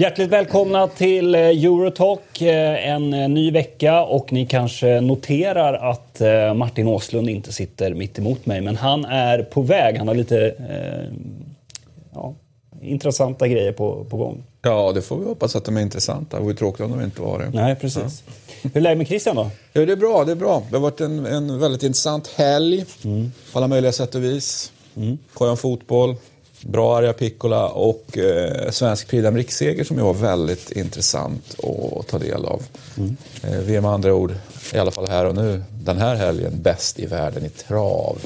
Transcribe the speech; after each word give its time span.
Hjärtligt 0.00 0.30
välkomna 0.30 0.86
till 0.86 1.34
eh, 1.34 1.40
Eurotalk. 1.40 2.42
Eh, 2.42 2.88
en 2.88 3.14
eh, 3.14 3.28
ny 3.28 3.50
vecka 3.50 4.02
och 4.02 4.32
ni 4.32 4.46
kanske 4.46 5.00
noterar 5.00 5.74
att 5.74 6.20
Martin 6.56 6.88
Åslund 6.88 7.28
inte 7.28 7.52
sitter 7.52 7.94
mitt 7.94 8.18
emot 8.18 8.46
mig. 8.46 8.60
Men 8.60 8.76
han 8.76 9.04
är 9.04 9.42
på 9.42 9.62
väg. 9.62 9.96
Han 9.96 10.08
har 10.08 10.14
lite 10.14 10.46
eh, 10.46 11.18
ja, 12.14 12.34
intressanta 12.82 13.48
grejer 13.48 13.72
på, 13.72 14.04
på 14.04 14.16
gång. 14.16 14.42
Ja, 14.62 14.92
det 14.94 15.02
får 15.02 15.18
vi 15.18 15.24
hoppas 15.24 15.56
att 15.56 15.64
de 15.64 15.76
är 15.76 15.80
intressanta. 15.80 16.36
Det 16.36 16.42
vore 16.42 16.54
tråkigt 16.54 16.80
om 16.80 16.90
de 16.90 17.04
inte 17.04 17.20
var 17.20 17.38
det. 17.38 17.50
Nej, 17.50 17.76
precis. 17.76 18.22
Ja. 18.26 18.32
Hur 18.62 18.76
är 18.76 18.80
läget 18.80 18.98
med 18.98 19.06
Christian 19.06 19.36
då? 19.36 19.50
Ja, 19.72 19.86
det 19.86 19.92
är 19.92 19.96
bra. 19.96 20.24
Det 20.24 20.32
är 20.32 20.36
bra. 20.36 20.62
Det 20.70 20.76
har 20.76 20.82
varit 20.82 21.00
en, 21.00 21.26
en 21.26 21.58
väldigt 21.58 21.82
intressant 21.82 22.26
helg 22.26 22.84
mm. 23.04 23.32
på 23.52 23.58
alla 23.58 23.68
möjliga 23.68 23.92
sätt 23.92 24.14
och 24.14 24.24
vis. 24.24 24.72
Mm. 24.96 25.18
Skön 25.34 25.56
fotboll, 25.56 26.16
Bra 26.60 26.98
Arja 26.98 27.12
Piccola 27.12 27.68
och 27.68 28.18
eh, 28.18 28.70
svensk 28.70 29.08
Prix 29.08 29.26
riksseger 29.30 29.84
som 29.84 29.96
ju 29.96 30.02
var 30.02 30.14
väldigt 30.14 30.70
intressant 30.72 31.56
att 31.98 32.08
ta 32.08 32.18
del 32.18 32.44
av. 32.44 32.62
Mm. 32.96 33.16
Eh, 33.42 33.58
vi 33.58 33.76
är 33.76 33.80
med 33.80 33.90
andra 33.90 34.14
ord, 34.14 34.34
i 34.74 34.78
alla 34.78 34.90
fall 34.90 35.08
här 35.08 35.24
och 35.24 35.34
nu, 35.34 35.62
den 35.70 35.98
här 35.98 36.14
helgen 36.14 36.62
bäst 36.62 36.98
i 36.98 37.06
världen 37.06 37.44
i 37.44 37.48
trav. 37.48 38.18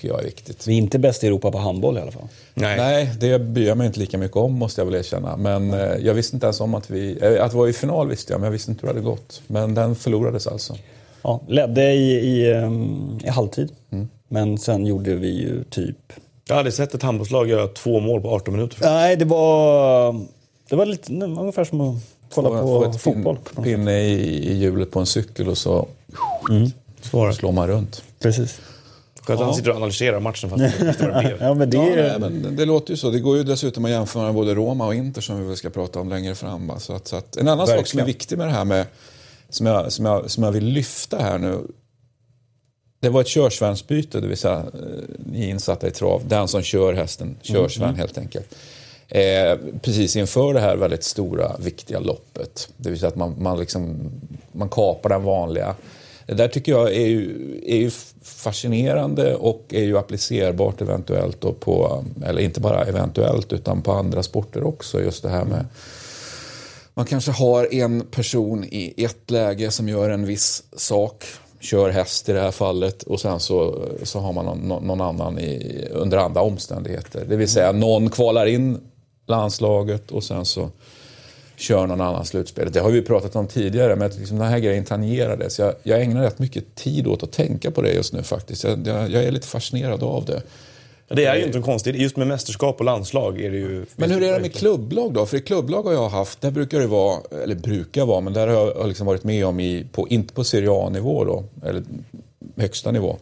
Tycker 0.00 0.14
jag 0.14 0.20
är 0.20 0.24
viktigt. 0.24 0.66
Vi 0.66 0.74
är 0.74 0.78
inte 0.78 0.98
bäst 0.98 1.24
i 1.24 1.26
Europa 1.26 1.50
på 1.50 1.58
handboll 1.58 1.98
i 1.98 2.00
alla 2.00 2.10
fall. 2.10 2.28
Nej, 2.54 2.76
Nej 2.76 3.10
det 3.20 3.38
bryr 3.38 3.66
jag 3.66 3.78
mig 3.78 3.86
inte 3.86 4.00
lika 4.00 4.18
mycket 4.18 4.36
om 4.36 4.52
måste 4.52 4.80
jag 4.80 4.86
väl 4.86 4.94
erkänna. 4.94 5.36
Men 5.36 5.74
eh, 5.74 5.80
jag 5.80 6.14
visste 6.14 6.36
inte 6.36 6.46
ens 6.46 6.60
om 6.60 6.74
att 6.74 6.90
vi... 6.90 7.18
Eh, 7.22 7.44
att 7.44 7.52
vi 7.54 7.56
var 7.56 7.68
i 7.68 7.72
final 7.72 8.08
visste 8.08 8.32
jag, 8.32 8.40
men 8.40 8.46
jag 8.46 8.52
visste 8.52 8.70
inte 8.70 8.86
hur 8.86 8.94
det 8.94 9.00
hade 9.00 9.10
gått. 9.10 9.42
Men 9.46 9.74
den 9.74 9.94
förlorades 9.96 10.46
alltså. 10.46 10.76
Ja, 11.22 11.40
ledde 11.48 11.92
i, 11.92 12.12
i, 12.12 12.52
um, 12.52 13.18
i 13.24 13.28
halvtid. 13.28 13.72
Mm. 13.90 14.08
Men 14.28 14.58
sen 14.58 14.86
gjorde 14.86 15.14
vi 15.14 15.28
ju 15.28 15.64
typ 15.64 16.12
jag 16.48 16.56
hade 16.56 16.72
sett 16.72 16.94
ett 16.94 17.02
handbollslag 17.02 17.48
göra 17.48 17.68
två 17.68 18.00
mål 18.00 18.20
på 18.20 18.30
18 18.30 18.54
minuter. 18.54 18.78
Nej, 18.82 19.16
det 19.16 19.24
var, 19.24 20.12
det 20.68 20.76
var 20.76 20.86
lite, 20.86 21.12
ungefär 21.12 21.64
som 21.64 21.80
att 21.80 21.96
kolla 22.34 22.48
få, 22.48 22.54
på 22.58 22.66
få 22.66 22.90
ett 22.90 23.00
fotboll. 23.00 23.38
Pin, 23.54 23.64
pinne 23.64 24.00
i, 24.00 24.48
i 24.50 24.58
hjulet 24.58 24.90
på 24.90 25.00
en 25.00 25.06
cykel 25.06 25.48
och 25.48 25.58
så 25.58 25.88
mm. 26.50 26.70
slår 27.32 27.52
man 27.52 27.68
runt. 27.68 28.02
Precis. 28.18 28.60
Skönt 29.20 29.40
att 29.40 29.46
han 29.46 29.54
sitter 29.54 29.70
och 29.70 29.76
analyserar 29.76 30.20
matchen 30.20 30.50
fast 30.50 30.62
han 30.62 30.88
inte 30.88 31.08
vad 31.08 31.14
det 31.14 31.28
blev. 31.28 31.36
ja, 31.40 31.54
men 31.54 31.70
det, 31.70 31.76
ja, 31.76 32.18
men 32.18 32.56
det 32.56 32.64
låter 32.64 32.90
ju 32.90 32.96
så. 32.96 33.10
Det 33.10 33.20
går 33.20 33.36
ju 33.36 33.44
dessutom 33.44 33.84
att 33.84 33.90
jämföra 33.90 34.24
med 34.24 34.34
både 34.34 34.54
Roma 34.54 34.86
och 34.86 34.94
Inter 34.94 35.20
som 35.20 35.40
vi 35.40 35.46
väl 35.46 35.56
ska 35.56 35.70
prata 35.70 36.00
om 36.00 36.08
längre 36.08 36.34
fram. 36.34 36.72
Så 36.78 36.92
att, 36.92 37.08
så 37.08 37.16
att, 37.16 37.36
en 37.36 37.48
annan 37.48 37.58
Verkligen. 37.58 37.78
sak 37.78 37.86
som 37.86 38.00
är 38.00 38.04
viktig 38.04 38.38
med 38.38 38.46
det 38.46 38.52
här 38.52 38.64
med, 38.64 38.86
som 39.48 39.66
jag, 39.66 39.92
som, 39.92 40.04
jag, 40.04 40.30
som 40.30 40.42
jag 40.42 40.52
vill 40.52 40.64
lyfta 40.64 41.18
här 41.18 41.38
nu 41.38 41.58
det 43.00 43.08
var 43.08 43.20
ett 43.20 43.28
körsvensbyte, 43.28 44.20
det 44.20 44.26
vill 44.26 44.36
säga 44.36 44.56
eh, 44.56 44.80
ni 45.18 45.44
är 45.44 45.48
insatta 45.48 45.88
i 45.88 45.90
trav. 45.90 46.22
Den 46.28 46.48
som 46.48 46.62
kör 46.62 46.92
hästen, 46.92 47.36
körsvän 47.42 47.88
mm. 47.88 47.98
helt 47.98 48.18
enkelt. 48.18 48.54
Eh, 49.08 49.58
precis 49.82 50.16
inför 50.16 50.54
det 50.54 50.60
här 50.60 50.76
väldigt 50.76 51.04
stora, 51.04 51.56
viktiga 51.58 52.00
loppet. 52.00 52.68
Det 52.76 52.90
vill 52.90 52.98
säga 52.98 53.08
att 53.08 53.16
man, 53.16 53.34
man, 53.38 53.58
liksom, 53.58 54.10
man 54.52 54.68
kapar 54.68 55.10
den 55.10 55.22
vanliga. 55.22 55.74
Det 56.30 56.36
där 56.36 56.48
tycker 56.48 56.72
jag 56.72 56.94
är 56.94 57.06
ju, 57.06 57.60
är 57.66 57.76
ju 57.76 57.90
fascinerande 58.22 59.34
och 59.34 59.66
är 59.70 59.82
ju 59.82 59.98
applicerbart 59.98 60.80
eventuellt 60.80 61.40
då 61.40 61.52
på, 61.52 62.04
eller 62.24 62.42
inte 62.42 62.60
bara 62.60 62.84
eventuellt, 62.84 63.52
utan 63.52 63.82
på 63.82 63.92
andra 63.92 64.22
sporter 64.22 64.62
också. 64.64 65.00
Just 65.00 65.22
det 65.22 65.28
här 65.28 65.44
med 65.44 65.66
man 66.94 67.06
kanske 67.06 67.30
har 67.30 67.74
en 67.74 68.00
person 68.00 68.64
i 68.64 69.04
ett 69.04 69.30
läge 69.30 69.70
som 69.70 69.88
gör 69.88 70.10
en 70.10 70.26
viss 70.26 70.62
sak 70.76 71.24
kör 71.60 71.90
häst 71.90 72.28
i 72.28 72.32
det 72.32 72.40
här 72.40 72.50
fallet 72.50 73.02
och 73.02 73.20
sen 73.20 73.40
så, 73.40 73.88
så 74.02 74.20
har 74.20 74.32
man 74.32 74.44
någon, 74.44 74.86
någon 74.86 75.00
annan 75.00 75.38
i, 75.38 75.86
under 75.90 76.18
andra 76.18 76.40
omständigheter. 76.40 77.24
Det 77.28 77.36
vill 77.36 77.48
säga 77.48 77.72
någon 77.72 78.10
kvalar 78.10 78.46
in 78.46 78.80
landslaget 79.26 80.10
och 80.10 80.24
sen 80.24 80.44
så 80.44 80.70
kör 81.60 81.86
någon 81.86 82.00
annan 82.00 82.24
slutspelet. 82.24 82.74
Det 82.74 82.80
har 82.80 82.90
vi 82.90 83.02
pratat 83.02 83.36
om 83.36 83.46
tidigare, 83.46 83.96
men 83.96 84.10
liksom 84.10 84.38
den 84.38 84.48
här 84.48 84.58
grejen 84.58 84.84
tangerades. 84.84 85.58
Jag, 85.58 85.74
jag 85.82 86.02
ägnar 86.02 86.22
rätt 86.22 86.38
mycket 86.38 86.74
tid 86.74 87.06
åt 87.06 87.22
att 87.22 87.32
tänka 87.32 87.70
på 87.70 87.82
det 87.82 87.92
just 87.92 88.12
nu 88.12 88.22
faktiskt. 88.22 88.64
Jag, 88.64 88.86
jag, 88.86 89.10
jag 89.10 89.24
är 89.24 89.30
lite 89.30 89.46
fascinerad 89.46 90.02
av 90.02 90.24
det. 90.24 90.42
Det 91.14 91.24
är 91.24 91.36
ju 91.36 91.44
inte 91.44 91.60
konstigt. 91.60 91.96
Just 91.96 92.16
med 92.16 92.26
mästerskap 92.26 92.78
och 92.78 92.84
landslag 92.84 93.40
är 93.40 93.50
det 93.50 93.56
ju... 93.56 93.84
Men 93.96 94.10
hur 94.10 94.22
är 94.22 94.32
det 94.32 94.40
med 94.40 94.54
klubblag 94.54 95.12
då? 95.12 95.26
För 95.26 95.36
i 95.36 95.40
klubblag 95.40 95.82
har 95.82 95.92
jag 95.92 96.08
haft, 96.08 96.40
där 96.40 96.50
brukar 96.50 96.80
det 96.80 96.86
vara, 96.86 97.18
eller 97.42 97.54
brukar 97.54 98.06
vara, 98.06 98.20
men 98.20 98.32
där 98.32 98.46
har 98.46 98.54
jag 98.54 98.88
liksom 98.88 99.06
varit 99.06 99.24
med 99.24 99.46
om, 99.46 99.60
i, 99.60 99.86
på, 99.92 100.08
inte 100.08 100.34
på 100.34 100.42
A-nivå 100.68 101.24
då, 101.24 101.44
eller 101.64 101.82
högsta 102.56 102.90
nivå, 102.90 103.16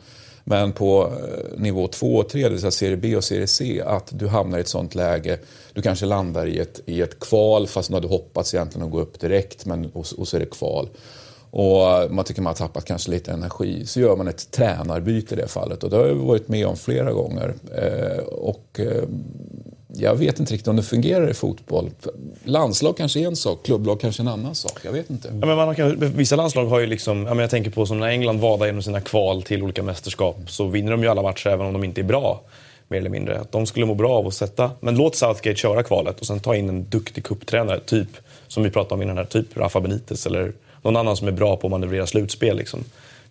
men 0.48 0.72
på 0.72 1.03
eh, 1.03 1.60
nivå 1.60 1.88
2 1.88 2.16
och 2.16 2.28
3, 2.28 2.42
det 2.42 2.48
vill 2.48 2.60
säga 2.60 2.70
Serie 2.70 2.97
B 2.97 3.16
och 3.16 3.25
Serie 3.25 3.47
C, 3.47 3.82
att 3.86 4.19
du 4.19 4.26
hamnar 4.26 4.59
i 4.59 4.60
ett 4.60 4.69
sånt 4.69 4.94
läge, 4.94 5.38
du 5.72 5.82
kanske 5.82 6.06
landar 6.06 6.47
i 6.47 6.59
ett, 6.59 6.81
i 6.86 7.00
ett 7.00 7.20
kval 7.20 7.66
fast 7.66 7.88
du 7.88 7.94
hade 7.94 8.09
hoppats 8.09 8.54
egentligen 8.54 8.87
att 8.87 8.92
gå 8.92 9.00
upp 9.00 9.20
direkt, 9.20 9.66
men, 9.66 9.91
och, 9.92 10.06
och 10.19 10.28
så 10.28 10.37
är 10.37 10.41
det 10.41 10.50
kval 10.50 10.88
och 11.50 11.91
eh, 11.91 12.10
man 12.10 12.25
tycker 12.25 12.42
man 12.42 12.50
har 12.50 12.54
tappat 12.54 12.84
kanske 12.84 13.10
lite 13.10 13.32
energi, 13.32 13.87
så 13.87 14.00
gör 14.00 14.16
man 14.16 14.28
ett 14.28 14.50
tränarbyte 14.50 15.34
i 15.34 15.38
det 15.38 15.48
fallet. 15.48 15.84
Och 15.84 15.91
det 15.91 15.97
har 15.97 16.06
jag 16.06 16.14
varit 16.14 16.48
med 16.48 16.66
om 16.66 16.76
flera 16.76 17.12
gånger. 17.12 17.54
Eh, 17.76 18.25
och 18.25 18.81
eh, 18.81 19.03
jag 19.94 20.15
vet 20.15 20.41
inte 20.41 20.53
riktigt 20.53 20.69
om 20.69 20.76
det 20.76 20.82
fungerar 20.82 21.31
i 21.31 21.34
fotboll. 21.34 21.91
Landslag 22.44 22.97
kanske 22.97 23.21
är 23.21 23.26
en 23.26 23.37
sak, 23.37 23.65
klubblag 23.65 24.00
kanske 24.00 24.22
en 24.22 24.28
annan 24.28 24.54
sak. 24.54 24.78
Jag 24.82 24.93
vet 24.93 25.10
inte. 25.10 25.28
Ja, 25.28 25.47
men 25.47 25.56
man 25.56 25.75
kan, 25.75 25.97
vissa 26.16 26.37
landslag 26.37 26.66
har 26.66 26.81
ju 26.81 26.87
liksom, 26.87 27.19
ja, 27.26 27.28
men 27.28 27.38
jag 27.38 27.50
tänker 27.50 27.71
på 27.71 27.87
som 27.87 28.00
när 28.00 28.09
England 28.09 28.41
vadar 28.41 28.66
genom 28.66 28.82
sina 28.82 29.00
kval 29.00 29.43
till 29.43 29.62
olika 29.62 29.82
mästerskap 29.82 30.37
så 30.47 30.66
vinner 30.66 30.91
de 30.91 31.03
ju 31.03 31.09
alla 31.09 31.22
matcher 31.22 31.49
även 31.49 31.66
om 31.66 31.72
de 31.72 31.84
inte 31.84 32.00
är 32.00 32.03
bra. 32.03 32.41
Mer 32.88 32.99
eller 32.99 33.10
mindre. 33.10 33.41
Att 33.41 33.53
de 33.53 33.66
skulle 33.66 33.87
må 33.87 33.94
bra 33.94 34.12
av 34.12 34.26
att 34.26 34.34
sätta, 34.34 34.71
men 34.81 34.97
låt 34.97 35.16
Southgate 35.16 35.54
köra 35.54 35.82
kvalet 35.82 36.20
och 36.20 36.26
sen 36.26 36.41
ta 36.41 36.56
in 36.56 36.69
en 36.69 36.88
duktig 36.88 37.25
kupptränare, 37.25 37.81
typ 37.81 38.09
som 38.49 38.62
vi 38.62 38.70
pratade 38.70 38.94
om 38.94 39.03
innan 39.03 39.16
här, 39.16 39.25
typ 39.25 39.56
Rafa 39.56 39.81
Benitez 39.81 40.26
eller 40.26 40.53
någon 40.82 40.97
annan 40.97 41.16
som 41.16 41.28
är 41.28 41.32
bra 41.32 41.56
på 41.56 41.66
att 41.66 41.70
manövrera 41.70 42.06
slutspel. 42.06 42.56
Liksom. 42.56 42.84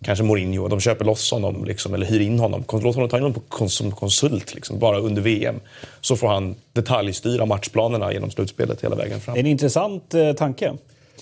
Kanske 0.04 0.24
Mourinho. 0.24 0.68
De 0.68 0.80
köper 0.80 1.04
loss 1.04 1.30
honom 1.30 1.64
liksom, 1.64 1.94
eller 1.94 2.06
hyr 2.06 2.20
in 2.20 2.38
honom. 2.38 2.64
Låt 2.72 2.94
honom 2.94 3.08
ta 3.08 3.16
in 3.16 3.22
honom 3.22 3.42
på, 3.48 3.68
som 3.68 3.92
konsult 3.92 4.54
liksom, 4.54 4.78
bara 4.78 4.98
under 4.98 5.22
VM. 5.22 5.60
Så 6.00 6.16
får 6.16 6.28
han 6.28 6.54
detaljstyra 6.72 7.46
matchplanerna 7.46 8.12
genom 8.12 8.30
slutspelet 8.30 8.84
hela 8.84 8.96
vägen 8.96 9.20
fram. 9.20 9.36
En 9.36 9.46
intressant 9.46 10.14
eh, 10.14 10.32
tanke. 10.32 10.72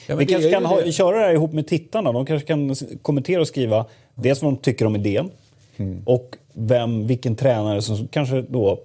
Ja, 0.06 0.16
vi 0.16 0.26
kanske 0.26 0.50
kan 0.50 0.65
ha, 0.65 0.92
köra 0.92 1.16
det 1.19 1.25
här 1.25 1.32
ihop 1.32 1.53
med 1.53 1.66
tittarna. 1.66 2.12
De 2.12 2.26
kanske 2.26 2.47
kan 2.47 2.75
kommentera 3.03 3.41
och 3.41 3.48
skriva 3.48 3.84
dels 4.15 4.42
vad 4.42 4.53
de 4.53 4.56
tycker 4.56 4.86
om 4.86 4.97
idén 4.97 5.31
mm. 5.76 6.03
och 6.04 6.36
vem, 6.53 7.06
vilken 7.06 7.36
tränare 7.36 7.82
som 7.82 8.09
kanske 8.09 8.42
då 8.42 8.81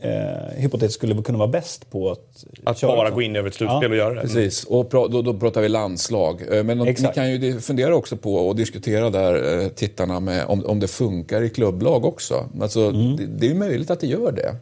eh, 0.00 0.60
hypotetiskt 0.60 0.98
skulle 0.98 1.22
kunna 1.22 1.38
vara 1.38 1.48
bäst 1.48 1.90
på 1.90 2.10
att 2.10 2.44
Att 2.64 2.80
bara 2.80 3.10
gå 3.10 3.22
in 3.22 3.36
över 3.36 3.48
ett 3.48 3.54
slutspel 3.54 3.82
ja. 3.82 3.88
och 3.88 3.96
göra 3.96 4.14
det. 4.14 4.20
Precis, 4.20 4.64
och 4.64 4.86
då, 4.90 5.22
då 5.22 5.34
pratar 5.34 5.60
vi 5.60 5.68
landslag. 5.68 6.56
Eh, 6.56 6.64
men 6.64 6.78
ni 6.78 6.94
kan 6.94 7.30
ju 7.30 7.60
fundera 7.60 7.94
också 7.94 8.16
på 8.16 8.34
och 8.34 8.56
diskutera 8.56 9.10
där, 9.10 9.62
eh, 9.62 9.68
tittarna, 9.68 10.20
med 10.20 10.44
om, 10.44 10.66
om 10.66 10.80
det 10.80 10.88
funkar 10.88 11.42
i 11.42 11.50
klubblag 11.50 12.04
också. 12.04 12.48
Alltså, 12.60 12.80
mm. 12.80 13.16
det, 13.16 13.26
det 13.26 13.50
är 13.50 13.54
möjligt 13.54 13.90
att 13.90 14.00
det 14.00 14.06
gör 14.06 14.32
det. 14.32 14.56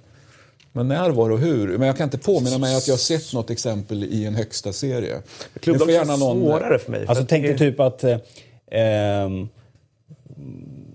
Men 0.77 0.89
när, 0.89 1.11
var 1.11 1.31
och 1.31 1.39
hur? 1.39 1.79
Men 1.79 1.87
jag 1.87 1.97
kan 1.97 2.05
inte 2.05 2.19
påminna 2.19 2.59
mig 2.59 2.77
att 2.77 2.89
jag 2.89 2.99
sett 2.99 3.33
något 3.33 3.51
exempel 3.51 4.05
i 4.05 4.27
en 4.27 4.35
högsta 4.35 4.73
serie. 4.73 5.23
Klubblag 5.61 5.91
är 5.91 6.05
någon... 6.05 6.41
svårare 6.41 6.79
för 6.79 6.91
mig. 6.91 7.07
Alltså, 7.07 7.25
tänk 7.29 7.45
dig 7.47 7.59
typ 7.59 7.81
att 7.81 8.05
eh, 8.05 8.17
ehm, 8.71 9.49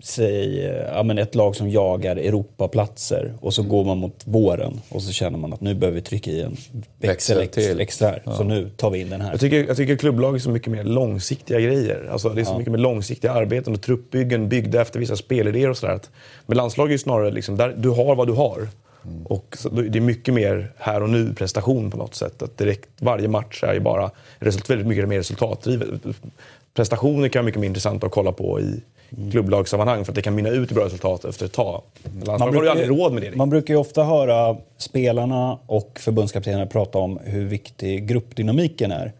säg 0.04 0.58
ja, 0.94 1.04
men 1.04 1.18
ett 1.18 1.36
lag 1.36 1.56
som 1.56 1.70
jagar 1.70 2.16
Europaplatser 2.16 3.34
och 3.42 3.54
så 3.54 3.62
mm. 3.62 3.70
går 3.70 3.86
man 3.86 3.98
mot 3.98 4.22
våren 4.26 4.82
och 4.90 5.02
så 5.02 5.12
känner 5.12 5.38
man 5.38 5.54
att 5.54 5.62
nu 5.62 5.74
behöver 5.74 5.96
vi 5.96 6.02
trycka 6.02 6.32
i 6.32 6.42
en 6.42 6.58
växel 7.00 7.42
extra, 7.42 7.82
extra 7.82 8.16
ja. 8.24 8.36
så 8.36 8.44
nu 8.44 8.70
tar 8.70 8.90
vi 8.90 9.00
in 9.00 9.10
den 9.10 9.22
här. 9.22 9.32
Jag 9.32 9.40
tycker, 9.40 9.68
jag 9.68 9.78
tycker 9.78 9.96
klubblag 9.96 10.36
är 10.36 10.40
så 10.40 10.50
mycket 10.50 10.72
mer 10.72 10.84
långsiktiga 10.84 11.60
grejer. 11.60 12.10
Alltså, 12.12 12.30
det 12.30 12.42
är 12.42 12.46
så 12.46 12.52
ja. 12.52 12.58
mycket 12.58 12.72
mer 12.72 12.80
långsiktiga 12.80 13.32
arbeten 13.32 13.74
och 13.74 13.82
truppbyggen 13.82 14.50
byggda 14.50 14.82
efter 14.82 15.00
vissa 15.00 15.16
spelidéer 15.16 15.70
och 15.70 15.78
sådär. 15.78 16.00
Men 16.46 16.58
landslag 16.58 16.88
är 16.88 16.92
ju 16.92 16.98
snarare 16.98 17.32
liksom, 17.32 17.58
där 17.58 17.74
du 17.78 17.90
har 17.90 18.16
vad 18.16 18.28
du 18.28 18.34
har. 18.34 18.68
Mm. 19.04 19.26
Och 19.26 19.58
så, 19.60 19.70
det 19.70 20.00
är 20.00 20.02
mycket 20.02 20.34
mer 20.34 20.72
här 20.78 21.04
och 21.04 21.10
nu 21.10 21.34
prestation 21.34 21.92
på 21.92 21.98
något 21.98 22.16
sätt. 22.16 22.42
Att 22.42 22.58
direkt, 22.58 22.90
varje 23.00 23.28
match 23.28 23.64
är 23.64 23.74
ju 23.74 23.80
bara 23.80 24.12
result, 24.40 24.70
väldigt 24.70 24.88
mycket 24.88 25.10
mer 25.10 25.18
resultatdrivet. 25.18 25.90
Prestationer 26.74 27.30
kan 27.30 27.40
vara 27.40 27.46
mycket 27.46 27.62
mer 27.62 27.68
intressant 27.68 28.04
att 28.04 28.12
kolla 28.12 28.32
på 28.32 28.60
i, 28.60 28.82
klubblagssammanhang 29.32 30.06
för 30.06 30.12
att 30.12 30.16
det 30.16 30.22
kan 30.22 30.36
mynna 30.36 30.50
ut 30.50 30.72
i 30.72 30.74
bra 30.74 30.86
resultat 30.86 31.26
efter 31.26 31.46
ett 31.46 31.54
tag. 31.54 31.82
Man 32.04 32.52
brukar, 32.52 32.60
har 32.60 32.68
aldrig 32.68 32.90
råd 32.90 33.14
med 33.14 33.24
det. 33.24 33.36
Man 33.36 33.50
brukar 33.50 33.74
ju 33.74 33.80
ofta 33.80 34.04
höra 34.04 34.58
spelarna 34.78 35.60
och 35.66 36.00
förbundskaptenerna 36.00 36.66
prata 36.66 36.98
om 36.98 37.20
hur 37.24 37.46
viktig 37.46 38.08
gruppdynamiken 38.08 38.92
är. 38.92 39.14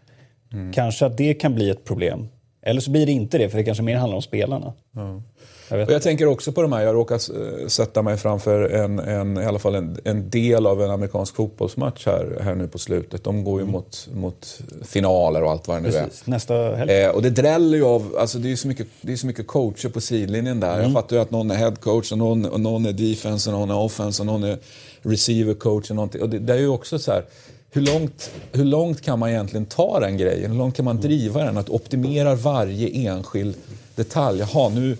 Mm. 0.52 0.72
Kanske 0.72 1.06
att 1.06 1.16
det 1.16 1.34
kan 1.34 1.54
bli 1.54 1.70
ett 1.70 1.84
problem 1.84 2.28
Eller 2.62 2.80
så 2.80 2.90
blir 2.90 3.06
det 3.06 3.12
inte 3.12 3.38
det, 3.38 3.48
för 3.48 3.58
det 3.58 3.64
kanske 3.64 3.82
mer 3.82 3.96
handlar 3.96 4.16
om 4.16 4.22
spelarna. 4.22 4.72
Ja. 4.92 5.22
Jag, 5.70 5.88
och 5.88 5.94
jag 5.94 6.02
tänker 6.02 6.26
också 6.26 6.52
på 6.52 6.62
de 6.62 6.72
här, 6.72 6.82
jag 6.82 6.94
råkar 6.94 7.68
sätta 7.68 8.02
mig 8.02 8.16
framför 8.16 8.70
en, 8.70 8.98
en, 8.98 9.36
i 9.38 9.44
alla 9.44 9.58
fall 9.58 9.74
en, 9.74 9.98
en, 10.04 10.30
del 10.30 10.66
av 10.66 10.82
en 10.82 10.90
amerikansk 10.90 11.34
fotbollsmatch 11.34 12.06
här, 12.06 12.38
här 12.40 12.54
nu 12.54 12.68
på 12.68 12.78
slutet. 12.78 13.24
De 13.24 13.44
går 13.44 13.60
ju 13.60 13.62
mm. 13.62 13.72
mot, 13.72 14.08
mot 14.14 14.60
finaler 14.82 15.42
och 15.42 15.50
allt 15.50 15.68
vad 15.68 15.76
det 15.76 15.80
nu 15.80 15.90
Precis. 15.90 16.22
är. 16.26 16.30
Nästa 16.30 16.54
helg. 16.54 16.92
Eh, 16.92 17.10
och 17.10 17.22
det 17.22 17.30
dräller 17.30 17.78
ju 17.78 17.84
av, 17.84 18.16
alltså 18.18 18.38
det 18.38 18.52
är 18.52 18.56
så 18.56 18.68
mycket, 18.68 18.86
det 19.00 19.12
är 19.12 19.16
så 19.16 19.26
mycket 19.26 19.46
coacher 19.46 19.88
på 19.88 20.00
sidlinjen 20.00 20.60
där. 20.60 20.74
Mm. 20.74 20.82
Jag 20.82 20.92
fattar 20.92 21.16
ju 21.16 21.22
att 21.22 21.30
någon 21.30 21.50
är 21.50 21.54
head 21.54 21.76
coach 21.80 22.12
och 22.12 22.18
någon, 22.18 22.44
och 22.44 22.60
någon 22.60 22.86
är 22.86 22.92
defense 22.92 23.50
och 23.50 23.58
någon 23.58 23.70
är 23.70 23.78
offense 23.78 24.22
och 24.22 24.26
någon 24.26 24.44
är 24.44 24.58
receiver 25.02 25.54
coach 25.54 25.90
och 25.90 25.96
någonting. 25.96 26.22
Och 26.22 26.28
det, 26.28 26.38
det 26.38 26.52
är 26.52 26.58
ju 26.58 26.68
också 26.68 26.98
så 26.98 27.12
här, 27.12 27.24
hur 27.70 27.82
långt, 27.82 28.30
hur 28.52 28.64
långt 28.64 29.00
kan 29.00 29.18
man 29.18 29.30
egentligen 29.30 29.66
ta 29.66 30.00
den 30.00 30.16
grejen? 30.16 30.50
Hur 30.50 30.58
långt 30.58 30.76
kan 30.76 30.84
man 30.84 31.00
driva 31.00 31.44
den? 31.44 31.56
Att 31.56 31.70
optimera 31.70 32.34
varje 32.34 32.88
enskild 32.88 33.54
detalj. 33.94 34.38
Jaha, 34.38 34.68
nu 34.68 34.96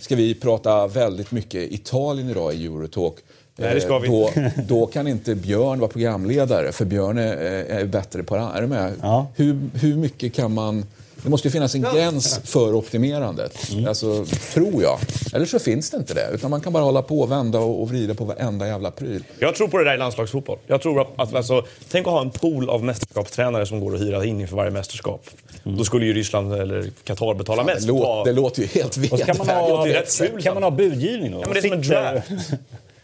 ska 0.00 0.16
vi 0.16 0.34
prata 0.34 0.86
väldigt 0.86 1.30
mycket 1.30 1.72
Italien 1.72 2.30
idag 2.30 2.54
i 2.54 2.66
Eurotalk. 2.66 3.14
Nej, 3.60 3.74
det 3.74 3.80
ska 3.80 3.98
vi. 3.98 4.08
Då, 4.08 4.30
då 4.68 4.86
kan 4.86 5.08
inte 5.08 5.34
Björn 5.34 5.80
vara 5.80 5.90
programledare, 5.90 6.72
för 6.72 6.84
Björn 6.84 7.18
är, 7.18 7.36
är 7.64 7.84
bättre 7.84 8.22
på 8.22 8.36
det. 8.36 8.42
Är 8.42 8.66
med? 8.66 8.92
Ja. 9.02 9.26
Hur, 9.36 9.58
hur 9.74 9.96
mycket 9.96 10.34
kan 10.34 10.54
man 10.54 10.84
det 11.22 11.28
måste 11.28 11.48
ju 11.48 11.52
finnas 11.52 11.74
en 11.74 11.82
gräns 11.82 12.40
för 12.44 12.74
optimerandet, 12.74 13.72
mm. 13.72 13.88
alltså, 13.88 14.24
tror 14.54 14.82
jag. 14.82 14.98
Eller 15.34 15.46
så 15.46 15.58
finns 15.58 15.90
det 15.90 15.96
inte 15.96 16.14
det, 16.14 16.30
utan 16.34 16.50
man 16.50 16.60
kan 16.60 16.72
bara 16.72 16.82
hålla 16.84 17.02
på 17.02 17.20
och 17.20 17.30
vända 17.30 17.58
och, 17.58 17.82
och 17.82 17.88
vrida 17.88 18.14
på 18.14 18.24
varenda 18.24 18.66
jävla 18.66 18.90
pryl. 18.90 19.24
Jag 19.38 19.54
tror 19.54 19.68
på 19.68 19.78
det 19.78 19.84
där 19.84 19.94
i 19.94 19.98
landslagsfotboll. 19.98 20.58
Jag 20.66 20.82
tror 20.82 21.00
att, 21.00 21.34
alltså, 21.34 21.64
tänk 21.90 22.06
att 22.06 22.12
ha 22.12 22.20
en 22.20 22.30
pool 22.30 22.70
av 22.70 22.84
mästerskapstränare 22.84 23.66
som 23.66 23.80
går 23.80 23.94
att 23.94 24.00
hyra 24.00 24.24
in 24.24 24.40
inför 24.40 24.56
varje 24.56 24.70
mästerskap. 24.70 25.26
Mm. 25.64 25.78
Då 25.78 25.84
skulle 25.84 26.06
ju 26.06 26.12
Ryssland 26.12 26.54
eller 26.54 26.90
Qatar 27.04 27.34
betala 27.34 27.64
mest. 27.64 27.80
Det, 27.80 27.92
låter, 27.92 28.30
det 28.30 28.40
låter 28.40 28.62
ju 28.62 28.68
helt 28.68 28.96
vedervärdigt. 28.96 29.26
Kan, 29.26 29.46
man 29.46 29.46
ha, 30.34 30.40
kan 30.42 30.54
man 30.54 30.62
ha 30.62 30.70
budgivning 30.70 31.32
då? 31.32 31.40
Ja, 31.40 31.46
men 31.46 31.54
det 31.54 31.58
är 31.58 31.62
som 31.62 31.72
en 31.72 31.82
draft. 31.82 32.30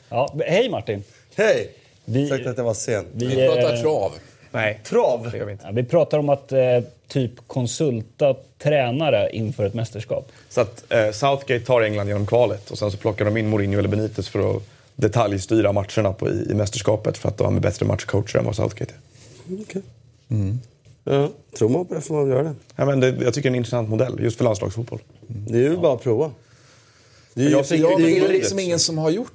Ja, 0.08 0.34
hej 0.46 0.68
Martin! 0.68 1.04
Hej! 1.34 1.70
Vi, 2.04 2.24
Ursäkta 2.24 2.50
att 2.50 2.56
jag 2.56 2.64
var 2.64 2.74
sen. 2.74 3.06
Vi, 3.12 3.26
vi 3.26 3.46
pratar 3.46 3.76
trav. 3.76 4.12
Nej, 4.50 4.80
trav. 4.84 5.30
Det 5.32 5.38
gör 5.38 5.46
vi, 5.46 5.52
inte. 5.52 5.64
Ja, 5.66 5.72
vi 5.72 5.84
pratar 5.84 6.18
om 6.18 6.28
att 6.28 6.52
eh, 6.52 6.58
typ 7.08 7.32
konsulta 7.46 8.34
tränare 8.58 9.30
inför 9.32 9.66
ett 9.66 9.74
mästerskap. 9.74 10.32
Så 10.48 10.60
att 10.60 10.92
eh, 10.92 11.10
Southgate 11.10 11.64
tar 11.64 11.82
England 11.82 12.08
genom 12.08 12.26
kvalet 12.26 12.70
och 12.70 12.78
sen 12.78 12.90
så 12.90 12.96
plockar 12.96 13.24
de 13.24 13.36
in 13.36 13.48
Mourinho 13.48 13.78
eller 13.78 13.88
Benitez 13.88 14.28
för 14.28 14.56
att 14.56 14.62
detaljstyra 14.94 15.72
matcherna 15.72 16.12
på, 16.12 16.28
i, 16.30 16.46
i 16.50 16.54
mästerskapet 16.54 17.18
för 17.18 17.28
att 17.28 17.38
de 17.38 17.56
är 17.56 17.60
bättre 17.60 17.86
matchcoacher 17.86 18.38
än 18.38 18.44
vad 18.44 18.56
Southgate 18.56 18.94
är. 19.48 19.60
Okay. 19.60 19.82
Mm. 20.28 20.60
Ja, 21.04 21.30
tror 21.58 21.68
man 21.68 21.86
på 21.86 21.94
det 21.94 22.00
får 22.00 22.14
man 22.14 22.30
göra 22.30 22.42
det. 22.42 22.54
Ja, 22.76 22.84
men 22.84 23.00
det, 23.00 23.08
jag 23.08 23.34
tycker 23.34 23.50
det 23.50 23.52
är 23.52 23.56
en 23.56 23.56
intressant 23.56 23.88
modell 23.88 24.20
just 24.20 24.36
för 24.36 24.44
landslagsfotboll. 24.44 25.00
Mm. 25.30 25.44
Det 25.46 25.58
är 25.58 25.70
ju 25.70 25.76
bara 25.76 25.94
att 25.94 26.02
prova. 26.02 26.30
Det 27.34 27.44
är, 27.44 27.50
jag, 27.50 27.64
jag, 27.68 27.78
jag, 27.78 28.00
det 28.00 28.18
är 28.18 28.28
liksom 28.28 28.58
ingen 28.58 28.78
som 28.78 28.98
har 28.98 29.10
gjort 29.10 29.32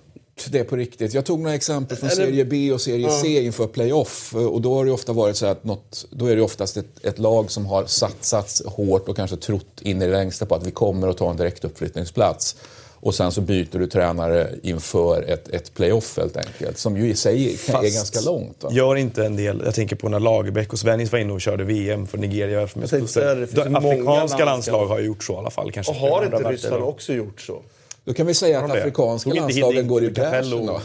det 0.50 0.64
på 0.64 0.76
riktigt. 0.76 1.14
Jag 1.14 1.26
tog 1.26 1.40
några 1.40 1.56
exempel 1.56 1.98
från 1.98 2.10
serie 2.10 2.46
B 2.46 2.72
och 2.72 2.82
serie 2.82 3.10
C 3.10 3.46
inför 3.46 3.68
playoff. 3.68 4.36
Och 4.36 4.62
då 4.62 4.76
har 4.76 4.86
det 4.86 4.92
ofta 4.92 5.14
varit 5.14 5.38
så 5.38 5.46
att 5.46 5.64
något, 5.64 6.06
då 6.10 6.26
är 6.26 6.36
det 6.36 6.42
oftast 6.42 6.78
ett, 6.78 7.06
ett, 7.06 7.20
lag 7.20 7.52
som 7.52 7.66
har 7.66 7.86
satsat 7.86 8.62
hårt 8.66 9.10
och 9.10 9.16
kanske 9.16 9.38
trott 9.38 9.82
in 9.82 10.02
i 10.02 10.06
det 10.06 10.12
längsta 10.12 10.46
på 10.46 10.56
att 10.56 10.68
vi 10.68 10.72
kommer 10.72 11.08
att 11.08 11.18
ta 11.18 11.30
en 11.30 11.38
direkt 11.38 11.66
uppflyttningsplats. 11.66 12.56
Och 13.04 13.16
sen 13.16 13.32
så 13.32 13.42
byter 13.42 13.80
du 13.80 13.88
tränare 13.88 14.50
inför 14.64 15.22
ett, 15.22 15.48
ett 15.48 15.74
playoff 15.74 16.18
helt 16.18 16.38
enkelt. 16.38 16.78
Som 16.78 16.98
ju 16.98 17.10
i 17.10 17.16
sig 17.16 17.58
Fast 17.58 17.84
är 17.84 17.96
ganska 17.96 18.22
långt. 18.22 18.64
Va? 18.64 18.70
Gör 18.72 18.96
inte 18.96 19.26
en 19.26 19.36
del, 19.36 19.62
jag 19.66 19.76
tänker 19.76 19.96
på 19.96 20.10
när 20.10 20.20
Lagerbäck 20.20 20.74
och 20.74 20.80
Svennis 20.80 21.12
var 21.12 21.20
inne 21.20 21.34
och 21.34 21.42
körde 21.42 21.64
VM 21.64 22.08
för 22.08 22.18
Nigeria. 22.18 22.68
För 22.68 23.78
Afrikanska 23.78 24.46
landslag 24.46 24.88
har 24.88 25.00
gjort 25.00 25.24
så 25.24 25.34
i 25.34 25.36
alla 25.36 25.50
fall. 25.50 25.72
Kanske 25.72 25.92
och 25.94 26.00
har 26.00 26.26
inte 26.26 26.38
Ryssland 26.38 26.84
också 26.84 27.14
gjort 27.14 27.42
så? 27.42 27.62
Då 28.12 28.16
kan 28.16 28.28
vi 28.28 28.34
säga 28.34 28.60
att 28.60 28.72
afrikanska 28.72 29.30
landslagen 29.30 29.88
går 29.88 30.04
i 30.04 30.10
bräschen 30.10 30.66
då. 30.66 30.82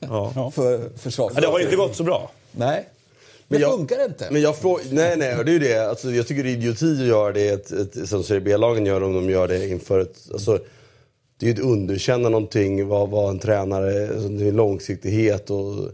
ja. 0.00 0.50
för 0.54 0.98
försvar. 0.98 1.32
Ja, 1.34 1.40
det 1.40 1.46
har 1.46 1.60
inte 1.60 1.76
gått 1.76 1.96
så 1.96 2.02
bra. 2.02 2.30
Nej. 2.52 2.88
Det 3.48 3.58
jag, 3.58 3.70
funkar 3.70 4.04
inte. 4.04 4.28
Men 4.30 4.42
jag 4.42 4.56
frågar, 4.58 4.84
nej, 4.90 5.16
nej, 5.16 5.44
det 5.44 5.50
är 5.50 5.52
ju 5.52 5.58
det. 5.58 5.88
Alltså, 5.88 6.10
jag 6.10 6.26
tycker 6.26 6.44
det 6.44 6.50
är 6.50 6.52
idioti 6.52 7.00
att 7.00 7.06
göra 7.06 7.32
det 7.32 7.48
ett, 7.48 7.70
ett, 7.70 8.08
som 8.08 8.22
Serie 8.22 8.40
B-lagen 8.40 8.86
gör 8.86 9.02
om 9.02 9.14
de 9.14 9.30
gör 9.30 9.48
det 9.48 9.68
inför 9.68 10.00
ett... 10.00 10.16
Alltså, 10.32 10.58
det 11.38 11.46
är 11.46 11.50
ju 11.50 11.54
ett 11.54 11.64
underkänna 11.64 12.28
någonting, 12.28 12.88
vad, 12.88 13.08
vad 13.08 13.30
en 13.30 13.38
tränare... 13.38 14.08
Alltså, 14.08 14.28
det 14.28 14.48
är 14.48 14.52
långsiktighet 14.52 15.50
och 15.50 15.90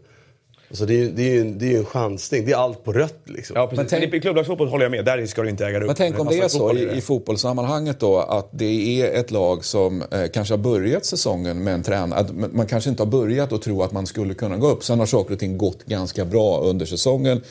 Alltså 0.72 0.86
det, 0.86 1.02
är, 1.02 1.08
det, 1.08 1.22
är 1.22 1.34
ju, 1.34 1.44
det 1.44 1.66
är 1.66 1.70
ju 1.70 1.76
en 1.76 1.84
chansning. 1.84 2.44
Det 2.46 2.52
är 2.52 2.56
allt 2.56 2.84
på 2.84 2.92
rött. 2.92 3.19
Liksom. 3.24 3.56
Ja, 3.56 3.72
Men 3.76 3.86
tänk, 3.86 4.14
I 4.14 4.20
klubblagsfotboll 4.20 4.69
håller 4.69 4.84
jag 4.84 4.90
med. 4.90 5.04
Där 5.04 5.26
ska 5.26 5.42
det 5.42 5.50
inte 5.50 5.66
äga 5.66 5.80
rum. 5.80 5.86
Men 5.86 5.96
tänk 5.96 6.19
om 6.19 6.26
det 6.26 6.38
är 6.38 6.48
så 6.48 6.74
i, 6.74 6.96
i 6.96 7.00
fotbollssammanhanget 7.00 8.00
då 8.00 8.19
att 8.19 8.48
det 8.52 9.00
är 9.02 9.20
ett 9.20 9.30
lag 9.30 9.64
som 9.64 10.02
eh, 10.02 10.26
kanske 10.34 10.54
har 10.54 10.58
börjat 10.58 11.04
säsongen 11.04 11.64
med 11.64 11.74
en 11.74 11.82
tränare. 11.82 12.26
Man 12.52 12.66
kanske 12.66 12.90
inte 12.90 13.02
har 13.02 13.10
börjat 13.10 13.52
och 13.52 13.62
tro 13.62 13.82
att 13.82 13.92
man 13.92 14.06
skulle 14.06 14.34
kunna 14.34 14.56
gå 14.56 14.69
upp. 14.70 14.84
Sen 14.84 14.98
har 14.98 15.06
saker 15.06 15.32
och 15.34 15.40
ting 15.40 15.58
gått 15.58 15.84
ganska 15.84 16.24
bra 16.24 16.60
under 16.60 16.86
säsongen. 16.86 17.42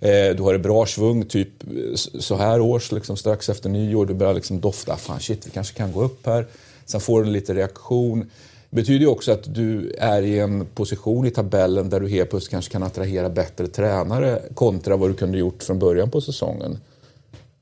Eh, 0.00 0.36
du 0.36 0.42
har 0.42 0.52
det 0.52 0.58
bra 0.58 0.86
svung, 0.86 1.24
typ 1.24 1.62
eh, 1.62 1.94
så 1.94 2.36
här 2.36 2.60
års, 2.60 2.92
liksom, 2.92 3.16
strax 3.16 3.48
efter 3.48 3.68
nyår. 3.68 4.06
Du 4.06 4.14
börjar 4.14 4.34
liksom 4.34 4.60
dofta, 4.60 4.96
fan 4.96 5.20
shit, 5.20 5.46
vi 5.46 5.50
kanske 5.50 5.76
kan 5.76 5.92
gå 5.92 6.02
upp 6.02 6.26
här. 6.26 6.46
Sen 6.84 7.00
får 7.00 7.24
du 7.24 7.30
lite 7.30 7.54
reaktion. 7.54 8.30
Det 8.70 8.76
betyder 8.76 9.00
ju 9.00 9.06
också 9.06 9.32
att 9.32 9.54
du 9.54 9.94
är 9.98 10.22
i 10.22 10.38
en 10.38 10.66
position 10.66 11.26
i 11.26 11.30
tabellen 11.30 11.90
där 11.90 12.00
du 12.00 12.08
helt 12.08 12.30
plötsligt 12.30 12.50
kanske 12.50 12.72
kan 12.72 12.82
attrahera 12.82 13.28
bättre 13.28 13.66
tränare 13.66 14.42
kontra 14.54 14.96
vad 14.96 15.10
du 15.10 15.14
kunde 15.14 15.38
gjort 15.38 15.62
från 15.62 15.78
början 15.78 16.10
på 16.10 16.20
säsongen. 16.20 16.78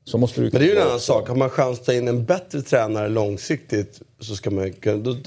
Så 0.05 0.17
måste 0.17 0.41
du 0.41 0.49
Men 0.51 0.61
det 0.61 0.67
är 0.67 0.73
ju 0.73 0.75
en 0.75 0.87
annan 0.87 0.99
sak. 0.99 1.27
Har 1.27 1.35
man 1.35 1.49
chans 1.49 1.79
att 1.79 1.85
ta 1.85 1.93
in 1.93 2.07
en 2.07 2.25
bättre 2.25 2.61
tränare 2.61 3.09
långsiktigt 3.09 4.01
så 4.19 4.35
ska 4.35 4.51
man 4.51 4.73
kunna... 4.73 5.17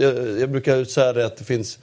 Jag, 0.40 0.50
brukar 0.50 0.84
säga 0.84 1.12
det 1.12 1.26
att 1.26 1.36
det 1.36 1.44
finns... 1.44 1.78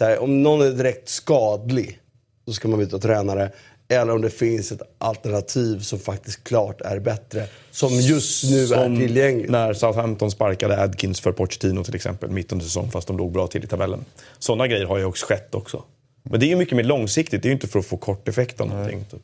Här, 0.00 0.18
om 0.18 0.42
någon 0.42 0.66
är 0.66 0.70
direkt 0.70 1.08
skadlig, 1.08 1.98
så 2.46 2.52
ska 2.52 2.68
man 2.68 2.78
byta 2.78 2.98
tränare. 2.98 3.52
Eller 3.92 4.14
om 4.14 4.22
det 4.22 4.30
finns 4.30 4.72
ett 4.72 4.82
alternativ 4.98 5.78
som 5.78 5.98
faktiskt 5.98 6.44
klart 6.44 6.80
är 6.80 6.98
bättre. 6.98 7.46
Som 7.70 7.90
just 7.92 8.50
nu 8.50 8.66
som 8.66 8.78
är 8.78 8.96
tillgängligt. 8.96 9.50
när 9.50 9.74
Southampton 9.74 10.30
sparkade 10.30 10.82
Adkins 10.82 11.20
för 11.20 11.32
Pochettino 11.32 11.84
till 11.84 11.94
exempel, 11.94 12.30
mitt 12.30 12.52
under 12.52 12.64
säsong 12.64 12.90
fast 12.90 13.08
de 13.08 13.18
låg 13.18 13.32
bra 13.32 13.46
till 13.46 13.64
i 13.64 13.66
tabellen. 13.66 14.04
Sådana 14.38 14.66
grejer 14.66 14.86
har 14.86 14.98
ju 14.98 15.04
också 15.04 15.26
skett 15.26 15.54
också. 15.54 15.82
Men 16.22 16.40
det 16.40 16.46
är 16.46 16.48
ju 16.48 16.56
mycket 16.56 16.76
mer 16.76 16.84
långsiktigt, 16.84 17.42
det 17.42 17.46
är 17.46 17.50
ju 17.50 17.54
inte 17.54 17.68
för 17.68 17.78
att 17.78 17.86
få 17.86 17.96
kort 17.96 18.28
effekt 18.28 18.60
av 18.60 18.68
någonting. 18.68 19.04
Typ. 19.10 19.22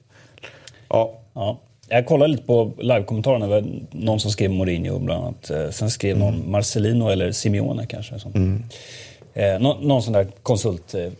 Ja. 0.88 1.20
ja. 1.34 1.60
Jag 1.88 2.06
kollade 2.06 2.32
lite 2.32 2.42
på 2.42 2.72
live-kommentarerna. 2.78 3.46
Det 3.46 3.52
var 3.52 3.68
någon 3.90 4.20
som 4.20 4.30
skrev 4.30 4.50
Mourinho 4.50 4.98
bland 4.98 5.24
annat. 5.24 5.50
Eh, 5.50 5.70
sen 5.70 5.90
skrev 5.90 6.16
mm. 6.16 6.26
någon 6.26 6.50
Marcelino 6.50 7.08
eller 7.08 7.32
Simeone 7.32 7.86
kanske. 7.86 8.14
Mm. 8.34 8.64
Eh, 9.34 9.58
någon, 9.58 9.88
någon 9.88 10.02
sån 10.02 10.12
där 10.12 10.26
konsult... 10.42 10.94
Eh, 10.94 11.12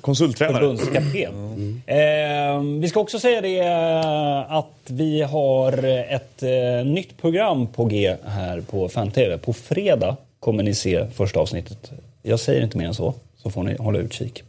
Konsulttränare. 0.00 0.60
Förbundskapten. 0.60 1.34
Mm. 1.34 1.82
Eh, 1.86 2.80
vi 2.80 2.88
ska 2.88 3.00
också 3.00 3.18
säga 3.18 3.40
det 3.40 3.58
eh, 3.58 4.52
att 4.52 4.72
vi 4.86 5.22
har 5.22 5.84
ett 5.84 6.42
eh, 6.42 6.84
nytt 6.84 7.18
program 7.18 7.66
på 7.66 7.84
G 7.84 8.16
här 8.24 8.60
på 8.60 8.88
Fan-TV. 8.88 9.38
På 9.38 9.52
fredag 9.52 10.16
kommer 10.40 10.62
ni 10.62 10.74
se 10.74 11.06
första 11.10 11.40
avsnittet. 11.40 11.90
Jag 12.22 12.40
säger 12.40 12.62
inte 12.62 12.78
mer 12.78 12.86
än 12.86 12.94
så, 12.94 13.14
så 13.36 13.50
får 13.50 13.62
ni 13.62 13.76
hålla 13.76 13.98
utkik. 13.98 14.42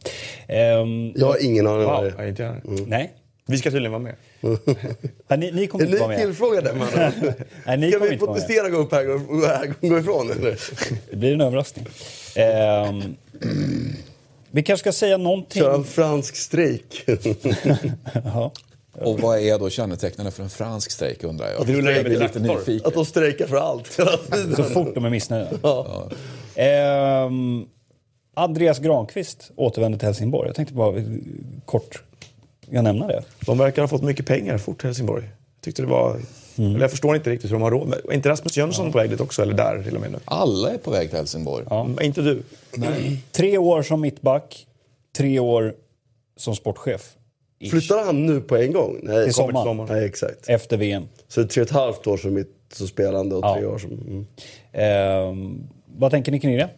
Eh, 0.47 0.57
jag 1.15 1.27
har 1.27 1.45
ingen 1.45 1.67
aning 1.67 1.87
om 1.87 2.11
det 2.17 2.29
inte 2.29 2.43
jag. 2.43 2.65
Mm. 2.65 2.83
Nej. 2.87 3.11
Vi 3.49 3.57
ska 3.57 3.71
tydligen 3.71 3.91
vara 3.91 4.01
med. 4.01 4.15
Nej, 5.27 5.39
ni, 5.39 5.51
ni 5.51 5.67
kommer 5.67 5.85
inte 5.85 5.97
vara 5.97 6.07
med. 6.07 6.15
Är 6.15 6.19
ni 6.19 6.25
tillfrågade? 6.25 6.73
Nej, 7.65 7.77
ni 7.77 7.91
Ska 7.91 7.99
vi 7.99 8.17
protestera 8.17 8.65
och 8.65 8.71
gå 8.71 8.77
upp 8.77 8.91
här 8.91 9.13
och 9.13 9.21
gå 9.81 9.99
ifrån 9.99 10.31
eller? 10.31 10.59
Det 11.09 11.15
blir 11.15 11.33
en 11.33 11.41
överraskning. 11.41 11.85
Vi 14.51 14.63
kanske 14.63 14.83
ska 14.83 14.91
säga 14.91 15.17
någonting... 15.17 15.61
Köra 15.61 15.75
en 15.75 15.83
fransk 15.83 16.35
strejk. 16.35 17.03
ja. 18.13 18.51
Och 18.93 19.19
vad 19.19 19.39
är 19.39 19.59
då 19.59 19.69
kännetecknande 19.69 20.31
för 20.31 20.43
en 20.43 20.49
fransk 20.49 20.91
strejk 20.91 21.23
undrar 21.23 21.47
jag? 21.47 21.61
Att, 21.61 21.69
jag 21.69 21.97
är 21.97 22.19
lite 22.19 22.39
nyfiken. 22.39 22.87
att 22.87 22.93
de 22.93 23.05
strejkar 23.05 23.47
för 23.47 23.55
allt 23.55 23.91
Så 24.55 24.63
fort 24.63 24.95
de 24.95 25.05
är 25.05 25.09
missnöjda. 25.09 25.49
Ja. 25.63 26.09
Ja. 26.55 26.63
Ehm, 26.63 27.65
Andreas 28.33 28.79
Granqvist 28.79 29.51
återvänder 29.55 29.99
till 29.99 30.05
Helsingborg. 30.05 30.47
Jag 30.47 30.55
tänkte 30.55 30.73
bara 30.73 31.03
kort 31.65 32.03
jag 32.69 32.83
nämna 32.83 33.07
det. 33.07 33.23
De 33.45 33.57
verkar 33.57 33.81
ha 33.81 33.87
fått 33.87 34.03
mycket 34.03 34.25
pengar 34.25 34.57
fort 34.57 34.83
Helsingborg. 34.83 35.23
Jag 35.23 35.61
tyckte 35.61 35.81
det 35.81 35.87
var 35.87 36.19
Mm. 36.57 36.71
Eller 36.71 36.81
jag 36.81 36.91
förstår 36.91 37.15
inte 37.15 37.29
riktigt 37.29 37.51
hur 37.51 37.55
de 37.55 37.61
har 37.61 37.71
råd 37.71 37.87
med 37.87 37.99
Är 38.09 38.13
inte 38.13 38.29
Rasmus 38.29 38.57
Jönsson 38.57 38.85
ja. 38.85 38.91
på 38.91 38.97
väg 38.97 39.09
dit 39.09 39.21
också? 39.21 39.41
Eller 39.41 39.53
där 39.53 39.83
till 39.83 39.95
och 39.95 40.01
med 40.01 40.11
nu? 40.11 40.17
Alla 40.25 40.71
är 40.71 40.77
på 40.77 40.91
väg 40.91 41.09
till 41.09 41.17
Helsingborg. 41.17 41.65
Ja. 41.69 41.85
Mm, 41.85 42.01
inte 42.01 42.21
du? 42.21 42.43
Nej. 42.75 43.19
Tre 43.31 43.57
år 43.57 43.81
som 43.81 44.01
mittback, 44.01 44.67
tre 45.17 45.39
år 45.39 45.73
som 46.37 46.55
sportchef. 46.55 47.13
Flyttar 47.69 48.05
han 48.05 48.25
nu 48.25 48.41
på 48.41 48.57
en 48.57 48.73
gång? 48.73 48.99
Nej, 49.03 49.23
till 49.23 49.33
sommaren. 49.33 49.65
sommar. 49.65 49.87
Nej, 49.89 50.05
exakt. 50.05 50.49
Efter 50.49 50.77
VM. 50.77 51.03
Så 51.27 51.39
det 51.39 51.45
är 51.45 51.47
tre 51.47 51.61
och 51.61 51.67
ett 51.67 51.73
halvt 51.73 52.07
år 52.07 52.17
som, 52.17 52.33
mitt, 52.33 52.55
som 52.73 52.87
spelande 52.87 53.35
och 53.35 53.45
ja. 53.45 53.55
tre 53.55 53.65
år 53.65 53.77
som... 53.77 53.91
Mm. 53.91 54.25
Eh, 54.71 55.57
vad 55.97 56.11
tänker 56.11 56.31
ni 56.31 56.39
kring 56.39 56.57
det? 56.57 56.69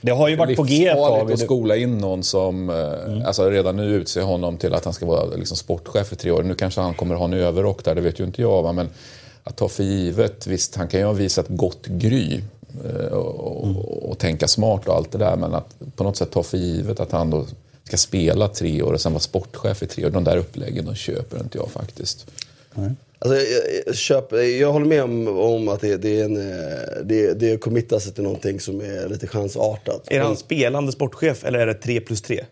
Det 0.00 0.12
har 0.12 0.28
ju 0.28 0.36
varit 0.36 0.56
på 0.56 0.62
G 0.62 0.86
ett 0.86 0.96
tag. 0.96 1.32
att 1.32 1.38
skola 1.38 1.76
in 1.76 1.98
någon 1.98 2.22
som, 2.22 2.70
eh, 2.70 2.76
mm. 2.76 3.22
alltså 3.26 3.50
redan 3.50 3.76
nu 3.76 3.94
utser 3.94 4.22
honom 4.22 4.56
till 4.56 4.74
att 4.74 4.84
han 4.84 4.94
ska 4.94 5.06
vara 5.06 5.24
liksom 5.24 5.56
sportchef 5.56 6.12
i 6.12 6.16
tre 6.16 6.30
år. 6.30 6.42
Nu 6.42 6.54
kanske 6.54 6.80
han 6.80 6.94
kommer 6.94 7.14
ha 7.14 7.24
en 7.24 7.32
överrock 7.32 7.84
där, 7.84 7.94
det 7.94 8.00
vet 8.00 8.20
ju 8.20 8.24
inte 8.24 8.42
jag. 8.42 8.62
Va? 8.62 8.72
Men 8.72 8.88
att 9.44 9.56
ta 9.56 9.68
för 9.68 9.82
givet. 9.82 10.46
Visst, 10.46 10.74
han 10.74 10.88
kan 10.88 11.00
ju 11.00 11.06
ha 11.06 11.12
visat 11.12 11.46
gott 11.48 11.86
gry 11.86 12.40
eh, 12.84 13.12
och, 13.12 13.64
och, 13.64 14.10
och, 14.10 14.18
tänka 14.18 14.48
smart 14.48 14.88
och 14.88 14.94
allt 14.94 15.12
det 15.12 15.18
där. 15.18 15.36
Men 15.36 15.54
att 15.54 15.74
på 15.96 16.04
något 16.04 16.16
sätt 16.16 16.30
ta 16.30 16.42
för 16.42 16.58
givet 16.58 17.00
att 17.00 17.12
han 17.12 17.30
då 17.30 17.46
ska 17.84 17.96
spela 17.96 18.48
tre 18.48 18.82
år 18.82 18.92
och 18.92 19.00
sen 19.00 19.12
vara 19.12 19.20
sportchef 19.20 19.82
i 19.82 19.86
tre 19.86 20.06
år. 20.06 20.10
De 20.10 20.24
där 20.24 20.36
uppläggen 20.36 20.84
de 20.84 20.94
köper 20.94 21.40
inte 21.40 21.58
jag 21.58 21.70
faktiskt. 21.70 22.26
Nej. 22.74 22.90
Alltså, 23.18 23.36
jag, 23.36 23.62
jag, 23.86 23.94
köp, 23.94 24.32
jag 24.32 24.72
håller 24.72 24.86
med 24.86 25.02
om, 25.02 25.28
om 25.28 25.68
att 25.68 25.80
det, 25.80 25.96
det, 25.96 26.20
är 26.20 26.24
en, 26.24 26.36
eh, 26.36 27.04
det, 27.04 27.34
det 27.34 27.50
är 27.50 27.54
att 27.54 27.60
committa 27.60 28.00
sig 28.00 28.12
till 28.12 28.22
någonting 28.22 28.60
som 28.60 28.80
är 28.80 29.08
lite 29.08 29.26
chansartat. 29.26 30.02
Är 30.06 30.20
han 30.20 30.36
spelande 30.36 30.92
sportchef 30.92 31.44
eller 31.44 31.58
är 31.58 31.66
det 31.66 31.74
3 31.74 32.00
plus 32.00 32.22
3? 32.22 32.44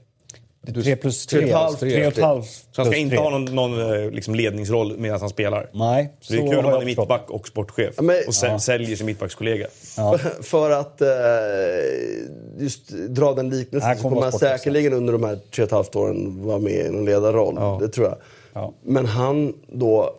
3 0.67 0.97
plus 0.97 1.27
3. 1.27 1.55
3 1.81 2.07
och 2.07 2.13
ett 2.13 2.19
halvt. 2.19 2.47
Så 2.47 2.83
han 2.83 2.87
ska 2.87 2.97
inte 2.97 3.17
ha 3.17 3.31
någon, 3.31 3.45
någon 3.45 4.05
eh, 4.05 4.11
liksom 4.11 4.35
ledningsroll 4.35 4.99
medan 4.99 5.21
han 5.21 5.29
spelar? 5.29 5.71
Nej. 5.73 6.13
Så 6.21 6.33
det 6.33 6.39
är 6.39 6.51
kul 6.51 6.59
om 6.59 6.65
han 6.65 6.81
är 6.81 6.85
mittback 6.85 7.31
och 7.31 7.49
sportchef 7.49 8.01
men, 8.01 8.17
och 8.27 8.35
sen 8.35 8.53
ja. 8.53 8.59
säljer 8.59 8.97
sin 8.97 9.07
mittbackskollega. 9.07 9.67
Ja. 9.97 10.19
För, 10.19 10.43
för 10.43 10.71
att 10.71 11.03
uh, 11.03 12.63
just 12.63 12.89
dra 12.89 13.35
den 13.35 13.51
liknelsen 13.51 13.97
så 13.97 14.03
kommer 14.03 14.23
han 14.23 14.33
säkerligen 14.33 14.93
under 14.93 15.13
de 15.13 15.25
här 15.25 15.39
3,5 15.53 15.97
åren 15.97 16.47
vara 16.47 16.59
med 16.59 16.87
i 16.87 16.91
någon 16.91 17.05
ledarroll. 17.05 17.55
Ja. 17.57 17.79
Det 17.81 17.89
tror 17.89 18.07
jag. 18.07 18.17
Ja. 18.53 18.73
Men 18.83 19.07
han 19.07 19.55
då 19.69 20.15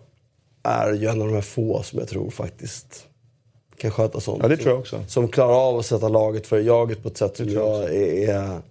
är 0.63 0.93
ju 0.93 1.07
en 1.07 1.21
av 1.21 1.27
de 1.27 1.33
här 1.33 1.41
få 1.41 1.83
som 1.83 1.99
jag 1.99 2.07
tror 2.07 2.29
faktiskt 2.29 3.05
kan 3.77 3.91
sköta 3.91 4.19
sånt. 4.19 4.39
Ja, 4.41 4.47
det 4.47 4.57
tror 4.57 4.69
jag 4.69 4.79
också. 4.79 5.03
Som 5.07 5.27
klarar 5.27 5.69
av 5.69 5.79
att 5.79 5.85
sätta 5.85 6.07
laget 6.07 6.47
för 6.47 6.59
jaget 6.59 7.03
på 7.03 7.09
ett 7.09 7.17
sätt 7.17 7.37
som 7.37 7.49
jag, 7.49 7.83
jag 7.83 7.95
är, 7.95 8.29
är 8.29 8.61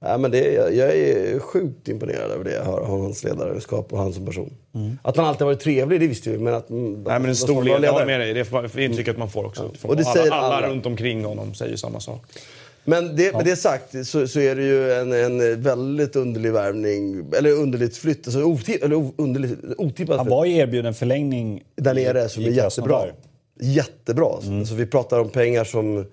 Ja, 0.00 0.18
men 0.18 0.30
det, 0.30 0.52
jag, 0.52 0.96
är 0.96 1.38
sjukt 1.38 1.88
imponerad 1.88 2.30
över 2.30 2.44
det 2.44 2.52
jag 2.52 2.64
hör 2.64 2.80
om 2.80 3.00
hans 3.00 3.24
ledarskap 3.24 3.92
och 3.92 3.98
han 3.98 4.12
som 4.12 4.26
person. 4.26 4.52
Mm. 4.74 4.98
Att 5.02 5.16
han 5.16 5.26
alltid 5.26 5.44
varit 5.44 5.60
trevlig, 5.60 6.00
det 6.00 6.06
visste 6.06 6.30
vi. 6.30 6.38
Men 6.38 6.54
att... 6.54 6.68
Nej, 6.68 7.02
men 7.04 7.24
en 7.24 7.36
stor 7.36 7.64
ledare. 7.64 7.84
Jag 7.84 7.92
håller 7.92 8.06
med 8.06 8.20
dig. 8.20 8.34
Det 8.34 8.40
är 8.40 8.78
intrycket 8.78 9.18
man 9.18 9.30
får 9.30 9.44
också. 9.44 9.70
Ja. 9.82 9.88
Och 9.88 9.96
det 9.96 10.04
alla, 10.04 10.34
alla, 10.34 10.56
alla 10.56 10.68
runt 10.68 10.86
omkring 10.86 11.24
honom 11.24 11.54
säger 11.54 11.76
samma 11.76 12.00
sak. 12.00 12.22
Men 12.88 13.16
det, 13.16 13.24
ja. 13.24 13.36
med 13.36 13.44
det 13.44 13.56
sagt 13.56 14.06
så, 14.06 14.28
så, 14.28 14.40
är 14.40 14.56
det 14.56 14.62
ju 14.62 14.92
en, 14.92 15.12
en 15.12 15.62
väldigt 15.62 16.16
underlig 16.16 16.52
värvning, 16.52 17.32
eller 17.38 17.52
underligt 17.52 17.96
flytt, 17.96 18.26
alltså 18.26 18.42
otip, 18.42 18.84
eller 18.84 19.10
underligt, 19.16 19.58
otippat 19.78 20.16
Han 20.16 20.28
var 20.28 20.44
ju 20.44 20.56
erbjuden 20.56 20.94
förlängning 20.94 21.62
där 21.76 21.94
nere 21.94 22.28
som 22.28 22.44
är 22.44 22.48
jättebra. 22.48 23.02
Jättebra. 23.60 24.38
Mm. 24.42 24.58
Alltså, 24.58 24.74
vi 24.74 24.86
pratar 24.86 25.20
om 25.20 25.28
pengar 25.28 25.64
som 25.64 26.06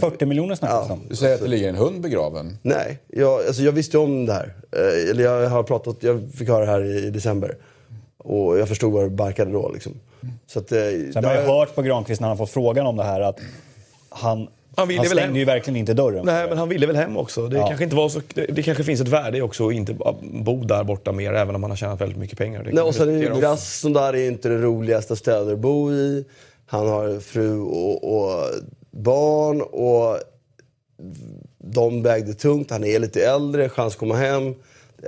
40 0.00 0.26
miljoner 0.26 0.54
snackas 0.54 0.86
ja. 0.88 0.98
Du 1.08 1.16
säger 1.16 1.34
att 1.34 1.40
det 1.40 1.48
ligger 1.48 1.68
en 1.68 1.74
hund 1.74 2.00
begraven? 2.00 2.58
Nej, 2.62 2.98
jag, 3.06 3.46
alltså 3.46 3.62
jag 3.62 3.72
visste 3.72 3.98
om 3.98 4.26
det 4.26 4.32
här. 4.32 4.54
Eh, 4.72 5.10
eller 5.10 5.24
jag 5.24 5.48
har 5.48 5.62
pratat, 5.62 5.96
jag 6.00 6.30
fick 6.34 6.48
höra 6.48 6.64
det 6.64 6.70
här 6.70 6.84
i, 6.84 7.10
december. 7.10 7.56
Och 8.18 8.58
jag 8.58 8.68
förstod 8.68 8.92
vad 8.92 9.04
det 9.04 9.10
barkade 9.10 9.52
då. 9.52 9.70
Liksom. 9.74 9.92
Så 10.46 10.58
att, 10.58 10.72
eh, 10.72 10.78
Sen 11.12 11.24
har 11.24 11.34
jag 11.34 11.42
hört 11.42 11.74
på 11.74 11.82
Granqvist 11.82 12.20
när 12.20 12.28
han 12.28 12.36
får 12.36 12.46
frågan 12.46 12.86
om 12.86 12.96
det 12.96 13.04
här 13.04 13.20
att 13.20 13.40
han 14.08 14.48
han, 14.76 14.88
ville 14.88 15.00
han 15.00 15.06
stängde 15.06 15.26
hem. 15.26 15.36
ju 15.36 15.44
verkligen 15.44 15.76
inte 15.76 15.94
dörren. 15.94 16.26
Nej, 16.26 16.48
men 16.48 16.58
han 16.58 16.68
ville 16.68 16.86
väl 16.86 16.96
hem 16.96 17.16
också. 17.16 17.48
Det, 17.48 17.56
ja. 17.56 17.66
kanske, 17.66 17.84
inte 17.84 17.96
var 17.96 18.08
så, 18.08 18.20
det, 18.34 18.46
det, 18.46 18.62
kanske 18.62 18.84
finns 18.84 19.00
ett 19.00 19.08
värde 19.08 19.42
också 19.42 19.68
att 19.68 19.74
inte 19.74 19.96
bo 20.22 20.64
där 20.64 20.84
borta 20.84 21.12
mer, 21.12 21.32
även 21.32 21.54
om 21.54 21.62
han 21.62 21.70
har 21.70 21.76
tjänat 21.76 22.00
väldigt 22.00 22.18
mycket 22.18 22.38
pengar. 22.38 22.68
Nej, 22.72 22.82
och 22.82 22.94
sen 22.94 23.08
är 23.08 23.12
ju 23.12 23.40
Krasnodar 23.40 24.14
är 24.14 24.26
inte 24.28 24.48
det 24.48 24.58
roligaste 24.58 25.16
städer 25.16 25.52
att 25.52 25.58
bo 25.58 25.92
i. 25.92 26.24
Han 26.66 26.88
har 26.88 27.20
fru 27.20 27.60
och, 27.60 28.16
och 28.16 28.44
barn 28.92 29.62
och 29.62 30.18
de 31.58 32.02
vägde 32.02 32.34
tungt. 32.34 32.70
Han 32.70 32.84
är 32.84 32.98
lite 32.98 33.26
äldre, 33.26 33.68
chans 33.68 33.94
att 33.94 34.00
komma 34.00 34.14
hem. 34.14 34.54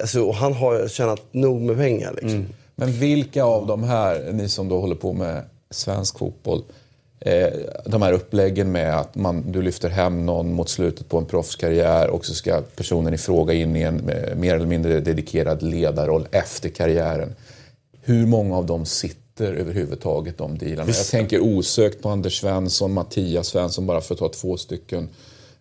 Alltså, 0.01 0.23
och 0.23 0.35
han 0.35 0.53
har 0.53 0.89
tjänat 0.89 1.21
nog 1.33 1.61
med 1.61 1.77
pengar. 1.77 2.13
Liksom. 2.13 2.31
Mm. 2.31 2.47
Men 2.75 2.93
vilka 2.93 3.45
av 3.45 3.67
de 3.67 3.83
här, 3.83 4.33
ni 4.33 4.49
som 4.49 4.69
då 4.69 4.81
håller 4.81 4.97
på 4.97 5.13
med 5.13 5.43
svensk 5.71 6.19
fotboll, 6.19 6.63
eh, 7.21 7.49
de 7.87 8.03
här 8.03 8.13
uppläggen 8.13 8.73
med 8.73 8.99
att 8.99 9.15
man, 9.15 9.53
du 9.53 9.63
lyfter 9.63 9.89
hem 9.89 10.27
någon 10.27 10.53
mot 10.53 10.69
slutet 10.69 11.09
på 11.09 11.19
en 11.19 11.27
proffskarriär 11.27 12.11
och 12.11 12.27
så 12.27 12.35
ska 12.35 12.63
personen 12.77 13.15
i 13.15 13.19
fråga 13.19 13.55
in 13.55 13.77
i 13.77 13.83
en 13.83 14.09
eh, 14.09 14.37
mer 14.37 14.55
eller 14.55 14.67
mindre 14.67 15.01
dedikerad 15.01 15.63
ledarroll 15.63 16.29
efter 16.31 16.69
karriären. 16.69 17.35
Hur 18.03 18.27
många 18.27 18.57
av 18.57 18.67
dem 18.67 18.87
sitter 18.87 19.24
sitter 19.39 19.53
överhuvudtaget 19.53 20.39
de 20.39 20.59
dealarna. 20.59 20.91
Jag 20.91 21.07
tänker 21.07 21.41
osökt 21.41 22.03
på 22.03 22.09
Anders 22.09 22.41
Svensson, 22.41 22.93
Mattias 22.93 23.47
Svensson 23.47 23.87
bara 23.87 24.01
för 24.01 24.15
att 24.15 24.19
ta 24.19 24.29
två 24.29 24.57
stycken. 24.57 25.09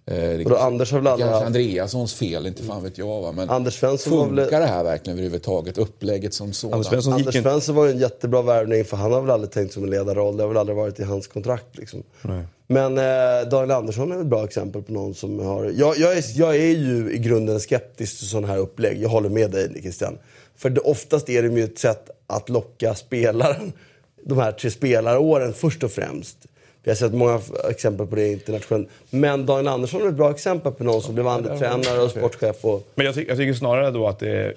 Eh, 0.05 0.15
det 0.15 0.43
kanske, 0.43 0.63
Anders 0.63 0.91
har 0.91 0.99
väl 0.99 1.07
aldrig 1.07 1.29
haft... 1.31 1.45
Andreassons 1.45 2.13
fel, 2.13 2.47
inte 2.47 2.63
fan 2.63 2.83
vet 2.83 2.97
jag. 2.97 3.21
Va? 3.21 3.31
Men 3.31 3.49
Anders 3.49 3.79
Svensson 3.79 4.13
funkar 4.13 4.51
väl... 4.51 4.61
det 4.61 4.67
här 4.67 4.83
verkligen 4.83 5.17
överhuvudtaget? 5.17 5.77
Upplägget 5.77 6.33
som 6.33 6.53
sådant? 6.53 6.73
Anders 6.73 6.87
Svensson, 6.87 7.13
Anders 7.13 7.35
Svensson 7.35 7.75
var 7.75 7.85
ju 7.85 7.91
en 7.91 7.99
jättebra 7.99 8.41
värvning 8.41 8.85
för 8.85 8.97
han 8.97 9.11
har 9.11 9.21
väl 9.21 9.31
aldrig 9.31 9.51
tänkt 9.51 9.73
som 9.73 9.83
en 9.83 9.89
ledarroll. 9.89 10.37
Det 10.37 10.43
har 10.43 10.47
väl 10.47 10.57
aldrig 10.57 10.77
varit 10.77 10.99
i 10.99 11.03
hans 11.03 11.27
kontrakt. 11.27 11.77
Liksom. 11.77 12.03
Men 12.67 12.97
eh, 12.97 13.49
Daniel 13.51 13.71
Andersson 13.71 14.11
är 14.11 14.21
ett 14.21 14.25
bra 14.25 14.43
exempel 14.43 14.81
på 14.81 14.91
någon 14.91 15.13
som 15.13 15.39
har... 15.39 15.65
Jag, 15.65 15.97
jag, 15.97 16.17
är, 16.17 16.23
jag 16.35 16.55
är 16.55 16.77
ju 16.77 17.13
i 17.13 17.17
grunden 17.17 17.59
skeptisk 17.59 18.19
till 18.19 18.27
sådana 18.27 18.47
här 18.47 18.57
upplägg. 18.57 19.01
Jag 19.01 19.09
håller 19.09 19.29
med 19.29 19.51
dig 19.51 19.81
Christian. 19.81 20.17
För 20.57 20.69
det, 20.69 20.81
oftast 20.81 21.29
är 21.29 21.43
det 21.43 21.47
ju 21.47 21.63
ett 21.63 21.79
sätt 21.79 22.09
att 22.27 22.49
locka 22.49 22.95
spelaren, 22.95 23.73
de 24.23 24.37
här 24.37 24.51
tre 24.51 24.71
spelaråren 24.71 25.53
först 25.53 25.83
och 25.83 25.91
främst. 25.91 26.37
Vi 26.83 26.91
har 26.91 26.95
sett 26.95 27.13
många 27.13 27.41
exempel 27.69 28.07
på 28.07 28.15
det 28.15 28.31
internationellt. 28.31 28.89
Men 29.09 29.45
Daniel 29.45 29.67
Andersson 29.67 30.01
är 30.01 30.07
ett 30.07 30.13
bra 30.13 30.31
exempel 30.31 30.71
på 30.71 30.83
någon 30.83 31.01
som 31.01 31.13
blev 31.13 31.27
andra 31.27 31.57
tränare 31.57 32.01
och 32.01 32.11
sportchef. 32.11 32.65
Och... 32.65 32.87
Men 32.95 33.05
jag, 33.05 33.15
ty 33.15 33.25
jag, 33.27 33.37
tycker 33.37 33.53
snarare 33.53 33.91
då 33.91 34.07
att 34.07 34.19
det 34.19 34.53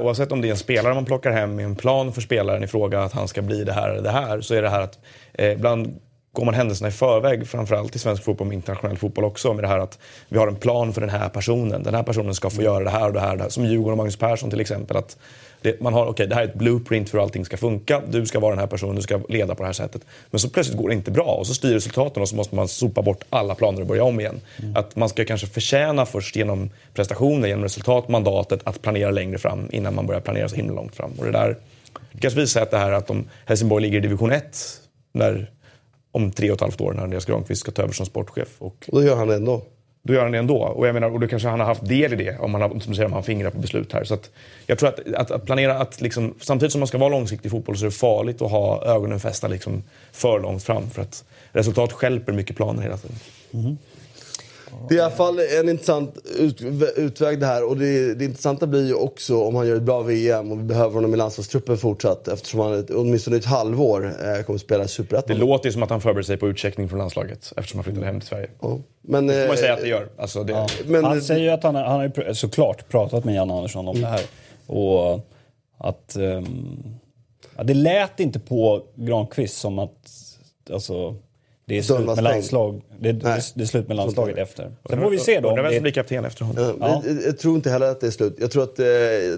oavsett 0.00 0.32
om 0.32 0.40
det 0.40 0.48
är 0.48 0.50
en 0.50 0.56
spelare 0.56 0.94
man 0.94 1.04
plockar 1.04 1.30
hem 1.30 1.56
med 1.56 1.64
en 1.64 1.76
plan 1.76 2.12
för 2.12 2.20
spelaren 2.20 2.64
i 2.64 2.66
fråga 2.66 3.02
att 3.02 3.12
han 3.12 3.28
ska 3.28 3.42
bli 3.42 3.64
det 3.64 3.72
här 3.72 3.90
eller 3.90 4.02
det 4.02 4.10
här, 4.10 4.40
så 4.40 4.54
är 4.54 4.62
det 4.62 4.68
här 4.68 4.80
att 4.80 4.98
eh, 5.32 5.52
ibland 5.52 6.00
går 6.32 6.44
man 6.44 6.54
händelserna 6.54 6.88
i 6.88 6.92
förväg, 6.92 7.48
framförallt 7.48 7.96
i 7.96 7.98
svensk 7.98 8.24
fotboll 8.24 8.46
men 8.46 8.54
internationell 8.54 8.96
fotboll 8.96 9.24
också, 9.24 9.54
med 9.54 9.64
det 9.64 9.68
här 9.68 9.78
att 9.78 9.98
vi 10.28 10.38
har 10.38 10.48
en 10.48 10.56
plan 10.56 10.92
för 10.92 11.00
den 11.00 11.10
här 11.10 11.28
personen. 11.28 11.82
Den 11.82 11.94
här 11.94 12.02
personen 12.02 12.34
ska 12.34 12.50
få 12.50 12.62
göra 12.62 12.84
det 12.84 12.90
här 12.90 13.06
och 13.06 13.12
det 13.12 13.20
här. 13.20 13.36
Det 13.36 13.42
här. 13.42 13.50
Som 13.50 13.64
Djurgården 13.64 13.92
och 13.92 13.96
Magnus 13.96 14.16
Persson 14.16 14.50
till 14.50 14.60
exempel. 14.60 14.96
Att 14.96 15.16
det, 15.62 15.80
man 15.80 15.92
har, 15.92 16.06
okay, 16.06 16.26
det 16.26 16.34
här 16.34 16.42
är 16.42 16.48
ett 16.48 16.54
blueprint 16.54 17.10
för 17.10 17.18
hur 17.18 17.22
allting 17.22 17.44
ska 17.44 17.56
funka. 17.56 18.02
Du 18.08 18.26
ska 18.26 18.40
vara 18.40 18.50
den 18.50 18.58
här 18.58 18.66
personen, 18.66 18.96
du 18.96 19.02
ska 19.02 19.20
leda 19.28 19.54
på 19.54 19.62
det 19.62 19.66
här 19.66 19.72
sättet. 19.72 20.02
Men 20.30 20.40
så 20.40 20.48
plötsligt 20.48 20.78
går 20.78 20.88
det 20.88 20.94
inte 20.94 21.10
bra 21.10 21.24
och 21.24 21.46
så 21.46 21.54
styr 21.54 21.74
resultaten 21.74 22.22
och 22.22 22.28
så 22.28 22.36
måste 22.36 22.54
man 22.54 22.68
sopa 22.68 23.02
bort 23.02 23.24
alla 23.30 23.54
planer 23.54 23.80
och 23.80 23.86
börja 23.86 24.04
om 24.04 24.20
igen. 24.20 24.40
Mm. 24.58 24.76
Att 24.76 24.96
man 24.96 25.08
ska 25.08 25.24
kanske 25.24 25.46
förtjäna 25.46 26.06
först 26.06 26.36
genom 26.36 26.70
prestationer, 26.94 27.48
genom 27.48 27.62
resultat, 27.62 28.08
mandatet 28.08 28.60
att 28.64 28.82
planera 28.82 29.10
längre 29.10 29.38
fram 29.38 29.68
innan 29.72 29.94
man 29.94 30.06
börjar 30.06 30.20
planera 30.20 30.48
så 30.48 30.56
himla 30.56 30.74
långt 30.74 30.96
fram. 30.96 31.12
Och 31.18 31.24
det 31.24 31.32
där 31.32 31.56
kanske 32.20 32.40
visar 32.40 32.62
att 32.62 32.70
det 32.70 32.78
här 32.78 32.92
att 32.92 33.10
om 33.10 33.24
Helsingborg 33.46 33.82
ligger 33.82 33.98
i 33.98 34.00
division 34.00 34.32
1 34.32 34.58
när, 35.12 35.50
om 36.12 36.32
tre 36.32 36.50
och 36.50 36.54
ett 36.54 36.60
halvt 36.60 36.80
år 36.80 36.92
när 36.92 37.02
Andreas 37.02 37.24
Granqvist 37.24 37.60
ska 37.60 37.70
ta 37.72 37.82
över 37.82 37.92
som 37.92 38.06
sportchef. 38.06 38.48
Och, 38.58 38.76
och 38.88 39.00
då 39.00 39.02
gör 39.02 39.16
han 39.16 39.28
det 39.28 39.34
ändå? 39.34 39.62
då 40.02 40.14
gör 40.14 40.22
han 40.22 40.32
det 40.32 40.38
ändå. 40.38 40.56
Och, 40.56 40.86
jag 40.86 40.94
menar, 40.94 41.10
och 41.10 41.20
då 41.20 41.28
kanske 41.28 41.48
han 41.48 41.60
har 41.60 41.66
haft 41.66 41.88
del 41.88 42.12
i 42.12 42.16
det, 42.16 42.38
om 42.38 42.54
han, 42.54 42.62
har, 42.62 42.80
som 42.80 42.94
säger, 42.94 43.06
om 43.06 43.12
han 43.12 43.22
fingrar 43.22 43.50
på 43.50 43.58
beslut 43.58 43.92
här. 43.92 44.04
Så 44.04 44.14
att, 44.14 44.30
jag 44.66 44.78
tror 44.78 44.88
att, 44.88 45.14
att, 45.14 45.30
att 45.30 45.44
planera 45.44 45.78
att, 45.78 46.00
liksom, 46.00 46.34
samtidigt 46.40 46.72
som 46.72 46.80
man 46.80 46.88
ska 46.88 46.98
vara 46.98 47.10
långsiktig 47.10 47.46
i 47.46 47.50
fotboll 47.50 47.76
så 47.76 47.84
är 47.84 47.90
det 47.90 47.96
farligt 47.96 48.42
att 48.42 48.50
ha 48.50 48.84
ögonen 48.84 49.20
fästa 49.20 49.48
liksom, 49.48 49.82
för 50.12 50.40
långt 50.40 50.62
fram. 50.62 50.90
För 50.90 51.02
att 51.02 51.24
resultat 51.52 51.92
skälper 51.92 52.32
mycket 52.32 52.56
planer 52.56 52.82
hela 52.82 52.96
tiden. 52.96 53.16
Mm. 53.54 53.78
Det 54.88 54.94
är 54.94 54.98
i 54.98 55.00
alla 55.00 55.10
fall 55.10 55.38
en 55.60 55.68
intressant 55.68 56.18
ut, 56.38 56.62
utväg 56.96 57.40
det 57.40 57.46
här. 57.46 57.68
Och 57.68 57.76
det, 57.76 58.14
det 58.14 58.24
intressanta 58.24 58.66
blir 58.66 58.86
ju 58.86 58.94
också 58.94 59.42
om 59.42 59.54
han 59.54 59.66
gör 59.66 59.76
ett 59.76 59.82
bra 59.82 60.02
VM 60.02 60.52
och 60.52 60.58
vi 60.58 60.62
behöver 60.62 60.94
honom 60.94 61.14
i 61.14 61.16
landslagstruppen 61.16 61.78
fortsatt. 61.78 62.28
Eftersom 62.28 62.60
han 62.60 62.86
åtminstone 62.94 63.36
ett 63.36 63.44
halvår 63.44 64.06
eh, 64.06 64.42
kommer 64.42 64.54
att 64.54 64.60
spela 64.60 64.84
i 64.84 64.88
Superettan. 64.88 65.36
Det 65.36 65.44
låter 65.44 65.66
ju 65.66 65.72
som 65.72 65.82
att 65.82 65.90
han 65.90 66.00
förbereder 66.00 66.26
sig 66.26 66.36
på 66.36 66.48
utcheckning 66.48 66.88
från 66.88 66.98
landslaget 66.98 67.52
eftersom 67.56 67.78
han 67.78 67.84
flyttade 67.84 68.06
hem 68.06 68.20
till 68.20 68.28
Sverige. 68.28 68.48
Ja. 68.60 68.78
Men, 69.02 69.26
det 69.26 69.32
får 69.32 69.46
man 69.46 69.56
ju 69.56 69.62
säga 69.62 69.74
att 69.74 69.80
det 69.80 69.88
gör. 69.88 70.08
Alltså, 70.16 70.44
det... 70.44 70.52
Ja. 70.52 70.66
Men, 70.86 71.04
han 71.04 71.22
säger 71.22 71.40
ju 71.40 71.50
att 71.50 71.62
han, 71.62 71.74
han 71.74 72.00
har 72.00 72.32
såklart 72.32 72.88
pratat 72.88 73.24
med 73.24 73.34
Jan 73.34 73.50
Andersson 73.50 73.88
om 73.88 73.96
mm. 73.96 74.10
det 74.10 74.16
här. 74.16 74.24
Och 74.66 75.20
att... 75.78 76.16
Um, 76.18 76.84
ja, 77.56 77.62
det 77.62 77.74
lät 77.74 78.20
inte 78.20 78.38
på 78.38 78.82
Granqvist 78.94 79.56
som 79.56 79.78
att... 79.78 80.10
Alltså, 80.72 81.16
det 81.64 81.78
är 81.78 81.82
slut 81.82 82.06
med 82.06 82.22
landslag. 82.22 82.82
Det, 83.00 83.12
det, 83.12 83.42
det, 83.54 83.62
är 83.62 83.66
slut 83.66 83.88
med 83.88 83.96
landslaget 83.96 84.38
efter. 84.38 84.72
Sen 84.88 85.00
får 85.00 85.10
vi 85.10 85.18
se 85.18 85.40
då. 85.40 85.48
Undrar 85.48 85.62
vem 85.62 85.72
som 85.72 85.82
blir 85.82 85.92
kapten 85.92 86.24
efter 86.24 86.44
honom. 86.44 86.76
Ja, 86.80 87.02
ja. 87.06 87.12
Jag 87.24 87.38
tror 87.38 87.56
inte 87.56 87.70
heller 87.70 87.86
att 87.86 88.00
det 88.00 88.06
är 88.06 88.10
slut. 88.10 88.36
Jag 88.40 88.50
tror 88.50 88.62
att 88.62 88.78
eh, 88.78 88.84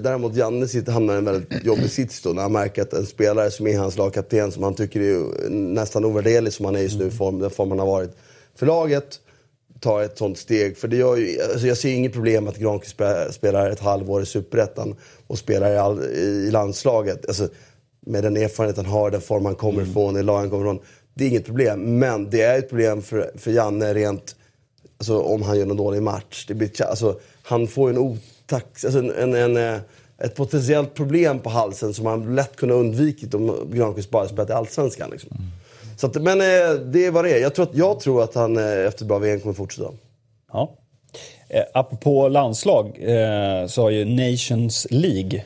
däremot 0.01 0.37
Janne 0.37 0.69
sitter, 0.69 0.93
hamnar 0.93 1.15
i 1.15 1.17
en 1.17 1.25
väldigt 1.25 1.65
jobbig 1.65 1.91
sits 1.91 2.23
då 2.23 2.31
när 2.31 2.43
han 2.43 2.53
märker 2.53 2.83
att 2.83 2.93
en 2.93 3.07
spelare 3.07 3.51
som 3.51 3.67
är 3.67 3.79
hans 3.79 3.97
lagkapten, 3.97 4.53
som 4.53 4.63
han 4.63 4.75
tycker 4.75 5.01
är 5.01 5.49
nästan 5.51 6.05
ovärderlig 6.05 6.53
som 6.53 6.65
han 6.65 6.77
är 6.77 6.81
just 6.81 6.99
nu, 6.99 7.05
mm. 7.05 7.17
form, 7.17 7.39
den 7.39 7.51
form 7.51 7.71
han 7.71 7.79
har 7.79 7.87
varit 7.87 8.17
för 8.55 8.67
laget, 8.67 9.21
tar 9.81 10.03
ett 10.03 10.19
sånt 10.19 10.39
steg. 10.39 10.79
För 10.79 10.89
det 10.89 10.97
gör 10.97 11.17
ju, 11.17 11.43
alltså 11.43 11.67
jag 11.67 11.77
ser 11.77 11.93
inget 11.93 12.13
problem 12.13 12.49
att 12.49 12.59
Granqvist 12.59 12.97
spelar 13.31 13.71
ett 13.71 13.81
halvår 13.81 14.23
i 14.23 14.27
Superettan 14.27 14.97
och 15.27 15.39
spelar 15.39 15.73
i, 15.73 15.77
all, 15.77 16.03
i 16.05 16.51
landslaget. 16.51 17.29
Alltså, 17.29 17.49
med 18.07 18.25
den 18.25 18.37
erfarenhet 18.37 18.77
han 18.77 18.87
har, 18.87 19.11
den 19.11 19.21
form 19.21 19.45
han 19.45 19.55
kommer 19.55 19.79
mm. 19.79 19.91
ifrån, 19.91 20.15
det 20.15 20.23
lag 20.23 20.39
han 20.39 20.51
kommer 20.51 20.65
ifrån. 20.65 20.81
Det 21.15 21.25
är 21.25 21.29
inget 21.29 21.47
problem. 21.47 21.99
Men 21.99 22.31
det 22.31 22.43
är 22.43 22.59
ett 22.59 22.69
problem 22.69 23.03
för, 23.03 23.31
för 23.37 23.51
Janne 23.51 23.95
rent... 23.95 24.37
Alltså, 24.99 25.21
om 25.21 25.43
han 25.43 25.59
gör 25.59 25.67
en 25.67 25.77
dålig 25.77 26.03
match. 26.03 26.45
Det 26.49 26.55
blir, 26.55 26.83
alltså, 26.83 27.19
han 27.43 27.67
får 27.67 27.91
en 27.91 27.99
otax... 27.99 28.85
Alltså, 28.85 28.99
en, 28.99 29.35
en, 29.35 29.57
en, 29.57 29.81
ett 30.19 30.35
potentiellt 30.35 30.95
problem 30.95 31.39
på 31.39 31.51
halsen 31.51 31.95
som 31.95 32.07
han 32.07 32.35
lätt 32.35 32.57
kunde 32.57 32.75
ha 32.75 32.81
undvikit 32.81 33.35
om 33.35 33.71
Granqvist 33.73 34.11
bara 34.11 34.29
spelat 34.29 34.51
i 34.51 34.53
Allsvenskan. 34.53 35.11
Liksom. 35.11 35.31
Mm. 35.31 35.51
Så 35.97 36.07
att, 36.07 36.23
men 36.23 36.41
eh, 36.41 36.81
det 36.81 37.07
är 37.07 37.11
vad 37.11 37.25
det 37.25 37.31
är. 37.31 37.39
Jag 37.39 37.55
tror 37.55 37.63
att, 37.63 37.75
jag 37.75 38.01
tror 38.01 38.23
att 38.23 38.35
han 38.35 38.57
eh, 38.57 38.87
efter 38.87 39.05
bra 39.05 39.19
VM 39.19 39.41
kommer 39.41 39.55
fortsätta. 39.55 39.91
Ja. 40.53 40.77
Eh, 41.49 41.63
apropå 41.75 42.29
landslag 42.29 42.87
eh, 43.01 43.67
så 43.67 43.83
har 43.83 43.91
ju 43.91 44.05
Nations 44.05 44.87
League 44.91 45.45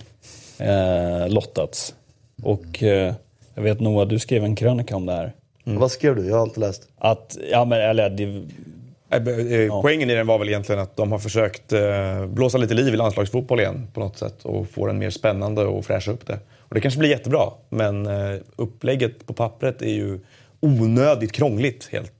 eh, 0.59 1.29
lottats. 1.29 1.95
Och 2.43 2.83
eh, 2.83 3.15
jag 3.55 3.63
vet 3.63 3.81
Noah, 3.81 4.09
du 4.09 4.19
skrev 4.19 4.45
en 4.45 4.57
krönika 4.57 4.97
om 4.97 5.07
det 5.07 5.13
här. 5.13 5.33
Mm. 5.69 5.81
Vad 5.81 5.91
skrev 5.91 6.17
du? 6.17 6.27
Jag 6.27 6.37
har 6.37 6.43
inte 6.43 6.61
läst. 6.61 6.89
Att, 6.99 7.39
ja 7.51 7.65
men 7.65 7.81
eller 7.81 8.11
det, 8.11 8.43
Ja. 9.11 9.83
Poängen 9.83 10.11
i 10.11 10.15
den 10.15 10.27
var 10.27 10.39
väl 10.39 10.49
egentligen 10.49 10.81
att 10.81 10.97
de 10.97 11.13
har 11.13 11.19
försökt 11.19 11.73
eh, 11.73 12.27
blåsa 12.27 12.59
lite 12.59 12.75
liv 12.75 12.95
i 12.95 12.97
landslagsfotboll 12.97 13.61
igen 13.61 13.87
på 13.95 14.01
något 14.01 14.19
sätt 14.19 14.45
och 14.45 14.71
få 14.71 14.87
den 14.87 14.99
mer 14.99 15.11
spännande 15.11 15.65
och 15.65 15.85
fräscha 15.85 16.13
upp 16.13 16.27
det. 16.27 16.39
Och 16.59 16.75
det 16.75 16.81
kanske 16.81 16.99
blir 16.99 17.11
jättebra, 17.11 17.51
men 17.69 18.07
eh, 18.07 18.41
upplägget 18.57 19.27
på 19.27 19.33
pappret 19.33 19.83
är 19.83 19.93
ju 19.93 20.21
onödigt 20.61 21.33
krångligt 21.33 21.89
helt. 21.93 22.13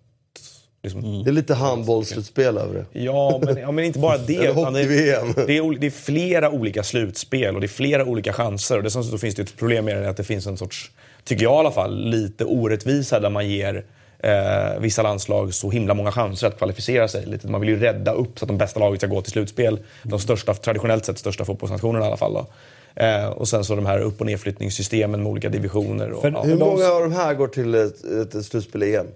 Liksom. 0.83 1.05
Mm. 1.05 1.25
Det 1.25 1.31
är 1.31 1.33
lite 1.33 1.55
handbollsslutspel 1.55 2.59
över 2.59 2.75
det. 2.75 3.01
Ja, 3.01 3.41
men, 3.43 3.57
ja, 3.57 3.71
men 3.71 3.85
inte 3.85 3.99
bara 3.99 4.19
det. 4.27 4.27
det, 4.27 4.47
är, 4.47 5.47
det, 5.47 5.57
är, 5.57 5.79
det 5.79 5.87
är 5.87 5.91
flera 5.91 6.51
olika 6.51 6.83
slutspel 6.83 7.55
och 7.55 7.61
det 7.61 7.67
är 7.67 7.69
flera 7.69 8.05
olika 8.05 8.33
chanser. 8.33 8.77
Och 8.77 8.83
dessutom 8.83 9.19
finns 9.19 9.35
det 9.35 9.43
ett 9.43 9.57
problem 9.57 9.85
med 9.85 10.03
det 10.03 10.11
att 10.11 10.17
det 10.17 10.25
finns 10.25 10.47
en 10.47 10.57
sorts, 10.57 10.91
tycker 11.29 11.45
jag 11.45 11.55
i 11.55 11.59
alla 11.59 11.71
fall, 11.71 12.05
lite 12.05 12.45
orättvisa 12.45 13.21
där 13.21 13.31
man 13.31 13.49
ger 13.49 13.85
eh, 14.19 14.81
vissa 14.81 15.03
landslag 15.03 15.55
så 15.55 15.71
himla 15.71 15.95
många 15.95 16.13
chanser 16.13 16.47
att 16.47 16.59
kvalificera 16.59 17.09
sig. 17.09 17.27
Lite, 17.27 17.49
man 17.49 17.61
vill 17.61 17.71
ju 17.71 17.79
rädda 17.81 18.13
upp 18.13 18.39
så 18.39 18.45
att 18.45 18.49
de 18.49 18.59
bästa 18.59 18.81
lagen 18.81 18.99
ska 18.99 19.07
gå 19.07 19.23
till 19.23 19.33
slutspel. 19.33 19.79
De 20.03 20.19
största, 20.19 20.55
traditionellt 20.55 21.05
sett 21.05 21.19
största 21.19 21.45
fotbollsnationerna 21.45 22.05
i 22.05 22.09
alla 22.09 22.17
fall. 22.17 22.33
Då. 22.33 22.47
Eh, 23.03 23.29
och 23.29 23.49
sen 23.49 23.65
så 23.65 23.75
de 23.75 23.87
här 23.87 24.01
upp 24.01 24.21
och 24.21 24.27
nedflyttningssystemen 24.27 25.23
med 25.23 25.31
olika 25.31 25.49
divisioner. 25.49 26.11
Och, 26.11 26.25
ja. 26.25 26.43
Hur 26.43 26.57
många 26.57 26.87
av 26.87 27.03
de 27.03 27.13
här 27.13 27.35
går 27.35 27.49
till 27.49 27.75
ett, 27.75 28.05
ett 28.05 28.45
slutspel 28.45 28.83
i 28.83 28.97
EM? 28.97 29.07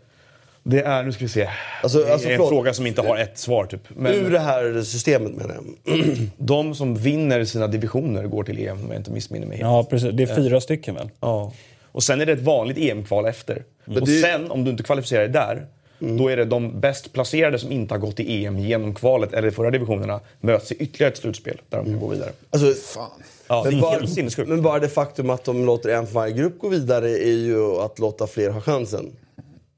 Det 0.65 0.81
är, 0.81 1.03
nu 1.03 1.13
ska 1.13 1.25
vi 1.25 1.29
se. 1.29 1.49
Alltså, 1.83 1.99
det 1.99 2.09
är 2.09 2.13
alltså, 2.13 2.29
en 2.29 2.37
förlåt. 2.37 2.49
fråga 2.49 2.75
som 2.75 2.87
inte 2.87 3.03
har 3.03 3.17
ett 3.17 3.39
svar. 3.39 3.65
Typ. 3.65 3.81
Men, 3.89 4.15
Ur 4.15 4.31
det 4.31 4.39
här 4.39 4.83
systemet 4.83 5.33
menar 5.35 5.55
jag. 5.55 5.95
de 6.37 6.75
som 6.75 6.95
vinner 6.95 7.45
sina 7.45 7.67
divisioner 7.67 8.27
går 8.27 8.45
till 8.45 8.59
EM 8.59 8.85
om 8.85 8.89
jag 8.89 8.97
inte 8.97 9.11
missminner 9.11 9.47
mig 9.47 9.57
helt. 9.57 9.71
Ja, 9.71 9.85
precis. 9.91 10.11
Det 10.13 10.23
är 10.23 10.35
fyra 10.35 10.61
stycken 10.61 10.95
väl? 10.95 11.11
Ja. 11.21 11.53
Och 11.93 12.03
sen 12.03 12.21
är 12.21 12.27
det 12.27 12.33
ett 12.33 12.43
vanligt 12.43 12.79
EM-kval 12.79 13.27
efter. 13.27 13.65
Mm. 13.87 14.03
Och 14.03 14.09
sen, 14.09 14.51
om 14.51 14.65
du 14.65 14.71
inte 14.71 14.83
kvalificerar 14.83 15.21
dig 15.21 15.31
där, 15.31 15.67
mm. 16.01 16.17
då 16.17 16.29
är 16.29 16.37
det 16.37 16.45
de 16.45 16.81
bäst 16.81 17.13
placerade 17.13 17.59
som 17.59 17.73
inte 17.73 17.95
har 17.95 17.99
gått 17.99 18.21
i 18.21 18.45
EM 18.45 18.59
genom 18.59 18.95
kvalet 18.95 19.33
eller 19.33 19.51
förra 19.51 19.71
divisionerna 19.71 20.21
möts 20.41 20.73
i 20.73 20.75
ytterligare 20.75 21.13
ett 21.13 21.19
slutspel 21.19 21.61
där 21.69 21.79
de 21.79 21.87
kan 21.87 22.01
gå 22.01 22.09
vidare. 22.09 22.31
Alltså, 22.51 22.75
Fan. 22.75 23.11
Ja, 23.49 23.63
men, 23.65 23.81
bara, 23.81 24.01
men 24.47 24.63
bara 24.63 24.79
det 24.79 24.89
faktum 24.89 25.31
att 25.31 25.45
de 25.45 25.65
låter 25.65 25.89
en 25.89 26.07
från 26.07 26.15
varje 26.15 26.35
grupp 26.35 26.59
gå 26.59 26.69
vidare 26.69 27.11
är 27.11 27.37
ju 27.37 27.81
att 27.81 27.99
låta 27.99 28.27
fler 28.27 28.51
ha 28.51 28.61
chansen. 28.61 29.13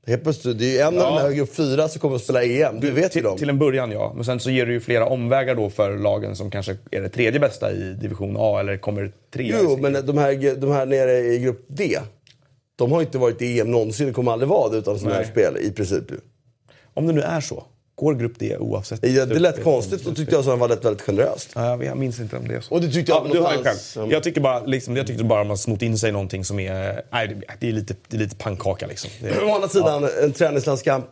Helt 0.07 0.23
plötsligt, 0.23 0.59
det 0.59 0.65
är 0.65 0.73
ju 0.73 0.79
en 0.79 0.95
ja. 0.95 1.07
av 1.07 1.15
de 1.15 1.21
här 1.23 1.33
grupp 1.33 1.55
fyra 1.55 1.89
som 1.89 2.01
kommer 2.01 2.17
att 2.17 2.23
spela 2.23 2.43
EM. 2.43 2.81
Det 2.81 2.91
vet 2.91 3.13
till, 3.13 3.23
ju 3.23 3.29
de. 3.29 3.39
Till 3.39 3.49
en 3.49 3.59
början 3.59 3.91
ja. 3.91 4.13
Men 4.15 4.25
sen 4.25 4.41
så 4.41 4.51
ger 4.51 4.67
det 4.67 4.73
ju 4.73 4.81
flera 4.81 5.07
omvägar 5.07 5.55
då 5.55 5.71
för 5.71 5.99
lagen 5.99 6.37
som 6.37 6.51
kanske 6.51 6.77
är 6.91 7.01
det 7.01 7.09
tredje 7.09 7.41
bästa 7.41 7.73
i 7.73 7.95
division 8.01 8.37
A 8.39 8.61
eller 8.61 8.77
kommer 8.77 9.13
trea. 9.35 9.57
Jo, 9.63 9.77
men 9.77 10.07
de 10.07 10.19
här, 10.19 10.57
de 10.57 10.71
här 10.71 10.87
nere 10.87 11.19
i 11.19 11.39
grupp 11.39 11.65
D. 11.69 11.99
De 12.77 12.93
har 12.93 13.01
inte 13.01 13.19
varit 13.19 13.43
i 13.43 13.61
EM 13.61 13.71
någonsin, 13.71 14.09
och 14.09 14.15
kommer 14.15 14.33
aldrig 14.33 14.49
vara 14.49 14.71
det 14.71 14.77
utan 14.77 14.99
sådana 14.99 15.17
här 15.17 15.25
spel 15.25 15.57
i 15.61 15.73
princip. 15.73 16.05
Om 16.95 17.07
det 17.07 17.13
nu 17.13 17.21
är 17.21 17.41
så. 17.41 17.65
Går 17.97 18.15
grupp 18.15 18.39
D 18.39 18.57
oavsett? 18.59 19.07
Ja, 19.07 19.27
det 19.27 19.39
lät 19.39 19.65
konstigt 19.65 20.07
och 20.07 20.17
tyckte 20.17 20.35
jag 20.35 20.39
att 20.39 20.45
det 20.45 20.51
var 20.51 20.69
väldigt, 20.69 20.85
väldigt 20.85 21.03
generöst. 21.03 21.51
Ja, 21.55 21.85
jag 21.85 21.97
minns 21.97 22.21
inte 22.21 22.37
om 22.37 22.49
det 22.49 22.55
är 22.55 22.61
så. 22.61 22.75
Och 22.75 22.81
det 22.81 22.89
tyckte 22.89 23.13
jag 23.13 23.27
ja, 23.27 23.33
du 23.33 23.65
själv. 23.65 24.13
Jag 24.13 24.23
tycker 24.23 24.41
bara, 24.41 24.65
liksom, 24.65 24.97
jag 24.97 25.07
tyckte 25.07 25.25
bara 25.25 25.41
att 25.41 25.47
man 25.47 25.59
snott 25.59 25.83
in 25.83 25.99
sig 25.99 26.13
någonting 26.13 26.45
som 26.45 26.59
är... 26.59 27.03
Nej, 27.13 27.37
det 27.61 27.69
är 27.69 27.73
lite, 27.73 27.95
det 28.09 28.17
är 28.17 28.21
lite 28.21 28.37
pannkaka 28.37 28.87
liksom. 28.87 29.11
Är, 29.23 29.45
Å 29.45 29.55
andra 29.55 29.69
sidan, 29.69 30.03
ja. 30.03 30.25
en 30.25 30.33
träningslandskamp 30.33 31.11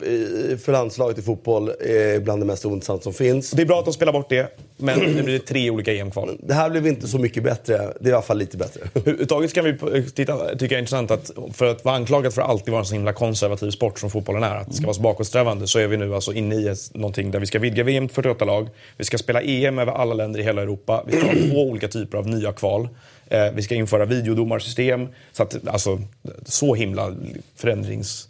för 0.63 0.71
landslaget 0.71 1.17
i 1.17 1.21
fotboll 1.21 1.69
är 1.69 2.19
bland 2.19 2.41
det 2.41 2.45
mest 2.45 2.65
ointressanta 2.65 3.03
som 3.03 3.13
finns. 3.13 3.51
Det 3.51 3.61
är 3.61 3.65
bra 3.65 3.79
att 3.79 3.85
de 3.85 3.93
spelar 3.93 4.13
bort 4.13 4.29
det, 4.29 4.57
men 4.77 4.99
nu 4.99 5.23
blir 5.23 5.33
det 5.33 5.45
tre 5.45 5.69
olika 5.69 5.93
EM-kval. 5.93 6.37
Det 6.43 6.53
här 6.53 6.69
blev 6.69 6.87
inte 6.87 7.07
så 7.07 7.17
mycket 7.17 7.43
bättre. 7.43 7.93
Det 7.99 8.07
är 8.07 8.09
i 8.09 8.13
alla 8.13 8.21
fall 8.21 8.37
lite 8.37 8.57
bättre. 8.57 8.81
Överhuvudtaget 8.93 9.53
kan 9.53 9.65
vi 9.65 9.77
titta, 10.11 10.49
tycker 10.49 10.65
jag 10.65 10.71
är 10.71 10.79
intressant 10.79 11.11
att 11.11 11.31
för 11.53 11.65
att 11.65 11.85
vara 11.85 11.95
anklagad 11.95 12.33
för 12.33 12.41
att 12.41 12.49
alltid 12.49 12.71
vara 12.71 12.79
en 12.79 12.85
så 12.85 12.93
himla 12.93 13.13
konservativ 13.13 13.71
sport 13.71 13.99
som 13.99 14.09
fotbollen 14.09 14.43
är, 14.43 14.55
att 14.55 14.67
det 14.67 14.73
ska 14.73 14.85
vara 14.85 14.93
så 14.93 15.01
bakåtsträvande, 15.01 15.67
så 15.67 15.79
är 15.79 15.87
vi 15.87 15.97
nu 15.97 16.15
alltså 16.15 16.33
inne 16.33 16.55
i 16.55 16.75
någonting 16.93 17.31
där 17.31 17.39
vi 17.39 17.45
ska 17.45 17.59
vidga 17.59 17.83
VM 17.83 18.07
till 18.07 18.15
48 18.15 18.45
lag. 18.45 18.69
Vi 18.97 19.05
ska 19.05 19.17
spela 19.17 19.41
EM 19.41 19.79
över 19.79 19.91
alla 19.91 20.13
länder 20.13 20.39
i 20.39 20.43
hela 20.43 20.61
Europa. 20.61 21.03
Vi 21.07 21.17
ska 21.17 21.25
ha 21.25 21.33
två 21.33 21.63
olika 21.63 21.87
typer 21.87 22.17
av 22.17 22.27
nya 22.27 22.53
kval. 22.53 22.89
Eh, 23.27 23.51
vi 23.53 23.61
ska 23.61 23.75
införa 23.75 24.05
videodomarsystem. 24.05 25.07
Så, 25.31 25.43
att, 25.43 25.67
alltså, 25.67 26.01
så 26.45 26.75
himla 26.75 27.15
förändrings... 27.55 28.27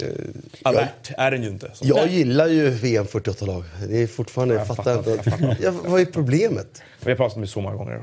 Eh, 0.00 0.08
alert 0.62 1.10
är 1.18 1.30
den 1.30 1.42
ju 1.42 1.48
inte. 1.48 1.70
Jag 1.80 2.08
det. 2.08 2.12
gillar 2.12 2.46
ju 2.46 2.70
VM 2.70 3.04
48-lag. 3.04 3.64
Det 3.88 4.02
är 4.02 4.06
fortfarande... 4.06 4.54
Jag, 4.54 4.60
jag 4.60 4.76
fattar, 4.76 4.98
inte. 4.98 5.10
Jag 5.10 5.24
fattar. 5.24 5.56
Ja, 5.62 5.72
vad 5.84 6.00
är 6.00 6.04
problemet? 6.04 6.82
Vi 7.04 7.10
har 7.10 7.16
pratat 7.16 7.36
om 7.36 7.42
det 7.42 7.48
så 7.48 7.60
många 7.60 7.76
gånger. 7.76 8.02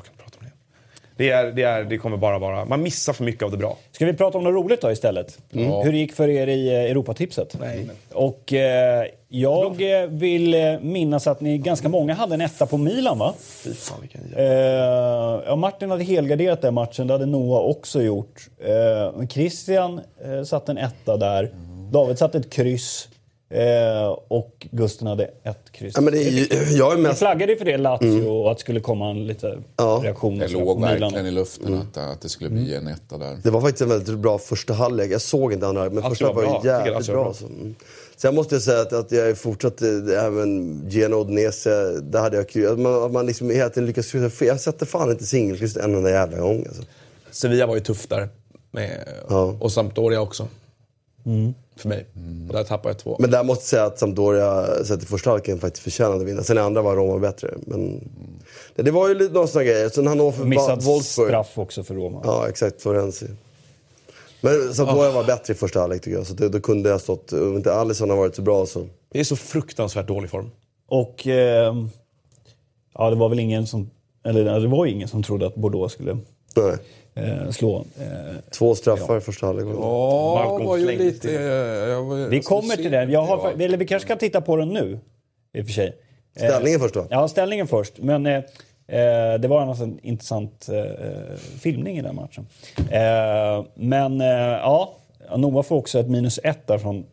Det, 1.17 1.29
är, 1.29 1.51
det, 1.51 1.63
är, 1.63 1.84
det 1.84 1.97
kommer 1.97 2.17
bara 2.17 2.39
vara... 2.39 2.65
Man 2.65 2.82
missar 2.82 3.13
för 3.13 3.23
mycket 3.23 3.43
av 3.43 3.51
det 3.51 3.58
bra. 3.58 3.77
Ska 3.91 4.06
vi 4.06 4.13
prata 4.13 4.38
om 4.38 4.43
något 4.43 4.53
roligt 4.53 4.82
då 4.82 4.91
istället? 4.91 5.39
Mm. 5.53 5.71
Hur 5.71 5.91
det 5.91 5.97
gick 5.97 6.13
för 6.13 6.29
er 6.29 6.47
i 6.47 6.67
eh, 6.67 6.91
Europatipset? 6.91 7.58
Nej. 7.60 7.89
Och 8.13 8.53
eh, 8.53 9.06
jag 9.27 9.77
vill 10.10 10.53
eh, 10.53 10.79
minnas 10.82 11.27
att 11.27 11.41
ni 11.41 11.58
ganska 11.58 11.89
många 11.89 12.13
hade 12.13 12.34
en 12.34 12.41
etta 12.41 12.65
på 12.65 12.77
Milan 12.77 13.19
va? 13.19 13.34
Fy 13.39 13.73
fan 13.73 13.97
vilken 14.01 14.21
eh, 14.36 14.45
ja, 15.45 15.56
Martin 15.56 15.91
hade 15.91 16.03
helgarderat 16.03 16.62
den 16.62 16.73
matchen, 16.73 17.08
det 17.08 17.13
hade 17.13 17.25
Noah 17.25 17.62
också 17.62 18.01
gjort. 18.01 18.47
Eh, 18.65 19.27
Christian 19.27 20.01
eh, 20.25 20.43
satte 20.43 20.71
en 20.71 20.77
etta 20.77 21.17
där. 21.17 21.43
Mm. 21.43 21.72
David 21.93 22.17
satte 22.17 22.38
ett 22.38 22.49
kryss. 22.49 23.08
Eh, 23.49 24.17
och 24.27 24.67
Gusten 24.71 25.08
hade 25.08 25.23
ett 25.43 25.71
kryss. 25.71 25.93
Ja, 25.95 26.01
men 26.01 26.13
det 26.13 26.19
är, 26.23 26.71
jag 26.77 26.93
är 26.93 26.97
mest... 26.97 27.19
flaggade 27.19 27.56
för 27.56 27.65
det, 27.65 27.77
Lazio, 27.77 28.08
mm. 28.08 28.27
och 28.27 28.51
att 28.51 28.58
det 28.58 28.62
skulle 28.62 28.79
komma 28.79 29.10
en 29.10 29.27
lite 29.27 29.58
ja. 29.77 30.01
reaktion. 30.03 30.39
Det 30.39 30.47
låg 30.47 30.82
verkligen 30.82 31.25
i 31.25 31.32
luften 31.32 31.67
mm. 31.67 31.79
att, 31.79 31.97
att 31.97 32.21
det 32.21 32.29
skulle 32.29 32.49
bli 32.49 32.75
en 32.75 32.88
etta 32.88 33.17
där. 33.17 33.38
Det 33.43 33.49
var 33.49 33.62
faktiskt 33.62 33.82
en 33.82 33.89
väldigt 33.89 34.17
bra 34.17 34.38
första 34.38 34.73
halvlek. 34.73 35.12
Jag 35.12 35.21
såg 35.21 35.53
inte 35.53 35.67
andra, 35.67 35.89
men 35.89 36.03
första 36.03 36.34
var, 36.34 36.45
var 36.45 36.65
jävligt 36.65 37.08
bra. 37.08 37.23
bra. 37.23 37.34
Så. 37.34 37.45
Mm. 37.45 37.75
Sen 38.15 38.36
måste 38.36 38.56
jag 38.56 38.62
säga 38.62 38.82
att, 38.82 38.93
att 38.93 39.12
jag 39.12 39.38
fortsatt, 39.38 39.82
även 39.82 40.82
Genoa 40.89 41.21
Udinese, 41.21 41.99
där 42.01 42.19
hade 42.19 42.38
jag 42.38 42.49
kryss. 42.49 42.67
Att 42.67 42.79
man, 42.79 43.03
att 43.03 43.12
man 43.12 43.25
liksom 43.25 43.49
hela 43.49 43.69
tiden 43.69 43.86
lyckas 43.88 44.12
kryssa. 44.12 44.45
Jag 44.45 44.60
sätter 44.60 44.86
fan 44.86 45.12
inte 45.12 45.25
singelkryss 45.25 45.77
en 45.77 45.95
enda 45.95 46.10
jävla 46.10 46.38
gång. 46.38 46.65
Alltså. 46.67 46.84
Sevilla 47.32 47.65
var 47.65 47.75
ju 47.75 47.82
tufft 47.82 48.10
där. 48.10 48.29
Med, 48.71 49.08
ja. 49.29 49.58
Och 49.60 49.71
Sampdoria 49.71 50.21
också. 50.21 50.47
Mm. 51.25 51.53
För 51.75 51.89
mig. 51.89 52.07
Mm. 52.15 52.47
Och 52.47 52.53
där 52.53 52.63
tappade 52.63 52.89
jag 52.89 52.99
två. 52.99 53.15
Men 53.19 53.31
där 53.31 53.43
måste 53.43 53.62
jag 53.62 53.67
säga 53.67 53.86
att 53.86 53.99
Sampdoria, 53.99 54.83
sett 54.83 55.03
i 55.03 55.05
första 55.05 55.29
halvleken, 55.29 55.59
faktiskt 55.59 55.83
förtjänade 55.83 56.21
att 56.21 56.27
vinna. 56.27 56.43
Sen 56.43 56.57
i 56.57 56.59
andra 56.59 56.81
var 56.81 56.95
Roma 56.95 57.19
bättre. 57.19 57.53
Men 57.65 57.79
mm. 57.79 58.09
det, 58.75 58.83
det, 58.83 58.91
var 58.91 59.07
ju 59.07 59.15
lite 59.15 59.33
några 59.33 59.47
sådana 59.47 59.65
grejer. 59.69 59.89
Sen 59.89 60.07
Hannover 60.07 60.45
Missad 60.45 60.83
Wolfsburg. 60.83 61.27
straff 61.27 61.57
också 61.57 61.83
för 61.83 61.95
Roma. 61.95 62.21
Ja, 62.23 62.49
exakt. 62.49 62.81
Florenzi. 62.81 63.27
Men 64.41 64.73
Sampdoria 64.73 65.09
oh. 65.09 65.15
var 65.15 65.23
bättre 65.23 65.53
i 65.53 65.55
första 65.55 65.79
halvlek 65.79 66.01
tycker 66.01 66.17
jag. 66.17 66.27
Så 66.27 66.33
det, 66.33 66.49
då 66.49 66.59
kunde 66.59 66.89
jag 66.89 67.01
stått... 67.01 67.33
Om 67.33 67.55
inte 67.55 67.73
Alisson 67.73 68.09
har 68.09 68.17
varit 68.17 68.36
så 68.36 68.41
bra 68.41 68.65
så... 68.65 68.88
Det 69.12 69.19
är 69.19 69.23
så 69.23 69.36
fruktansvärt 69.36 70.07
dålig 70.07 70.29
form. 70.29 70.51
Och... 70.88 71.27
Eh, 71.27 71.75
ja, 72.93 73.09
det 73.09 73.15
var 73.15 73.29
väl 73.29 73.39
ingen 73.39 73.67
som... 73.67 73.89
Eller 74.25 74.59
det 74.59 74.67
var 74.67 74.86
ingen 74.86 75.07
som 75.07 75.23
trodde 75.23 75.47
att 75.47 75.55
Bordeaux 75.55 75.93
skulle... 75.93 76.17
Nej 76.55 76.77
eh, 77.15 77.49
slå. 77.49 77.78
Eh, 77.78 78.06
Två 78.49 78.76
straffar 78.76 79.13
ja. 79.13 79.17
i 79.17 79.21
första 79.21 79.45
halvlek. 79.45 79.67
Ja, 79.80 80.60
var 80.63 80.78
ju 80.78 80.97
lite... 80.97 81.28
Var, 81.95 82.28
vi 82.28 82.39
kommer 82.39 82.76
till 82.76 82.91
det. 82.91 83.04
Jag 83.04 83.21
har, 83.21 83.62
eller 83.62 83.78
vi 83.78 83.86
kanske 83.86 84.08
kan 84.08 84.17
titta 84.17 84.41
på 84.41 84.56
den 84.56 84.69
nu. 84.69 84.99
I 85.54 85.62
och 85.62 85.65
för 85.65 85.73
sig. 85.73 85.95
Eh, 86.36 86.47
ställningen 86.47 86.80
först 86.80 86.93
då? 86.93 87.08
Ja, 87.10 87.28
ställningen 87.28 87.67
först. 87.67 87.93
Men 87.97 88.26
eh, 88.26 88.36
eh 88.88 89.39
det 89.39 89.47
var 89.47 89.62
en 89.62 89.69
alltså 89.69 89.89
intressant 90.02 90.69
eh, 90.69 91.36
filmning 91.60 91.97
i 91.97 92.02
den 92.02 92.15
matchen. 92.15 92.47
Eh, 92.78 93.65
men 93.76 94.19
ja, 94.19 94.95
Noah 95.38 95.63
får 95.63 95.76
också 95.76 95.99
ett 95.99 96.10
minus 96.10 96.39
ett 96.43 96.67
där 96.67 96.78
från 96.78 97.06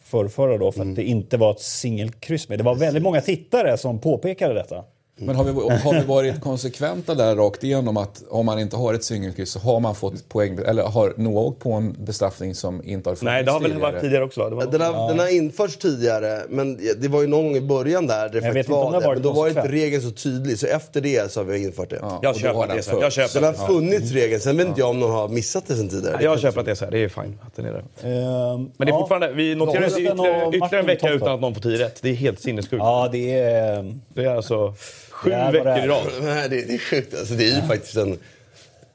förrförra 0.00 0.58
då 0.58 0.72
för 0.72 0.80
mm. 0.80 0.92
att 0.92 0.96
det 0.96 1.04
inte 1.04 1.36
var 1.36 1.50
ett 1.50 1.60
singelkryss 1.60 2.48
med. 2.48 2.58
Det 2.58 2.64
var 2.64 2.74
väldigt 2.74 3.02
många 3.02 3.20
tittare 3.20 3.78
som 3.78 3.98
påpekade 3.98 4.54
detta. 4.54 4.84
Men 5.20 5.36
har 5.36 5.44
vi, 5.44 5.50
har 5.52 5.92
vi 6.00 6.06
varit 6.06 6.40
konsekventa 6.40 7.14
där 7.14 7.36
rakt 7.36 7.64
igenom 7.64 7.96
att 7.96 8.22
om 8.28 8.46
man 8.46 8.58
inte 8.58 8.76
har 8.76 8.94
ett 8.94 9.04
singelkryss 9.04 9.50
så 9.50 9.58
har 9.58 9.80
man 9.80 9.94
fått 9.94 10.28
poäng, 10.28 10.58
eller 10.66 10.82
har 10.82 11.12
Noah 11.16 11.44
åkt 11.44 11.60
på 11.60 11.72
en 11.72 11.96
bestraffning 12.04 12.54
som 12.54 12.84
inte 12.84 13.10
har 13.10 13.16
funnits 13.16 13.22
Nej, 13.22 13.44
det 13.44 13.50
har 13.50 13.60
väl 13.60 13.78
varit 13.78 14.00
tidigare 14.00 14.24
också? 14.24 14.48
Va? 14.48 14.66
Den, 14.66 14.80
har, 14.80 14.92
ja. 14.92 15.08
den 15.08 15.18
har 15.18 15.36
införts 15.36 15.76
tidigare, 15.76 16.42
men 16.48 16.78
det 17.00 17.08
var 17.08 17.20
ju 17.20 17.26
någon 17.26 17.44
gång 17.44 17.56
i 17.56 17.60
början 17.60 18.06
där 18.06 18.28
det 18.28 18.42
faktiskt 18.42 18.68
var 18.68 19.00
det. 19.00 19.08
Men 19.08 19.22
då 19.22 19.32
var 19.32 19.48
inte 19.48 19.68
regeln 19.68 20.02
så 20.02 20.10
tydlig, 20.10 20.58
så 20.58 20.66
efter 20.66 21.00
det 21.00 21.32
så 21.32 21.40
har 21.40 21.44
vi 21.44 21.62
infört 21.64 21.90
det. 21.90 21.98
Ja, 22.00 22.20
jag 22.22 22.36
köper 22.36 22.74
det 22.76 22.82
så. 22.82 22.98
Jag 23.00 23.12
köper 23.12 23.40
den 23.40 23.54
har 23.54 23.66
funnits 23.66 24.12
regeln, 24.12 24.40
sen 24.40 24.56
vet 24.56 24.66
inte 24.66 24.80
jag 24.80 24.90
om 24.90 25.00
någon 25.00 25.10
har 25.10 25.28
missat 25.28 25.64
det 25.66 25.76
sen 25.76 25.88
tidigare. 25.88 26.24
jag 26.24 26.40
köper 26.40 26.60
att 26.60 26.66
det 26.66 26.72
är 26.72 26.74
så, 26.74 26.86
det 26.90 26.98
är 26.98 27.08
fine 27.08 27.38
att 27.46 27.56
den 27.56 27.64
är 27.64 27.72
där. 27.72 28.52
Um, 28.52 28.70
men 28.76 28.86
det 28.86 28.92
är 28.92 28.98
fortfarande, 28.98 29.32
vi 29.32 29.54
noterar 29.54 29.86
ytterligare, 29.86 30.48
ytterligare 30.48 30.80
en 30.80 30.86
vecka 30.86 31.10
utan 31.10 31.28
att 31.28 31.40
någon 31.40 31.54
får 31.54 31.60
tio 31.60 31.78
rätt. 31.78 31.98
Det 32.02 32.08
är 32.08 32.14
helt 32.14 32.40
sinnessjukt. 32.40 32.82
Ja, 32.82 33.08
det 33.12 33.40
är... 33.40 33.94
Det 34.14 34.24
är 34.24 34.36
alltså 34.36 34.74
Sju 35.18 35.30
veckor 35.30 35.84
i 35.84 35.86
rad. 35.88 36.06
Nej, 36.22 36.48
det, 36.48 36.62
det 36.64 36.74
är 36.74 36.78
sjukt. 36.78 37.14
Alltså, 37.14 37.34
det 37.34 37.50
är 37.50 37.56
ju 37.56 37.62
faktiskt 37.62 37.96
en... 37.96 38.18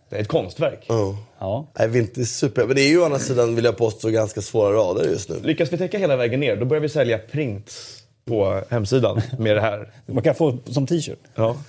Det 0.09 0.15
är 0.15 0.21
ett 0.21 0.27
konstverk. 0.27 0.85
Ja. 0.87 1.17
Ja. 1.39 1.67
Nej, 1.79 1.87
vi 1.87 1.99
är 1.99 2.03
inte 2.03 2.25
super... 2.25 2.65
Men 2.65 2.75
det 2.75 2.81
är 2.81 2.89
ju 2.89 3.01
å 3.01 3.05
andra 3.05 3.19
sidan, 3.19 3.55
vill 3.55 3.65
jag 3.65 3.77
påstå, 3.77 4.09
ganska 4.09 4.41
svåra 4.41 4.73
rader 4.73 5.09
just 5.09 5.29
nu. 5.29 5.39
Lyckas 5.43 5.73
vi 5.73 5.77
täcka 5.77 5.97
hela 5.97 6.15
vägen 6.15 6.39
ner, 6.39 6.55
då 6.55 6.65
börjar 6.65 6.81
vi 6.81 6.89
sälja 6.89 7.17
prints 7.17 8.03
på 8.25 8.61
hemsidan 8.69 9.21
med 9.39 9.55
det 9.55 9.61
här. 9.61 9.91
Man 10.05 10.23
kan 10.23 10.35
få 10.35 10.57
som 10.65 10.87
t-shirt. 10.87 11.19
Ja. 11.35 11.57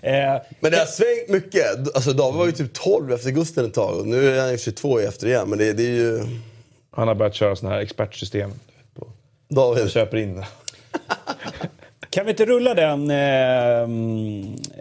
Eh, 0.00 0.42
Men 0.60 0.72
det 0.72 0.78
har 0.78 0.86
svängt 0.86 1.28
mycket. 1.28 1.94
Alltså, 1.94 2.12
David 2.12 2.38
var 2.38 2.46
ju 2.46 2.52
typ 2.52 2.72
12 2.72 3.12
efter 3.12 3.30
Gusten 3.30 3.64
ett 3.64 3.74
tag 3.74 3.98
och 4.00 4.06
nu 4.06 4.28
är 4.36 4.40
han 4.40 4.50
ju 4.50 4.58
22 4.58 4.98
efter 4.98 5.26
igen. 5.26 5.48
Men 5.48 5.58
det, 5.58 5.72
det 5.72 5.82
är 5.82 5.90
ju... 5.90 6.20
Han 6.90 7.08
har 7.08 7.14
börjat 7.14 7.34
köra 7.34 7.56
sådana 7.56 7.74
här 7.74 7.82
expertsystem. 7.82 8.52
David. 9.48 9.90
köper 9.90 10.16
in. 10.16 10.44
Kan 12.16 12.24
vi 12.26 12.30
inte 12.30 12.44
rulla 12.44 12.74
den 12.74 13.10
eh, 13.10 13.80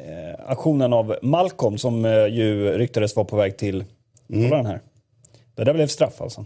eh, 0.08 0.36
aktionen 0.46 0.94
av 0.94 1.16
Malcolm 1.22 1.78
som 1.78 2.06
eh, 2.06 2.26
ju 2.28 2.78
ryktades 2.78 3.16
vara 3.16 3.26
på 3.26 3.36
väg 3.36 3.58
till... 3.58 3.84
Kolla 4.28 4.56
den 4.58 4.66
här. 4.66 4.82
Det 5.56 5.64
där 5.64 5.74
blev 5.74 5.88
straff 5.88 6.22
alltså. 6.22 6.46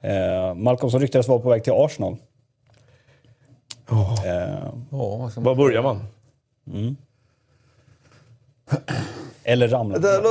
Eh, 0.00 0.54
Malcolm 0.54 0.90
som 0.90 1.00
ryktades 1.00 1.28
vara 1.28 1.38
på 1.38 1.50
väg 1.50 1.64
till 1.64 1.72
Arsenal. 1.72 2.16
Eh, 4.26 4.74
vad 4.90 5.30
ska 5.32 5.40
man- 5.40 5.44
Var 5.44 5.54
börjar 5.54 5.82
man? 5.82 6.04
eller 9.44 9.68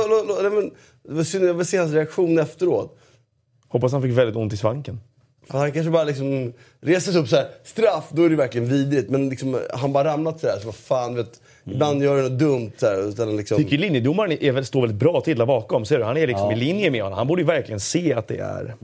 lo, 0.08 0.24
lo, 0.26 0.42
nej, 0.42 0.50
men, 0.50 0.70
det 1.02 1.12
var 1.14 1.24
synd, 1.24 1.44
jag 1.44 1.54
vill 1.54 1.66
se 1.66 1.76
hans 1.76 1.92
reaktion 1.92 2.38
efteråt. 2.38 2.98
Hoppas 3.68 3.92
han 3.92 4.02
fick 4.02 4.12
väldigt 4.18 4.36
ont 4.36 4.52
i 4.52 4.56
svanken. 4.56 5.00
För 5.50 5.58
han 5.58 5.72
kanske 5.72 5.90
bara 5.90 6.04
liksom 6.04 6.52
reser 6.80 7.12
sig 7.12 7.20
upp 7.20 7.28
så 7.28 7.36
här, 7.36 7.46
straff, 7.64 8.04
då 8.10 8.24
är 8.24 8.30
det 8.30 8.36
verkligen 8.36 8.68
vidrigt. 8.68 9.10
Men 9.10 9.28
liksom, 9.28 9.60
han 9.74 9.92
bara 9.92 10.04
ramlat 10.12 10.40
sådär, 10.40 10.58
så 10.60 10.66
vad 10.66 10.74
fan 10.74 11.14
vet. 11.14 11.40
Ibland 11.64 12.02
gör 12.02 12.14
han 12.14 12.22
något 12.32 12.38
dumt 12.38 12.72
så 12.76 12.86
här, 12.86 13.08
utan 13.08 13.36
liksom... 13.36 13.56
Tycker 13.58 13.78
linjedomaren 13.78 14.38
är, 14.40 14.52
väl- 14.52 14.64
står 14.66 14.80
väldigt 14.80 14.98
bra 14.98 15.20
till 15.20 15.38
där 15.38 15.46
bakom. 15.46 15.84
Ser 15.84 15.98
du? 15.98 16.04
Han 16.04 16.16
är 16.16 16.26
liksom 16.26 16.50
i 16.50 16.56
linje 16.56 16.90
med 16.90 17.02
honom. 17.02 17.18
Han 17.18 17.26
borde 17.26 17.42
ju 17.42 17.46
verkligen 17.46 17.80
se 17.80 18.12
att 18.14 18.28
det 18.28 18.38
är... 18.38 18.74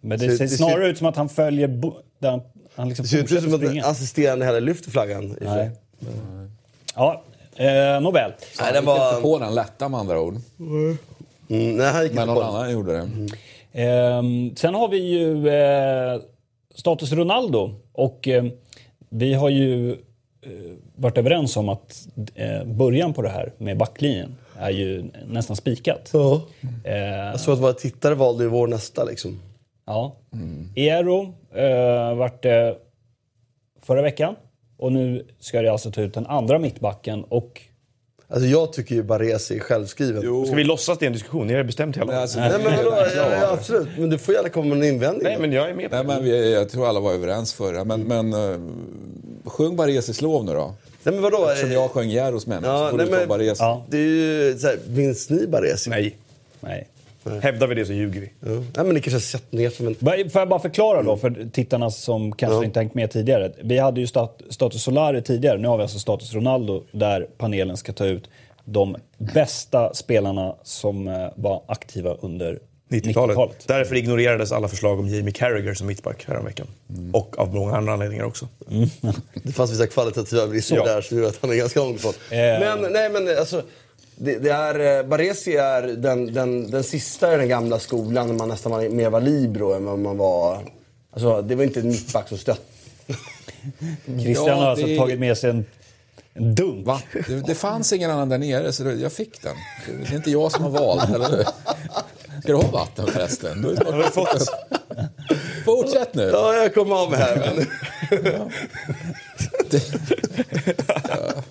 Men 0.00 0.18
det 0.18 0.18
Så 0.18 0.36
ser 0.36 0.44
det 0.44 0.48
ser- 0.48 0.56
snarare 0.56 0.88
ut 0.88 0.98
som 0.98 1.06
att 1.06 1.16
han 1.16 1.28
följer... 1.28 1.68
bo- 1.68 1.94
Där 2.18 2.30
han, 2.30 2.40
han 2.74 2.88
liksom 2.88 3.02
Det 3.02 3.08
ser 3.08 3.18
inte 3.20 3.34
ut 3.34 3.42
som 3.42 3.54
att 3.54 3.60
den 3.60 3.84
assisterande 3.84 4.44
heller 4.44 4.60
lyfter 4.60 4.90
flaggan. 4.90 5.36
Nej. 5.40 5.70
Ja, 6.94 7.22
eh, 7.56 8.00
nåväl. 8.00 8.32
Nej, 8.60 8.72
den 8.72 8.74
gick 8.74 8.76
inte 8.76 8.84
var... 8.84 9.20
på 9.20 9.38
den 9.38 9.54
lätta 9.54 9.88
med 9.88 10.00
andra 10.00 10.20
ord. 10.20 10.36
Mm, 10.60 10.96
nej, 11.48 11.86
han 11.92 12.02
gick 12.02 12.12
Men 12.12 12.22
inte 12.22 12.34
någon 12.34 12.42
på 12.52 12.56
annan 12.56 12.72
gjorde 12.72 12.92
det. 12.92 13.08
Ehm, 13.78 14.56
sen 14.56 14.74
har 14.74 14.88
vi 14.88 14.98
ju 14.98 15.48
eh, 15.48 16.20
status 16.74 17.12
Ronaldo. 17.12 17.74
Och 17.92 18.28
eh, 18.28 18.44
vi 19.08 19.34
har 19.34 19.48
ju 19.48 19.92
eh, 19.92 19.98
varit 20.96 21.18
överens 21.18 21.56
om 21.56 21.68
att 21.68 22.08
början 22.66 23.12
på 23.12 23.22
det 23.22 23.28
här 23.28 23.52
med 23.58 23.78
backlinjen 23.78 24.36
är 24.58 24.70
ju 24.70 25.10
nästan 25.26 25.56
spikat. 25.56 26.10
Ja. 26.12 26.42
Jag 26.84 27.40
såg 27.40 27.54
att 27.54 27.60
våra 27.60 27.72
tittare 27.72 28.14
valde 28.14 28.44
ju 28.44 28.50
vår 28.50 28.66
nästa 28.66 29.04
liksom. 29.04 29.40
ja. 29.86 30.16
Eero 30.76 31.34
eh, 31.54 32.14
vart 32.14 32.42
det 32.42 32.78
förra 33.82 34.02
veckan. 34.02 34.34
Och 34.76 34.92
nu 34.92 35.26
ska 35.38 35.62
det 35.62 35.72
alltså 35.72 35.90
ta 35.90 36.00
ut 36.00 36.14
den 36.14 36.26
andra 36.26 36.58
mittbacken 36.58 37.24
och 37.24 37.62
Alltså 38.30 38.48
jag 38.48 38.72
tycker 38.72 38.94
ju 38.94 39.02
Baresi 39.02 39.56
är 39.56 39.60
självskriven. 39.60 40.22
Jo. 40.24 40.46
Ska 40.46 40.54
vi 40.56 40.64
låtsas 40.64 40.98
det 40.98 41.04
är 41.04 41.06
en 41.06 41.12
diskussion? 41.12 41.46
Ni 41.46 41.54
har 41.54 41.62
bestämt 41.64 41.96
hela. 41.96 42.06
Nej, 42.06 42.14
Nej, 42.14 42.22
alltså, 42.22 42.38
Nej 42.38 42.50
men 42.64 42.76
vadå? 42.84 42.90
det 42.90 43.20
är 43.20 43.40
Ja, 43.42 43.48
absolut. 43.52 43.88
Men 43.98 44.10
du 44.10 44.18
får 44.18 44.34
gärna 44.34 44.48
komma 44.48 44.74
med 44.74 44.78
en 44.88 44.94
invändning. 44.94 45.34
då. 45.34 45.40
men 45.40 45.52
jag 45.52 45.70
är 45.70 45.74
med 45.74 45.90
på 45.90 45.96
Nej, 45.96 46.04
det. 46.04 46.12
men 46.14 46.24
vi, 46.24 46.52
jag 46.54 46.68
tror 46.68 46.88
alla 46.88 47.00
var 47.00 47.12
överens 47.12 47.52
förra. 47.52 47.84
Men, 47.84 48.00
men 48.04 48.34
uh, 48.34 48.60
sjung 49.44 49.76
Baresis 49.76 50.20
lov 50.22 50.44
nu 50.44 50.52
då. 50.52 50.74
Nej 51.02 51.14
men 51.14 51.22
vadå? 51.22 51.46
Eftersom 51.48 51.72
jag 51.72 51.90
sjöng 51.90 52.08
Jerros 52.08 52.46
människa 52.46 52.72
Ja, 52.72 52.84
så 52.86 52.90
får 52.90 52.96
nej, 52.98 53.06
du 53.06 53.12
ta 53.12 53.18
men- 53.18 53.28
Baresis. 53.28 53.58
Ja. 53.60 53.84
Det 53.88 53.96
är 53.96 54.00
ju 54.00 54.58
såhär, 54.58 54.78
minns 54.88 55.30
ni 55.30 55.46
Baresi? 55.46 55.90
Nej. 55.90 56.16
nej. 56.60 56.88
Hävdar 57.42 57.66
vi 57.66 57.74
det 57.74 57.86
så 57.86 57.92
ljuger 57.92 58.20
vi. 58.20 58.30
Ja. 58.40 58.48
Nej 58.48 58.64
men 58.74 58.88
ni 58.88 59.00
kanske 59.00 59.10
har 59.16 59.20
sett 59.20 59.52
ner 59.52 59.72
men... 59.82 60.30
Får 60.30 60.40
jag 60.40 60.48
bara 60.48 60.60
förklara 60.60 61.02
då 61.02 61.16
för 61.16 61.48
tittarna 61.52 61.90
som 61.90 62.32
kanske 62.32 62.56
Ja. 62.56 62.64
inte 62.64 62.80
hängt 62.80 62.94
med 62.94 63.10
tidigare. 63.10 63.52
Vi 63.62 63.78
hade 63.78 64.00
ju 64.00 64.06
stat 64.06 64.42
status 64.50 64.82
Solari 64.82 65.22
tidigare, 65.22 65.58
nu 65.58 65.68
har 65.68 65.76
vi 65.76 65.82
alltså 65.82 65.98
status 65.98 66.34
Ronaldo 66.34 66.84
där 66.92 67.26
panelen 67.38 67.76
ska 67.76 67.92
ta 67.92 68.06
ut 68.06 68.28
de 68.64 68.96
bästa 69.18 69.94
spelarna 69.94 70.54
som 70.62 71.08
eh, 71.08 71.28
var 71.36 71.62
aktiva 71.66 72.14
under 72.14 72.58
90-talet. 72.90 73.36
90-talet. 73.36 73.64
Därför 73.68 73.94
ignorerades 73.96 74.52
alla 74.52 74.68
förslag 74.68 74.98
om 74.98 75.08
Jamie 75.08 75.32
Carragher 75.32 75.74
som 75.74 75.86
mittback 75.86 76.24
häromveckan. 76.28 76.66
Och 77.12 77.38
av 77.38 77.54
många 77.54 77.76
andra 77.76 77.92
anledningar 77.92 78.24
också. 78.24 78.48
Det 79.42 79.52
fanns 79.52 79.72
vissa 79.72 79.86
kvalitativa 79.86 80.46
brister 80.46 80.76
Ja. 80.76 80.84
där 80.84 81.00
som 81.00 81.18
gör 81.18 81.28
att 81.28 81.38
han 81.40 81.50
är 81.50 81.54
ganska 81.54 81.80
långt 81.80 81.96
ifrån. 81.96 82.12
Eh. 82.30 82.38
Men 82.38 82.92
nej 82.92 83.10
men 83.10 83.38
alltså. 83.38 83.62
Det, 84.20 84.38
det 84.38 84.50
är, 84.50 84.98
eh, 84.98 85.06
Baresi 85.06 85.56
är 85.56 85.82
den, 85.82 86.34
den, 86.34 86.70
den 86.70 86.84
sista 86.84 87.34
i 87.34 87.36
den 87.36 87.48
gamla 87.48 87.78
skolan 87.78 88.26
när 88.26 88.34
man 88.34 88.48
nästan 88.48 88.72
var, 88.72 88.88
mer 88.88 89.10
var 89.10 89.20
libero 89.20 89.72
än 89.74 89.84
vad 89.84 89.98
man 89.98 90.16
var... 90.16 90.64
Alltså 91.12 91.42
det 91.42 91.54
var 91.54 91.64
inte 91.64 91.80
en 91.80 91.88
mittback 91.88 92.28
som 92.28 92.38
stött. 92.38 92.60
Christian 94.22 94.46
Ja, 94.46 94.54
har 94.54 94.66
alltså 94.70 94.86
det- 94.86 94.96
tagit 94.98 95.18
med 95.20 95.38
sig 95.38 95.50
en, 95.50 95.64
en 96.34 96.54
dunk. 96.54 96.86
Va? 96.86 97.02
Det, 97.28 97.46
det 97.46 97.54
fanns 97.54 97.92
ingen 97.92 98.10
annan 98.10 98.28
där 98.28 98.38
nere 98.38 98.72
så 98.72 98.84
det- 98.84 98.94
jag 98.94 99.12
fick 99.12 99.42
den. 99.42 99.56
Det 100.08 100.12
är 100.12 100.16
inte 100.16 100.30
jag 100.30 100.52
som 100.52 100.62
har 100.64 100.70
valt, 100.70 101.14
eller 101.14 101.28
hur? 101.36 101.42
Ska 102.42 102.52
du 102.52 102.54
ha 102.54 102.70
vatten 102.70 103.06
förresten? 103.06 103.62
Du 103.62 103.84
har 103.92 103.96
ju 103.98 104.02
fått. 104.02 104.48
Fortsätt 105.64 106.14
nu. 106.14 106.22
Ja, 106.32 106.54
jag 106.54 106.74
kommer 106.74 106.96
av 106.96 107.10
mig 107.10 107.20
här. 107.20 107.52
Men... 107.56 107.66
Ja, 108.24 108.48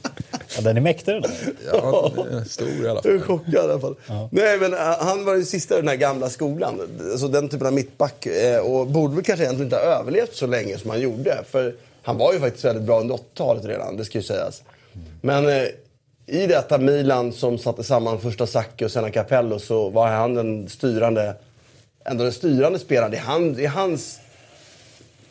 den 0.64 0.78
är 0.78 0.82
mäktig 0.82 1.14
den 1.14 1.22
där. 1.22 1.32
Ja, 1.74 2.12
den 2.16 2.38
är 2.38 2.44
stor 2.44 2.68
i 2.86 2.88
alla 2.88 3.02
Jag 3.04 3.14
är 3.14 3.18
fall. 3.20 3.28
chockad 3.28 3.54
i 3.54 3.58
alla 3.58 3.80
fall. 3.80 3.96
Nej, 4.32 4.58
men 4.60 4.74
uh, 4.74 4.80
han 4.80 5.26
var 5.26 5.34
den 5.34 5.46
sista 5.46 5.74
i 5.76 5.78
den 5.78 5.88
här 5.88 5.96
gamla 5.96 6.30
skolan. 6.30 6.82
Alltså 7.12 7.28
den 7.28 7.50
typen 7.50 7.68
av 7.68 7.74
mittback. 7.74 8.26
eh, 8.26 8.60
och 8.60 8.88
borde 8.88 9.16
väl 9.16 9.24
kanske 9.24 9.44
egentligen 9.44 9.66
inte 9.68 9.76
ha 9.76 9.84
överlevt 10.00 10.36
så 10.36 10.48
länge 10.48 10.78
som 10.78 10.90
han 10.90 11.02
gjorde. 11.02 11.38
För 11.50 11.76
han 12.04 12.18
var 12.18 12.34
ju 12.34 12.40
faktiskt 12.40 12.66
väldigt 12.66 12.84
bra 12.84 13.00
under 13.00 13.16
80-talet 13.16 13.66
redan, 13.66 13.98
det 13.98 14.06
ska 14.06 14.18
ju 14.18 14.24
sägas. 14.24 14.64
Men 15.22 15.48
eh, 15.48 15.64
i 16.26 16.48
detta 16.48 16.78
Milan 16.78 17.34
som 17.34 17.58
satte 17.58 17.84
samman 17.84 18.20
första 18.20 18.48
Sacchi 18.48 18.86
och 18.86 18.92
sen 18.92 19.12
Capello 19.12 19.60
så 19.60 19.90
var 19.90 20.08
han 20.08 20.34
den 20.34 20.70
styrande, 20.70 21.36
ändå 22.06 22.24
den 22.24 22.34
styrande 22.34 22.80
spelaren. 22.80 23.12
Det 23.12 23.18
är, 23.18 23.22
han, 23.22 23.54
det 23.54 23.66
är 23.66 23.70
hans 23.70 24.20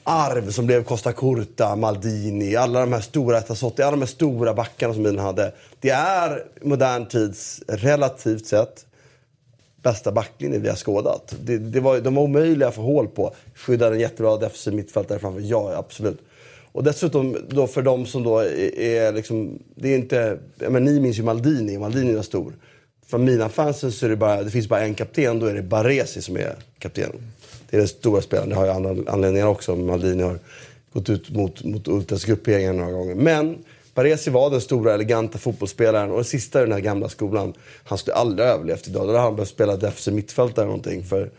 arv 0.09 0.51
som 0.51 0.66
blev 0.66 0.85
Costa 0.85 1.12
Curta, 1.12 1.77
Maldini, 1.77 2.57
alla 2.57 2.81
de 2.81 2.92
här 2.92 3.01
stora 3.01 3.40
Tassotti, 3.40 3.83
alla 3.83 3.90
de 3.90 4.01
här 4.01 4.07
stora 4.07 4.55
backarna 4.55 4.95
som 4.95 5.03
Milan 5.03 5.25
hade. 5.25 5.53
Det 5.81 5.90
är 5.90 6.45
modern 6.62 7.07
tids, 7.07 7.62
relativt 7.69 8.47
sett, 8.47 8.87
bästa 9.83 10.12
backlinje 10.12 10.59
vi 10.59 10.69
har 10.69 10.77
skådat. 10.77 11.35
Det, 11.40 11.59
det 11.59 11.81
var, 11.81 12.01
de 12.01 12.14
var 12.14 12.23
omöjliga 12.23 12.69
att 12.69 12.75
få 12.75 12.83
hål 12.83 13.09
på. 13.09 13.35
Skyddade 13.55 13.95
en 13.95 14.01
jättebra 14.01 14.37
defensiv 14.37 14.75
mittfältare 14.75 15.19
framför, 15.19 15.40
ja 15.40 15.75
absolut. 15.77 16.19
Och 16.73 16.85
dessutom 16.85 17.37
då 17.49 17.66
för 17.66 17.83
de 17.83 18.07
som 18.07 18.23
då 18.23 18.38
är, 18.38 18.81
är 18.81 19.12
liksom, 19.12 19.59
det 19.75 19.88
är 19.88 19.97
inte, 19.97 20.38
men 20.57 20.85
ni 20.85 21.01
minns 21.01 21.19
ju 21.19 21.23
Maldini, 21.23 21.79
Maldini 21.79 22.14
var 22.14 22.23
stor. 22.23 22.53
För 23.07 23.19
Mina-fansen 23.19 23.92
så 23.92 24.07
är 24.07 24.11
det 24.11 24.16
bara, 24.16 24.42
det 24.42 24.51
finns 24.51 24.69
bara 24.69 24.81
en 24.81 24.95
kapten, 24.95 25.38
då 25.38 25.47
är 25.47 25.55
det 25.55 25.62
Baresi 25.62 26.23
som 26.23 26.37
är 26.37 26.57
kapten. 26.79 27.12
Det 27.70 27.76
är 27.76 27.79
den 27.79 27.88
stora 27.88 28.22
spelaren, 28.22 28.48
det 28.48 28.55
har 28.55 28.64
ju 28.64 28.70
andra 28.70 29.12
anledningar 29.12 29.46
också. 29.46 29.76
Maldini 29.76 30.22
har 30.22 30.38
gått 30.92 31.09
ut 31.09 31.31
mot, 31.31 31.64
mot 31.64 31.88
Ultras 31.88 32.24
grupperingar 32.24 32.72
några 32.72 32.92
gånger. 32.92 33.14
Men 33.14 33.59
Baresi 33.94 34.31
var 34.31 34.50
den 34.50 34.61
stora 34.61 34.94
eleganta 34.94 35.38
fotbollsspelaren 35.38 36.11
och 36.11 36.16
den 36.16 36.24
sista 36.24 36.59
i 36.59 36.62
den 36.62 36.72
här 36.72 36.81
gamla 36.81 37.09
skolan. 37.09 37.55
Han 37.85 37.98
skulle 37.98 38.14
aldrig 38.14 38.48
ha 38.48 38.55
överlevt 38.55 38.88
idag. 38.88 39.02
Då 39.02 39.07
hade 39.07 39.18
han 39.18 39.37
behövt 39.37 39.50
spela 39.50 39.76
defensiv 39.76 40.14
mittfältare 40.14 40.62
eller 40.62 40.66
någonting. 40.66 41.05
För, 41.05 41.31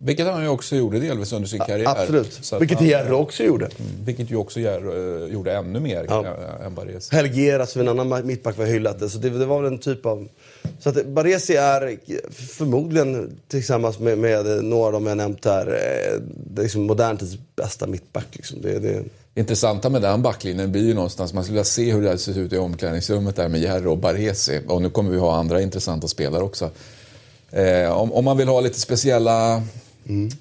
vilket 0.00 0.26
han 0.26 0.42
ju 0.42 0.48
också 0.48 0.76
gjorde 0.76 1.00
delvis 1.00 1.32
under 1.32 1.48
sin 1.48 1.58
karriär. 1.60 1.88
absolut. 1.88 2.52
Vilket 2.60 2.80
Hierro 2.80 3.14
också 3.16 3.42
gjorde. 3.42 3.68
Vilket 4.04 4.30
ju 4.30 4.36
också 4.36 4.60
Jerro, 4.60 5.24
eh, 5.24 5.32
gjorde 5.32 5.52
ännu 5.52 5.80
mer 5.80 6.06
Ja. 6.08 6.26
än- 6.26 6.66
än 6.66 6.74
Baresi. 6.74 7.16
Helgera 7.16 7.66
som 7.66 7.80
en 7.80 7.88
annan 7.88 8.26
mittback 8.26 8.58
var 8.58 8.66
hyllat. 8.66 9.10
Så 9.10 9.18
det, 9.18 9.30
det 9.30 9.46
var 9.46 9.64
en 9.64 9.78
typ 9.78 10.06
av... 10.06 10.28
Så 10.80 10.88
att 10.88 11.06
Baresi 11.06 11.56
är 11.56 11.98
förmodligen 12.32 13.36
tillsammans 13.48 13.98
med, 13.98 14.18
med 14.18 14.64
några 14.64 14.86
av 14.86 14.92
dem 14.92 15.06
jag 15.06 15.16
nämnt 15.16 15.44
här, 15.44 15.66
eh, 15.66 16.20
liksom 16.62 16.82
modern 16.82 17.16
tids 17.16 17.36
bästa 17.56 17.86
mittback. 17.86 18.26
Liksom. 18.32 18.60
Det, 18.62 18.78
det, 18.78 19.02
intressanta 19.34 19.90
med 19.90 20.02
den 20.02 20.22
backlinjen 20.22 20.72
blir 20.72 20.82
ju 20.86 20.94
någonstans, 20.94 21.32
man 21.34 21.44
skulle 21.44 21.54
vilja 21.54 21.64
se 21.64 21.92
hur 21.92 22.02
det 22.02 22.18
ser 22.18 22.38
ut 22.38 22.52
i 22.52 22.58
omklädningsrummet 22.58 23.36
där 23.36 23.48
med 23.48 23.60
Jerro 23.60 23.90
och 23.90 23.98
Baresi. 23.98 24.60
Och 24.68 24.82
nu 24.82 24.90
kommer 24.90 25.10
vi 25.10 25.18
ha 25.18 25.36
andra 25.36 25.60
intressanta 25.62 26.08
spelare 26.08 26.42
också. 26.42 26.70
Eh, 27.50 27.92
om, 27.98 28.12
om 28.12 28.24
man 28.24 28.36
vill 28.36 28.48
ha 28.48 28.60
lite 28.60 28.80
speciella 28.80 29.62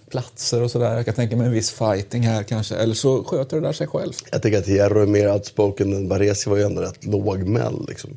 platser 0.10 0.64
och 0.64 0.72
sådär. 0.72 0.96
Jag 0.96 1.06
kan 1.06 1.14
tänka 1.14 1.36
mig 1.36 1.48
en 1.48 1.54
viss 1.54 1.72
fighting 1.72 2.24
här 2.24 2.44
kanske. 2.44 2.76
Eller 2.76 2.94
så 2.94 3.24
sköter 3.24 3.58
det 3.58 3.68
där 3.68 3.74
sig 3.74 3.88
själv. 3.88 4.14
jag 4.32 4.42
tycker 4.42 4.60
att 4.60 4.68
Hierro 4.68 5.02
är 5.02 5.06
mer 5.06 5.34
outspoken 5.34 5.94
än 5.94 6.08
Baresi 6.08 6.50
var 6.50 6.58
ju 6.58 6.64
ändå 6.64 6.82
rätt 6.82 7.06
lågmäld. 7.06 7.90
Liksom. 7.90 8.10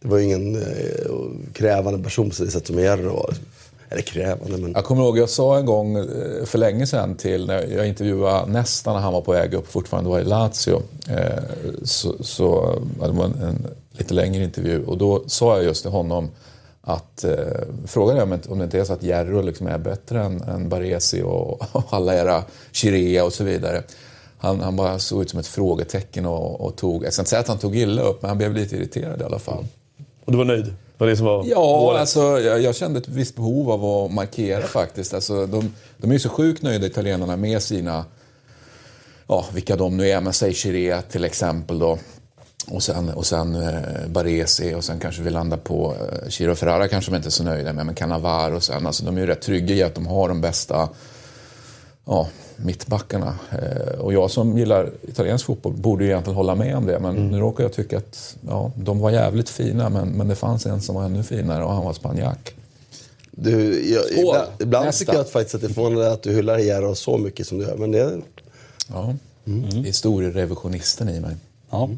Det 0.00 0.08
var 0.08 0.18
ju 0.18 0.24
ingen 0.24 0.56
eh, 0.56 0.62
krävande 1.52 2.02
person 2.02 2.30
på 2.30 2.44
det 2.44 2.50
sätt 2.50 2.66
som 2.66 2.78
Hierro 2.78 3.12
var. 3.12 3.34
Eller 3.90 4.02
krävande, 4.02 4.58
men... 4.58 4.72
Jag 4.72 4.84
kommer 4.84 5.02
ihåg, 5.02 5.18
jag 5.18 5.28
sa 5.28 5.58
en 5.58 5.66
gång 5.66 5.96
eh, 5.96 6.44
för 6.44 6.58
länge 6.58 6.86
sedan 6.86 7.16
till, 7.16 7.46
när 7.46 7.66
jag 7.76 7.88
intervjuade 7.88 8.52
nästan 8.52 8.94
när 8.94 9.00
han 9.00 9.12
var 9.12 9.20
på 9.20 9.32
väg 9.32 9.54
upp, 9.54 9.72
fortfarande 9.72 10.10
var 10.10 10.20
i 10.20 10.24
Lazio. 10.24 10.82
Eh, 11.08 11.42
så, 11.82 12.14
så 12.20 12.78
det 13.00 13.08
var 13.08 13.24
en, 13.24 13.42
en 13.42 13.66
lite 13.90 14.14
längre 14.14 14.44
intervju 14.44 14.84
och 14.84 14.98
då 14.98 15.24
sa 15.26 15.56
jag 15.56 15.64
just 15.64 15.82
till 15.82 15.90
honom 15.90 16.30
att 16.84 17.24
eh, 17.24 17.36
frågan 17.86 18.16
är 18.16 18.22
om, 18.22 18.38
om 18.48 18.58
det 18.58 18.64
inte 18.64 18.78
är 18.78 18.84
så 18.84 18.92
att 18.92 19.02
Jerro 19.02 19.42
liksom 19.42 19.66
är 19.66 19.78
bättre 19.78 20.22
än, 20.22 20.42
än 20.42 20.68
Baresi 20.68 21.22
och, 21.22 21.62
och 21.72 21.84
alla 21.90 22.14
era 22.14 22.44
Chirea 22.72 23.24
och 23.24 23.32
så 23.32 23.44
vidare. 23.44 23.82
Han, 24.38 24.60
han 24.60 24.76
bara 24.76 24.98
såg 24.98 25.22
ut 25.22 25.30
som 25.30 25.40
ett 25.40 25.46
frågetecken 25.46 26.26
och, 26.26 26.60
och 26.60 26.76
tog, 26.76 27.04
jag 27.04 27.12
ska 27.12 27.22
inte 27.22 27.30
säga 27.30 27.40
att 27.40 27.48
han 27.48 27.58
tog 27.58 27.76
illa 27.76 28.02
upp, 28.02 28.22
men 28.22 28.28
han 28.28 28.38
blev 28.38 28.54
lite 28.54 28.76
irriterad 28.76 29.20
i 29.20 29.24
alla 29.24 29.38
fall. 29.38 29.64
Och 30.24 30.32
du 30.32 30.38
var 30.38 30.44
nöjd? 30.44 30.74
Var 30.98 31.06
det 31.06 31.16
som 31.16 31.26
var 31.26 31.44
ja, 31.46 31.98
alltså, 31.98 32.20
jag, 32.20 32.60
jag, 32.60 32.74
kände 32.74 32.98
ett 32.98 33.08
visst 33.08 33.36
behov 33.36 33.70
av 33.70 33.84
att 33.84 34.12
markera 34.12 34.62
faktiskt. 34.62 35.14
Alltså, 35.14 35.46
de, 35.46 35.74
de 35.96 36.10
är 36.10 36.14
ju 36.14 36.20
så 36.20 36.28
sjukt 36.28 36.62
nöjda, 36.62 36.86
italienarna, 36.86 37.36
med 37.36 37.62
sina, 37.62 38.04
ja, 39.26 39.44
vilka 39.52 39.76
de 39.76 39.96
nu 39.96 40.08
är, 40.08 40.20
men 40.20 40.32
säg 40.32 40.54
Chirea 40.54 41.02
till 41.02 41.24
exempel 41.24 41.78
då. 41.78 41.98
Och 42.66 42.82
sen, 42.82 43.08
och 43.08 43.26
sen 43.26 43.54
eh, 43.54 44.08
Baresi 44.08 44.74
och 44.74 44.84
sen 44.84 45.00
kanske 45.00 45.22
vi 45.22 45.30
landar 45.30 45.56
på 45.56 45.94
eh, 45.94 46.28
Chiro 46.28 46.54
Ferrara 46.54 46.88
kanske 46.88 47.10
de 47.10 47.16
inte 47.16 47.28
är 47.28 47.30
så 47.30 47.44
nöjda 47.44 47.72
med, 47.72 47.86
men 47.86 47.94
Cannavaro 47.94 48.56
och 48.56 48.62
sen. 48.62 48.86
Alltså, 48.86 49.04
de 49.04 49.16
är 49.16 49.20
ju 49.20 49.26
rätt 49.26 49.42
trygga 49.42 49.74
i 49.74 49.82
att 49.82 49.94
de 49.94 50.06
har 50.06 50.28
de 50.28 50.40
bästa 50.40 50.88
ja, 52.04 52.28
mittbackarna. 52.56 53.38
Eh, 53.50 53.98
och 53.98 54.12
jag 54.12 54.30
som 54.30 54.58
gillar 54.58 54.90
italiensk 55.02 55.46
fotboll 55.46 55.72
borde 55.72 56.04
ju 56.04 56.10
egentligen 56.10 56.36
hålla 56.36 56.54
med 56.54 56.76
om 56.76 56.86
det. 56.86 56.98
Men 56.98 57.16
mm. 57.16 57.30
nu 57.30 57.38
råkar 57.38 57.64
jag 57.64 57.72
tycka 57.72 57.98
att 57.98 58.36
ja, 58.48 58.72
de 58.76 58.98
var 58.98 59.10
jävligt 59.10 59.48
fina, 59.48 59.88
men, 59.88 60.08
men 60.08 60.28
det 60.28 60.34
fanns 60.34 60.66
en 60.66 60.80
som 60.80 60.94
var 60.94 61.04
ännu 61.04 61.22
finare 61.22 61.64
och 61.64 61.72
han 61.72 61.84
var 61.84 61.92
spanjack. 61.92 62.54
Du, 63.30 63.84
jag, 63.92 64.04
ibland, 64.10 64.48
ibland 64.58 64.92
tycker 64.92 65.14
jag 65.14 65.30
faktiskt 65.30 65.54
att 65.54 65.60
det 65.60 65.66
är 65.66 65.72
förvånande 65.72 66.12
att 66.12 66.22
du 66.22 66.32
hyllar 66.32 66.58
Jero 66.58 66.94
så 66.94 67.18
mycket 67.18 67.46
som 67.46 67.58
du 67.58 67.64
gör. 67.64 67.76
Men 67.76 67.92
det... 67.92 68.20
Ja, 68.88 69.14
mm. 69.46 69.84
historierevisionisten 69.84 71.08
i 71.08 71.20
mig. 71.20 71.36
Ja. 71.70 71.90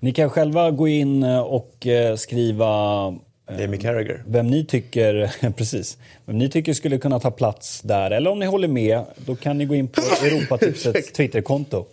Ni 0.00 0.12
kan 0.12 0.30
själva 0.30 0.70
gå 0.70 0.88
in 0.88 1.24
och 1.24 1.86
eh, 1.86 2.16
skriva 2.16 2.66
Jamie 3.58 3.80
Carragher. 3.80 4.22
Vem 4.26 4.46
ni 4.46 4.64
tycker, 4.64 5.32
precis, 5.56 5.98
vem 6.26 6.38
ni 6.38 6.48
tycker 6.48 6.74
skulle 6.74 6.98
kunna 6.98 7.20
ta 7.20 7.30
plats 7.30 7.80
där. 7.80 8.10
Eller 8.10 8.30
om 8.30 8.38
ni 8.38 8.46
håller 8.46 8.68
med, 8.68 9.02
då 9.16 9.36
kan 9.36 9.58
ni 9.58 9.64
gå 9.64 9.74
in 9.74 9.88
på 9.88 10.00
Europatipsets 10.24 11.12
Twitterkonto. 11.12 11.84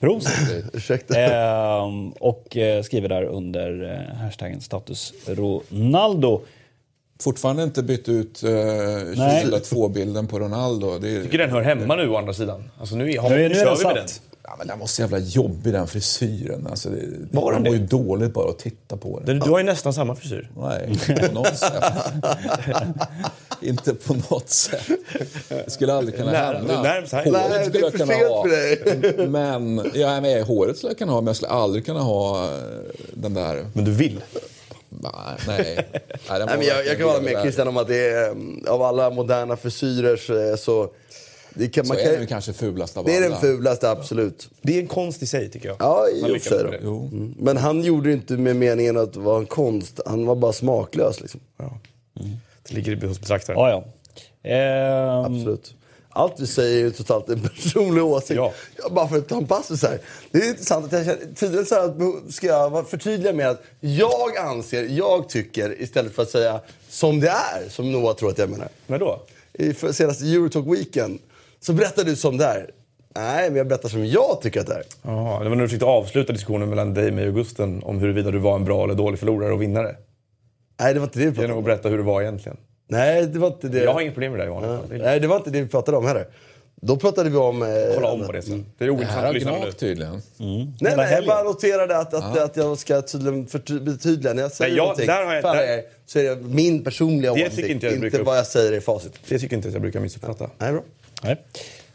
Prosit. 0.00 1.10
Ehm, 1.16 2.10
och 2.10 2.56
eh, 2.56 2.82
skriver 2.82 3.08
där 3.08 3.24
under 3.24 3.92
eh, 4.10 4.16
hashtaggen 4.16 4.60
status 4.60 5.12
Ronaldo. 5.26 6.40
Fortfarande 7.20 7.62
inte 7.62 7.82
bytt 7.82 8.08
ut 8.08 8.42
eh, 8.42 8.48
2002-bilden 8.48 10.26
på 10.26 10.38
Ronaldo. 10.38 10.98
Det 10.98 11.16
är, 11.16 11.22
tycker 11.22 11.38
den 11.38 11.50
hör 11.50 11.62
hemma 11.62 11.96
nu 11.96 12.08
å 12.08 12.16
andra 12.16 12.32
sidan. 12.32 12.70
Alltså 12.80 12.96
nu, 12.96 13.18
har, 13.18 13.30
nu, 13.30 13.36
nu, 13.36 13.48
nu 13.48 13.54
kör 13.54 13.76
vi 13.76 13.84
med 13.84 13.94
den. 13.94 14.06
Ja, 14.50 14.54
men 14.58 14.66
den 14.66 14.78
var 14.78 14.86
så 14.86 15.02
jävla 15.02 15.18
jobbig 15.18 15.72
den 15.72 15.86
frisyren. 15.86 16.66
Alltså, 16.66 16.88
det, 16.88 17.28
var 17.30 17.52
den 17.52 17.62
var 17.62 17.70
ju 17.70 17.78
dåligt 17.78 18.32
bara 18.34 18.50
att 18.50 18.58
titta 18.58 18.96
på 18.96 19.20
den. 19.24 19.38
Du 19.38 19.50
har 19.50 19.58
ju 19.58 19.64
nästan 19.64 19.94
samma 19.94 20.16
frisyr. 20.16 20.50
Nej, 20.56 20.86
inte 20.88 21.28
på 21.28 21.34
något 21.34 21.56
sätt. 21.56 21.84
inte 23.60 23.94
på 23.94 24.14
något 24.30 24.48
sätt. 24.48 24.88
Det 25.48 25.70
skulle 25.70 25.94
aldrig 25.94 26.16
kunna 26.16 26.30
hända. 26.30 26.82
Närmst 26.82 27.12
här. 27.12 27.30
Nej, 27.30 27.68
det 27.72 27.78
är 27.78 27.90
för 27.90 27.98
sent 27.98 28.10
för 28.10 28.48
dig. 28.48 29.28
Men, 29.28 29.90
ja, 29.94 30.20
men 30.20 30.42
håret 30.42 30.76
skulle 30.76 30.90
jag 30.90 30.98
kunna 30.98 31.12
ha, 31.12 31.20
men 31.20 31.26
jag 31.26 31.36
skulle 31.36 31.52
aldrig 31.52 31.86
kunna 31.86 32.00
ha 32.00 32.44
eh, 32.44 32.50
den 33.12 33.34
där... 33.34 33.66
Men 33.72 33.84
du 33.84 33.90
vill? 33.90 34.20
Nej. 34.88 35.12
nej. 35.46 35.88
nej 36.28 36.46
men 36.46 36.62
jag, 36.62 36.86
jag 36.86 36.98
kan 36.98 37.06
hålla 37.08 37.20
med 37.20 37.42
Christian 37.42 37.68
om 37.68 37.76
att 37.76 37.88
det 37.88 38.08
är, 38.08 38.28
eh, 38.28 38.72
av 38.72 38.82
alla 38.82 39.10
moderna 39.10 39.56
frisyrer 39.56 40.56
så 40.56 40.90
det 41.58 41.68
kan, 41.68 41.84
så 41.84 41.94
man 41.94 42.02
kan, 42.02 42.12
är 42.12 42.18
den 42.18 42.26
kanske 42.26 42.52
fulast 42.52 42.96
av 42.96 43.04
Det 43.04 43.16
alla. 43.16 43.26
är 43.26 43.30
den 43.30 43.40
fulaste, 43.40 43.90
absolut. 43.90 44.50
Det 44.62 44.76
är 44.76 44.80
en 44.80 44.86
konst 44.86 45.22
i 45.22 45.26
sig, 45.26 45.50
tycker 45.50 45.68
jag. 45.68 45.76
Ja, 45.80 46.08
i 46.08 46.40
sig. 46.40 46.60
Mm. 46.60 47.34
Men 47.38 47.56
han 47.56 47.82
gjorde 47.82 48.08
det 48.08 48.12
inte 48.12 48.32
med 48.32 48.56
meningen 48.56 48.96
att 48.96 49.12
det 49.12 49.20
var 49.20 49.38
en 49.38 49.46
konst. 49.46 50.00
Han 50.06 50.26
var 50.26 50.34
bara 50.36 50.52
smaklös. 50.52 51.20
Liksom. 51.20 51.40
Ja. 51.58 51.78
Mm. 52.20 52.36
Det 52.68 52.74
ligger 52.74 53.06
hos 53.08 53.20
betraktaren. 53.20 53.58
Ja, 53.58 53.70
ja. 53.70 53.84
Ehm... 54.50 55.34
Absolut. 55.34 55.74
Allt 56.10 56.36
du 56.36 56.46
säger 56.46 56.86
är 56.86 56.90
totalt 56.90 57.28
en 57.28 57.40
personlig 57.40 58.04
åsikt. 58.04 58.36
Ja. 58.36 58.52
Bara 58.90 59.08
för 59.08 59.18
att 59.18 59.28
ta 59.28 59.36
en 59.36 59.46
passus 59.46 59.82
här. 59.82 59.98
Det 60.30 60.38
är 60.38 60.48
intressant 60.48 60.86
att 60.86 60.92
jag 60.92 61.04
känner, 61.04 61.34
tidigare 61.34 61.64
så 61.64 61.74
här, 61.74 62.30
ska 62.32 62.46
jag 62.46 62.88
förtydliga 62.88 63.32
med 63.32 63.48
att 63.48 63.62
jag 63.80 64.36
anser, 64.36 64.84
jag 64.84 65.28
tycker, 65.28 65.82
istället 65.82 66.14
för 66.14 66.22
att 66.22 66.30
säga 66.30 66.60
som 66.88 67.20
det 67.20 67.28
är, 67.28 67.68
som 67.68 67.92
Noah 67.92 68.16
tror 68.16 68.30
att 68.30 68.38
jag 68.38 68.50
menar. 68.50 68.68
När 68.86 68.98
då? 68.98 69.22
I 69.52 69.74
senaste 69.74 70.24
Eurotalk 70.24 70.66
Weekend 70.66 71.18
så 71.60 71.72
berättar 71.72 72.04
du 72.04 72.16
som 72.16 72.36
det 72.36 72.44
är. 72.44 72.70
Nej, 73.16 73.50
men 73.50 73.56
jag 73.56 73.66
berättar 73.68 73.88
som 73.88 74.06
jag 74.06 74.40
tycker 74.42 74.60
att 74.60 74.66
det 74.66 74.74
är. 74.74 74.82
Jaha, 75.02 75.42
det 75.42 75.48
var 75.48 75.56
när 75.56 75.62
du 75.62 75.68
försökte 75.68 75.86
avsluta 75.86 76.32
diskussionen 76.32 76.68
mellan 76.68 76.94
dig, 76.94 77.10
mig 77.10 77.28
och 77.28 77.34
Gusten 77.34 77.82
om 77.82 77.98
huruvida 77.98 78.30
du 78.30 78.38
var 78.38 78.54
en 78.54 78.64
bra 78.64 78.84
eller 78.84 78.94
dålig 78.94 79.18
förlorare 79.18 79.52
och 79.52 79.62
vinnare. 79.62 79.96
Nej, 80.80 80.94
det 80.94 81.00
var 81.00 81.06
inte 81.06 81.18
det 81.18 81.24
vi 81.26 81.30
pratade 81.32 81.44
om. 81.44 81.50
Genom 81.50 81.58
att 81.58 81.64
berätta 81.64 81.88
hur 81.88 81.96
det 81.96 82.04
var 82.04 82.22
egentligen. 82.22 82.56
Nej, 82.88 83.26
det 83.26 83.38
var 83.38 83.48
inte 83.48 83.68
det. 83.68 83.78
Jag 83.84 83.92
har 83.92 84.00
inget 84.00 84.14
problem 84.14 84.32
med 84.32 84.40
det 84.40 84.44
i 84.46 84.48
vanliga 84.48 84.78
fall. 84.78 84.86
Nej, 84.98 85.20
det 85.20 85.26
var 85.26 85.36
inte 85.36 85.50
det 85.50 85.60
vi 85.62 85.68
pratade 85.68 85.96
om 85.96 86.06
heller. 86.06 86.26
Då 86.80 86.96
pratade 86.96 87.30
vi 87.30 87.36
om... 87.36 87.62
Eh, 87.62 87.68
Kolla 87.94 88.10
om 88.10 88.26
på 88.26 88.32
det 88.32 88.42
sen. 88.42 88.66
Det 88.78 88.84
är 88.84 88.90
ointressant 88.90 89.26
att 89.26 89.34
lyssna 89.34 89.52
på 89.52 89.66
det. 89.66 89.72
tydligen. 89.72 90.12
Mm. 90.12 90.72
Nej, 90.80 90.96
nej, 90.96 91.12
jag 91.12 91.26
bara 91.26 91.42
noterade 91.42 91.96
att, 91.98 92.14
att, 92.14 92.38
att 92.38 92.56
jag 92.56 92.78
ska 92.78 93.02
tydligen 93.02 93.46
förtydliga. 93.46 94.34
När 94.34 94.42
jag 94.42 94.52
säger 94.52 94.70
nej, 94.70 94.76
jag, 94.76 94.82
någonting 94.82 95.06
där 95.06 95.24
har 95.24 95.34
jag, 95.34 95.42
där, 95.44 95.82
så 96.06 96.18
är 96.18 96.24
det 96.24 96.36
min 96.36 96.84
personliga 96.84 97.32
åsikt, 97.32 97.58
inte, 97.58 97.88
inte 97.88 98.22
vad 98.22 98.38
jag 98.38 98.46
säger 98.46 98.72
i 98.72 98.80
facit. 98.80 99.12
Det 99.28 99.38
tycker 99.38 99.56
inte 99.56 99.68
jag 99.68 99.82
brukar 99.82 100.00
missuppfatta. 100.00 100.50
Nej, 100.58 100.72
bra. 100.72 100.82
Nej. 101.22 101.36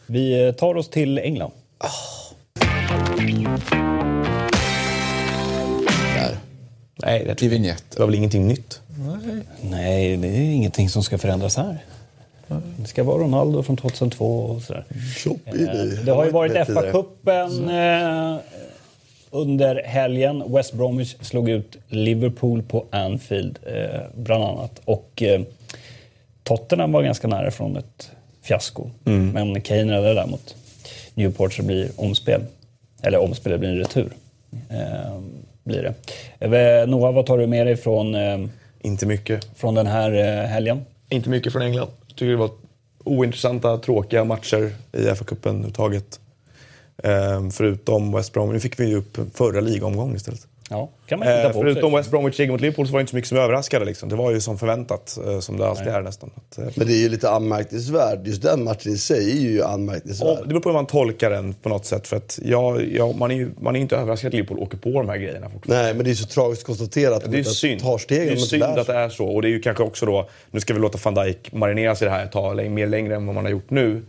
Vi 0.05 0.53
tar 0.57 0.75
oss 0.75 0.89
till 0.89 1.17
England. 1.17 1.51
Oh. 1.79 2.23
Där. 6.15 6.37
Nej, 6.95 7.35
det, 7.37 7.47
vignett. 7.47 7.83
det 7.91 7.99
var 7.99 8.05
väl 8.05 8.15
ingenting 8.15 8.47
nytt? 8.47 8.81
Nej. 8.87 9.41
Nej, 9.61 10.17
det 10.17 10.27
är 10.27 10.41
ingenting 10.41 10.89
som 10.89 11.03
ska 11.03 11.17
förändras 11.17 11.57
här. 11.57 11.77
Det 12.77 12.87
ska 12.87 13.03
vara 13.03 13.23
Ronaldo 13.23 13.63
från 13.63 13.77
2002 13.77 14.25
och 14.25 14.61
sådär. 14.61 14.85
Eh, 15.25 16.05
det 16.05 16.11
har 16.11 16.25
ju 16.25 16.31
varit 16.31 16.51
FA-cupen 16.51 17.69
eh, 17.69 18.39
under 19.31 19.83
helgen. 19.83 20.43
West 20.47 20.73
Bromwich 20.73 21.15
slog 21.21 21.49
ut 21.49 21.77
Liverpool 21.87 22.63
på 22.63 22.85
Anfield, 22.89 23.59
eh, 23.65 24.01
bland 24.15 24.43
annat. 24.43 24.81
Och 24.85 25.23
Tottenham 26.43 26.91
var 26.91 27.03
ganska 27.03 27.27
nära 27.27 27.51
från 27.51 27.77
ett 27.77 28.11
fiasko. 28.43 28.89
Mm. 29.05 29.29
Men 29.29 29.61
Kane 29.61 29.93
räddade 29.93 30.13
däremot 30.13 30.55
Newport 31.13 31.53
så 31.53 31.61
det 31.61 31.67
blir 31.67 31.89
omspel. 31.95 32.41
Eller 33.01 33.17
omspel, 33.17 33.51
det 33.51 33.57
blir 33.57 33.69
en 33.69 33.77
retur. 33.77 34.13
Eh, 34.69 35.19
blir 35.63 35.93
det. 36.39 36.85
Noah, 36.85 37.13
vad 37.13 37.25
tar 37.25 37.37
du 37.37 37.47
med 37.47 37.67
dig 37.67 37.75
från, 37.75 38.15
eh, 38.15 38.39
Inte 38.81 39.05
mycket. 39.05 39.47
från 39.55 39.75
den 39.75 39.87
här 39.87 40.11
eh, 40.11 40.47
helgen? 40.47 40.85
Inte 41.09 41.29
mycket 41.29 41.53
från 41.53 41.61
England. 41.61 41.87
Jag 42.07 42.15
tycker 42.15 42.31
det 42.31 42.35
var 42.37 42.49
ointressanta, 43.03 43.77
tråkiga 43.77 44.23
matcher 44.23 44.71
i 44.91 44.97
FA-cupen 45.05 45.49
överhuvudtaget. 45.49 46.19
Eh, 47.03 47.49
förutom 47.51 48.11
West 48.11 48.33
Brom. 48.33 48.53
Nu 48.53 48.59
fick 48.59 48.79
vi 48.79 48.85
ju 48.85 48.95
upp 48.95 49.17
förra 49.33 49.59
ligaomgången 49.61 50.15
istället. 50.15 50.47
Ja, 50.69 50.89
kan 51.05 51.19
man 51.19 51.27
eh, 51.27 51.51
på 51.51 51.61
förutom 51.61 51.93
West 51.93 52.11
Bromwich 52.11 52.35
seger 52.35 52.51
mot 52.51 52.61
Liverpool 52.61 52.87
så 52.87 52.93
var 52.93 52.99
det 52.99 53.01
inte 53.01 53.09
så 53.09 53.15
mycket 53.15 53.29
som 53.29 53.37
överraskade. 53.37 53.85
Liksom. 53.85 54.09
Det 54.09 54.15
var 54.15 54.31
ju 54.31 54.41
som 54.41 54.57
förväntat, 54.57 55.17
eh, 55.27 55.39
som 55.39 55.57
det 55.57 55.67
alltid 55.67 55.85
Nej. 55.85 55.95
är 55.95 56.01
nästan. 56.01 56.29
Att, 56.35 56.57
eh, 56.57 56.65
Men 56.75 56.87
det 56.87 56.93
är 56.93 57.01
ju 57.01 57.09
lite 57.09 57.29
anmärkningsvärt. 57.29 58.19
Just 58.27 58.41
den 58.41 58.63
matchen 58.63 58.91
i 58.91 58.97
sig 58.97 59.31
är 59.31 59.51
ju 59.51 59.63
anmärkningsvärd. 59.63 60.37
det 60.41 60.47
beror 60.47 60.59
på 60.59 60.69
hur 60.69 60.73
man 60.73 60.85
tolkar 60.85 61.29
den 61.29 61.53
på 61.53 61.69
något 61.69 61.85
sätt. 61.85 62.07
För 62.07 62.17
att 62.17 62.39
ja, 62.43 62.81
ja, 62.81 63.11
man, 63.11 63.31
är 63.31 63.35
ju, 63.35 63.51
man 63.59 63.75
är 63.75 63.79
inte 63.79 63.95
överraskad 63.95 64.27
att 64.27 64.33
Liverpool 64.33 64.59
åker 64.59 64.77
på 64.77 64.89
de 64.89 65.09
här 65.09 65.17
grejerna 65.17 65.49
fortfarande. 65.49 65.83
Nej, 65.83 65.93
men 65.93 66.05
det 66.05 66.11
är 66.11 66.15
så 66.15 66.27
tragiskt 66.27 66.63
konstaterat. 66.63 67.23
Det 67.31 67.39
är 67.39 67.43
synd. 67.43 67.81
Tar 67.81 67.97
stegen, 67.97 68.27
det 68.27 68.33
är 68.33 68.37
synd 68.37 68.63
att 68.63 68.87
det 68.87 68.93
är 68.93 69.09
så. 69.09 69.25
Och 69.25 69.41
det 69.41 69.47
är 69.47 69.51
ju 69.51 69.59
kanske 69.59 69.83
också 69.83 70.05
då, 70.05 70.29
nu 70.51 70.59
ska 70.59 70.73
vi 70.73 70.79
låta 70.79 70.99
van 71.03 71.25
Dijk 71.25 71.51
marineras 71.51 72.01
i 72.01 72.05
det 72.05 72.11
här 72.11 72.25
ett 72.25 72.31
tag, 72.31 72.71
mer 72.71 72.87
längre 72.87 73.15
än 73.15 73.25
vad 73.25 73.35
man 73.35 73.43
har 73.43 73.51
gjort 73.51 73.69
nu. 73.69 74.01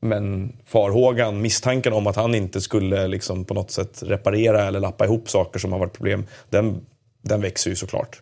Men 0.00 0.52
farhågan, 0.66 1.40
misstanken 1.40 1.92
om 1.92 2.06
att 2.06 2.16
han 2.16 2.34
inte 2.34 2.60
skulle 2.60 3.08
liksom 3.08 3.44
på 3.44 3.54
något 3.54 3.70
sätt 3.70 4.02
reparera 4.06 4.62
eller 4.62 4.80
lappa 4.80 5.04
ihop 5.04 5.30
saker 5.30 5.58
som 5.58 5.72
har 5.72 5.78
varit 5.78 5.92
problem, 5.92 6.26
den, 6.48 6.80
den 7.22 7.40
växer 7.40 7.70
ju 7.70 7.76
såklart. 7.76 8.20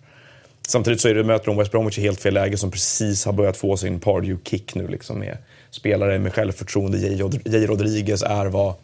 Samtidigt 0.68 1.00
så 1.00 1.08
är 1.08 1.14
det, 1.14 1.24
möter 1.24 1.46
de 1.46 1.56
West 1.56 1.70
Bromwich 1.70 1.98
i 1.98 2.02
helt 2.02 2.20
fel 2.20 2.34
läge 2.34 2.56
som 2.56 2.70
precis 2.70 3.24
har 3.24 3.32
börjat 3.32 3.56
få 3.56 3.76
sin 3.76 4.00
Pardew-kick 4.00 4.74
nu. 4.74 4.88
Liksom 4.88 5.18
med 5.18 5.38
spelare 5.70 6.18
med 6.18 6.34
självförtroende. 6.34 6.98
J. 6.98 7.66
Rodriguez 7.66 8.22
är 8.22 8.46
vad 8.46 8.74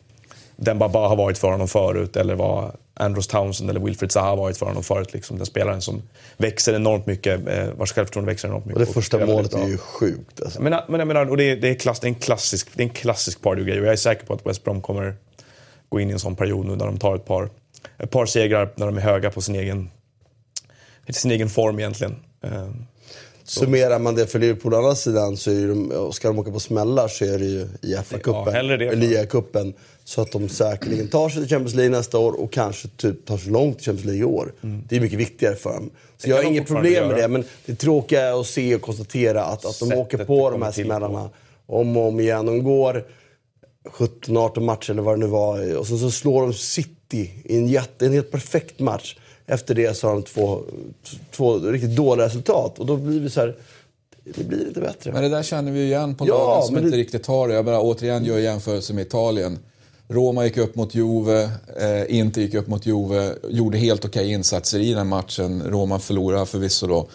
Dembaba 0.57 1.09
har 1.09 1.17
varit 1.17 1.39
för 1.39 1.51
honom 1.51 1.69
förut 1.69 2.17
eller 2.17 2.35
vad 2.35 2.77
Andros 2.95 3.27
Townsend 3.27 3.71
eller 3.71 3.81
Wilfred 3.81 4.13
Zaha 4.13 4.29
har 4.29 4.37
varit 4.37 4.57
för 4.57 4.67
honom 4.67 4.83
förut. 4.83 5.13
Liksom. 5.13 5.37
Den 5.37 5.47
spelaren 5.47 5.83
som 5.83 6.03
växer 6.37 6.75
enormt 6.75 7.07
mycket, 7.07 7.49
eh, 7.49 7.67
vars 7.77 7.93
självförtroende 7.93 8.33
växer 8.33 8.49
enormt 8.49 8.65
mycket. 8.65 8.81
Och 8.81 8.87
det 8.87 8.93
första 8.93 9.27
målet 9.27 9.55
är 9.55 9.69
ju 9.69 9.79
sjukt. 9.79 10.43
Alltså. 10.43 10.63
Men, 10.63 10.81
men 10.89 10.99
jag 10.99 11.09
menar, 11.09 11.31
och 11.31 11.37
det, 11.37 11.45
är, 11.45 11.57
det, 11.57 11.69
är 11.69 11.75
klass, 11.75 12.01
det 12.01 12.07
är 12.07 12.09
en 12.09 12.15
klassisk, 12.15 12.69
det 12.75 12.83
är 12.83 12.85
en 12.85 12.95
klassisk 12.95 13.43
Pardew-grej 13.43 13.81
och 13.81 13.87
jag 13.87 13.93
är 13.93 13.97
säker 13.97 14.27
på 14.27 14.35
att 14.35 14.47
West 14.47 14.65
Brom 14.65 14.81
kommer 14.81 15.15
gå 15.89 16.01
in 16.01 16.11
i 16.11 16.13
en 16.13 16.19
sån 16.19 16.37
period 16.37 16.67
nu 16.67 16.77
där 16.77 16.87
de 16.87 16.99
tar 16.99 17.17
ett 17.17 17.25
par, 17.25 17.51
ett 17.99 18.11
par 18.11 18.27
segrar 18.27 18.73
när 18.77 18.87
de 18.87 18.97
är 18.97 19.01
höga 19.03 19.31
på 19.31 19.41
sin 19.41 19.55
egen, 19.55 19.91
sin 21.09 21.31
egen 21.31 21.49
form 21.49 21.79
egentligen. 21.79 22.17
Eh, 23.45 23.49
Summerar 23.49 23.99
man 23.99 24.15
det 24.15 24.27
för 24.27 24.39
Liverpool 24.39 24.75
å 24.75 24.77
andra 24.77 24.95
sidan 24.95 25.37
så 25.37 25.51
är 25.51 25.69
de, 25.69 26.13
ska 26.13 26.29
de 26.29 26.39
åka 26.39 26.51
på 26.51 26.61
smällar 26.61 27.09
så 27.09 27.25
är 27.25 27.39
det 27.39 27.45
ju 27.45 27.69
i 27.83 27.95
FA-cupen, 27.95 28.47
ja, 28.47 28.57
eller 28.57 28.97
LIA-cupen. 28.97 29.75
Så 30.05 30.21
att 30.21 30.33
de 30.33 30.49
säkerligen 30.49 31.09
tar 31.09 31.29
sig 31.29 31.43
till 31.43 31.51
Champions 31.51 31.75
League 31.75 31.97
nästa 31.97 32.19
år 32.19 32.41
och 32.41 32.53
kanske 32.53 32.89
typ 32.89 33.27
tar 33.27 33.39
sig 33.39 33.53
långt 33.53 33.79
till 33.79 33.87
Champions 33.87 34.05
League 34.05 34.21
i 34.21 34.25
år. 34.25 34.53
Mm. 34.63 34.83
Det 34.89 34.97
är 34.97 35.01
mycket 35.01 35.19
viktigare 35.19 35.55
för 35.57 35.73
dem. 35.73 35.91
Så 36.17 36.31
jag 36.31 36.37
har 36.37 36.43
inget 36.43 36.67
problem 36.67 37.09
med 37.09 37.17
det, 37.17 37.29
men 37.29 37.45
det 37.67 37.75
tråkiga 37.75 38.23
är 38.23 38.41
att 38.41 38.47
se 38.47 38.75
och 38.75 38.83
konstatera 38.83 39.45
att, 39.45 39.65
att 39.65 39.79
de 39.79 39.89
Sättet 39.89 39.99
åker 39.99 40.25
på 40.25 40.51
de 40.51 40.63
här 40.63 40.73
smällarna 40.73 41.31
om 41.67 41.97
och 41.97 42.09
om 42.09 42.21
igen. 42.21 42.47
De 42.47 42.63
går 42.65 43.05
17-18 43.91 44.61
matcher 44.61 44.91
eller 44.91 45.03
vad 45.03 45.15
det 45.15 45.21
nu 45.21 45.27
var 45.27 45.77
och 45.77 45.87
så, 45.87 45.99
så 45.99 46.11
slår 46.11 46.43
de 46.43 46.55
City 46.55 47.31
i 47.45 47.57
en, 47.57 47.69
jätte, 47.69 48.07
en 48.07 48.13
helt 48.13 48.31
perfekt 48.31 48.81
match. 48.81 49.17
Efter 49.47 49.75
det 49.75 49.97
så 49.97 50.07
har 50.07 50.15
de 50.15 50.23
två, 50.23 50.63
två 51.31 51.59
riktigt 51.59 51.97
dåliga 51.97 52.27
resultat 52.27 52.79
och 52.79 52.87
då 52.87 52.97
blir 52.97 53.21
vi 53.21 53.31
så 53.31 53.41
här, 53.41 53.57
det 54.25 54.45
blir 54.45 54.59
lite 54.59 54.81
bättre. 54.81 55.13
Men 55.13 55.23
det 55.23 55.29
där 55.29 55.43
känner 55.43 55.73
vi 55.73 55.85
igen 55.85 56.15
på 56.15 56.29
ja, 56.29 56.39
lagen 56.39 56.67
som 56.67 56.77
inte 56.77 56.91
det... 56.91 56.97
riktigt 56.97 57.27
har 57.27 57.49
det. 57.49 57.55
Jag 57.55 57.65
bara 57.65 57.81
återigen 57.81 58.25
gör 58.25 58.39
jämförelse 58.39 58.93
med 58.93 59.07
Italien. 59.07 59.59
Roma 60.09 60.45
gick 60.45 60.57
upp 60.57 60.75
mot 60.75 60.95
Juve, 60.95 61.51
eh, 61.81 62.19
Inter 62.19 62.41
gick 62.41 62.55
upp 62.55 62.67
mot 62.67 62.87
Juve, 62.87 63.35
gjorde 63.49 63.79
helt 63.79 64.05
okej 64.05 64.33
insatser 64.33 64.79
i 64.79 64.95
den 64.95 65.09
matchen. 65.09 65.63
Roma 65.67 65.99
förlorade 65.99 66.47
förvisso 66.47 66.87
då 66.87 67.09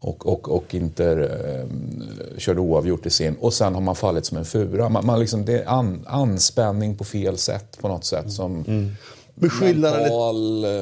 och, 0.00 0.26
och, 0.26 0.48
och 0.48 0.74
Inter 0.74 1.18
eh, 1.20 2.38
körde 2.38 2.60
oavgjort 2.60 3.06
i 3.06 3.10
sin. 3.10 3.36
Och 3.40 3.54
sen 3.54 3.74
har 3.74 3.80
man 3.80 3.96
fallit 3.96 4.26
som 4.26 4.38
en 4.38 4.44
fura. 4.44 4.88
Man, 4.88 5.06
man 5.06 5.20
liksom, 5.20 5.44
det 5.44 5.62
är 5.62 5.68
an, 5.68 6.04
anspänning 6.06 6.96
på 6.96 7.04
fel 7.04 7.38
sätt 7.38 7.78
på 7.80 7.88
något 7.88 8.04
sätt. 8.04 8.32
Som, 8.32 8.64
mm. 8.64 8.90
Men 9.38 9.50
skillnaden, 9.50 10.10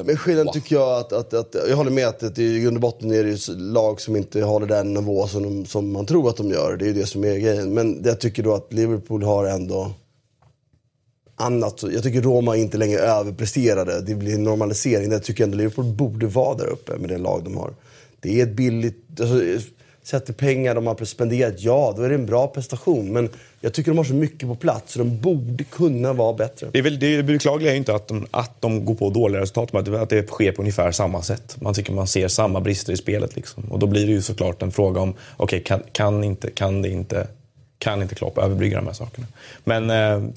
men 0.07 0.17
skillnaden 0.17 0.53
tycker 0.53 0.77
jag 0.77 0.99
att, 0.99 1.13
att, 1.13 1.35
att, 1.35 1.57
jag 1.69 1.77
håller 1.77 1.91
med 1.91 2.09
att, 2.09 2.39
i 2.39 2.61
grund 2.61 2.77
och 2.77 2.81
botten 2.81 3.11
är 3.11 3.25
det 3.25 3.49
lag 3.49 4.01
som 4.01 4.17
inte 4.17 4.43
håller 4.43 4.67
den 4.67 4.95
nivå 4.95 5.27
som, 5.27 5.43
de, 5.43 5.67
som 5.67 5.93
man 5.93 6.07
tror 6.07 6.29
att 6.29 6.37
de 6.37 6.51
gör. 6.51 6.77
Det 6.77 6.89
är 6.89 6.95
det 6.95 7.07
som 7.07 7.25
är 7.25 7.39
grejen. 7.39 7.75
Men 7.75 8.03
jag 8.05 8.21
tycker 8.21 8.43
då 8.43 8.55
att 8.55 8.73
Liverpool 8.73 9.23
har 9.23 9.45
ändå 9.45 9.93
annat. 11.37 11.83
Jag 11.83 12.03
tycker 12.03 12.23
Roma 12.23 12.57
inte 12.57 12.79
längre 12.79 13.01
överpresterade. 13.01 14.01
Det 14.01 14.15
blir 14.15 14.35
en 14.35 14.45
normalisering. 14.45 15.13
Jag 15.13 15.23
tycker 15.23 15.45
ändå 15.45 15.57
Liverpool 15.57 15.85
borde 15.85 16.27
vara 16.27 16.57
där 16.57 16.67
uppe 16.67 16.99
med 16.99 17.09
det 17.09 17.19
lag 17.19 17.45
de 17.45 17.57
har. 17.57 17.75
Det 18.21 18.41
är 18.41 18.47
ett 18.47 18.57
billigt... 18.57 19.21
Alltså, 19.21 19.69
sätter 20.05 20.33
pengar 20.33 20.75
de 20.75 20.87
har 20.87 21.05
spenderat, 21.05 21.55
ja 21.59 21.95
då 21.97 22.03
är 22.03 22.09
det 22.09 22.15
en 22.15 22.27
bra 22.27 22.47
prestation. 22.47 23.13
Men 23.13 23.29
jag 23.61 23.73
tycker 23.73 23.91
de 23.91 23.97
har 23.97 24.05
så 24.05 24.15
mycket 24.15 24.49
på 24.49 24.55
plats 24.55 24.93
så 24.93 24.99
de 24.99 25.21
borde 25.21 25.65
kunna 25.65 26.13
vara 26.13 26.33
bättre. 26.33 26.69
Det, 26.73 26.79
är 26.79 26.83
väl, 26.83 26.99
det 26.99 27.23
beklagliga 27.23 27.73
är 27.73 27.77
inte 27.77 27.95
att 27.95 28.09
de, 28.09 28.27
att 28.31 28.61
de 28.61 28.85
går 28.85 28.95
på 28.95 29.11
dåliga 29.11 29.41
resultat, 29.41 29.73
men 29.73 29.95
att 29.95 30.11
det 30.11 30.29
sker 30.29 30.53
på 30.53 30.63
ungefär 30.63 30.93
samma 30.93 31.23
sätt. 31.23 31.57
Man 31.61 31.75
tycker 31.75 31.93
man 31.93 32.07
ser 32.07 32.29
samma 32.29 32.61
brister 32.61 32.93
i 32.93 32.97
spelet. 32.97 33.37
Liksom. 33.37 33.65
Och 33.65 33.79
då 33.79 33.87
blir 33.87 34.07
det 34.07 34.13
ju 34.13 34.23
såklart 34.23 34.63
en 34.63 34.73
fråga 34.73 35.01
om, 35.01 35.15
okej, 35.37 35.45
okay, 35.45 35.61
kan, 35.61 35.83
kan, 35.93 36.25
inte, 36.25 36.51
kan 36.51 36.83
det 36.83 36.89
inte, 36.89 37.29
kan 37.79 38.03
inte 38.03 38.15
Klopp 38.15 38.39
överbrygga 38.39 38.77
de 38.77 38.87
här 38.87 38.95
sakerna? 38.95 39.27
Men 39.65 39.91
eh, 39.91 40.31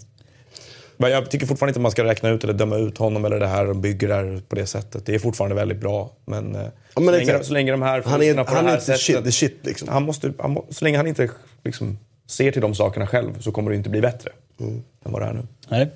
jag 0.98 1.32
tycker 1.32 1.46
fortfarande 1.46 1.70
inte 1.70 1.80
man 1.80 1.92
ska 1.92 2.04
räkna 2.04 2.30
ut 2.30 2.44
eller 2.44 2.54
döma 2.54 2.78
ut 2.78 2.98
honom 2.98 3.26
eller 3.26 3.40
det 3.40 3.48
här 3.48 3.66
de 3.66 3.82
bygger 3.82 4.08
där 4.08 4.42
på 4.50 4.56
det 4.56 4.66
sättet. 4.66 5.06
Det 5.06 5.16
är 5.16 5.20
fortfarande 5.20 5.56
väldigt 5.56 5.78
bra. 5.78 6.12
Men, 6.26 6.56
eh, 6.56 6.62
ja, 6.96 7.02
men 7.02 7.06
så, 7.06 7.12
länge, 7.12 7.44
så, 7.44 7.54
länge, 7.54 7.72
de 7.72 7.82
här 7.82 8.04
han 8.06 8.24
är, 8.24 8.34
på 8.44 8.56
han 8.56 8.66
det 8.66 8.70
här 8.70 8.78
är 8.78 8.82
sättet... 8.82 9.02
Shit, 9.02 9.24
the 9.24 9.32
shit 9.32 9.58
liksom. 9.62 9.88
Han 9.88 10.04
måste, 10.04 10.34
han 10.40 10.62
så 10.70 10.86
länge 10.86 10.98
han 10.98 11.08
inte 11.08 11.30
liksom, 11.64 11.98
ser 12.28 12.52
till 12.52 12.62
de 12.62 12.76
sakerna 12.76 13.08
själv 13.08 13.40
så 13.40 13.52
kommer 13.52 13.72
det 13.72 13.78
inte 13.78 13.90
bli 13.90 14.02
bättre 14.02 14.32
mm. 14.60 14.84
än 15.06 15.12
vad 15.12 15.22
det 15.22 15.26
är 15.26 15.34
nu. 15.34 15.48
Nej. 15.70 15.90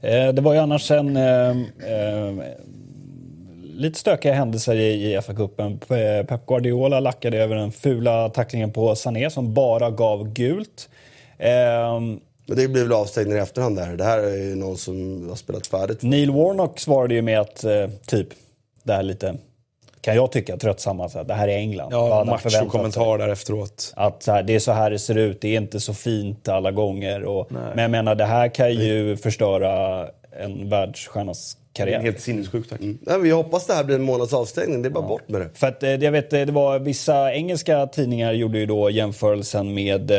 Eh, 0.00 0.34
det 0.34 0.42
var 0.42 0.54
ju 0.54 0.60
annars 0.60 0.90
en... 0.90 1.16
Eh, 1.16 1.50
eh, 1.50 2.34
lite 3.78 3.98
stökiga 3.98 4.32
händelser 4.32 4.76
i, 4.76 5.12
i 5.12 5.18
FA-cupen. 5.18 5.78
Pep 6.24 6.46
Guardiola 6.46 7.00
lackade 7.00 7.38
över 7.38 7.56
den 7.56 7.72
fula 7.72 8.28
tacklingen 8.28 8.72
på 8.72 8.94
Sané 8.94 9.30
som 9.30 9.54
bara 9.54 9.90
gav 9.90 10.32
gult. 10.32 10.88
Eh, 11.38 12.00
men 12.48 12.56
det 12.56 12.68
blir 12.68 12.82
väl 12.82 12.92
avstängning 12.92 13.36
i 13.36 13.40
efterhand 13.40 13.76
där. 13.76 13.96
Det 13.96 14.04
här 14.04 14.18
är 14.18 14.36
ju 14.36 14.54
någon 14.54 14.78
som 14.78 15.28
har 15.28 15.36
spelat 15.36 15.66
färdigt. 15.66 16.02
Neil 16.02 16.30
Warnock 16.30 16.80
svarade 16.80 17.14
ju 17.14 17.22
med 17.22 17.40
att, 17.40 17.64
eh, 17.64 17.88
typ, 18.06 18.28
det 18.82 18.92
här 18.92 19.02
lite, 19.02 19.34
kan 20.00 20.16
jag 20.16 20.32
tycka, 20.32 20.56
tröttsamma. 20.56 21.08
Så 21.08 21.18
här, 21.18 21.24
det 21.24 21.34
här 21.34 21.48
är 21.48 21.56
England. 21.56 21.92
Ja, 21.92 22.24
match 22.24 22.62
och 22.62 22.68
kommentar 22.68 23.18
där 23.18 23.28
efteråt. 23.28 23.92
Att 23.96 24.22
så 24.22 24.32
här, 24.32 24.42
det 24.42 24.54
är 24.54 24.58
så 24.58 24.72
här 24.72 24.90
det 24.90 24.98
ser 24.98 25.18
ut, 25.18 25.40
det 25.40 25.48
är 25.48 25.60
inte 25.60 25.80
så 25.80 25.94
fint 25.94 26.48
alla 26.48 26.70
gånger. 26.70 27.24
Och, 27.24 27.52
men 27.52 27.78
jag 27.78 27.90
menar, 27.90 28.14
det 28.14 28.24
här 28.24 28.48
kan 28.48 28.74
ju 28.74 29.16
förstöra 29.16 30.06
en 30.40 30.68
världsstjärnas 30.68 31.56
karriär. 31.72 32.00
Helt 32.00 32.20
sinnessjukt 32.20 32.70
tack. 32.70 32.80
Mm. 32.80 32.98
Nej, 33.00 33.20
vi 33.20 33.30
hoppas 33.30 33.66
det 33.66 33.74
här 33.74 33.84
blir 33.84 33.96
en 33.96 34.02
månads 34.02 34.32
avstängning. 34.32 34.82
Det 34.82 34.88
är 34.88 34.90
bara 34.90 35.04
ja. 35.04 35.08
bort 35.08 35.28
med 35.28 35.40
det. 35.40 35.48
För 35.54 35.66
att, 35.66 35.82
eh, 35.82 35.94
jag 35.94 36.12
vet, 36.12 36.30
det 36.30 36.44
var 36.44 36.78
vissa 36.78 37.32
engelska 37.34 37.86
tidningar 37.86 38.32
gjorde 38.32 38.58
ju 38.58 38.66
då 38.66 38.90
jämförelsen 38.90 39.74
med 39.74 40.10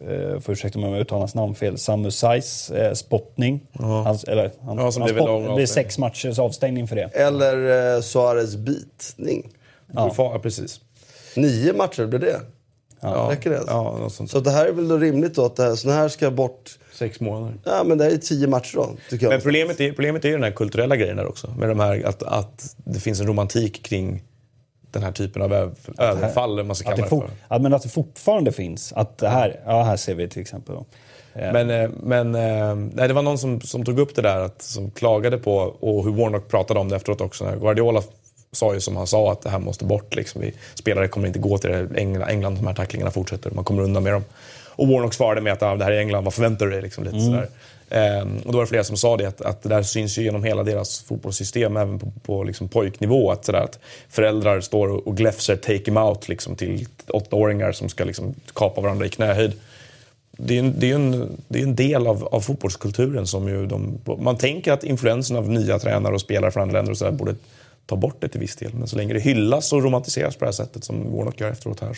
eh, 0.00 0.40
för 0.40 0.52
ursäkta 0.52 0.78
om 0.78 0.84
jag 0.84 1.00
uttalar 1.00 1.20
hans 1.20 1.34
namn 1.34 1.54
fel, 1.54 1.78
Samu 1.78 2.10
Sais 2.10 2.70
eh, 2.70 2.92
spottning. 2.92 3.66
Hans, 3.72 4.24
eller, 4.24 4.50
han, 4.60 4.76
ja, 4.76 4.82
han 4.82 4.92
spott, 4.92 5.48
det 5.48 5.54
blir 5.54 5.66
sex 5.66 5.98
matchers 5.98 6.38
avstängning 6.38 6.88
för 6.88 6.96
det. 6.96 7.02
Eller 7.02 7.94
eh, 7.96 8.00
Suarez 8.00 8.56
bitning. 8.56 9.52
Ja. 9.92 10.14
ja, 10.16 10.38
precis. 10.42 10.80
Nio 11.36 11.72
matcher 11.72 12.06
blir 12.06 12.18
det. 12.18 12.40
Ja. 13.00 13.28
Räcker 13.30 13.50
det? 13.50 13.62
Ja, 13.66 14.10
så 14.28 14.40
det 14.40 14.50
här 14.50 14.66
är 14.66 14.72
väl 14.72 14.88
då 14.88 14.96
rimligt 14.96 15.34
då 15.34 15.44
att 15.44 15.56
det 15.56 15.62
här, 15.62 15.92
här 15.92 16.08
ska 16.08 16.30
bort... 16.30 16.78
Sex 16.92 17.20
månader. 17.20 17.54
Ja, 17.64 17.84
men 17.84 17.98
det 17.98 18.04
här 18.04 18.10
är 18.10 18.16
tio 18.16 18.46
matcher 18.46 18.76
då, 18.76 18.90
tycker 19.10 19.26
jag. 19.26 19.30
Men 19.30 19.40
problemet 19.40 19.80
är, 19.80 19.92
problemet 19.92 20.24
är 20.24 20.28
ju 20.28 20.34
den 20.34 20.42
här 20.42 20.50
kulturella 20.50 20.96
grejen 20.96 21.16
där 21.16 21.26
också. 21.26 21.54
Med 21.58 21.68
de 21.68 21.80
här, 21.80 22.06
att, 22.06 22.22
att 22.22 22.76
det 22.84 23.00
finns 23.00 23.20
en 23.20 23.26
romantik 23.26 23.82
kring 23.82 24.22
den 24.90 25.02
här 25.02 25.12
typen 25.12 25.42
av 25.42 25.52
överfall, 25.98 26.64
man 26.64 26.76
ska 26.76 26.90
kalla 26.90 27.02
det, 27.02 27.08
för. 27.08 27.30
Ja, 27.48 27.58
men 27.58 27.74
att 27.74 27.82
det 27.82 27.88
fortfarande 27.88 28.52
finns. 28.52 28.92
Att 28.92 29.18
det 29.18 29.28
här, 29.28 29.60
ja, 29.66 29.82
här 29.82 29.96
ser 29.96 30.14
vi 30.14 30.28
till 30.28 30.42
exempel. 30.42 30.74
Då. 30.74 30.84
Men, 31.32 31.70
eh, 31.70 31.90
men 32.02 32.34
eh, 32.34 32.74
nej, 32.74 33.08
det 33.08 33.14
var 33.14 33.22
någon 33.22 33.38
som, 33.38 33.60
som 33.60 33.84
tog 33.84 33.98
upp 33.98 34.14
det 34.14 34.22
där, 34.22 34.40
att, 34.40 34.62
som 34.62 34.90
klagade 34.90 35.38
på, 35.38 35.56
och 35.80 36.04
hur 36.04 36.12
Warnock 36.12 36.48
pratade 36.48 36.80
om 36.80 36.88
det 36.88 36.96
efteråt 36.96 37.20
också. 37.20 37.44
Guardiola 37.60 38.02
sa 38.52 38.74
ju 38.74 38.80
som 38.80 38.96
han 38.96 39.06
sa 39.06 39.32
att 39.32 39.42
det 39.42 39.50
här 39.50 39.58
måste 39.58 39.84
bort. 39.84 40.14
Liksom. 40.14 40.40
Vi, 40.40 40.52
spelare 40.74 41.08
kommer 41.08 41.26
inte 41.26 41.38
gå 41.38 41.58
till 41.58 41.88
England, 41.96 42.28
England, 42.28 42.56
de 42.56 42.66
här 42.66 42.74
tacklingarna 42.74 43.10
fortsätter, 43.10 43.50
man 43.50 43.64
kommer 43.64 43.82
undan 43.82 44.02
med 44.02 44.12
dem. 44.12 44.24
Och 44.76 44.88
Warnock 44.88 45.14
svarade 45.14 45.40
med 45.40 45.52
att 45.52 45.62
ah, 45.62 45.76
det 45.76 45.84
här 45.84 45.92
är 45.92 45.98
England, 45.98 46.24
vad 46.24 46.34
förväntar 46.34 46.66
du 46.66 46.72
dig? 46.72 46.82
Liksom, 46.82 47.04
lite 47.04 47.16
mm. 47.16 47.28
sådär. 47.28 47.48
Um, 47.90 48.38
och 48.44 48.52
då 48.52 48.58
var 48.58 48.64
det 48.64 48.68
flera 48.68 48.84
som 48.84 48.96
sa 48.96 49.16
det, 49.16 49.26
att, 49.26 49.40
att 49.40 49.62
det 49.62 49.68
där 49.68 49.82
syns 49.82 50.18
ju 50.18 50.22
genom 50.22 50.44
hela 50.44 50.62
deras 50.62 51.00
fotbollssystem, 51.00 51.76
även 51.76 51.98
på, 51.98 52.12
på 52.22 52.44
liksom 52.44 52.68
pojknivå. 52.68 53.30
Att, 53.30 53.44
sådär, 53.44 53.60
att 53.60 53.78
föräldrar 54.08 54.60
står 54.60 54.88
och, 54.88 55.06
och 55.06 55.16
gläfser 55.16 55.56
take 55.56 55.82
him 55.84 55.96
out 55.96 56.28
liksom, 56.28 56.56
till 56.56 56.86
åttaåringar 57.08 57.72
som 57.72 57.88
ska 57.88 58.04
liksom, 58.04 58.34
kapa 58.54 58.80
varandra 58.80 59.06
i 59.06 59.08
knähöjd. 59.08 59.52
Det 60.38 60.54
är, 60.54 60.58
en, 60.58 60.74
det 60.80 60.90
är 60.90 60.94
en, 60.94 61.36
det 61.48 61.58
är 61.58 61.62
en 61.62 61.76
del 61.76 62.06
av, 62.06 62.24
av 62.24 62.40
fotbollskulturen 62.40 63.26
som 63.26 63.48
ju 63.48 63.66
de... 63.66 63.98
Man 64.18 64.36
tänker 64.36 64.72
att 64.72 64.84
influensen 64.84 65.36
av 65.36 65.50
nya 65.50 65.78
tränare 65.78 66.14
och 66.14 66.20
spelare 66.20 66.50
från 66.50 66.62
andra 66.62 66.78
länder 66.78 66.92
och 66.92 66.98
så 66.98 67.12
borde 67.12 67.34
ta 67.86 67.96
bort 67.96 68.16
det 68.20 68.28
till 68.28 68.40
viss 68.40 68.56
del. 68.56 68.74
Men 68.74 68.88
så 68.88 68.96
länge 68.96 69.14
det 69.14 69.20
hyllas 69.20 69.72
och 69.72 69.82
romantiseras 69.82 70.36
på 70.36 70.44
det 70.44 70.46
här 70.46 70.52
sättet 70.52 70.84
som 70.84 71.16
Warnock 71.16 71.40
gör 71.40 71.50
efteråt 71.50 71.80
här 71.80 71.96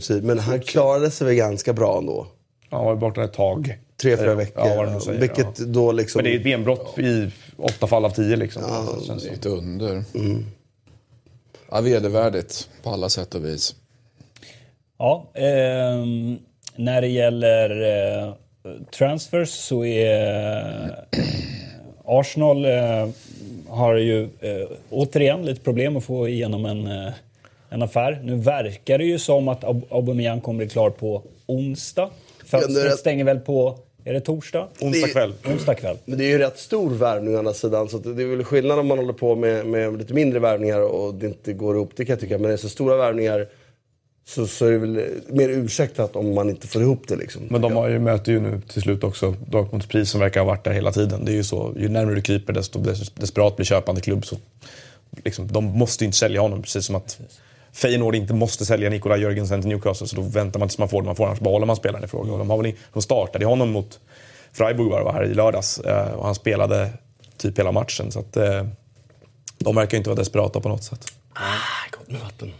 så... 0.00 0.12
Men 0.22 0.38
han 0.38 0.60
klarade 0.60 1.10
sig 1.10 1.26
väl 1.26 1.36
ganska 1.36 1.72
bra 1.72 1.98
ändå? 1.98 2.26
Han 2.70 2.84
var 2.84 2.96
borta 2.96 3.24
ett 3.24 3.32
tag. 3.32 3.78
Tre, 4.02 4.16
fyra 4.16 4.34
veckor. 4.34 4.66
Ja, 4.66 5.00
säger, 5.00 5.20
Vilket 5.20 5.58
ja. 5.58 5.64
då 5.66 5.92
liksom... 5.92 6.18
Men 6.18 6.24
det 6.24 6.36
är 6.36 6.38
ett 6.38 6.44
benbrott 6.44 6.98
i 6.98 7.30
åtta 7.56 7.86
fall 7.86 8.04
av 8.04 8.10
tio. 8.10 8.36
Liksom. 8.36 8.62
Ja, 8.68 9.14
det 9.20 9.28
är 9.28 9.32
ett 9.32 9.46
under. 9.46 10.04
Mm. 10.14 10.44
Ja, 11.70 11.80
vedervärdigt 11.80 12.68
på 12.82 12.90
alla 12.90 13.08
sätt 13.08 13.34
och 13.34 13.44
vis. 13.44 13.74
Ja, 14.98 15.30
eh, 15.34 16.04
när 16.76 17.00
det 17.00 17.08
gäller 17.08 17.82
eh, 18.22 18.32
transfers 18.90 19.48
så 19.48 19.84
är 19.84 21.06
eh, 21.10 21.24
Arsenal 22.04 22.64
eh, 22.64 23.08
har 23.68 23.94
ju 23.94 24.22
eh, 24.22 24.68
återigen 24.90 25.46
lite 25.46 25.60
problem 25.60 25.96
att 25.96 26.04
få 26.04 26.28
igenom 26.28 26.66
en, 26.66 26.86
eh, 26.86 27.12
en 27.70 27.82
affär. 27.82 28.20
Nu 28.24 28.36
verkar 28.36 28.98
det 28.98 29.04
ju 29.04 29.18
som 29.18 29.48
att 29.48 29.64
Aubameyang 29.64 30.40
kommer 30.40 30.58
bli 30.58 30.68
klar 30.68 30.90
på 30.90 31.22
onsdag. 31.46 32.10
Fönstret 32.44 32.98
stänger 32.98 33.24
väl 33.24 33.40
på 33.40 33.78
är 34.04 34.12
det 34.12 34.20
torsdag? 34.20 34.68
Onsdag 34.80 35.08
kväll. 35.08 35.34
Onsdag 35.46 35.74
kväll. 35.74 35.96
Men 36.04 36.18
det 36.18 36.24
är 36.24 36.28
ju 36.28 36.38
rätt 36.38 36.58
stor 36.58 36.90
värvning 36.90 37.34
å 37.34 37.38
andra 37.38 37.54
sidan. 37.54 37.88
Så 37.88 37.98
det 37.98 38.22
är 38.22 38.26
väl 38.26 38.44
skillnad 38.44 38.78
om 38.78 38.86
man 38.86 38.98
håller 38.98 39.12
på 39.12 39.36
med, 39.36 39.66
med 39.66 39.98
lite 39.98 40.14
mindre 40.14 40.38
värvningar 40.38 40.80
och 40.80 41.14
det 41.14 41.26
inte 41.26 41.52
går 41.52 41.76
ihop. 41.76 41.90
Det 41.96 42.04
kan 42.04 42.12
jag 42.12 42.20
tycka. 42.20 42.34
Men 42.34 42.42
när 42.42 42.48
det 42.48 42.54
är 42.54 42.56
så 42.56 42.68
stora 42.68 42.96
värvningar 42.96 43.46
så, 44.26 44.46
så 44.46 44.66
är 44.66 44.70
det 44.72 44.78
väl 44.78 45.04
mer 45.28 45.48
ursäktat 45.48 46.16
om 46.16 46.34
man 46.34 46.50
inte 46.50 46.66
får 46.66 46.82
ihop 46.82 47.08
det. 47.08 47.16
Liksom, 47.16 47.42
men 47.50 47.60
de 47.60 47.76
har 47.76 47.88
ju, 47.88 47.98
möter 47.98 48.32
ju 48.32 48.40
nu 48.40 48.60
till 48.68 48.82
slut 48.82 49.04
också 49.04 49.34
Dortmunds 49.48 49.86
pris 49.86 50.10
som 50.10 50.20
verkar 50.20 50.40
ha 50.40 50.46
varit 50.46 50.64
där 50.64 50.72
hela 50.72 50.92
tiden. 50.92 51.24
Det 51.24 51.32
är 51.32 51.36
ju 51.36 51.44
så, 51.44 51.72
ju 51.76 51.88
närmare 51.88 52.14
du 52.14 52.22
kryper 52.22 52.52
desto 52.52 52.78
desperat 53.14 53.56
blir 53.56 53.66
köpande 53.66 54.00
klubb. 54.00 54.26
Så, 54.26 54.36
liksom, 55.24 55.52
de 55.52 55.64
måste 55.64 56.04
ju 56.04 56.06
inte 56.06 56.18
sälja 56.18 56.40
honom, 56.40 56.62
precis 56.62 56.86
som 56.86 56.94
att 56.94 57.20
Feyenoord 57.74 58.14
inte 58.14 58.34
måste 58.34 58.66
sälja 58.66 58.90
Nikola 58.90 59.16
Jörgensen 59.16 59.60
till 59.60 59.68
Newcastle 59.68 60.06
så 60.06 60.16
då 60.16 60.22
väntar 60.22 60.60
man 60.60 60.68
tills 60.68 60.78
man 60.78 60.88
får 60.88 61.02
det 61.02 61.06
man 61.06 61.16
får, 61.16 61.26
annars 61.26 61.40
behåller 61.40 61.66
man 61.66 61.76
spelaren 61.76 62.04
i 62.04 62.08
fråga. 62.08 62.32
Och 62.32 62.38
de, 62.38 62.50
har 62.50 62.62
väl, 62.62 62.72
de 62.92 63.02
startade 63.02 63.44
honom 63.44 63.70
mot 63.70 64.00
Freiburg 64.52 64.90
var 64.90 65.12
här 65.12 65.24
i 65.24 65.34
lördags 65.34 65.78
eh, 65.78 66.12
och 66.12 66.24
han 66.24 66.34
spelade 66.34 66.90
typ 67.36 67.58
hela 67.58 67.72
matchen. 67.72 68.12
Så 68.12 68.20
att, 68.20 68.36
eh, 68.36 68.66
de 69.58 69.76
verkar 69.76 69.98
inte 69.98 70.10
vara 70.10 70.18
desperata 70.18 70.60
på 70.60 70.68
något 70.68 70.84
sätt. 70.84 71.12
Ah, 71.32 71.98
gott 71.98 72.10
med 72.10 72.20
vatten. 72.20 72.52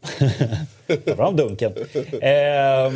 Ta 1.04 1.16
fram 1.16 1.36
dunken. 1.36 1.72
Eh, 2.20 2.92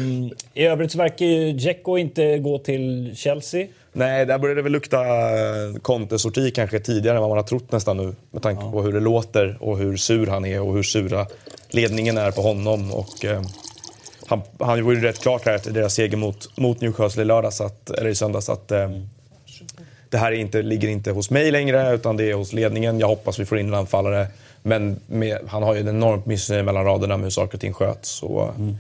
I 0.55 0.66
övrigt 0.66 0.92
så 0.92 0.98
verkar 0.98 1.26
ju 1.26 1.52
Dzeko 1.52 1.98
inte 1.98 2.38
gå 2.38 2.59
till 2.59 3.12
Chelsea. 3.16 3.66
Nej, 3.92 4.26
där 4.26 4.38
börjar 4.38 4.57
det 4.57 4.62
väl 4.62 4.72
lukta 4.72 5.00
eh, 5.00 5.74
Conte-sorti 5.82 6.50
kanske 6.50 6.80
tidigare 6.80 7.16
än 7.16 7.20
vad 7.20 7.30
man 7.30 7.38
har 7.38 7.44
trott 7.44 7.72
nästan 7.72 7.96
nu. 7.96 8.14
Med 8.30 8.42
tanke 8.42 8.64
ja. 8.64 8.72
på 8.72 8.82
hur 8.82 8.92
det 8.92 9.00
låter 9.00 9.57
och 9.61 9.78
hur 9.78 9.96
sur 9.96 10.26
han 10.26 10.44
är 10.44 10.61
och 10.61 10.74
hur 10.74 10.82
sura 10.82 11.26
ledningen 11.70 12.18
är 12.18 12.30
på 12.30 12.40
honom. 12.42 12.92
Och, 12.92 13.24
eh, 13.24 13.42
han, 14.26 14.42
han 14.59 14.84
var 14.84 14.92
ju 14.92 15.00
rätt 15.00 15.20
klart 15.20 15.46
här 15.46 15.55
efter 15.55 15.70
deras 15.70 15.94
seger 15.94 16.16
mot, 16.16 16.57
mot 16.57 16.80
Newcastle 16.80 17.22
i, 17.22 17.24
lördags 17.24 17.61
att, 17.61 17.90
eller 17.90 18.11
i 18.11 18.14
söndags 18.14 18.48
att 18.48 18.72
eh, 18.72 18.90
det 20.11 20.18
här 20.18 20.32
inte, 20.32 20.62
ligger 20.62 20.88
inte 20.88 21.11
hos 21.11 21.30
mig 21.30 21.50
längre 21.50 21.94
utan 21.94 22.16
det 22.16 22.30
är 22.30 22.34
hos 22.34 22.52
ledningen. 22.52 23.00
Jag 23.00 23.07
hoppas 23.07 23.38
vi 23.38 23.44
får 23.44 23.59
in 23.59 23.68
en 23.68 23.74
anfallare. 23.74 24.26
Men 24.67 25.01
med, 25.07 25.39
han 25.47 25.62
har 25.62 25.75
ju 25.75 25.81
ett 25.81 25.87
enormt 25.87 26.27
missnöje 26.27 26.62
mellan 26.62 26.85
raderna 26.85 27.17
med 27.17 27.25
hur 27.25 27.31
saker 27.31 27.57
och 27.57 27.61
ting 27.61 27.73
sköts. 27.73 28.23
Och, 28.23 28.49
mm. 28.49 28.77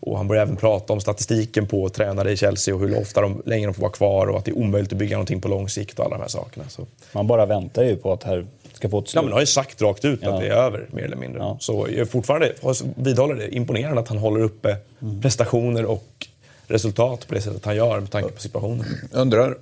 och 0.00 0.16
han 0.16 0.28
börjar 0.28 0.42
även 0.42 0.56
prata 0.56 0.92
om 0.92 1.00
statistiken 1.00 1.66
på 1.66 1.88
tränare 1.88 2.32
i 2.32 2.36
Chelsea 2.36 2.74
och 2.74 2.80
hur 2.80 3.00
ofta 3.00 3.20
de, 3.20 3.42
länge 3.46 3.66
de 3.66 3.74
får 3.74 3.82
vara 3.82 3.92
kvar 3.92 4.26
och 4.26 4.38
att 4.38 4.44
det 4.44 4.50
är 4.50 4.58
omöjligt 4.58 4.92
att 4.92 4.98
bygga 4.98 5.16
någonting 5.16 5.40
på 5.40 5.48
lång 5.48 5.68
sikt 5.68 5.98
och 5.98 6.04
alla 6.04 6.16
de 6.16 6.22
här 6.22 6.28
sakerna. 6.28 6.68
Så. 6.68 6.86
Man 7.12 7.26
bara 7.26 7.46
väntar 7.46 7.82
ju 7.82 7.96
på 7.96 8.12
att 8.12 8.22
här 8.22 8.46
ska 8.72 8.88
få 8.88 8.98
ett 8.98 9.08
slut. 9.08 9.14
Ja, 9.14 9.22
men 9.22 9.28
han 9.28 9.32
har 9.32 9.40
ju 9.40 9.46
sagt 9.46 9.82
rakt 9.82 10.04
ut 10.04 10.20
ja. 10.22 10.34
att 10.34 10.40
det 10.40 10.46
är 10.46 10.52
över, 10.52 10.86
mer 10.90 11.02
eller 11.02 11.16
mindre. 11.16 11.40
Ja. 11.40 11.56
Så 11.60 11.86
jag 11.96 12.10
fortfarande 12.10 12.52
vidhåller 12.96 13.34
det. 13.34 13.54
Imponerande 13.54 14.00
att 14.00 14.08
han 14.08 14.18
håller 14.18 14.40
uppe 14.40 14.76
mm. 15.02 15.20
prestationer 15.20 15.84
och 15.84 16.26
resultat 16.66 17.28
på 17.28 17.34
det 17.34 17.40
sättet 17.40 17.64
han 17.64 17.76
gör 17.76 18.00
med 18.00 18.10
tanke 18.10 18.28
på 18.28 18.40
situationen. 18.40 18.84
Undrar 19.12 19.56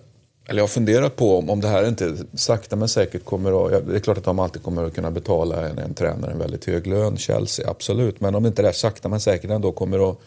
eller 0.48 0.58
jag 0.58 0.62
har 0.62 0.68
funderat 0.68 1.16
på 1.16 1.38
om, 1.38 1.50
om 1.50 1.60
det 1.60 1.68
här 1.68 1.88
inte 1.88 2.16
sakta 2.34 2.76
men 2.76 2.88
säkert 2.88 3.24
kommer 3.24 3.66
att... 3.66 3.86
Det 3.88 3.96
är 3.96 4.00
klart 4.00 4.18
att 4.18 4.24
de 4.24 4.38
alltid 4.38 4.62
kommer 4.62 4.84
att 4.84 4.94
kunna 4.94 5.10
betala 5.10 5.68
en, 5.68 5.78
en 5.78 5.94
tränare 5.94 6.32
en 6.32 6.38
väldigt 6.38 6.64
hög 6.64 6.86
lön, 6.86 7.16
Chelsea, 7.16 7.70
absolut. 7.70 8.20
Men 8.20 8.34
om 8.34 8.46
inte 8.46 8.62
det 8.62 8.72
sakta 8.72 9.08
men 9.08 9.20
säkert 9.20 9.50
ändå 9.50 9.72
kommer 9.72 10.10
att 10.10 10.18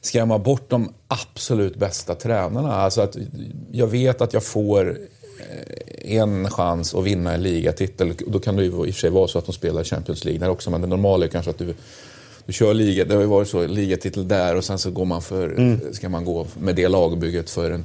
skrämma 0.00 0.38
bort 0.38 0.70
de 0.70 0.92
absolut 1.08 1.76
bästa 1.76 2.14
tränarna. 2.14 2.72
Alltså 2.72 3.00
att 3.00 3.16
jag 3.72 3.86
vet 3.86 4.20
att 4.20 4.32
jag 4.32 4.44
får 4.44 4.98
eh, 5.38 6.16
en 6.16 6.50
chans 6.50 6.94
att 6.94 7.04
vinna 7.04 7.32
en 7.32 7.42
ligatitel. 7.42 8.14
Då 8.26 8.38
kan 8.38 8.56
det 8.56 8.62
ju 8.62 8.68
i 8.68 8.90
och 8.90 8.94
för 8.94 9.00
sig 9.00 9.10
vara 9.10 9.28
så 9.28 9.38
att 9.38 9.46
de 9.46 9.52
spelar 9.52 9.84
Champions 9.84 10.24
League 10.24 10.40
där 10.40 10.48
också. 10.48 10.70
Men 10.70 10.80
det 10.80 10.86
normala 10.86 11.24
är 11.24 11.28
kanske 11.28 11.50
att 11.50 11.58
du, 11.58 11.74
du 12.46 12.52
kör 12.52 12.74
liga. 12.74 13.04
Det 13.04 13.14
har 13.14 13.22
ju 13.22 13.28
varit 13.28 13.48
så, 13.48 13.66
ligatitel 13.66 14.28
där 14.28 14.56
och 14.56 14.64
sen 14.64 14.78
så 14.78 14.90
går 14.90 15.04
man 15.04 15.22
för, 15.22 15.48
mm. 15.48 15.80
ska 15.92 16.08
man 16.08 16.24
gå 16.24 16.46
med 16.58 16.76
det 16.76 16.88
lagbygget 16.88 17.50
för 17.50 17.70
en 17.70 17.84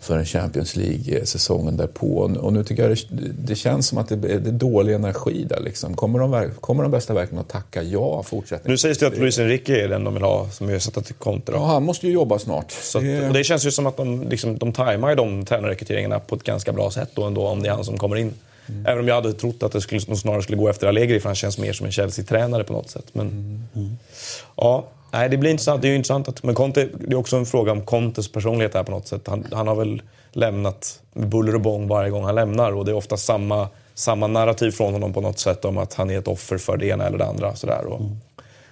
för 0.00 0.18
en 0.18 0.24
Champions 0.24 0.76
League-säsongen 0.76 1.76
därpå. 1.76 2.30
Och 2.40 2.52
nu 2.52 2.64
tycker 2.64 2.82
jag 2.82 2.98
det, 3.10 3.32
det 3.38 3.54
känns 3.54 3.86
som 3.86 3.98
att 3.98 4.08
det, 4.08 4.16
det, 4.16 4.32
är 4.32 4.52
dålig 4.52 4.94
energi 4.94 5.44
där. 5.48 5.60
Liksom. 5.60 5.96
Kommer, 5.96 6.18
de, 6.18 6.50
kommer 6.60 6.82
de 6.82 6.92
bästa 6.92 7.14
verkligen 7.14 7.40
att 7.40 7.48
tacka 7.48 7.82
ja 7.82 8.22
fortsättningsvis? 8.22 8.84
Nu 8.84 8.88
sägs 8.88 8.98
det 8.98 9.06
att 9.06 9.18
Luis 9.18 9.38
Enrique 9.38 9.84
är 9.84 9.88
den 9.88 10.04
de 10.04 10.14
vill 10.14 10.22
ha 10.22 10.50
som 10.50 10.68
ersättare 10.68 11.04
till 11.04 11.14
Conte. 11.14 11.52
Ja, 11.52 11.66
han 11.66 11.82
måste 11.82 12.06
ju 12.06 12.12
jobba 12.12 12.38
snart. 12.38 12.70
Så 12.70 12.98
att, 12.98 13.04
och 13.04 13.32
det 13.32 13.44
känns 13.44 13.66
ju 13.66 13.70
som 13.70 13.86
att 13.86 13.96
de, 13.96 14.28
liksom, 14.28 14.58
de 14.58 14.72
tajmar 14.72 15.14
de 15.14 15.44
tränarrekryteringarna 15.44 16.18
på 16.20 16.34
ett 16.34 16.42
ganska 16.42 16.72
bra 16.72 16.90
sätt 16.90 17.10
då 17.14 17.24
ändå, 17.24 17.46
om 17.46 17.62
det 17.62 17.68
är 17.68 17.72
han 17.72 17.84
som 17.84 17.98
kommer 17.98 18.16
in. 18.16 18.34
Mm. 18.68 18.86
Även 18.86 18.98
om 18.98 19.08
jag 19.08 19.14
hade 19.14 19.32
trott 19.32 19.62
att 19.62 19.72
det 19.72 19.80
skulle, 19.80 20.00
snarare 20.00 20.42
skulle 20.42 20.58
gå 20.58 20.68
efter 20.68 20.86
Allegri 20.86 21.20
för 21.20 21.28
han 21.28 21.36
känns 21.36 21.58
mer 21.58 21.72
som 21.72 21.86
en 21.86 21.92
Chelsea-tränare 21.92 22.64
på 22.64 22.72
något 22.72 22.90
sätt. 22.90 23.06
Men, 23.12 23.26
mm. 23.26 23.62
Mm. 23.74 23.96
Ja, 24.56 24.86
Nej, 25.10 25.28
det 25.28 25.36
blir 25.36 25.50
intressant. 25.50 25.82
Det 25.82 25.88
är 25.88 25.90
ju 25.90 25.96
intressant 25.96 26.28
att, 26.28 26.42
men 26.42 26.54
Conte, 26.54 26.88
det 26.98 27.12
är 27.12 27.18
också 27.18 27.36
en 27.36 27.46
fråga 27.46 27.72
om 27.72 27.82
Contes 27.82 28.32
personlighet 28.32 28.74
här 28.74 28.82
på 28.82 28.90
något 28.90 29.06
sätt. 29.06 29.22
Han, 29.26 29.46
han 29.52 29.68
har 29.68 29.74
väl 29.74 30.02
lämnat 30.32 31.00
med 31.12 31.28
buller 31.28 31.54
och 31.54 31.60
bång 31.60 31.88
varje 31.88 32.10
gång 32.10 32.24
han 32.24 32.34
lämnar 32.34 32.72
och 32.72 32.84
det 32.84 32.90
är 32.90 32.96
ofta 32.96 33.16
samma, 33.16 33.68
samma 33.94 34.26
narrativ 34.26 34.70
från 34.70 34.92
honom 34.92 35.12
på 35.12 35.20
något 35.20 35.38
sätt 35.38 35.64
om 35.64 35.78
att 35.78 35.94
han 35.94 36.10
är 36.10 36.18
ett 36.18 36.28
offer 36.28 36.58
för 36.58 36.76
det 36.76 36.86
ena 36.86 37.06
eller 37.06 37.18
det 37.18 37.26
andra. 37.26 37.56
Sådär. 37.56 37.84
Och, 37.84 38.00
mm. 38.00 38.16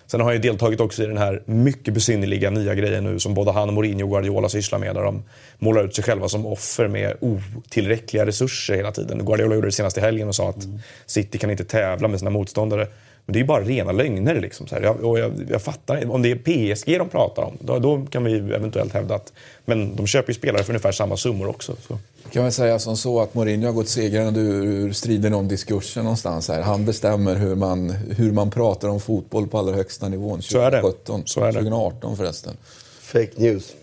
Sen 0.07 0.21
har 0.21 0.27
han 0.27 0.35
ju 0.35 0.41
deltagit 0.41 0.81
också 0.81 1.03
i 1.03 1.07
den 1.07 1.19
här 1.19 1.43
mycket 1.45 1.95
besynnerliga 1.95 2.51
nya 2.51 2.75
grejen 2.75 3.05
nu 3.05 3.19
som 3.19 3.35
både 3.35 3.53
han, 3.53 3.75
Mourinho 3.75 4.05
och 4.05 4.11
Guardiola 4.11 4.49
sysslar 4.49 4.79
med. 4.79 4.95
Där 4.95 5.03
de 5.03 5.23
målar 5.59 5.85
ut 5.85 5.95
sig 5.95 6.05
själva 6.05 6.29
som 6.29 6.47
offer 6.47 6.89
med 6.89 7.17
otillräckliga 7.21 8.27
resurser 8.27 8.75
hela 8.75 8.93
tiden. 8.93 9.25
Guardiola 9.25 9.55
gjorde 9.55 9.69
det 9.69 9.73
senast 9.73 9.99
i 9.99 10.01
helgen 10.01 10.29
och 10.29 10.35
sa 10.35 10.49
att 10.49 10.65
mm. 10.65 10.79
City 11.07 11.39
kan 11.39 11.51
inte 11.51 11.65
tävla 11.65 12.09
med 12.09 12.19
sina 12.19 12.31
motståndare. 12.31 12.87
Men 13.27 13.33
det 13.33 13.37
är 13.37 13.41
ju 13.41 13.47
bara 13.47 13.65
rena 13.65 13.93
lögner. 13.93 14.41
Liksom, 14.41 14.67
så 14.67 14.75
här. 14.75 14.83
Jag, 14.83 15.05
och 15.05 15.19
jag, 15.19 15.33
jag 15.51 15.63
fattar 15.63 16.11
Om 16.11 16.23
det 16.23 16.31
är 16.31 16.37
PSG 16.37 16.99
de 16.99 17.09
pratar 17.09 17.43
om, 17.43 17.59
då, 17.61 17.79
då, 17.79 18.07
kan 18.11 18.25
vi 18.25 18.37
eventuellt 18.37 18.93
hävda 18.93 19.15
att... 19.15 19.33
Men 19.65 19.97
de 19.97 20.07
köper 20.07 20.31
ju 20.31 20.35
spelare 20.35 20.63
för 20.63 20.71
ungefär 20.71 20.93
samma 20.93 21.17
summor 21.17 21.49
också. 21.49 21.77
Så. 21.89 21.99
Kan 22.33 22.43
man 22.43 22.53
säga 22.53 22.79
som 22.79 22.97
så 22.97 23.21
att 23.21 23.35
Mourinho 23.35 23.67
har 23.67 23.73
gått 23.73 23.89
segrande 23.89 24.41
ur 24.41 24.93
striden 24.93 25.35
om 25.35 25.49
diskursen 25.49 26.05
någonstans 26.05 26.49
här. 26.49 26.63
Han 26.63 26.85
bestämmer 26.85 27.37
hur 27.37 27.55
man, 27.55 27.91
hur 27.91 28.33
man 28.33 28.51
pratar 28.51 28.89
om 28.89 29.01
fotboll 29.01 29.49
på 29.49 29.59
allra 29.59 29.75
högsta 29.75 30.09
nivån. 30.09 30.41
2017, 30.41 31.23
så 31.27 31.41
är 31.41 31.47
det. 31.47 31.53
2018 31.53 32.17
förresten. 32.17 32.57
Fake 33.01 33.33
news. 33.37 33.75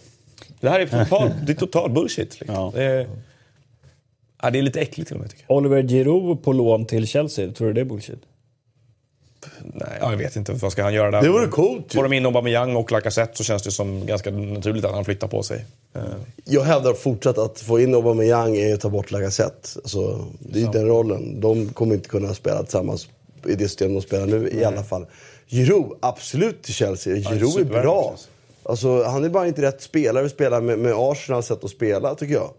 Det 0.60 0.70
här 0.70 0.80
är 0.80 1.04
total, 1.04 1.32
det 1.46 1.52
är 1.52 1.56
total 1.56 1.92
bullshit. 1.92 2.40
Liksom. 2.40 2.56
Ja. 2.56 2.72
Det, 2.76 2.84
är, 2.84 3.10
ja, 4.42 4.50
det 4.50 4.60
är 4.60 4.64
lite 4.64 4.82
äckligt 4.82 5.08
till 5.08 5.16
och 5.16 5.22
med. 5.22 5.30
Tycker 5.30 5.46
jag. 5.48 5.58
Oliver 5.58 5.84
Giroud 5.84 6.44
på 6.44 6.54
lån 6.54 6.86
till 6.86 7.08
Chelsea, 7.08 7.52
tror 7.52 7.68
du 7.68 7.74
det 7.74 7.82
är 7.82 7.86
bullshit? 7.86 8.20
Nej, 9.74 9.98
jag 10.02 10.18
vet 10.18 10.36
inte. 10.36 10.54
Vad 10.54 10.72
ska 10.72 10.84
han 10.84 10.94
göra 10.94 11.12
där? 11.12 11.22
Det 11.22 11.30
vore 11.30 11.48
coolt. 11.48 11.94
Får 11.94 12.04
de 12.04 12.14
in 12.14 12.26
Aubameyang 12.26 12.76
och 12.76 12.92
Lacazette 12.92 13.38
så 13.38 13.44
känns 13.44 13.64
det 13.64 13.72
som 13.72 14.06
ganska 14.06 14.32
naturligt 14.32 14.86
att 14.86 14.94
han 14.94 15.06
flyttar 15.06 15.28
på 15.28 15.44
sig. 15.44 15.66
Eh. 15.96 16.02
Jag 16.46 16.64
hävdar 16.64 16.94
fortsatt 16.94 17.38
att 17.38 17.60
få 17.60 17.80
in 17.80 17.96
Aubameyang 17.96 18.58
är 18.58 18.74
att 18.74 18.82
ta 18.82 18.90
bort 18.90 19.12
Lacazette. 19.12 19.70
Alltså, 19.76 20.26
det 20.40 20.62
är 20.62 20.66
så. 20.66 20.72
den 20.72 20.88
rollen. 20.88 21.42
De 21.42 21.70
kommer 21.70 21.96
inte 21.96 22.10
kunna 22.10 22.34
spela 22.34 22.64
tillsammans 22.64 23.08
i 23.46 23.56
det 23.56 23.64
system 23.64 23.94
de 23.94 24.02
spelar 24.02 24.26
nu 24.26 24.40
Nej. 24.40 24.56
i 24.56 24.64
alla 24.64 24.84
fall. 24.84 25.06
Giroud, 25.48 25.98
absolut 26.00 26.64
till 26.64 26.74
Chelsea. 26.74 27.16
Giroud 27.16 27.60
är 27.60 27.82
bra. 27.82 28.16
Alltså, 28.64 29.04
han 29.04 29.24
är 29.24 29.30
bara 29.30 29.48
inte 29.48 29.62
rätt 29.62 29.82
spelare 29.82 30.26
att 30.26 30.32
spela 30.32 30.62
med, 30.62 30.80
med 30.80 30.94
Arsenals 30.96 31.46
sätt 31.46 31.64
att 31.64 31.70
spela, 31.70 32.16
tycker 32.16 32.34
jag. 32.34 32.50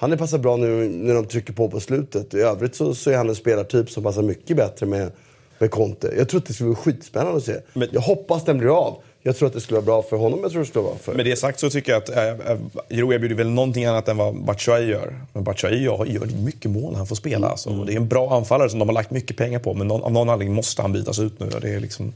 Han 0.00 0.12
är 0.12 0.16
passar 0.16 0.38
bra 0.38 0.56
nu 0.56 0.88
när 0.88 1.14
de 1.14 1.26
trycker 1.26 1.52
på 1.52 1.70
på 1.70 1.80
slutet. 1.80 2.34
I 2.34 2.40
övrigt 2.40 2.74
så, 2.74 2.94
så 2.94 3.10
är 3.10 3.16
han 3.16 3.28
en 3.28 3.34
spelartyp 3.34 3.90
som 3.90 4.02
passar 4.02 4.22
mycket 4.22 4.56
bättre 4.56 4.86
med 4.86 5.12
med 5.60 5.70
Conte. 5.70 6.14
Jag 6.16 6.28
tror 6.28 6.40
att 6.40 6.46
det 6.46 6.52
skulle 6.52 6.68
vara 6.68 6.78
skitspännande 6.78 7.36
att 7.36 7.44
se. 7.44 7.56
Men, 7.72 7.88
jag 7.92 8.00
hoppas 8.00 8.44
den 8.44 8.58
blir 8.58 8.78
av. 8.86 9.02
Jag 9.22 9.36
tror 9.36 9.48
att 9.48 9.54
det 9.54 9.60
skulle 9.60 9.76
vara 9.80 9.84
bra 9.84 10.02
för 10.02 10.16
honom, 10.16 10.40
jag 10.42 10.50
tror 10.50 10.60
det 10.60 10.66
skulle 10.66 10.82
vara 10.82 10.94
bra 10.94 11.02
för... 11.02 11.14
Med 11.14 11.24
det 11.24 11.36
sagt 11.36 11.60
så 11.60 11.70
tycker 11.70 11.92
jag 11.92 12.02
att 12.02 12.08
äh, 12.48 12.56
Giroud 12.88 13.14
erbjuder 13.14 13.36
väl 13.36 13.50
någonting 13.50 13.84
annat 13.84 14.08
än 14.08 14.16
vad 14.16 14.44
Batshuayi 14.44 14.90
gör. 14.90 15.20
Men 15.32 15.44
Batshuayi 15.44 15.82
gör, 15.82 16.42
mycket 16.44 16.70
mål 16.70 16.90
när 16.90 16.98
han 16.98 17.06
får 17.06 17.16
spela. 17.16 17.48
Alltså. 17.48 17.70
Mm. 17.70 17.86
Det 17.86 17.92
är 17.92 17.96
en 17.96 18.08
bra 18.08 18.36
anfallare 18.36 18.70
som 18.70 18.78
de 18.78 18.88
har 18.88 18.94
lagt 18.94 19.10
mycket 19.10 19.36
pengar 19.36 19.58
på, 19.58 19.74
men 19.74 19.88
någon, 19.88 20.02
av 20.02 20.12
någon 20.12 20.28
anledning 20.28 20.54
måste 20.54 20.82
han 20.82 20.92
bytas 20.92 21.18
ut 21.18 21.40
nu. 21.40 21.50
Det 21.60 21.68
är 21.68 21.80
liksom... 21.80 22.12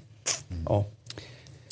Ja. 0.68 0.84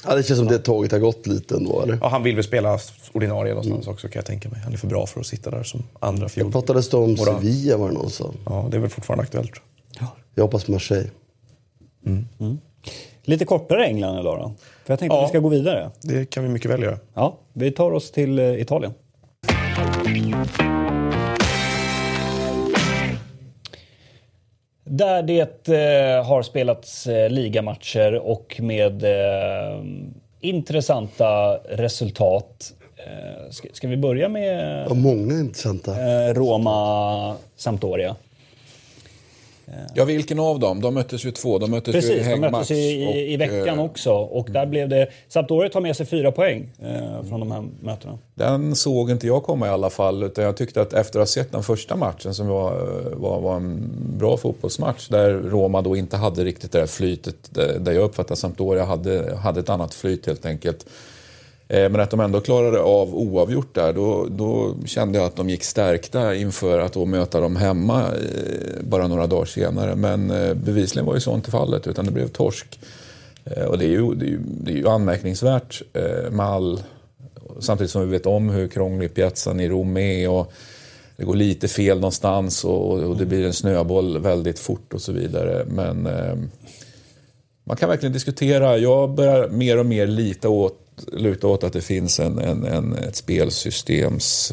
Ja, 0.06 0.14
det 0.14 0.22
känns 0.22 0.38
som 0.38 0.48
det 0.48 0.58
tåget 0.58 0.92
har 0.92 0.98
gått 0.98 1.26
lite 1.26 1.54
ändå, 1.54 1.82
eller? 1.82 1.98
Ja, 2.00 2.08
han 2.08 2.22
vill 2.22 2.34
väl 2.34 2.44
spela 2.44 2.78
ordinarie 3.12 3.54
någonstans 3.54 3.86
mm. 3.86 3.94
också 3.94 4.08
kan 4.08 4.20
jag 4.20 4.26
tänka 4.26 4.48
mig. 4.48 4.60
Han 4.64 4.72
är 4.72 4.76
för 4.76 4.86
bra 4.86 5.06
för 5.06 5.20
att 5.20 5.26
sitta 5.26 5.50
där 5.50 5.62
som 5.62 5.82
andra 6.00 6.28
fjol. 6.28 6.46
Det 6.46 6.52
pratades 6.52 6.94
om 6.94 7.16
Sevilla 7.16 7.76
var 7.76 7.88
det 7.88 7.94
någon 7.94 8.10
som 8.10 8.34
Ja, 8.46 8.68
det 8.70 8.76
är 8.76 8.80
väl 8.80 8.90
fortfarande 8.90 9.22
aktuellt. 9.22 9.52
Ja. 10.00 10.06
Jag 10.34 10.44
hoppas 10.44 10.68
Marseille. 10.68 11.10
Mm. 12.06 12.26
Mm. 12.40 12.58
Lite 13.22 13.44
kortare 13.44 13.86
England 13.86 14.20
idag 14.20 14.38
då? 14.38 14.52
För 14.84 14.92
jag 14.92 14.98
tänkte 14.98 15.16
ja, 15.16 15.22
att 15.22 15.28
vi 15.28 15.28
ska 15.28 15.38
gå 15.38 15.48
vidare. 15.48 15.90
Det 16.00 16.30
kan 16.30 16.42
vi 16.42 16.48
mycket 16.48 16.70
väl 16.70 16.82
göra. 16.82 16.98
Ja, 17.14 17.38
vi 17.52 17.70
tar 17.70 17.92
oss 17.92 18.10
till 18.10 18.38
eh, 18.38 18.60
Italien. 18.60 18.92
Där 24.84 25.22
det 25.22 25.68
eh, 25.68 26.24
har 26.26 26.42
spelats 26.42 27.06
eh, 27.06 27.30
ligamatcher 27.30 28.14
och 28.14 28.56
med 28.58 29.04
eh, 29.04 29.84
intressanta 30.40 31.56
resultat. 31.56 32.72
Eh, 32.96 33.50
ska, 33.50 33.68
ska, 33.72 33.88
vi 33.88 33.96
börja 33.96 34.28
med... 34.28 34.84
Ja, 34.88 34.94
många 34.94 35.34
intressanta. 35.34 35.90
Eh, 35.90 36.34
Roma-Sampdoria. 36.34 38.16
Ja, 39.94 40.04
vilken 40.04 40.38
av 40.38 40.58
dem? 40.58 40.80
De 40.80 40.94
möttes 40.94 41.24
ju 41.24 41.30
två. 41.30 41.58
De 41.58 41.70
möttes 41.70 41.92
Precis, 41.92 42.10
ju 42.10 42.30
i 42.30 42.32
de 42.32 42.40
möttes 42.40 42.70
i, 42.70 42.74
i, 42.74 43.32
i 43.32 43.36
veckan 43.36 43.78
och, 43.78 43.84
också. 43.84 44.12
Och 44.12 44.50
där 44.50 44.66
blev 44.66 44.88
det... 44.88 45.08
Sampdoria 45.28 45.70
tar 45.70 45.80
med 45.80 45.96
sig 45.96 46.06
fyra 46.06 46.32
poäng 46.32 46.70
eh, 46.82 47.28
från 47.28 47.40
de 47.40 47.50
här 47.50 47.64
mötena. 47.80 48.18
Den 48.34 48.74
såg 48.74 49.10
inte 49.10 49.26
jag 49.26 49.42
komma 49.42 49.66
i 49.66 49.70
alla 49.70 49.90
fall. 49.90 50.22
Utan 50.22 50.44
jag 50.44 50.56
tyckte 50.56 50.80
att 50.80 50.92
efter 50.92 51.18
att 51.18 51.22
ha 51.22 51.26
sett 51.26 51.52
den 51.52 51.62
första 51.62 51.96
matchen 51.96 52.34
som 52.34 52.48
var, 52.48 52.72
var, 53.16 53.40
var 53.40 53.56
en 53.56 53.90
bra 54.18 54.36
fotbollsmatch 54.36 55.08
där 55.08 55.30
Roma 55.32 55.82
då 55.82 55.96
inte 55.96 56.16
hade 56.16 56.44
riktigt 56.44 56.72
det 56.72 56.78
där 56.78 56.86
flytet. 56.86 57.36
Där 57.80 57.92
jag 57.92 58.04
uppfattade 58.04 58.32
att 58.32 58.38
Sampdoria 58.38 58.84
hade, 58.84 59.36
hade 59.36 59.60
ett 59.60 59.68
annat 59.68 59.94
flyt 59.94 60.26
helt 60.26 60.46
enkelt. 60.46 60.86
Eh, 61.72 61.90
men 61.90 62.00
att 62.00 62.10
de 62.10 62.20
ändå 62.20 62.40
klarade 62.40 62.80
av 62.80 63.14
oavgjort 63.14 63.74
där, 63.74 63.92
då, 63.92 64.26
då 64.30 64.74
kände 64.86 65.18
jag 65.18 65.26
att 65.26 65.36
de 65.36 65.50
gick 65.50 65.64
stärkta 65.64 66.34
inför 66.34 66.78
att 66.78 66.92
då 66.92 67.04
möta 67.04 67.40
dem 67.40 67.56
hemma 67.56 68.02
eh, 68.02 68.82
bara 68.82 69.06
några 69.08 69.26
dagar 69.26 69.44
senare. 69.44 69.96
Men 69.96 70.30
eh, 70.30 70.54
bevisligen 70.54 71.06
var 71.06 71.14
ju 71.14 71.20
sånt 71.20 71.36
inte 71.36 71.50
fallet, 71.50 71.86
utan 71.86 72.04
det 72.04 72.10
blev 72.10 72.28
torsk. 72.28 72.80
Och 73.68 73.78
det 73.78 73.84
är 73.84 73.88
ju, 73.88 74.14
det 74.14 74.24
är 74.24 74.28
ju, 74.28 74.38
det 74.44 74.72
är 74.72 74.76
ju 74.76 74.88
anmärkningsvärt 74.88 75.82
med 76.30 76.46
all... 76.46 76.80
Samtidigt 77.60 77.90
som 77.90 78.00
vi 78.00 78.06
vet 78.06 78.26
om 78.26 78.48
hur 78.48 78.68
krånglig 78.68 79.14
piazzan 79.14 79.60
i 79.60 79.68
Rom 79.68 79.96
är 79.96 80.28
och 80.30 80.52
det 81.16 81.24
går 81.24 81.36
lite 81.36 81.68
fel 81.68 81.96
någonstans 81.96 82.64
och, 82.64 82.92
och 82.92 83.16
det 83.16 83.26
blir 83.26 83.46
en 83.46 83.52
snöboll 83.52 84.18
väldigt 84.18 84.58
fort 84.58 84.92
och 84.94 85.02
så 85.02 85.12
vidare. 85.12 85.64
Men 85.68 86.08
man 87.64 87.76
kan 87.76 87.88
verkligen 87.88 88.12
diskutera. 88.12 88.78
Jag 88.78 89.10
börjar 89.14 89.48
mer 89.48 89.78
och 89.78 89.86
mer 89.86 90.06
lita 90.06 90.48
åt, 90.48 90.78
luta 91.12 91.46
åt 91.46 91.64
att 91.64 91.72
det 91.72 91.80
finns 91.80 92.20
en, 92.20 92.38
en, 92.38 92.64
en 92.64 92.94
ett 92.94 93.16
spelsystems, 93.16 94.52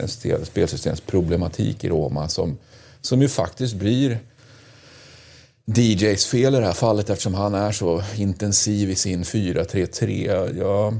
en 0.00 0.08
spelsystemsproblematik 0.44 1.84
i 1.84 1.88
Roma 1.88 2.28
som, 2.28 2.58
som 3.00 3.22
ju 3.22 3.28
faktiskt 3.28 3.74
blir 3.74 4.18
DJs 5.66 6.26
fel 6.26 6.54
i 6.54 6.58
det 6.58 6.66
här 6.66 6.72
fallet 6.72 7.10
eftersom 7.10 7.34
han 7.34 7.54
är 7.54 7.72
så 7.72 8.02
intensiv 8.16 8.90
i 8.90 8.94
sin 8.94 9.24
4-3-3. 9.24 10.58
Jag, 10.58 10.96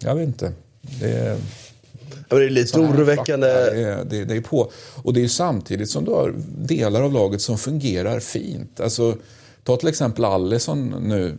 jag 0.00 0.14
vet 0.14 0.26
inte. 0.26 0.52
Det, 1.00 1.38
Ja, 2.28 2.36
det 2.36 2.44
är 2.44 2.50
lite 2.50 2.80
oroväckande. 2.80 3.46
Det, 3.46 4.04
det, 4.10 4.24
det, 4.24 4.36
är 4.36 4.40
på. 4.40 4.72
Och 5.02 5.12
det 5.12 5.24
är 5.24 5.28
samtidigt 5.28 5.90
som 5.90 6.04
du 6.04 6.10
har 6.10 6.34
delar 6.58 7.02
av 7.02 7.12
laget 7.12 7.40
som 7.40 7.58
fungerar 7.58 8.20
fint. 8.20 8.80
Alltså, 8.80 9.16
ta 9.64 9.76
till 9.76 9.88
exempel 9.88 10.24
Allison 10.24 10.94
nu, 11.02 11.36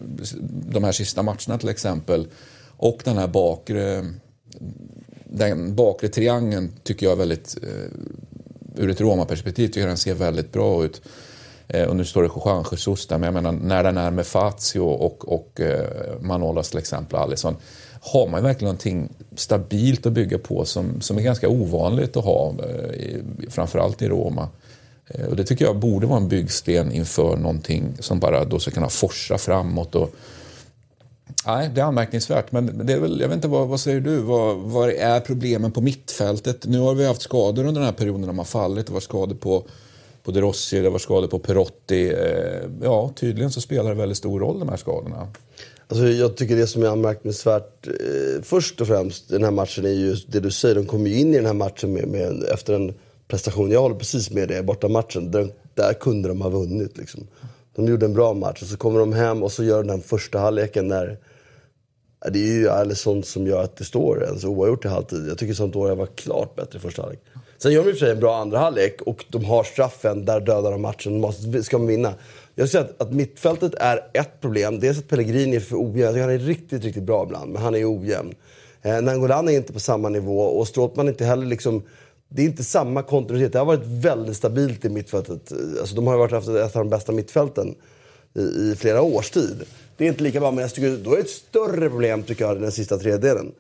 de 0.72 0.84
här 0.84 0.92
sista 0.92 1.24
matcherna 1.24 1.58
till 1.60 1.70
exempel. 1.70 2.28
Och 2.82 3.02
den 3.04 3.18
här 3.18 3.28
bakre, 3.28 4.06
den 5.26 5.76
bakre 5.76 6.10
triangeln 6.10 6.72
tycker 6.84 7.06
jag 7.06 7.14
är 7.14 7.18
väldigt, 7.18 7.58
eh, 7.64 8.84
ur 8.84 8.90
ett 8.90 9.02
romaperspektiv, 9.02 9.68
tycker 9.68 9.80
jag 9.80 9.90
den 9.90 9.98
ser 9.98 10.14
väldigt 10.14 10.52
bra 10.52 10.86
ut. 10.86 11.02
Eh, 11.68 11.84
och 11.84 11.96
nu 11.96 12.06
står 12.06 12.24
det 12.24 12.30
Juan 12.46 12.66
Jesus 12.72 13.08
där, 13.08 13.18
men 13.18 13.26
jag 13.26 13.34
menar 13.34 13.52
när 13.52 13.84
den 13.84 13.98
är 13.98 14.12
med 14.12 14.26
Fazio 14.26 14.80
och, 14.80 15.34
och 15.34 15.62
eh, 15.62 15.88
Manolas 16.22 16.70
till 16.70 16.80
exempel, 16.80 17.20
Alisson, 17.20 17.56
har 18.02 18.28
man 18.28 18.44
verkligen 18.44 18.68
någonting 18.68 19.10
stabilt 19.36 20.06
att 20.06 20.14
bygga 20.14 20.40
på 20.40 20.66
som, 20.66 21.02
som 21.02 21.18
är 21.18 21.22
ganska 21.22 21.50
ovanligt 21.50 22.18
att 22.18 22.26
ha, 22.26 22.56
framförallt 23.50 24.02
i 24.02 24.08
Roma. 24.08 24.50
Och 25.30 25.36
det 25.36 25.44
tycker 25.44 25.66
jag 25.66 25.80
borde 25.80 26.08
vara 26.08 26.18
en 26.18 26.28
byggsten 26.28 26.92
inför 26.92 27.38
någonting 27.38 27.94
som 28.00 28.20
bara 28.20 28.46
då 28.46 28.60
ska 28.60 28.72
kunna 28.72 28.90
forsa 28.90 29.38
framåt. 29.38 29.96
Och, 29.96 30.16
nej, 31.56 31.70
det 31.76 31.82
är 31.82 31.86
anmärkningsvärt, 31.86 32.52
men 32.52 32.86
det 32.86 32.94
är 32.94 33.00
väl, 33.00 33.22
jag 33.22 33.28
vet 33.28 33.36
inte, 33.36 33.48
vad, 33.48 33.68
vad 33.68 33.80
säger 33.80 34.00
du? 34.00 34.18
Vad, 34.18 34.58
vad 34.58 34.90
är 34.90 35.20
problemen 35.20 35.72
på 35.72 35.82
mittfältet? 35.82 36.66
Nu 36.66 36.80
har 36.80 36.94
vi 36.94 37.08
haft 37.08 37.22
skador 37.22 37.66
under 37.66 37.82
den 37.82 37.90
här 37.90 37.98
perioden, 37.98 38.28
de 38.28 38.38
har 38.38 38.46
fallit. 38.46 38.88
Det 38.88 38.94
var 38.94 39.00
skador 39.00 39.36
på 39.36 39.64
på 40.24 40.32
De 40.32 40.42
Rossi, 40.42 40.82
det 40.82 40.90
var 40.90 41.00
skador 41.00 41.28
på 41.28 41.40
Perotti. 41.40 42.10
Eh, 42.10 42.70
ja, 42.82 43.12
tydligen 43.16 43.52
så 43.52 43.62
spelar 43.62 43.90
det 43.90 43.96
väldigt 43.96 44.18
stor 44.18 44.40
roll 44.40 44.60
de 44.60 44.70
här 44.70 44.78
skadorna. 44.78 45.28
Alltså, 45.88 46.08
jag 46.08 46.38
tycker 46.38 46.56
det 46.56 46.68
som 46.68 46.84
är 46.84 46.88
anmärkningsvärt 46.88 47.88
eh, 47.88 48.42
först 48.44 48.82
och 48.82 48.88
främst 48.88 49.32
i 49.32 49.34
den 49.34 49.44
här 49.44 49.52
matchen 49.52 49.86
är 49.86 49.90
ju 49.90 50.16
det 50.28 50.40
du 50.40 50.52
säger. 50.52 50.76
De 50.76 50.86
kom 50.86 51.08
ju 51.08 51.20
in 51.20 51.34
i 51.34 51.38
den 51.38 51.46
här 51.46 51.54
matchen 51.54 51.94
med, 51.94 52.08
med 52.08 52.44
efter 52.44 52.74
en 52.74 52.94
prestation. 53.28 53.72
Jag 53.72 53.82
håller 53.82 53.96
precis 53.96 54.32
med 54.32 54.48
dig, 54.48 54.64
borta 54.64 54.88
matchen. 54.88 55.32
Där, 55.32 55.50
där 55.74 55.94
kunde 55.94 56.28
de 56.28 56.42
ha 56.42 56.50
vunnit. 56.50 56.98
Liksom. 56.98 57.28
De 57.76 57.88
gjorde 57.88 58.06
en 58.06 58.14
bra 58.14 58.34
match 58.34 58.62
och 58.62 58.68
så 58.68 58.78
kommer 58.78 59.00
de 59.00 59.14
hem 59.14 59.44
och 59.44 59.52
så 59.52 59.64
gör 59.64 59.78
de 59.78 59.88
den 59.88 60.02
första 60.02 60.40
halvleken 60.40 60.88
när 60.88 61.18
det 62.32 62.40
är 62.40 62.54
ju 62.54 62.70
Alisson 62.70 63.24
som 63.24 63.48
gör 63.48 63.64
att 63.64 63.76
det 63.78 63.84
står 63.84 64.24
ens 64.24 64.44
oavgjort 64.44 64.86
i 64.86 64.88
halvtid. 64.88 65.28
Jag 65.30 65.38
tycker 65.38 65.54
Sampdoria 65.54 65.96
var 65.96 66.06
klart 66.06 66.56
bättre 66.56 66.78
i 66.78 66.82
första 66.82 67.02
halvlek. 67.02 67.22
Sen 67.58 67.72
gör 67.72 67.84
de 67.84 67.90
i 67.90 67.94
och 67.94 67.98
för 67.98 68.06
sig 68.06 68.12
en 68.12 68.20
bra 68.20 68.36
andra 68.36 68.60
halvlek 68.60 69.02
och 69.02 69.26
de 69.30 69.46
har 69.46 69.64
straffen, 69.64 70.26
där 70.26 70.40
dödar 70.40 70.72
de 70.72 70.82
matchen. 70.82 71.20
Måste, 71.20 71.64
ska 71.64 71.78
de 71.78 71.88
vinna. 71.88 72.14
Jag 72.56 72.70
ser 72.70 72.80
att, 72.80 73.02
att 73.02 73.14
mittfältet 73.14 73.74
är 73.76 74.06
ett 74.14 74.42
problem. 74.42 74.80
Dels 74.80 74.98
att 74.98 75.08
Pellegrini 75.08 75.56
är 75.56 75.60
för 75.60 75.76
ojämn. 75.76 76.20
Han 76.20 76.30
är 76.30 76.38
riktigt, 76.38 76.84
riktigt 76.84 77.04
bra 77.04 77.24
ibland, 77.24 77.52
men 77.52 77.62
han 77.62 77.76
är 77.76 78.00
ojämn. 78.00 78.36
Eh, 78.82 79.02
Nangolan 79.02 79.50
är 79.50 79.52
inte 79.52 79.74
på 79.74 79.80
samma 79.80 80.10
nivå 80.10 80.42
och 80.42 80.68
Stråtman 80.68 81.08
är 81.08 81.12
inte 81.12 81.26
heller 81.26 81.46
liksom... 81.46 81.84
Det 82.32 82.42
är 82.42 82.46
inte 82.46 82.64
samma 82.64 83.04
kontinuitet. 83.04 83.54
Det 83.54 83.60
har 83.60 83.66
varit 83.66 83.86
väldigt 83.86 84.38
stabilt 84.38 84.86
i 84.86 84.90
mittfältet. 84.90 85.52
Alltså, 85.80 85.96
de 85.96 86.08
har 86.08 86.14
ju 86.14 86.20
varit 86.20 86.32
haft 86.32 86.48
ett 86.48 86.76
av 86.76 86.84
de 86.84 86.90
bästa 86.90 87.12
mittfälten 87.12 87.76
i, 88.34 88.42
i 88.42 88.76
flera 88.78 89.02
års 89.02 89.32
tid. 89.32 89.64
Det 90.00 90.06
är 90.06 90.10
inte 90.10 90.24
lika 90.24 90.40
bra, 90.40 90.52
men 90.52 90.62
jag 90.62 90.74
tycker, 90.74 90.98
då 91.04 91.12
är 91.12 91.16
det 91.16 91.22
ett 91.22 91.30
större 91.30 91.90
problem 91.90 92.24
tycker 92.24 92.46
jag, 92.46 92.62
den 92.62 92.72
sista 92.72 92.98
tredjedelen. 92.98 93.52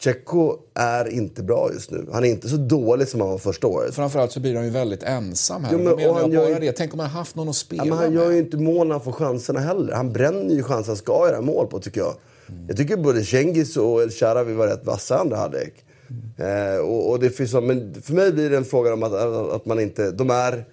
Tjecko 0.00 0.56
är 0.74 1.08
inte 1.08 1.42
bra 1.42 1.70
just 1.72 1.90
nu. 1.90 2.06
Han 2.12 2.24
är 2.24 2.28
inte 2.28 2.48
så 2.48 2.56
dålig 2.56 3.08
som 3.08 3.20
han 3.20 3.30
var 3.30 3.38
första 3.38 3.66
året. 3.66 3.94
Framförallt 3.94 4.32
så 4.32 4.40
blir 4.40 4.54
han 4.54 4.64
ju 4.64 4.70
väldigt 4.70 5.02
ensam 5.02 5.64
här. 5.64 5.72
Jo, 5.72 5.78
men, 5.78 6.08
och 6.08 6.16
han 6.16 6.32
gör 6.32 6.60
det. 6.60 6.72
Tänk 6.72 6.94
om 6.94 7.00
han 7.00 7.08
haft 7.08 7.36
någon 7.36 7.48
att 7.48 7.56
spela 7.56 7.84
ja, 7.84 7.84
men 7.84 7.98
Han 7.98 8.14
med. 8.14 8.22
gör 8.22 8.30
ju 8.30 8.38
inte 8.38 8.56
mål 8.56 8.86
när 8.86 8.94
han 8.94 9.04
får 9.04 9.12
chanserna 9.12 9.60
heller. 9.60 9.92
Han 9.92 10.12
bränner 10.12 10.54
ju 10.54 10.62
chanser 10.62 10.90
han 10.90 10.96
ska 10.96 11.28
göra 11.28 11.40
mål 11.40 11.66
på 11.66 11.80
tycker 11.80 12.00
jag. 12.00 12.14
Mm. 12.48 12.64
Jag 12.68 12.76
tycker 12.76 12.96
både 12.96 13.24
Cengiz 13.24 13.76
och 13.76 14.02
El 14.02 14.10
Sharawi 14.10 14.52
var 14.52 14.66
rätt 14.66 14.84
vassa 14.84 15.18
andra 15.18 15.36
halvlek. 15.36 15.74
Mm. 16.10 16.74
Eh, 16.74 16.78
och, 16.78 17.10
och, 17.10 17.20
det 17.20 17.30
finns, 17.30 17.52
men 17.52 18.02
för 18.02 18.12
mig 18.12 18.32
blir 18.32 18.50
det 18.50 18.56
en 18.56 18.64
fråga 18.64 18.92
om 18.92 19.02
att, 19.02 19.12
att 19.52 19.66
man 19.66 19.80
inte... 19.80 20.10
De 20.10 20.30
är 20.30 20.64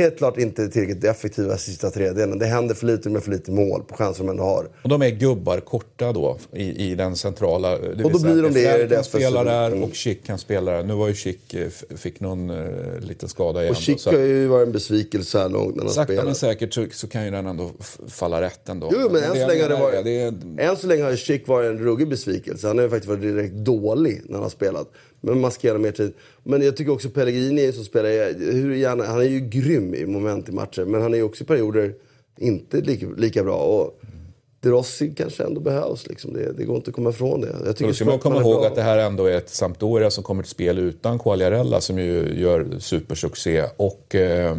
helt 0.00 0.18
klart 0.18 0.38
inte 0.38 0.68
tillräckligt 0.68 1.04
effektiva 1.04 1.56
sista 1.56 1.90
tredjedelen. 1.90 2.38
Det 2.38 2.46
händer 2.46 2.74
för 2.74 2.86
lite 2.86 3.08
med 3.10 3.22
för 3.22 3.30
lite 3.30 3.50
mål 3.50 3.82
på 3.82 3.96
chanser 3.96 4.24
de 4.24 4.30
ändå 4.30 4.42
har. 4.42 4.68
Och 4.82 4.88
de 4.88 5.02
är 5.02 5.10
gubbar 5.10 5.60
korta 5.60 6.12
då 6.12 6.38
i, 6.52 6.90
i 6.90 6.94
den 6.94 7.16
centrala... 7.16 7.78
Det 7.78 8.04
och 8.04 8.12
då 8.12 8.18
blir 8.18 8.42
de 8.42 8.52
det 8.52 8.82
i 8.82 8.86
det 8.86 9.04
spela 9.04 9.44
där 9.44 9.66
mm. 9.66 9.82
och 9.82 9.96
Schick 9.96 10.26
kan 10.26 10.38
spela 10.38 10.72
där. 10.72 10.82
Nu 10.82 10.94
var 10.94 11.08
ju 11.08 11.14
Schick, 11.14 11.54
eh, 11.54 11.68
fick 11.96 12.20
någon 12.20 12.50
uh, 12.50 13.00
liten 13.00 13.28
skada 13.28 13.62
igen. 13.62 13.70
Och 13.70 13.82
Schick 13.82 14.06
har 14.06 14.12
ju 14.12 14.46
varit 14.46 14.66
en 14.66 14.72
besvikelse 14.72 15.38
här 15.38 15.48
långt 15.48 15.76
när 15.76 15.82
han 15.82 15.92
Sakta 15.92 16.04
spelat. 16.04 16.24
men 16.24 16.34
säkert 16.34 16.74
så, 16.74 16.86
så, 16.92 17.08
kan 17.08 17.24
ju 17.24 17.30
den 17.30 17.46
ändå 17.46 17.70
falla 18.08 18.40
rätt 18.40 18.68
ändå. 18.68 18.90
Jo, 18.92 18.98
men, 18.98 19.12
men 19.12 19.22
än, 19.22 19.36
så 19.36 19.46
länge 19.46 19.68
det 19.68 19.76
var, 19.76 20.02
det 20.04 20.20
är... 20.20 20.34
än 20.58 20.76
så 20.76 20.86
länge 20.86 21.02
har 21.02 21.16
Schick 21.16 21.48
varit 21.48 21.70
en 21.70 21.78
ruggig 21.78 22.08
besvikelse. 22.08 22.66
Han 22.66 22.78
har 22.78 22.84
ju 22.84 22.90
faktiskt 22.90 23.08
varit 23.08 23.22
direkt 23.22 23.54
dålig 23.54 24.22
när 24.24 24.34
han 24.34 24.42
har 24.42 24.50
spelat. 24.50 24.92
Men 25.20 25.40
man 25.40 25.52
ge 25.60 25.78
mer 25.78 25.92
tid. 25.92 26.12
Men 26.42 26.62
jag 26.62 26.76
tycker 26.76 26.92
också 26.92 27.10
Pellegrini 27.10 27.72
som 27.72 27.84
spelar, 27.84 28.38
hur 28.52 28.74
gärna, 28.74 29.04
han 29.04 29.20
är 29.20 29.24
ju 29.24 29.40
grym 29.40 29.94
i 29.94 30.06
moment 30.06 30.48
i 30.48 30.52
matcher. 30.52 30.84
Men 30.84 31.02
han 31.02 31.14
är 31.14 31.18
ju 31.18 31.24
också 31.24 31.44
i 31.44 31.46
perioder 31.46 31.94
inte 32.38 32.80
lika, 32.80 33.06
lika 33.16 33.44
bra. 33.44 33.56
Och 33.56 34.00
De 34.60 34.68
Rossi 34.68 35.14
kanske 35.16 35.44
ändå 35.44 35.60
behövs. 35.60 36.06
Liksom. 36.06 36.32
Det, 36.32 36.52
det 36.52 36.64
går 36.64 36.76
inte 36.76 36.90
att 36.90 36.94
komma 36.94 37.10
ifrån 37.10 37.40
det. 37.40 37.56
Jag 37.66 37.76
tycker 37.76 37.92
ska 37.92 38.04
man 38.04 38.18
komma 38.18 38.40
ihåg 38.40 38.60
bra. 38.60 38.66
att 38.66 38.74
det 38.74 38.82
här 38.82 38.98
ändå 38.98 39.26
är 39.26 39.36
ett 39.36 39.50
Sampdoria 39.50 40.10
som 40.10 40.24
kommer 40.24 40.42
till 40.42 40.50
spel 40.50 40.78
utan 40.78 41.18
Quagliarella 41.18 41.80
som 41.80 41.98
ju 41.98 42.40
gör 42.40 42.78
supersuccé. 42.78 43.64
Och 43.76 44.14
eh, 44.14 44.56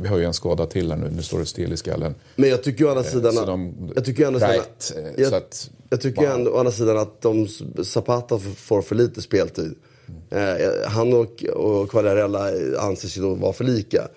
vi 0.00 0.08
har 0.08 0.18
ju 0.18 0.24
en 0.24 0.34
skada 0.34 0.66
till 0.66 0.90
här 0.90 0.98
nu. 0.98 1.10
Nu 1.16 1.22
står 1.22 1.38
det 1.38 1.46
still 1.46 1.72
i 1.72 1.76
skallen. 1.76 2.14
Men 2.36 2.50
jag 2.50 2.62
tycker 2.62 2.84
å 2.84 2.88
andra 2.88 3.04
sidan... 3.04 3.38
Eh, 3.38 3.46
de, 3.46 3.74
jag 3.94 4.04
tycker 4.04 4.24
å 4.24 4.26
andra 4.26 4.40
sidan... 4.40 4.54
Right, 4.54 4.94
jag, 5.16 5.34
att, 5.34 5.70
jag 5.90 6.00
tycker 6.00 6.36
wow. 6.36 6.54
å 6.54 6.58
andra 6.58 6.72
sidan 6.72 6.98
att 6.98 7.20
de, 7.20 7.48
Zapata 7.84 8.38
får 8.38 8.82
för 8.82 8.94
lite 8.94 9.22
speltid. 9.22 9.74
Eh, 10.30 10.88
han 10.88 11.12
och, 11.12 11.44
och 11.44 11.90
Quagliarella 11.90 12.50
anses 12.78 13.18
ju 13.18 13.22
då 13.22 13.34
vara 13.34 13.52
för 13.52 13.64
lika. 13.64 14.08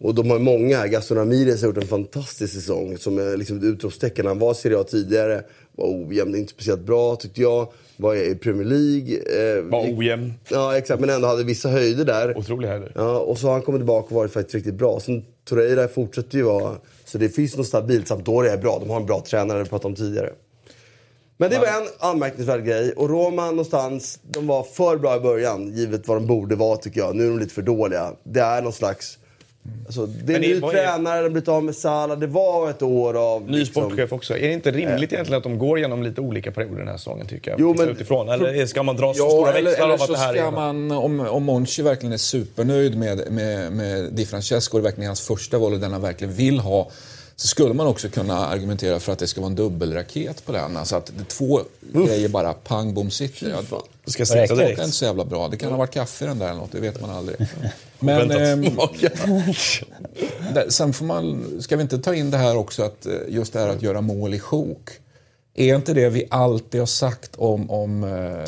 Och 0.00 0.14
de 0.14 0.30
har 0.30 0.38
många 0.38 0.76
här. 0.76 0.86
Gaston 0.86 1.16
Ramirez 1.16 1.60
har 1.60 1.68
gjort 1.68 1.76
en 1.76 1.86
fantastisk 1.86 2.54
säsong 2.54 2.98
som 2.98 3.18
är 3.18 3.36
liksom 3.36 3.56
ett 3.56 3.64
utropstecken. 3.64 4.26
Han 4.26 4.38
var 4.38 4.54
Serie 4.54 4.80
A 4.80 4.84
tidigare, 4.84 5.42
var 5.72 5.86
ojämn, 5.86 6.34
inte 6.34 6.52
speciellt 6.52 6.80
bra 6.80 7.16
tyckte 7.16 7.42
jag. 7.42 7.72
Var 7.96 8.14
i 8.14 8.34
Premier 8.34 8.64
League. 8.64 9.16
Eh, 9.16 9.62
var 9.62 9.98
ojämn. 9.98 10.32
Ja, 10.48 10.76
exakt. 10.76 11.00
Men 11.00 11.10
ändå 11.10 11.28
hade 11.28 11.44
vissa 11.44 11.68
höjder 11.68 12.04
där. 12.04 12.38
Otroliga 12.38 12.70
höjder. 12.70 12.92
Ja, 12.94 13.18
och 13.18 13.38
så 13.38 13.46
har 13.46 13.52
han 13.52 13.62
kommit 13.62 13.78
tillbaka 13.78 14.06
och 14.06 14.12
varit 14.12 14.32
faktiskt 14.32 14.54
riktigt 14.54 14.74
bra. 14.74 15.00
Sen 15.00 15.24
Torreira 15.44 15.88
fortsätter 15.88 16.38
ju 16.38 16.44
vara... 16.44 16.76
Så 17.04 17.18
det 17.18 17.28
finns 17.28 17.56
något 17.56 17.66
stabilt. 17.66 18.08
Sampdoria 18.08 18.52
är 18.52 18.58
bra. 18.58 18.78
De 18.78 18.90
har 18.90 19.00
en 19.00 19.06
bra 19.06 19.22
tränare, 19.26 19.58
det 19.58 19.64
pratade 19.64 19.88
om 19.88 19.94
tidigare. 19.94 20.30
Men 21.42 21.50
det 21.50 21.58
var 21.58 21.66
en 21.66 22.10
anmärkningsvärd 22.10 22.64
grej. 22.64 22.92
Och 22.92 23.10
Roma 23.10 23.46
någonstans, 23.46 24.18
de 24.22 24.46
var 24.46 24.62
för 24.62 24.96
bra 24.96 25.16
i 25.16 25.20
början, 25.20 25.72
givet 25.76 26.08
vad 26.08 26.16
de 26.16 26.26
borde 26.26 26.54
vara 26.56 26.76
tycker 26.76 27.00
jag. 27.00 27.16
Nu 27.16 27.26
är 27.26 27.28
de 27.28 27.38
lite 27.38 27.54
för 27.54 27.62
dåliga. 27.62 28.12
Det 28.24 28.40
är 28.40 28.62
någon 28.62 28.72
slags... 28.72 29.18
Alltså, 29.86 30.06
det 30.06 30.32
är 30.32 30.36
en 30.36 30.42
ny 30.42 30.60
tränare, 30.60 31.16
de 31.16 31.22
har 31.22 31.30
blivit 31.30 31.48
av 31.48 31.64
med 31.64 31.76
Salah. 31.76 32.18
Det 32.18 32.26
var 32.26 32.70
ett 32.70 32.82
år 32.82 33.34
av... 33.34 33.50
Ny 33.50 33.58
liksom, 33.58 33.82
sportchef 33.82 34.12
också. 34.12 34.36
Är 34.36 34.48
det 34.48 34.52
inte 34.52 34.70
rimligt 34.70 35.12
äh, 35.12 35.16
egentligen 35.16 35.38
att 35.38 35.42
de 35.42 35.58
går 35.58 35.78
igenom 35.78 36.02
lite 36.02 36.20
olika 36.20 36.52
perioder 36.52 36.78
den 36.78 36.88
här 36.88 36.96
säsongen 36.96 37.26
tycker 37.26 37.50
jag? 37.50 37.60
Jo, 37.60 37.74
men, 37.78 37.88
utifrån? 37.88 38.28
Eller 38.28 38.66
ska 38.66 38.82
man 38.82 38.96
dra 38.96 39.14
så 39.14 39.22
ja, 39.22 39.30
stora 39.30 39.52
eller, 39.52 39.70
växlar 39.70 39.84
eller 39.84 39.94
av 39.94 40.02
att 40.02 40.08
det 40.08 40.18
här 40.18 40.34
ska 40.34 40.46
är... 40.46 40.50
man, 40.50 40.90
om, 40.90 41.20
om 41.20 41.44
Monchi 41.44 41.82
verkligen 41.82 42.12
är 42.12 42.16
supernöjd 42.16 42.98
med, 42.98 43.32
med, 43.32 43.72
med 43.72 44.12
Di 44.12 44.26
Francesco, 44.26 44.78
det 44.78 44.80
är 44.80 44.82
verkligen 44.82 45.08
hans 45.08 45.26
första 45.26 45.58
val 45.58 45.72
och 45.72 45.80
den 45.80 45.92
han 45.92 46.02
verkligen 46.02 46.34
vill 46.34 46.58
ha 46.58 46.90
så 47.42 47.48
skulle 47.48 47.74
man 47.74 47.86
också 47.86 48.08
kunna 48.08 48.46
argumentera 48.46 49.00
för 49.00 49.12
att 49.12 49.18
det 49.18 49.26
ska 49.26 49.40
vara 49.40 49.50
en 49.50 49.56
dubbelraket 49.56 50.46
på 50.46 50.52
den. 50.52 50.76
Alltså 50.76 50.96
att 50.96 51.06
det 51.06 51.24
två 51.24 51.60
Uff. 51.94 52.06
grejer 52.08 52.28
bara 52.28 52.52
pang 52.52 52.94
bom 52.94 53.10
sitter. 53.10 53.50
Ja, 53.70 53.82
du 54.04 54.10
ska 54.10 54.26
sitta 54.26 54.40
direkt. 54.40 54.56
Det 54.56 54.64
är 54.64 54.84
inte 54.84 54.96
så 54.96 55.04
jävla 55.04 55.24
bra. 55.24 55.48
Det 55.48 55.56
kan 55.56 55.70
ha 55.70 55.76
varit 55.76 55.90
kaffe 55.90 56.24
i 56.24 56.28
den 56.28 56.38
där 56.38 56.50
eller 56.50 56.60
något, 56.60 56.72
det 56.72 56.80
vet 56.80 57.00
man 57.00 57.10
aldrig. 57.10 57.36
Men 57.98 58.30
eh, 58.30 58.72
sen 60.68 60.92
får 60.92 61.04
man, 61.04 61.56
ska 61.60 61.76
vi 61.76 61.82
inte 61.82 61.98
ta 61.98 62.14
in 62.14 62.30
det 62.30 62.38
här 62.38 62.56
också 62.56 62.82
att 62.82 63.06
eh, 63.06 63.12
just 63.28 63.52
det 63.52 63.58
här 63.58 63.68
att 63.68 63.82
göra 63.82 64.00
mål 64.00 64.34
i 64.34 64.38
sjok. 64.38 64.90
Är 65.54 65.74
inte 65.74 65.94
det 65.94 66.08
vi 66.08 66.26
alltid 66.30 66.80
har 66.80 66.86
sagt 66.86 67.36
om, 67.36 67.70
om 67.70 68.04
eh, 68.04 68.40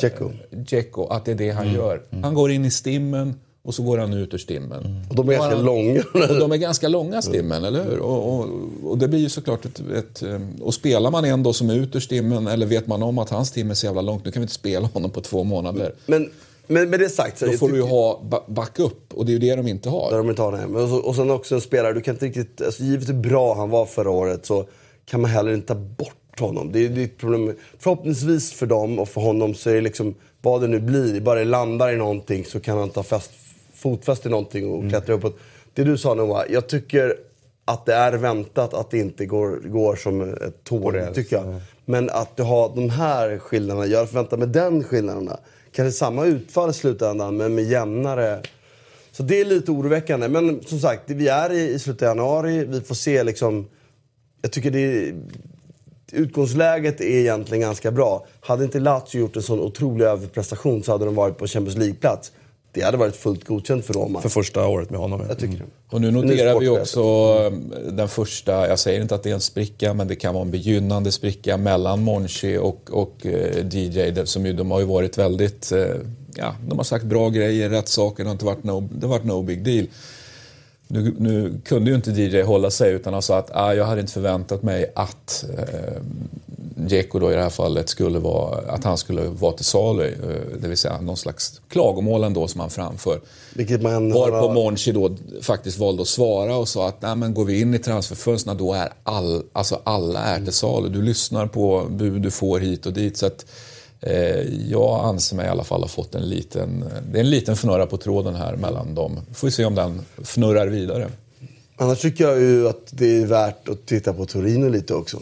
att 1.09 1.25
det 1.25 1.31
är 1.31 1.35
det 1.35 1.51
han 1.51 1.63
mm. 1.63 1.75
gör? 1.75 2.01
Han 2.21 2.33
går 2.33 2.51
in 2.51 2.65
i 2.65 2.71
stimmen, 2.71 3.39
och 3.65 3.75
så 3.75 3.83
går 3.83 3.97
han 3.97 4.13
ut 4.13 4.33
ur 4.33 4.37
stimmen. 4.37 4.85
Mm. 4.85 5.09
Och 5.09 5.15
de 5.15 5.29
är 5.29 5.33
ganska 5.33 5.55
han, 5.55 5.65
långa. 5.65 6.03
Och 6.13 6.39
de 6.39 6.51
är 6.51 6.57
ganska 6.57 6.87
långa 6.87 7.21
stimmen, 7.21 7.57
mm. 7.57 7.63
eller 7.63 7.83
hur? 7.83 7.99
Och, 7.99 8.33
och, 8.33 8.49
och, 8.83 8.97
det 8.97 9.07
blir 9.07 9.19
ju 9.19 9.29
såklart 9.29 9.65
ett, 9.65 9.79
ett... 9.79 10.23
Och 10.61 10.73
spelar 10.73 11.11
man 11.11 11.25
en 11.25 11.43
då 11.43 11.53
som 11.53 11.69
är 11.69 11.75
ut 11.75 11.95
ur 11.95 11.99
stimmen, 11.99 12.47
eller 12.47 12.65
vet 12.65 12.87
man 12.87 13.03
om 13.03 13.17
att 13.17 13.29
hans 13.29 13.51
tim 13.51 13.69
är 13.69 13.73
så 13.73 13.85
jävla 13.85 14.01
långt, 14.01 14.25
nu 14.25 14.31
kan 14.31 14.41
vi 14.41 14.43
inte 14.43 14.53
spela 14.53 14.87
honom 14.87 15.11
på 15.11 15.21
två 15.21 15.43
månader. 15.43 15.93
Men, 16.05 16.31
men 16.67 16.89
med 16.89 16.99
det 16.99 17.09
sagt... 17.09 17.39
Så 17.39 17.45
då 17.45 17.51
får 17.51 17.69
du 17.69 17.75
ju 17.75 17.83
ha 17.83 18.21
backup, 18.47 19.13
och 19.13 19.25
det 19.25 19.31
är 19.31 19.33
ju 19.33 19.39
det 19.39 19.55
de 19.55 19.67
inte 19.67 19.89
har. 19.89 20.11
Det 20.11 20.17
de 20.17 20.29
inte 20.29 20.41
har, 20.41 20.51
nej. 20.51 20.83
Och, 20.83 21.05
och 21.05 21.15
sen 21.15 21.31
också 21.31 21.55
en 21.55 21.61
spelare, 21.61 21.93
du 21.93 22.01
kan 22.01 22.15
inte 22.15 22.25
riktigt... 22.25 22.61
Alltså, 22.61 22.83
givet 22.83 23.09
hur 23.09 23.13
bra 23.13 23.55
han 23.55 23.69
var 23.69 23.85
förra 23.85 24.09
året 24.09 24.45
så 24.45 24.65
kan 25.05 25.21
man 25.21 25.31
heller 25.31 25.53
inte 25.53 25.67
ta 25.67 25.75
bort 25.75 26.39
honom. 26.39 26.71
Det 26.71 26.85
är, 26.85 26.89
det 26.89 27.01
är 27.01 27.05
ett 27.05 27.17
problem. 27.17 27.55
Förhoppningsvis 27.79 28.53
för 28.53 28.65
dem 28.65 28.99
och 28.99 29.09
för 29.09 29.21
honom 29.21 29.55
så 29.55 29.69
är 29.69 29.73
det 29.73 29.81
liksom, 29.81 30.15
vad 30.41 30.61
det 30.61 30.67
nu 30.67 30.79
blir, 30.79 31.21
bara 31.21 31.39
det 31.39 31.45
landar 31.45 31.93
i 31.93 31.97
någonting 31.97 32.45
så 32.45 32.59
kan 32.59 32.77
han 32.77 32.89
ta 32.89 33.03
fast, 33.03 33.31
fotfäste 33.85 34.27
i 34.27 34.31
någonting 34.31 34.69
och 34.69 34.77
mm. 34.77 34.89
klättra 34.89 35.13
uppåt. 35.13 35.37
Det 35.73 35.83
du 35.83 35.97
sa 35.97 36.13
Noah, 36.13 36.45
jag 36.49 36.67
tycker 36.67 37.15
att 37.65 37.85
det 37.85 37.93
är 37.93 38.13
väntat 38.13 38.73
att 38.73 38.91
det 38.91 38.97
inte 38.97 39.25
går, 39.25 39.61
går 39.65 39.95
som 39.95 40.21
ett 40.21 40.63
tåg, 40.63 40.95
tycker 41.13 41.35
jag. 41.35 41.61
Men 41.85 42.09
att 42.09 42.37
du 42.37 42.43
har 42.43 42.75
de 42.75 42.89
här 42.89 43.37
skillnaderna, 43.37 43.85
jag 43.85 44.09
förväntar 44.09 44.37
mig 44.37 44.47
den 44.47 44.83
skillnaderna. 44.83 45.39
Kanske 45.71 45.97
samma 45.97 46.25
utfall 46.25 46.69
i 46.69 46.73
slutändan, 46.73 47.37
men 47.37 47.55
med 47.55 47.63
jämnare... 47.63 48.41
Så 49.11 49.23
det 49.23 49.41
är 49.41 49.45
lite 49.45 49.71
oroväckande. 49.71 50.27
Men 50.27 50.63
som 50.63 50.79
sagt, 50.79 51.01
vi 51.05 51.27
är 51.27 51.51
i, 51.51 51.73
i 51.73 51.79
slutet 51.79 52.01
av 52.01 52.07
januari. 52.07 52.65
Vi 52.65 52.81
får 52.81 52.95
se 52.95 53.23
liksom... 53.23 53.67
Jag 54.41 54.51
tycker 54.51 54.71
det 54.71 54.79
är, 54.79 55.15
Utgångsläget 56.11 57.01
är 57.01 57.19
egentligen 57.19 57.61
ganska 57.61 57.91
bra. 57.91 58.25
Hade 58.41 58.63
inte 58.63 58.79
Lazio 58.79 59.19
gjort 59.19 59.35
en 59.35 59.41
sån 59.41 59.59
otrolig 59.59 60.05
överprestation 60.05 60.83
så 60.83 60.91
hade 60.91 61.05
de 61.05 61.15
varit 61.15 61.37
på 61.37 61.47
Champions 61.47 61.77
League-plats 61.77 62.31
det 62.75 62.81
hade 62.81 62.97
varit 62.97 63.15
fullt 63.15 63.43
godkänt 63.43 63.85
för 63.85 63.93
Roma. 63.93 64.21
För 64.21 64.29
första 64.29 64.67
året 64.67 64.89
med 64.89 64.99
honom, 64.99 65.21
Jag 65.27 65.39
tycker 65.39 65.55
mm. 65.55 65.67
Och 65.89 66.01
nu 66.01 66.11
noterar 66.11 66.59
vi 66.59 66.67
också 66.67 67.03
den 67.91 68.07
första, 68.07 68.67
jag 68.67 68.79
säger 68.79 69.01
inte 69.01 69.15
att 69.15 69.23
det 69.23 69.29
är 69.29 69.33
en 69.33 69.41
spricka, 69.41 69.93
men 69.93 70.07
det 70.07 70.15
kan 70.15 70.33
vara 70.33 70.45
en 70.45 70.51
begynnande 70.51 71.11
spricka 71.11 71.57
mellan 71.57 72.01
Monchi 72.01 72.57
och, 72.57 72.89
och 72.91 73.25
eh, 73.25 73.67
DJ. 73.67 74.25
Som 74.25 74.45
ju, 74.45 74.53
de 74.53 74.71
har 74.71 74.79
ju 74.79 74.85
varit 74.85 75.17
väldigt, 75.17 75.71
eh, 75.71 75.85
ja, 76.35 76.55
de 76.67 76.77
har 76.77 76.83
sagt 76.83 77.05
bra 77.05 77.29
grejer, 77.29 77.69
rätt 77.69 77.87
saker, 77.87 78.23
det 78.23 78.29
har 78.29 78.33
inte 78.33 78.45
varit 78.45 78.63
no, 78.63 78.89
det 78.91 79.07
har 79.07 79.13
varit 79.13 79.25
no 79.25 79.41
big 79.41 79.63
deal. 79.63 79.87
Nu, 80.87 81.15
nu, 81.19 81.61
kunde 81.65 81.89
ju 81.89 81.95
inte 81.95 82.11
DJ 82.11 82.41
hålla 82.41 82.71
sig 82.71 82.93
utan 82.93 83.13
han 83.13 83.21
sa 83.21 83.37
att 83.37 83.51
ah, 83.53 83.73
jag 83.73 83.85
hade 83.85 84.01
inte 84.01 84.13
förväntat 84.13 84.63
mig 84.63 84.91
att 84.95 85.45
eh, 85.57 86.01
Dzeko 86.87 87.19
då 87.19 87.31
i 87.31 87.35
det 87.35 87.41
här 87.41 87.49
fallet 87.49 87.89
skulle 87.89 88.19
vara, 88.19 88.71
att 88.71 88.83
han 88.83 88.97
skulle 88.97 89.21
vara 89.21 89.51
till 89.51 89.65
salu. 89.65 90.03
Eh, 90.03 90.59
det 90.61 90.67
vill 90.67 90.77
säga 90.77 91.01
någon 91.01 91.17
slags 91.17 91.61
klagomål 91.69 92.23
ändå 92.23 92.47
som 92.47 92.61
han 92.61 92.69
framför. 92.69 93.19
Vilket 93.53 93.81
man 93.81 94.13
Varpå 94.13 94.53
Monchi 94.53 94.91
då 94.91 95.15
faktiskt 95.41 95.77
valde 95.77 96.01
att 96.01 96.07
svara 96.07 96.55
och 96.55 96.67
sa 96.67 96.87
att 96.87 97.01
Nej, 97.01 97.15
men 97.15 97.33
går 97.33 97.45
vi 97.45 97.61
in 97.61 97.73
i 97.73 97.79
transferfönstren 97.79 98.57
då 98.57 98.73
är 98.73 98.89
all, 99.03 99.43
alltså 99.53 99.81
alla 99.83 100.19
är 100.19 100.43
till 100.43 100.53
salu. 100.53 100.89
Du 100.89 101.01
lyssnar 101.01 101.47
på 101.47 101.85
bud 101.89 102.21
du 102.21 102.31
får 102.31 102.59
hit 102.59 102.85
och 102.85 102.93
dit. 102.93 103.17
Så 103.17 103.25
att, 103.25 103.45
eh, 104.01 104.39
jag 104.69 105.05
anser 105.05 105.35
mig 105.35 105.45
i 105.45 105.49
alla 105.49 105.63
fall 105.63 105.81
ha 105.81 105.87
fått 105.87 106.15
en 106.15 106.29
liten, 106.29 106.85
det 107.11 107.17
är 107.17 107.23
en 107.23 107.29
liten 107.29 107.55
fnurra 107.55 107.85
på 107.85 107.97
tråden 107.97 108.35
här 108.35 108.55
mellan 108.55 108.95
dem. 108.95 109.19
Får 109.33 109.47
vi 109.47 109.51
se 109.51 109.65
om 109.65 109.75
den 109.75 110.01
fnurrar 110.23 110.67
vidare. 110.67 111.09
Annars 111.77 112.01
tycker 112.01 112.23
jag 112.23 112.39
ju 112.39 112.67
att 112.67 112.87
det 112.91 113.17
är 113.17 113.25
värt 113.25 113.69
att 113.69 113.85
titta 113.85 114.13
på 114.13 114.25
Torino 114.25 114.69
lite 114.69 114.93
också 114.93 115.19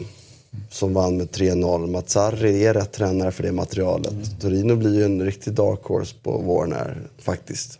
som 0.70 0.94
vann 0.94 1.16
med 1.16 1.28
3-0. 1.28 1.86
Mazzarri 1.86 2.64
är 2.64 2.74
rätt 2.74 2.92
tränare 2.92 3.30
för 3.32 3.42
det 3.42 3.52
materialet. 3.52 4.12
Mm. 4.12 4.24
Torino 4.40 4.76
blir 4.76 4.94
ju 4.94 5.04
en 5.04 5.24
riktig 5.24 5.52
dark 5.52 5.82
horse 5.82 6.14
på 6.22 6.38
våren 6.38 6.72
här, 6.72 6.98
faktiskt. 7.18 7.78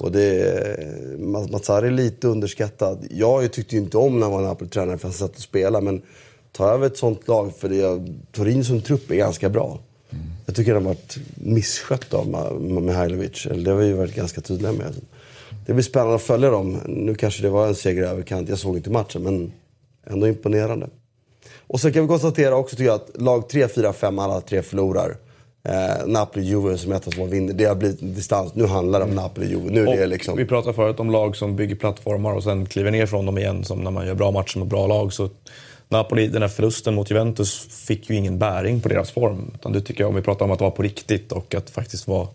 Och 0.00 0.12
det, 0.12 1.18
Mazzarri 1.18 1.86
är 1.86 1.90
lite 1.90 2.28
underskattad. 2.28 3.06
Jag 3.10 3.52
tyckte 3.52 3.74
ju 3.76 3.82
inte 3.82 3.98
om 3.98 4.20
när 4.20 4.26
han 4.26 4.32
var 4.32 4.42
Napoli-tränare 4.42 4.98
för 4.98 5.08
han 5.08 5.12
satt 5.12 5.36
och 5.36 5.42
spelade. 5.42 5.84
Men 5.84 6.02
ta 6.52 6.70
över 6.70 6.86
ett 6.86 6.96
sånt 6.96 7.28
lag, 7.28 7.52
för 7.58 7.68
det, 7.68 8.12
Torino 8.32 8.64
som 8.64 8.80
trupp 8.80 9.10
är 9.10 9.16
ganska 9.16 9.48
bra. 9.48 9.78
Mm. 10.10 10.24
Jag 10.46 10.56
tycker 10.56 10.74
de 10.74 10.86
har 10.86 10.94
varit 10.94 11.18
misskött 11.34 12.14
av 12.14 12.60
Mihailovic. 12.60 13.46
Det 13.64 13.70
har 13.70 13.78
vi 13.78 13.92
varit 13.92 14.14
ganska 14.14 14.40
tydliga 14.40 14.72
med. 14.72 14.94
Det 15.66 15.72
blir 15.72 15.84
spännande 15.84 16.14
att 16.14 16.22
följa 16.22 16.50
dem. 16.50 16.78
Nu 16.86 17.14
kanske 17.14 17.42
det 17.42 17.50
var 17.50 17.66
en 17.66 17.74
seger 17.74 18.02
överkant. 18.02 18.48
Jag 18.48 18.58
såg 18.58 18.76
inte 18.76 18.90
matchen, 18.90 19.22
men 19.22 19.52
ändå 20.06 20.28
imponerande. 20.28 20.88
Och 21.72 21.80
så 21.80 21.92
kan 21.92 22.02
vi 22.02 22.08
konstatera 22.08 22.56
också 22.56 22.76
tycker 22.76 22.90
jag 22.90 22.94
att 22.94 23.10
lag 23.22 23.48
3, 23.48 23.68
4, 23.68 23.92
5, 23.92 24.18
alla 24.18 24.40
tre 24.40 24.62
förlorar. 24.62 25.16
Eh, 25.64 26.06
Napoli, 26.06 26.44
Juve 26.44 26.78
som 26.78 26.92
ett 26.92 27.06
av 27.06 27.10
som 27.10 27.30
vinner. 27.30 27.52
Det 27.52 27.64
har 27.64 27.74
blivit 27.74 27.98
distans. 28.00 28.54
Nu 28.54 28.66
handlar 28.66 28.98
det 28.98 29.04
om 29.04 29.14
Napoli, 29.14 29.46
Juve. 29.46 29.70
Nu 29.70 29.86
är 29.88 29.96
det 29.96 30.06
liksom... 30.06 30.36
Vi 30.36 30.44
pratade 30.44 30.74
förut 30.74 31.00
om 31.00 31.10
lag 31.10 31.36
som 31.36 31.56
bygger 31.56 31.74
plattformar 31.74 32.32
och 32.32 32.42
sen 32.42 32.66
kliver 32.66 32.90
ner 32.90 33.06
från 33.06 33.26
dem 33.26 33.38
igen. 33.38 33.64
Som 33.64 33.78
när 33.80 33.90
man 33.90 34.06
gör 34.06 34.14
bra 34.14 34.30
matcher 34.30 34.58
mot 34.58 34.68
bra 34.68 34.86
lag. 34.86 35.12
Så 35.12 35.28
Napoli, 35.88 36.28
den 36.28 36.42
här 36.42 36.48
förlusten 36.48 36.94
mot 36.94 37.10
Juventus 37.10 37.68
fick 37.86 38.10
ju 38.10 38.16
ingen 38.16 38.38
bäring 38.38 38.80
på 38.80 38.88
deras 38.88 39.10
form. 39.10 39.50
Utan 39.54 39.72
det 39.72 39.80
tycker 39.80 40.00
jag, 40.00 40.08
om 40.08 40.16
vi 40.16 40.22
pratar 40.22 40.44
om 40.44 40.50
att 40.50 40.60
vara 40.60 40.70
på 40.70 40.82
riktigt 40.82 41.32
och 41.32 41.54
att 41.54 41.70
faktiskt 41.70 42.08
vara 42.08 42.28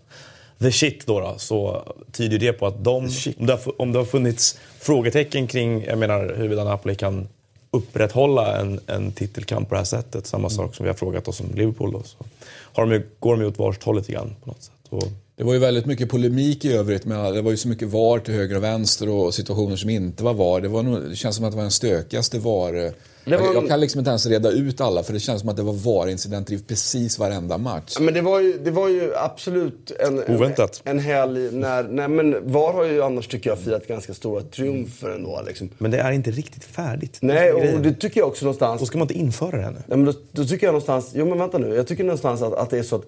the 0.58 0.72
shit 0.72 1.06
då, 1.06 1.20
då 1.20 1.34
så 1.38 1.82
tyder 2.12 2.38
det 2.38 2.52
på 2.52 2.66
att 2.66 2.84
de, 2.84 3.08
om 3.38 3.46
det, 3.46 3.52
har, 3.52 3.80
om 3.80 3.92
det 3.92 3.98
har 3.98 4.06
funnits 4.06 4.58
frågetecken 4.80 5.46
kring, 5.46 5.84
jag 5.84 5.98
menar 5.98 6.34
huruvida 6.36 6.64
Napoli 6.64 6.94
kan 6.94 7.28
upprätthålla 7.76 8.60
en, 8.60 8.80
en 8.86 9.12
titelkamp 9.12 9.68
på 9.68 9.74
det 9.74 9.78
här 9.78 9.84
sättet. 9.84 10.26
Samma 10.26 10.50
sak 10.50 10.74
som 10.74 10.84
vi 10.84 10.88
har 10.88 10.96
frågat 10.96 11.28
oss 11.28 11.40
om 11.40 11.46
Liverpool. 11.54 11.92
Då, 11.92 12.02
så 12.02 12.16
har 12.48 12.86
de, 12.86 13.02
går 13.18 13.36
de 13.36 13.42
ju 13.42 13.48
åt 13.48 13.58
varsitt 13.58 13.82
håll 13.82 13.96
lite 13.96 14.12
grann 14.12 14.36
på 14.44 14.50
något 14.50 14.62
sätt. 14.62 14.72
Och, 14.88 15.08
det 15.36 15.44
var 15.44 15.52
ju 15.52 15.58
väldigt 15.58 15.86
mycket 15.86 16.10
polemik 16.10 16.64
i 16.64 16.72
övrigt. 16.72 17.04
Med, 17.04 17.34
det 17.34 17.42
var 17.42 17.50
ju 17.50 17.56
så 17.56 17.68
mycket 17.68 17.88
VAR 17.88 18.18
till 18.18 18.34
höger 18.34 18.56
och 18.56 18.62
vänster 18.62 19.08
och 19.08 19.34
situationer 19.34 19.76
som 19.76 19.90
inte 19.90 20.24
var 20.24 20.34
VAR. 20.34 20.60
Det, 20.60 20.68
var 20.68 20.82
nog, 20.82 21.10
det 21.10 21.16
känns 21.16 21.36
som 21.36 21.44
att 21.44 21.50
det 21.52 21.56
var 21.56 21.64
den 21.64 21.70
stökigaste 21.70 22.38
VAR 22.38 22.92
var... 23.26 23.54
Jag, 23.54 23.68
kan 23.68 23.80
liksom 23.80 23.98
inte 23.98 24.08
ens 24.08 24.26
reda 24.26 24.50
ut 24.50 24.80
alla 24.80 25.02
för 25.02 25.12
det 25.12 25.20
känns 25.20 25.40
som 25.40 25.48
att 25.48 25.56
det 25.56 25.62
var 25.62 25.72
VAR-incidenter 25.72 26.54
i 26.54 26.58
precis 26.58 27.18
varenda 27.18 27.58
match. 27.58 27.96
Men 28.00 28.14
det 28.14 28.20
var 28.20 28.40
ju, 28.40 28.58
det 28.58 28.70
var 28.70 28.88
ju 28.88 29.14
absolut 29.16 29.90
en, 29.90 30.36
Oväntat. 30.36 30.82
en, 30.84 30.90
en 30.90 31.04
helg 31.04 31.52
när... 31.52 31.82
Nej, 31.82 32.08
men 32.08 32.52
VAR 32.52 32.72
har 32.72 32.84
ju 32.84 33.02
annars 33.02 33.28
tycker 33.28 33.50
jag 33.50 33.58
firat 33.58 33.86
ganska 33.86 34.14
stora 34.14 34.42
triumfer 34.42 35.08
ändå. 35.08 35.42
Liksom. 35.46 35.70
Men 35.78 35.90
det 35.90 35.98
är 35.98 36.12
inte 36.12 36.30
riktigt 36.30 36.64
färdigt. 36.64 37.18
Nej, 37.20 37.52
och 37.52 37.80
det 37.80 37.94
tycker 37.94 38.20
jag 38.20 38.28
också 38.28 38.44
någonstans... 38.44 38.80
Då 38.80 38.86
ska 38.86 38.98
man 38.98 39.04
inte 39.04 39.18
införa 39.18 39.56
det 39.56 39.62
ännu. 39.62 39.82
Nej, 39.86 39.98
men 39.98 40.04
då, 40.04 40.12
då, 40.32 40.44
tycker 40.44 40.66
jag 40.66 40.72
någonstans... 40.72 41.10
Jo 41.14 41.26
men 41.26 41.38
vänta 41.38 41.58
nu. 41.58 41.74
Jag 41.74 41.86
tycker 41.86 42.04
någonstans 42.04 42.42
att, 42.42 42.54
att 42.54 42.70
det 42.70 42.78
är 42.78 42.82
så 42.82 42.96
att 42.96 43.04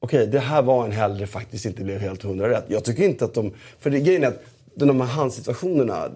okej, 0.00 0.20
okay, 0.20 0.32
det 0.32 0.40
här 0.40 0.62
var 0.62 0.84
en 0.84 0.92
helg 0.92 1.18
det 1.18 1.26
faktiskt 1.26 1.64
inte 1.64 1.84
blev 1.84 2.00
helt 2.00 2.22
hundra 2.22 2.50
rätt. 2.50 2.64
Jag 2.68 2.84
tycker 2.84 3.02
inte 3.02 3.24
att 3.24 3.34
de... 3.34 3.52
För 3.78 3.90
det, 3.90 4.00
grejen 4.00 4.24
är 4.24 4.28
att 4.28 4.42
de 4.84 5.00
här 5.00 5.08
handsituationerna, 5.08 6.08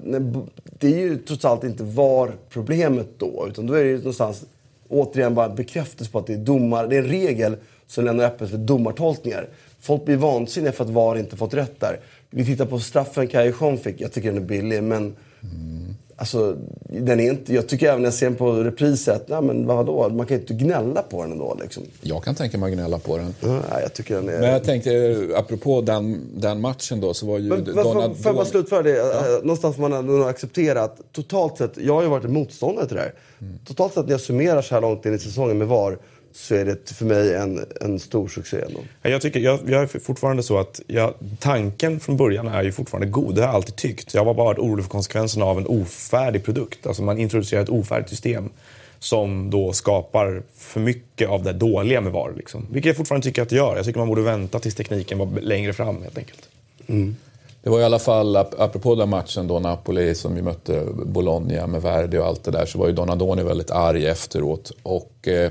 det 0.79 0.87
är 0.87 0.99
ju 0.99 1.17
trots 1.17 1.45
allt 1.45 1.65
inte 1.65 1.85
var 1.85 2.33
problemet 2.51 3.09
då. 3.19 3.47
Utan 3.49 3.67
då 3.67 3.75
är 3.75 3.85
det 3.85 3.91
ju 3.91 3.99
någonstans 3.99 4.45
återigen 4.89 5.35
bara 5.35 5.49
bekräftelse 5.49 6.13
på 6.13 6.19
att 6.19 6.27
det 6.27 6.33
är 6.33 6.39
domar, 6.39 6.87
det 6.87 6.97
är 6.97 7.03
en 7.03 7.09
regel 7.09 7.57
som 7.87 8.05
lämnar 8.05 8.25
öppet 8.25 8.51
för 8.51 8.59
domartolkningar. 8.59 9.49
Folk 9.81 10.05
blir 10.05 10.17
vansinniga 10.17 10.73
för 10.73 10.85
att 10.85 10.91
VAR 10.91 11.19
inte 11.19 11.37
fått 11.37 11.55
rätt 11.55 11.81
där. 11.81 12.01
Vi 12.31 12.45
tittar 12.45 12.67
på 12.67 12.79
straffen 12.79 13.29
Kajejon 13.29 13.79
fick, 13.79 14.01
jag 14.01 14.13
tycker 14.13 14.33
den 14.33 14.43
är 14.43 14.47
billig 14.47 14.83
men 14.83 15.17
mm. 15.43 15.80
Alltså, 16.21 16.57
den 16.83 17.21
är 17.21 17.31
inte, 17.31 17.55
jag 17.55 17.69
tycker 17.69 17.89
även 17.89 18.03
när 18.03 18.07
jag 18.07 18.15
ser 18.15 18.27
den 18.27 18.37
på 18.37 18.53
repris 18.53 19.09
att, 19.09 19.29
nej 19.29 19.43
men 19.43 19.67
vadå, 19.67 20.09
man 20.09 20.27
kan 20.27 20.37
ju 20.37 20.41
inte 20.41 20.55
gnälla 20.55 21.03
på 21.03 21.23
den 21.23 21.33
ändå. 21.33 21.57
Liksom. 21.63 21.83
Jag 22.01 22.25
kan 22.25 22.35
tänka 22.35 22.59
mig 22.59 22.73
att 22.73 22.79
gnälla 22.79 22.99
på 22.99 23.17
den. 23.17 23.35
Ja, 23.41 23.81
jag 23.83 23.93
tycker 23.93 24.15
den 24.15 24.29
är... 24.29 24.41
Men 24.41 24.51
jag 24.51 24.65
tänkte, 24.65 25.17
apropå 25.37 25.81
den, 25.81 26.21
den 26.35 26.61
matchen 26.61 27.01
då, 27.01 27.15
så 27.15 27.27
var 27.27 27.39
ju... 27.39 27.49
Men, 27.49 27.65
får 27.65 28.17
jag 28.25 28.35
bara 28.35 28.45
slutföra 28.45 28.83
det? 28.83 28.91
Ja. 28.91 29.11
Eh, 29.11 29.43
någonstans 29.43 29.77
får 29.77 29.83
man 29.83 29.93
ändå 29.93 30.25
acceptera 30.25 30.83
att 30.83 31.01
totalt 31.13 31.59
sett, 31.59 31.73
jag 31.77 31.95
har 31.95 32.03
ju 32.03 32.09
varit 32.09 32.31
motståndare 32.31 32.87
till 32.87 32.97
det 32.97 33.03
här. 33.03 33.15
Mm. 33.41 33.59
Totalt 33.67 33.95
sett 33.95 34.05
när 34.05 34.13
jag 34.13 34.21
summerar 34.21 34.63
så 34.63 34.75
här 34.75 34.83
långt 34.83 35.07
in 35.07 35.15
i 35.15 35.19
säsongen 35.19 35.59
med 35.59 35.69
VAR 35.69 35.99
så 36.33 36.55
är 36.55 36.65
det 36.65 36.91
för 36.91 37.05
mig 37.05 37.35
en, 37.35 37.67
en 37.81 37.99
stor 37.99 38.29
succé. 38.29 38.61
Ändå. 38.67 38.81
Jag, 39.03 39.23
tycker, 39.23 39.41
jag, 39.41 39.61
jag 39.67 39.83
är 39.83 39.99
fortfarande 39.99 40.43
så 40.43 40.59
att 40.59 40.81
jag, 40.87 41.15
tanken 41.39 42.01
från 42.01 42.17
början 42.17 42.49
är 42.49 42.63
ju 42.63 42.73
fortfarande 42.73 43.07
god. 43.07 43.35
Det 43.35 43.41
har 43.41 43.49
jag 43.49 43.55
alltid 43.55 43.77
tyckt. 43.77 44.15
Jag 44.15 44.25
var 44.25 44.35
bara 44.35 44.61
orolig 44.61 44.85
för 44.85 44.91
konsekvenserna 44.91 45.45
av 45.45 45.59
en 45.59 45.67
ofärdig 45.67 46.45
produkt. 46.45 46.87
Alltså 46.87 47.03
man 47.03 47.19
introducerar 47.19 47.63
ett 47.63 47.69
ofärdigt 47.69 48.11
system 48.11 48.51
som 48.99 49.51
då 49.51 49.73
skapar 49.73 50.43
för 50.57 50.81
mycket 50.81 51.29
av 51.29 51.43
det 51.43 51.53
dåliga 51.53 52.01
med 52.01 52.13
VAR. 52.13 52.33
Liksom. 52.37 52.67
Vilket 52.71 52.89
jag 52.89 52.97
fortfarande 52.97 53.25
tycker 53.25 53.43
att 53.43 53.49
det 53.49 53.57
gör. 53.57 53.77
Jag 53.77 53.85
tycker 53.85 53.99
man 53.99 54.09
borde 54.09 54.23
vänta 54.23 54.59
tills 54.59 54.75
tekniken 54.75 55.19
var 55.19 55.41
längre 55.41 55.73
fram 55.73 56.03
helt 56.03 56.19
enkelt. 56.19 56.49
Mm. 56.87 57.17
Det 57.63 57.71
var 57.71 57.81
i 57.81 57.85
alla 57.85 57.99
fall, 57.99 58.37
apropå 58.37 58.95
den 58.95 59.09
matchen 59.09 59.49
då, 59.49 59.59
Napoli 59.59 60.15
som 60.15 60.37
ju 60.37 60.43
mötte 60.43 60.87
Bologna 61.07 61.67
med 61.67 61.83
Verdi 61.83 62.19
och 62.19 62.27
allt 62.27 62.45
det 62.45 62.51
där, 62.51 62.67
så 62.67 62.79
var 62.79 62.87
ju 62.87 62.93
Donadoni 62.93 63.43
väldigt 63.43 63.71
arg 63.71 64.07
efteråt. 64.07 64.73
Och, 64.83 65.29
eh, 65.29 65.51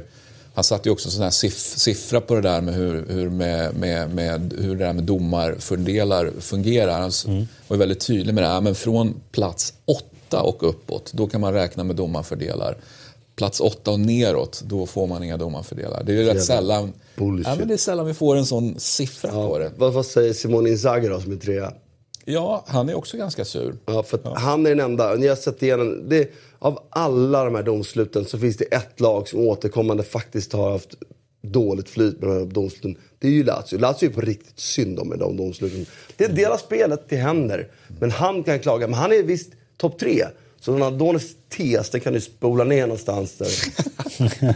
han 0.59 0.63
satte 0.63 0.89
ju 0.89 0.93
också 0.93 1.09
sån 1.09 1.23
här 1.23 1.29
siff 1.29 1.77
siffra 1.77 2.21
på 2.21 2.35
det 2.35 2.41
där 2.41 2.61
med 2.61 2.73
hur, 2.73 3.05
hur, 3.09 3.29
med, 3.29 3.75
med, 3.75 4.15
med, 4.15 4.53
hur 4.59 4.75
det 4.75 4.85
där 4.85 4.93
med 4.93 5.03
domarfördelar 5.03 6.31
fungerar. 6.39 6.99
Han 6.99 7.11
mm. 7.27 7.47
var 7.67 7.77
väldigt 7.77 7.99
tydlig 7.99 8.33
med 8.33 8.43
det 8.43 8.47
här. 8.47 8.61
Men 8.61 8.75
från 8.75 9.21
plats 9.31 9.73
åtta 9.85 10.41
och 10.41 10.69
uppåt, 10.69 11.11
då 11.13 11.27
kan 11.27 11.41
man 11.41 11.53
räkna 11.53 11.83
med 11.83 11.95
domarfördelar. 11.95 12.77
Plats 13.35 13.59
åtta 13.59 13.91
och 13.91 13.99
neråt, 13.99 14.61
då 14.65 14.85
får 14.85 15.07
man 15.07 15.23
inga 15.23 15.37
domarfördelar. 15.37 16.03
Det 16.03 16.11
är 16.11 16.15
ju 16.15 16.23
rätt 16.23 16.43
sällan, 16.43 16.93
ja, 17.15 17.55
men 17.55 17.67
det 17.67 17.73
är 17.73 17.77
sällan 17.77 18.05
vi 18.05 18.13
får 18.13 18.35
en 18.35 18.45
sån 18.45 18.79
siffra 18.79 19.29
ja, 19.33 19.47
på 19.47 19.57
det. 19.59 19.71
Vad, 19.77 19.93
vad 19.93 20.05
säger 20.05 20.33
Simone 20.33 20.69
Inzaghi 20.69 21.07
då, 21.07 21.21
som 21.21 21.31
är 21.31 21.37
trea? 21.37 21.73
Ja, 22.29 22.63
han 22.67 22.89
är 22.89 22.97
också 22.97 23.17
ganska 23.17 23.45
sur. 23.45 23.75
Ja, 23.85 24.03
för 24.03 24.19
ja. 24.23 24.37
han 24.37 24.65
är 24.65 24.69
den 24.69 24.79
enda. 24.79 25.15
Ni 25.15 25.27
har 25.27 25.35
sett 25.35 25.63
igenom, 25.63 26.09
det, 26.09 26.31
av 26.59 26.79
alla 26.89 27.43
de 27.43 27.55
här 27.55 27.63
domsluten 27.63 28.25
så 28.25 28.39
finns 28.39 28.57
det 28.57 28.65
ett 28.65 28.99
lag 28.99 29.27
som 29.27 29.39
återkommande 29.39 30.03
faktiskt 30.03 30.53
har 30.53 30.71
haft 30.71 30.95
dåligt 31.41 31.89
flyt 31.89 32.21
med 32.21 32.29
de 32.29 32.33
här 32.39 32.45
domsluten. 32.45 33.01
Det 33.19 33.27
är 33.27 33.31
ju 33.31 33.43
Lazio. 33.43 33.77
Lazio 33.77 34.09
är 34.09 34.13
på 34.13 34.21
riktigt 34.21 34.59
synd 34.59 34.99
om 34.99 35.07
med 35.07 35.19
de 35.19 35.37
domsluten. 35.37 35.85
Det 36.17 36.23
är 36.23 36.29
en 36.29 36.35
del 36.35 36.51
av 36.51 36.57
spelet, 36.57 37.05
det 37.09 37.15
händer. 37.15 37.67
Men 37.99 38.11
han 38.11 38.43
kan 38.43 38.59
klaga. 38.59 38.87
Men 38.87 38.99
han 38.99 39.11
är 39.11 39.23
visst 39.23 39.51
topp 39.77 39.99
tre. 39.99 40.25
Så 40.59 40.71
den 40.71 40.83
Adonis 40.83 41.35
tes, 41.49 41.89
den 41.89 42.01
kan 42.01 42.13
du 42.13 42.21
spola 42.21 42.63
ner 42.63 42.81
någonstans 42.81 43.37
där. 43.37 43.51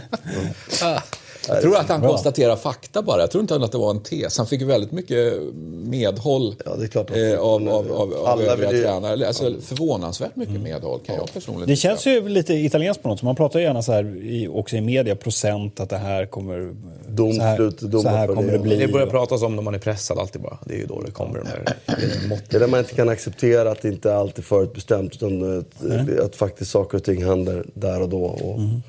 ja. 0.80 1.02
Jag 1.48 1.62
tror 1.62 1.76
att 1.76 1.88
han 1.88 2.00
Bra. 2.00 2.10
konstaterar 2.10 2.56
fakta 2.56 3.02
bara. 3.02 3.20
Jag 3.20 3.30
tror 3.30 3.42
inte 3.42 3.54
att 3.54 3.72
det 3.72 3.78
var 3.78 3.90
en 3.90 4.02
tes. 4.02 4.38
Han 4.38 4.46
fick 4.46 4.62
väldigt 4.62 4.92
mycket 4.92 5.42
medhåll 5.84 6.54
ja, 6.64 6.74
det 6.76 6.84
är 6.84 6.88
klart 6.88 7.10
eh, 7.16 7.38
av, 7.38 7.68
av, 7.68 7.92
av, 7.92 8.14
av 8.14 8.42
övriga 8.42 8.70
vill... 8.70 8.82
tränare. 8.82 9.26
Alltså, 9.26 9.54
förvånansvärt 9.60 10.36
mycket 10.36 10.56
mm. 10.56 10.62
medhåll 10.62 11.00
kan 11.06 11.14
jag 11.14 11.32
personligen 11.32 11.68
Det 11.68 11.76
känns 11.76 12.06
ju 12.06 12.28
lite 12.28 12.54
italienskt 12.54 13.02
på 13.02 13.08
något 13.08 13.22
Man 13.22 13.36
pratar 13.36 13.60
gärna 13.60 13.82
så 13.82 13.92
här 13.92 14.16
i, 14.16 14.48
också 14.48 14.76
i 14.76 14.80
media, 14.80 15.16
procent, 15.16 15.80
att 15.80 15.90
det 15.90 15.96
här 15.96 16.26
kommer... 16.26 16.74
Domslut, 17.08 17.80
så 17.80 17.86
här, 17.86 17.98
så 18.02 18.08
här 18.08 18.26
kommer 18.26 18.52
det 18.52 18.58
bli. 18.58 18.76
Det 18.76 18.88
börjar 18.88 19.06
pratas 19.06 19.42
om 19.42 19.56
när 19.56 19.62
man 19.62 19.74
är 19.74 19.78
pressad 19.78 20.18
alltid 20.18 20.42
bara. 20.42 20.58
Det 20.64 20.74
är 20.74 20.78
ju 20.78 20.86
då 20.86 21.00
det 21.00 21.10
kommer 21.10 21.38
de 21.38 21.46
här 21.46 21.76
Det 22.48 22.56
är 22.56 22.60
där 22.60 22.66
man 22.66 22.80
inte 22.80 22.94
kan 22.94 23.08
acceptera 23.08 23.70
att 23.70 23.82
det 23.82 23.88
inte 23.88 24.16
alltid 24.16 24.38
är 24.38 24.46
förutbestämt. 24.46 25.14
Utan 25.14 25.58
att, 25.58 25.82
mm. 25.82 26.24
att 26.24 26.36
faktiskt 26.36 26.70
saker 26.70 26.98
och 26.98 27.04
ting 27.04 27.24
händer 27.24 27.66
där 27.74 28.02
och 28.02 28.08
då. 28.08 28.24
Och... 28.24 28.58
Mm. 28.58 28.82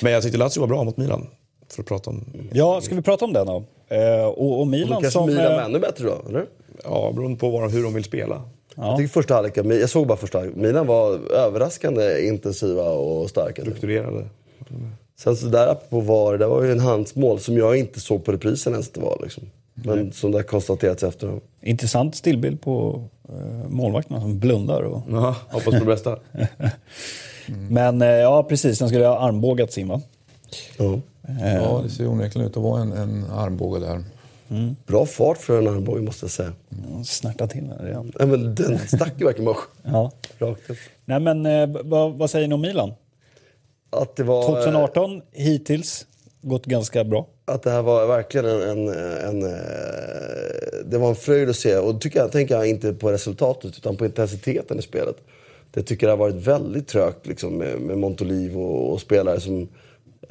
Men 0.00 0.12
jag 0.12 0.22
tyckte 0.22 0.38
Lazio 0.38 0.60
var 0.60 0.66
bra 0.66 0.84
mot 0.84 0.96
Milan 0.96 1.26
för 1.76 1.82
att 1.82 1.88
prata 1.88 2.10
om... 2.10 2.24
Ja, 2.52 2.80
ska 2.80 2.94
vi 2.94 3.02
prata 3.02 3.24
om 3.24 3.32
den 3.32 3.46
då? 3.46 3.64
Eh, 3.88 4.24
och, 4.24 4.60
och 4.60 4.66
Milan 4.66 4.88
och 4.88 4.94
då 4.94 5.00
kanske 5.00 5.10
som... 5.18 5.26
Milan 5.26 5.52
var 5.52 5.62
ännu 5.62 5.78
bättre 5.78 6.04
då, 6.04 6.22
eller? 6.28 6.46
Ja, 6.84 7.12
beroende 7.14 7.38
på 7.38 7.50
var, 7.50 7.68
hur 7.68 7.82
de 7.82 7.94
vill 7.94 8.04
spela. 8.04 8.42
Ja. 8.74 8.86
Jag 8.86 8.96
tycker 8.96 9.08
första 9.08 9.34
halvleken, 9.34 9.70
jag 9.70 9.90
såg 9.90 10.06
bara 10.06 10.18
första 10.18 10.38
halvleken, 10.38 10.62
Milan 10.62 10.86
var 10.86 11.18
överraskande 11.32 12.26
intensiva 12.26 12.90
och 12.90 13.30
starka. 13.30 13.62
Strukturerade. 13.62 14.28
Sen 15.18 15.36
så 15.36 15.46
där 15.46 15.74
på 15.74 16.00
VAR, 16.00 16.38
det 16.38 16.46
var 16.46 16.62
ju 16.62 16.72
en 16.72 16.80
handsmål 16.80 17.40
som 17.40 17.56
jag 17.56 17.76
inte 17.76 18.00
såg 18.00 18.24
på 18.24 18.32
reprisen 18.32 18.72
ens 18.72 18.90
det 18.90 19.00
var. 19.00 19.18
Liksom. 19.22 19.42
Men 19.74 19.98
Nej. 19.98 20.12
som 20.12 20.30
det 20.30 20.38
har 20.38 20.42
konstaterats 20.42 21.02
efter. 21.02 21.40
Intressant 21.62 22.16
stillbild 22.16 22.60
på 22.60 23.04
eh, 23.28 23.68
målvakterna 23.68 24.20
som 24.20 24.38
blundar. 24.38 24.82
Och... 24.82 25.02
Ja, 25.10 25.36
hoppas 25.48 25.64
på 25.64 25.70
det 25.70 25.84
bästa. 25.84 26.18
mm. 26.32 27.66
Men 27.68 28.02
eh, 28.02 28.08
ja, 28.08 28.42
precis. 28.42 28.78
Den 28.78 28.88
skulle 28.88 29.06
ha 29.06 29.18
armbågats 29.18 29.78
in 29.78 29.88
va? 29.88 30.02
Ja. 30.76 31.00
Ja, 31.40 31.80
det 31.84 31.90
ser 31.90 32.08
onekligen 32.08 32.48
ut 32.48 32.56
att 32.56 32.62
vara 32.62 32.82
en, 32.82 32.92
en 32.92 33.24
armbåge 33.30 33.80
där. 33.80 34.04
Mm. 34.48 34.76
Bra 34.86 35.06
fart 35.06 35.38
för 35.38 35.58
en 35.58 35.68
armbåge 35.68 36.02
måste 36.02 36.24
jag 36.24 36.30
säga. 36.30 36.52
Ja, 36.68 37.04
snärtat 37.04 37.50
till 37.50 37.68
den 37.68 37.78
redan. 37.78 38.12
Nej, 38.18 38.28
men 38.28 38.54
den 38.54 38.78
stack 38.78 39.12
ju 39.18 39.24
verkligen 39.24 39.44
bara 39.44 39.56
ja. 39.82 40.12
rakt 40.38 40.70
upp. 40.70 40.76
Nej, 41.04 41.20
men 41.20 41.46
eh, 41.46 41.68
vad, 41.84 42.12
vad, 42.12 42.30
säger 42.30 42.48
ni 42.48 42.54
om 42.54 42.60
Milan? 42.60 42.92
Att 43.90 44.16
det 44.16 44.22
var, 44.22 44.42
2018 44.42 45.22
hittills 45.32 46.06
gått 46.42 46.66
ganska 46.66 47.04
bra. 47.04 47.26
Att 47.44 47.62
det 47.62 47.70
här 47.70 47.82
var 47.82 48.06
verkligen 48.06 48.46
en, 48.46 48.60
en, 48.62 48.88
en 48.88 49.42
eh, 49.42 49.56
det 50.84 50.98
var 50.98 51.08
en 51.08 51.16
fröjd 51.16 51.48
att 51.48 51.56
se. 51.56 51.76
Och 51.76 52.00
tycker 52.00 52.18
jag, 52.18 52.32
tänker 52.32 52.54
jag 52.54 52.68
inte 52.68 52.92
på 52.92 53.12
resultatet 53.12 53.76
utan 53.76 53.96
på 53.96 54.04
intensiteten 54.06 54.78
i 54.78 54.82
spelet. 54.82 55.16
Det 55.70 55.82
tycker 55.82 56.06
jag 56.06 56.12
har 56.12 56.18
varit 56.18 56.46
väldigt 56.46 56.88
trögt 56.88 57.26
liksom, 57.26 57.58
med, 57.58 57.80
med 57.80 57.98
Montolivo 57.98 58.62
och, 58.62 58.92
och 58.92 59.00
spelare 59.00 59.40
som 59.40 59.68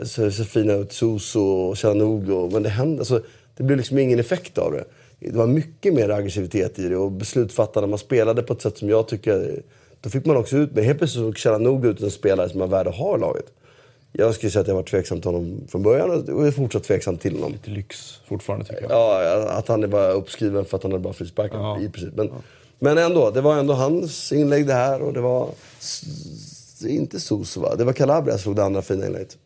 ser, 0.04 0.30
ser 0.30 0.44
fina 0.44 0.74
ut. 0.74 0.94
Suso 0.94 1.40
och 1.40 1.78
Chanugo. 1.78 2.50
Men 2.52 2.64
det 2.64 2.70
hände, 2.70 3.00
alltså, 3.02 3.22
det 3.58 3.64
blev 3.64 3.78
liksom 3.78 3.98
ingen 3.98 4.20
effekt 4.20 4.58
av 4.58 4.72
det. 4.72 4.86
Det 5.20 5.38
var 5.38 5.48
mycket 5.48 5.94
mer 5.94 6.10
aggressivitet 6.10 6.80
i 6.80 6.90
det 6.90 6.98
och 6.98 7.12
beslutsfattande. 7.12 7.88
Man 7.88 8.00
spelade 8.00 8.42
på 8.42 8.54
ett 8.54 8.62
sätt 8.62 8.78
som 8.78 8.90
jag 8.90 9.08
tycker... 9.08 9.62
Då 10.02 10.10
fick 10.10 10.26
man 10.26 10.38
också 10.38 10.58
ut 10.58 10.72
med. 10.72 10.84
Helt 10.84 10.98
plötsligt 10.98 11.24
såg 11.24 11.38
Chanugo 11.38 11.88
ut 11.88 12.02
en 12.02 12.12
spelare 12.12 12.50
som 12.50 12.60
var 12.60 12.68
värd 12.68 12.88
att 12.88 12.96
ha 12.96 13.18
i 13.18 13.20
laget. 13.20 13.46
Jag 14.18 14.36
skulle 14.36 14.52
säga 14.52 14.62
att 14.62 14.68
jag 14.68 14.76
var 14.76 14.84
tveksam 14.84 15.22
till 15.22 15.32
honom 15.32 15.62
från 15.68 15.84
början 15.84 16.10
och 16.34 16.48
är 16.48 16.52
fortsatt 16.52 16.84
tveksam 16.84 17.18
till 17.18 17.34
honom. 17.34 17.52
Lite 17.52 17.70
lyx 17.70 18.20
fortfarande 18.28 18.66
tycker 18.66 18.82
jag. 18.82 18.92
Ja, 18.92 19.50
att 19.50 19.68
han 19.68 19.84
är 19.84 19.88
bara 19.88 20.12
uppskriven 20.12 20.66
för 20.66 20.78
att 20.78 20.84
han 20.84 20.92
hade 20.92 21.04
bara 21.04 21.14
frisparkar 21.14 21.58
ja. 21.58 21.80
i 21.82 21.90
princip. 21.90 22.14
Men, 22.16 22.28
ja. 22.28 22.34
men 22.80 22.98
ändå, 22.98 23.32
det 23.32 23.42
var 23.42 23.58
ändå 23.58 23.74
hans 23.74 24.32
inlägg 24.32 24.68
det 24.68 24.74
här 24.74 25.02
och 25.02 25.14
det 25.14 25.22
var... 25.22 25.50
Inte 26.88 27.20
Soso 27.20 27.62
va? 27.62 27.76
Det 27.76 27.84
var 27.84 27.94
Calabria 27.94 28.34
som 28.34 28.42
slog 28.42 28.56
det 28.56 28.64
andra 28.64 28.82
fina 28.82 29.06
inlägget. 29.06 29.38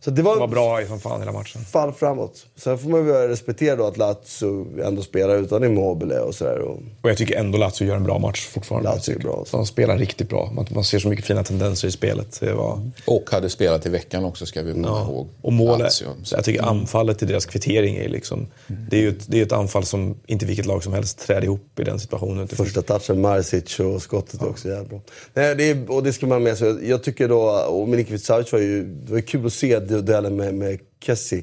Så 0.00 0.10
det 0.10 0.22
var, 0.22 0.34
det 0.34 0.40
var 0.40 0.46
bra 0.46 0.80
som 0.88 1.00
fan 1.00 1.20
hela 1.20 1.32
matchen. 1.32 1.64
Fall 1.64 1.92
framåt. 1.92 2.46
Sen 2.56 2.78
får 2.78 2.90
man 2.90 3.06
väl 3.06 3.28
respektera 3.28 3.76
då 3.76 3.86
att 3.86 3.96
Lazio 3.96 4.82
ändå 4.84 5.02
spelar 5.02 5.36
utan 5.36 5.64
Immobile 5.64 6.18
och 6.18 6.34
sådär. 6.34 6.58
Och... 6.58 6.78
och 7.02 7.10
jag 7.10 7.16
tycker 7.16 7.36
ändå 7.36 7.58
Lazio 7.58 7.86
gör 7.86 7.96
en 7.96 8.04
bra 8.04 8.18
match 8.18 8.46
fortfarande. 8.46 8.90
Lazio 8.90 9.14
är 9.14 9.18
bra. 9.18 9.44
Så 9.46 9.56
de 9.56 9.66
spelar 9.66 9.98
riktigt 9.98 10.28
bra. 10.28 10.50
Man, 10.54 10.66
man 10.70 10.84
ser 10.84 10.98
så 10.98 11.08
mycket 11.08 11.24
fina 11.24 11.44
tendenser 11.44 11.88
i 11.88 11.90
spelet. 11.90 12.40
Det 12.40 12.52
var... 12.52 12.90
Och 13.04 13.30
hade 13.30 13.50
spelat 13.50 13.86
i 13.86 13.88
veckan 13.88 14.24
också 14.24 14.46
ska 14.46 14.62
vi 14.62 14.72
komma 14.72 14.88
ja. 14.88 15.02
ihåg. 15.02 15.28
Och 15.42 15.52
målet. 15.52 15.80
Lazio. 15.80 16.08
Jag 16.30 16.44
tycker 16.44 16.62
anfallet 16.62 17.22
i 17.22 17.26
deras 17.26 17.46
kvittering 17.46 17.96
är 17.96 18.08
liksom... 18.08 18.46
Mm. 18.66 18.86
Det 18.90 18.96
är 18.96 19.00
ju 19.00 19.08
ett, 19.08 19.24
det 19.26 19.38
är 19.38 19.42
ett 19.42 19.52
anfall 19.52 19.84
som 19.84 20.14
inte 20.26 20.46
vilket 20.46 20.66
lag 20.66 20.84
som 20.84 20.92
helst 20.92 21.18
träder 21.18 21.44
ihop 21.44 21.80
i 21.80 21.84
den 21.84 22.00
situationen. 22.00 22.48
Första 22.48 22.82
touchen, 22.82 23.20
Marsic 23.20 23.80
och 23.80 24.02
skottet 24.02 24.40
ja. 24.42 24.46
också 24.46 24.68
jävligt 24.68 24.90
bra. 24.90 25.00
Nej, 25.34 25.54
det 25.54 25.70
är, 25.70 25.90
och 25.90 26.02
det 26.02 26.12
ska 26.12 26.26
man 26.26 26.42
med 26.42 26.58
sig. 26.58 26.88
Jag 26.88 27.02
tycker 27.02 27.28
då, 27.28 27.50
och 27.50 27.88
Milinkovic 27.88 28.24
Savic 28.24 28.52
var 28.52 28.60
ju... 28.60 28.84
Det 28.84 29.12
var 29.12 29.20
kul 29.20 29.46
att 29.46 29.52
se 29.52 29.78
duellen 29.88 30.36
med, 30.36 30.54
med 30.54 30.78
Kessie. 31.00 31.42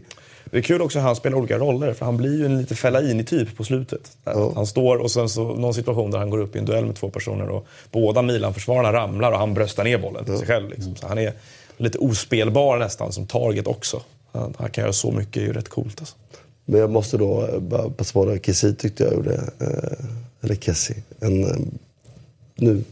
Det 0.52 0.58
är 0.58 0.62
kul 0.62 0.82
också 0.82 1.00
att 1.00 1.06
han 1.06 1.16
spelar 1.16 1.38
olika 1.38 1.58
roller, 1.58 1.94
för 1.94 2.06
han 2.06 2.18
blir 2.18 2.38
ju 2.38 2.46
en 2.46 2.58
lite 2.58 2.76
Fellaini-typ 2.76 3.58
på 3.58 3.64
slutet. 3.64 4.18
Ja. 4.24 4.52
Han 4.56 4.68
står 4.68 4.98
och 4.98 5.12
sen 5.12 5.30
så 5.30 5.44
någon 5.44 5.74
situation 5.74 6.12
där 6.12 6.20
han 6.20 6.30
går 6.30 6.38
upp 6.38 6.56
i 6.56 6.60
en 6.60 6.66
duell 6.66 6.86
med 6.86 6.96
två 6.96 7.10
personer 7.10 7.50
och 7.50 7.68
båda 7.92 8.22
Milan-försvararna 8.22 8.94
ramlar 8.94 9.32
och 9.32 9.38
han 9.38 9.54
bröstar 9.54 9.84
ner 9.84 9.98
bollen 9.98 10.26
till 10.26 10.34
ja. 10.34 10.40
sig 10.40 10.48
själv. 10.48 10.70
Liksom. 10.70 10.96
Så 10.96 11.08
han 11.08 11.18
är 11.18 11.34
lite 11.78 11.98
ospelbar 11.98 12.78
nästan 12.78 13.12
som 13.12 13.28
target 13.28 13.68
också. 13.68 14.02
Han, 14.32 14.54
han 14.58 14.70
kan 14.70 14.82
göra 14.82 14.94
så 14.94 15.12
mycket, 15.12 15.34
det 15.34 15.40
är 15.40 15.46
ju 15.46 15.54
rätt 15.54 15.70
coolt 15.70 16.00
alltså. 16.00 16.16
Men 16.66 16.80
jag 16.80 16.90
måste 16.90 17.18
då 17.18 17.60
bara 17.60 17.90
passa 17.90 18.14
på 18.14 18.30
att 18.30 18.46
Kessie 18.46 18.74
tyckte 18.74 19.04
jag 19.04 19.14
gjorde, 19.14 19.34
eh, 19.60 20.06
eller 20.42 20.56
Kessie, 20.56 21.04
en, 21.20 21.44
eh, 21.44 21.58
nu, 22.56 22.84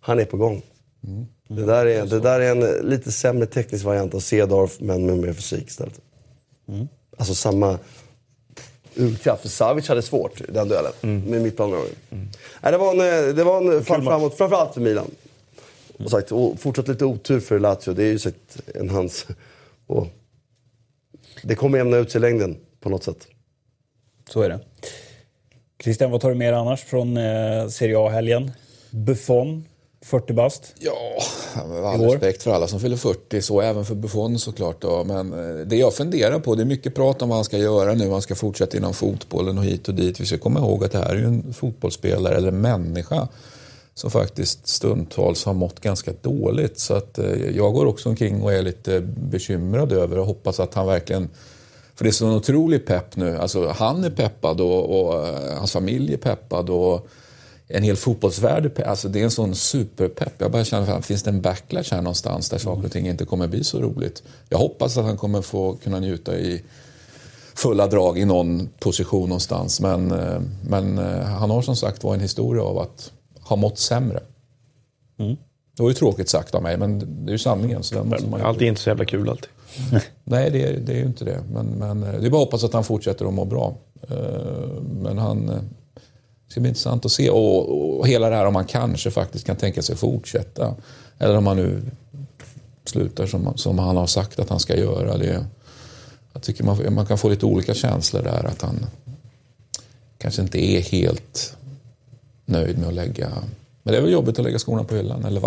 han 0.00 0.20
är 0.20 0.24
på 0.24 0.36
gång. 0.36 0.62
Mm. 1.06 1.26
Det 1.48 1.66
där, 1.66 1.86
är, 1.86 2.06
det 2.06 2.20
där 2.20 2.40
är 2.40 2.50
en 2.50 2.88
lite 2.88 3.12
sämre 3.12 3.46
teknisk 3.46 3.84
variant 3.84 4.14
av 4.14 4.20
Cedorf, 4.20 4.76
men 4.80 5.06
med 5.06 5.18
mer 5.18 5.32
fysik 5.32 5.68
istället. 5.68 6.00
Mm. 6.68 6.88
Alltså 7.16 7.34
samma 7.34 7.78
urkraft. 8.94 9.42
För 9.42 9.48
Savic 9.48 9.88
hade 9.88 10.02
svårt 10.02 10.40
i 10.40 10.44
den 10.52 10.68
duellen 10.68 10.92
mm. 11.02 11.20
med 11.20 11.42
mittbanan. 11.42 11.80
Mm. 12.10 12.28
det 12.62 12.78
var 12.78 12.90
en, 12.90 13.36
det 13.36 13.44
var 13.44 13.74
en 13.74 13.84
fall 13.84 14.02
framåt, 14.02 14.36
framförallt 14.36 14.74
för 14.74 14.80
Milan. 14.80 15.10
Och 15.98 16.10
sagt, 16.10 16.32
och 16.32 16.60
fortsatt 16.60 16.88
lite 16.88 17.04
otur 17.04 17.40
för 17.40 17.58
Lazio. 17.58 17.92
Det 17.92 18.04
är 18.04 18.10
ju 18.10 18.18
sagt 18.18 18.60
en 18.74 18.90
hans... 18.90 19.26
Och 19.86 20.06
det 21.42 21.54
kommer 21.54 21.78
jämna 21.78 21.96
ut 21.96 22.10
sig 22.10 22.18
i 22.18 22.22
längden 22.22 22.56
på 22.80 22.88
något 22.88 23.04
sätt. 23.04 23.26
Så 24.30 24.42
är 24.42 24.48
det. 24.48 24.60
Christian, 25.82 26.10
vad 26.10 26.20
tar 26.20 26.28
du 26.28 26.34
med 26.34 26.54
annars 26.54 26.84
från 26.84 27.16
eh, 27.16 27.68
Serie 27.68 27.98
A-helgen? 27.98 28.50
Buffon 28.90 29.64
40 30.06 30.32
bast? 30.32 30.74
Ja, 30.78 31.18
all 31.84 32.00
respekt 32.00 32.42
för 32.42 32.50
alla 32.50 32.68
som 32.68 32.80
fyller 32.80 32.96
40, 32.96 33.42
så 33.42 33.60
även 33.60 33.84
för 33.84 33.94
Buffon 33.94 34.38
såklart. 34.38 34.82
Då. 34.82 35.04
Men 35.04 35.32
eh, 35.32 35.66
det 35.66 35.76
jag 35.76 35.94
funderar 35.94 36.38
på, 36.38 36.54
det 36.54 36.62
är 36.62 36.66
mycket 36.66 36.94
prat 36.94 37.22
om 37.22 37.28
vad 37.28 37.38
han 37.38 37.44
ska 37.44 37.58
göra 37.58 37.94
nu. 37.94 38.10
Han 38.10 38.22
ska 38.22 38.34
fortsätta 38.34 38.76
inom 38.76 38.94
fotbollen 38.94 39.58
och 39.58 39.64
hit 39.64 39.88
och 39.88 39.94
dit. 39.94 40.20
Vi 40.20 40.26
ska 40.26 40.38
komma 40.38 40.60
ihåg 40.60 40.84
att 40.84 40.92
det 40.92 40.98
här 40.98 41.10
är 41.10 41.18
ju 41.18 41.24
en 41.24 41.52
fotbollsspelare, 41.52 42.34
eller 42.34 42.48
en 42.48 42.60
människa, 42.60 43.28
som 43.94 44.10
faktiskt 44.10 44.68
stundtals 44.68 45.44
har 45.44 45.54
mått 45.54 45.80
ganska 45.80 46.12
dåligt. 46.22 46.78
Så 46.78 46.94
att 46.94 47.18
eh, 47.18 47.56
jag 47.56 47.72
går 47.72 47.86
också 47.86 48.08
omkring 48.08 48.42
och 48.42 48.52
är 48.52 48.62
lite 48.62 49.00
bekymrad 49.00 49.92
över 49.92 50.18
och 50.18 50.26
hoppas 50.26 50.60
att 50.60 50.74
han 50.74 50.86
verkligen 50.86 51.28
för 51.94 52.04
det 52.04 52.10
är 52.10 52.12
så 52.12 52.26
en 52.26 52.34
otrolig 52.34 52.86
pepp 52.86 53.16
nu. 53.16 53.36
Alltså, 53.36 53.68
han 53.68 54.04
är 54.04 54.10
peppad 54.10 54.60
och, 54.60 55.00
och 55.00 55.28
eh, 55.28 55.58
hans 55.58 55.72
familj 55.72 56.12
är 56.12 56.18
peppad. 56.18 56.70
Och, 56.70 57.08
en 57.68 57.82
hel 57.82 57.96
fotbollsvärld, 57.96 58.80
alltså 58.80 59.08
det 59.08 59.20
är 59.20 59.24
en 59.24 59.30
sån 59.30 59.54
superpepp. 59.54 60.32
Jag 60.38 60.50
bara 60.50 60.64
känner 60.64 60.92
att 60.92 61.06
finns 61.06 61.22
det 61.22 61.30
en 61.30 61.40
backlash 61.40 61.90
här 61.90 62.02
någonstans 62.02 62.50
där 62.50 62.58
saker 62.58 62.84
och 62.84 62.92
ting 62.92 63.08
inte 63.08 63.24
kommer 63.24 63.46
bli 63.46 63.64
så 63.64 63.80
roligt. 63.80 64.22
Jag 64.48 64.58
hoppas 64.58 64.96
att 64.96 65.04
han 65.04 65.16
kommer 65.16 65.42
få 65.42 65.76
kunna 65.76 66.00
njuta 66.00 66.38
i 66.38 66.62
fulla 67.54 67.86
drag 67.86 68.18
i 68.18 68.24
någon 68.24 68.68
position 68.78 69.28
någonstans. 69.28 69.80
Men, 69.80 70.12
eh, 70.12 70.40
men 70.68 70.98
eh, 70.98 71.20
han 71.20 71.50
har 71.50 71.62
som 71.62 71.76
sagt 71.76 72.04
var 72.04 72.14
en 72.14 72.20
historia 72.20 72.62
av 72.62 72.78
att 72.78 73.12
ha 73.40 73.56
mått 73.56 73.78
sämre. 73.78 74.22
Mm. 75.18 75.36
Det 75.76 75.82
var 75.82 75.90
ju 75.90 75.94
tråkigt 75.94 76.28
sagt 76.28 76.54
av 76.54 76.62
mig, 76.62 76.78
men 76.78 76.98
det 76.98 77.30
är 77.30 77.32
ju 77.32 77.38
sanningen. 77.38 77.82
Så 77.82 77.94
den 77.94 78.08
måste 78.08 78.28
man 78.28 78.40
allt 78.40 78.62
är 78.62 78.66
inte 78.66 78.80
så 78.80 78.90
jävla 78.90 79.04
kul 79.04 79.28
alltid. 79.28 79.50
Nej, 80.24 80.50
det 80.50 80.62
är, 80.62 80.80
det 80.80 80.92
är 80.92 80.96
ju 80.96 81.06
inte 81.06 81.24
det. 81.24 81.40
Men, 81.52 81.66
men 81.66 82.02
eh, 82.02 82.20
det 82.20 82.26
är 82.26 82.30
bara 82.30 82.42
att 82.42 82.46
hoppas 82.46 82.64
att 82.64 82.72
han 82.72 82.84
fortsätter 82.84 83.26
att 83.26 83.34
må 83.34 83.44
bra. 83.44 83.76
Men 85.02 85.18
han 85.18 85.50
det 86.46 86.52
ska 86.52 86.60
bli 86.60 86.68
intressant 86.68 87.04
att 87.04 87.12
se. 87.12 87.30
Och, 87.30 87.98
och 87.98 88.08
hela 88.08 88.30
det 88.30 88.36
här 88.36 88.46
om 88.46 88.52
man 88.52 88.64
kanske 88.64 89.10
faktiskt 89.10 89.46
kan 89.46 89.56
tänka 89.56 89.82
sig 89.82 89.96
fortsätta. 89.96 90.74
Eller 91.18 91.36
om 91.36 91.44
man 91.44 91.56
nu 91.56 91.82
slutar 92.84 93.26
som, 93.26 93.52
som 93.56 93.78
han 93.78 93.96
har 93.96 94.06
sagt 94.06 94.38
att 94.38 94.48
han 94.48 94.60
ska 94.60 94.76
göra. 94.76 95.16
Det, 95.16 95.46
jag 96.32 96.42
tycker 96.42 96.64
man, 96.64 96.94
man 96.94 97.06
kan 97.06 97.18
få 97.18 97.28
lite 97.28 97.46
olika 97.46 97.74
känslor 97.74 98.22
där. 98.22 98.44
Att 98.44 98.62
han 98.62 98.86
kanske 100.18 100.42
inte 100.42 100.64
är 100.64 100.80
helt 100.80 101.56
nöjd 102.44 102.78
med 102.78 102.88
att 102.88 102.94
lägga... 102.94 103.28
Men 103.82 103.92
det 103.92 103.98
är 103.98 104.02
väl 104.02 104.12
jobbigt 104.12 104.38
att 104.38 104.44
lägga 104.44 104.58
skorna 104.58 104.84
på 104.84 104.94
hyllan 104.94 105.24
eller 105.24 105.40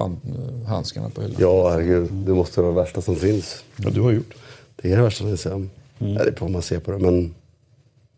handskarna 0.67 1.09
på 1.09 1.21
hyllan. 1.21 1.37
Ja, 1.39 1.69
herregud. 1.69 2.11
Det 2.11 2.33
måste 2.33 2.61
vara 2.61 2.71
det 2.71 2.81
värsta 2.81 3.01
som 3.01 3.15
finns. 3.15 3.63
Ja, 3.75 3.89
du 3.89 4.01
har 4.01 4.11
gjort. 4.11 4.33
Det 4.75 4.91
är 4.91 4.97
det 4.97 5.03
värsta 5.03 5.17
som 5.17 5.27
finns, 5.27 5.45
ja. 5.45 5.51
Mm. 5.51 5.69
Det 5.99 6.23
är 6.23 6.31
på 6.31 6.45
hur 6.45 6.51
man 6.51 6.61
ser 6.61 6.79
på 6.79 6.91
det, 6.91 6.97
men... 6.97 7.35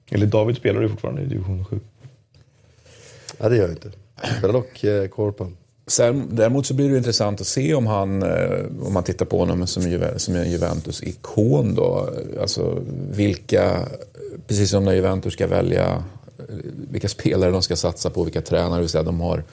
Eller 0.09 0.25
David 0.25 0.57
spelar 0.57 0.82
ju 0.82 0.89
fortfarande 0.89 1.21
i 1.21 1.25
division 1.25 1.65
7. 1.65 1.79
Nej 3.41 3.49
det 3.49 3.55
gör 3.55 3.63
jag 3.63 3.71
inte. 3.71 3.91
Spelar 4.37 4.53
dock 4.53 4.83
eh, 4.83 5.07
Korpen. 5.07 5.57
Sen, 5.87 6.27
däremot 6.31 6.65
så 6.65 6.73
blir 6.73 6.89
det 6.89 6.97
intressant 6.97 7.41
att 7.41 7.47
se 7.47 7.73
om 7.73 7.87
han, 7.87 8.23
eh, 8.23 8.59
om 8.83 8.93
man 8.93 9.03
tittar 9.03 9.25
på 9.25 9.39
honom 9.39 9.67
som, 9.67 9.83
Juve, 9.83 10.19
som 10.19 10.35
en 10.35 10.51
Juventus-ikon 10.51 11.75
då. 11.75 12.09
Alltså 12.41 12.77
vilka, 13.11 13.79
precis 14.47 14.69
som 14.69 14.85
när 14.85 14.93
Juventus 14.93 15.33
ska 15.33 15.47
välja 15.47 16.03
eh, 16.39 16.55
vilka 16.91 17.07
spelare 17.07 17.51
de 17.51 17.61
ska 17.61 17.75
satsa 17.75 18.09
på, 18.09 18.23
vilka 18.23 18.41
tränare, 18.41 18.75
det 18.75 18.79
vill 18.79 18.89
säga 18.89 19.03
de 19.03 19.21
har 19.21 19.43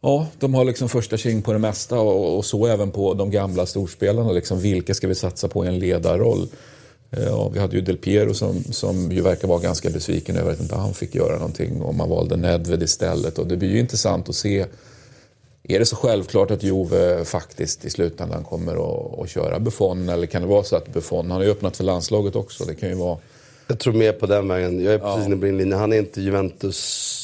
Ja, 0.00 0.26
de 0.38 0.54
har 0.54 0.64
liksom 0.64 0.88
första 0.88 1.16
king 1.16 1.42
på 1.42 1.52
det 1.52 1.58
mesta 1.58 2.00
och, 2.00 2.36
och, 2.36 2.44
så 2.44 2.66
även 2.66 2.90
på 2.90 3.14
de 3.14 3.30
gamla 3.30 3.66
storspelarna. 3.66 4.32
Liksom, 4.32 4.60
vilka 4.60 4.94
ska 4.94 5.08
vi 5.08 5.14
satsa 5.14 5.48
på 5.48 5.64
i 5.64 5.68
en 5.68 5.78
ledarroll? 5.78 6.48
Eh, 7.16 7.24
ja, 7.24 7.48
vi 7.48 7.58
hade 7.58 7.76
ju 7.76 7.82
Del 7.82 7.96
Piero 7.96 8.34
som, 8.34 8.64
som 8.64 9.12
ju 9.12 9.22
verkar 9.22 9.48
vara 9.48 9.60
ganska 9.60 9.90
besviken 9.90 10.36
över 10.36 10.52
att 10.52 10.60
inte 10.60 10.74
han 10.74 10.94
fick 10.94 11.14
göra 11.14 11.36
någonting 11.36 11.82
och 11.82 11.94
man 11.94 12.08
valde 12.08 12.36
Nedved 12.36 12.82
istället. 12.82 13.38
Och 13.38 13.46
det 13.46 13.56
blir 13.56 13.68
ju 13.68 13.78
intressant 13.78 14.28
att 14.28 14.34
se 14.34 14.66
är 15.68 15.78
det 15.78 15.86
så 15.86 15.96
självklart 15.96 16.50
att 16.50 16.62
Juve 16.62 17.24
faktiskt 17.24 17.84
i 17.84 17.90
slutändan 17.90 18.44
kommer 18.44 18.72
att, 18.72 19.18
att 19.18 19.30
köra 19.30 19.60
Buffon? 19.60 20.08
Eller 20.08 20.26
kan 20.26 20.42
det 20.42 20.48
vara 20.48 20.64
så 20.64 20.76
att 20.76 20.92
Buffon, 20.92 21.30
han 21.30 21.40
har 21.40 21.44
ju 21.44 21.50
öppnat 21.50 21.76
för 21.76 21.84
landslaget 21.84 22.36
också. 22.36 22.64
Det 22.64 22.74
kan 22.74 22.88
ju 22.88 22.94
vara... 22.94 23.18
Jag 23.68 23.78
tror 23.78 23.92
mer 23.92 24.12
på 24.12 24.26
den 24.26 24.48
vägen. 24.48 24.84
Jag 24.84 24.94
är 24.94 24.98
precis 24.98 25.18
ja. 25.18 25.24
inne 25.24 25.36
på 25.36 25.44
din 25.44 25.58
linje. 25.58 25.76
Han 25.76 25.92
är 25.92 25.98
inte 25.98 26.20
Juventus 26.20 27.20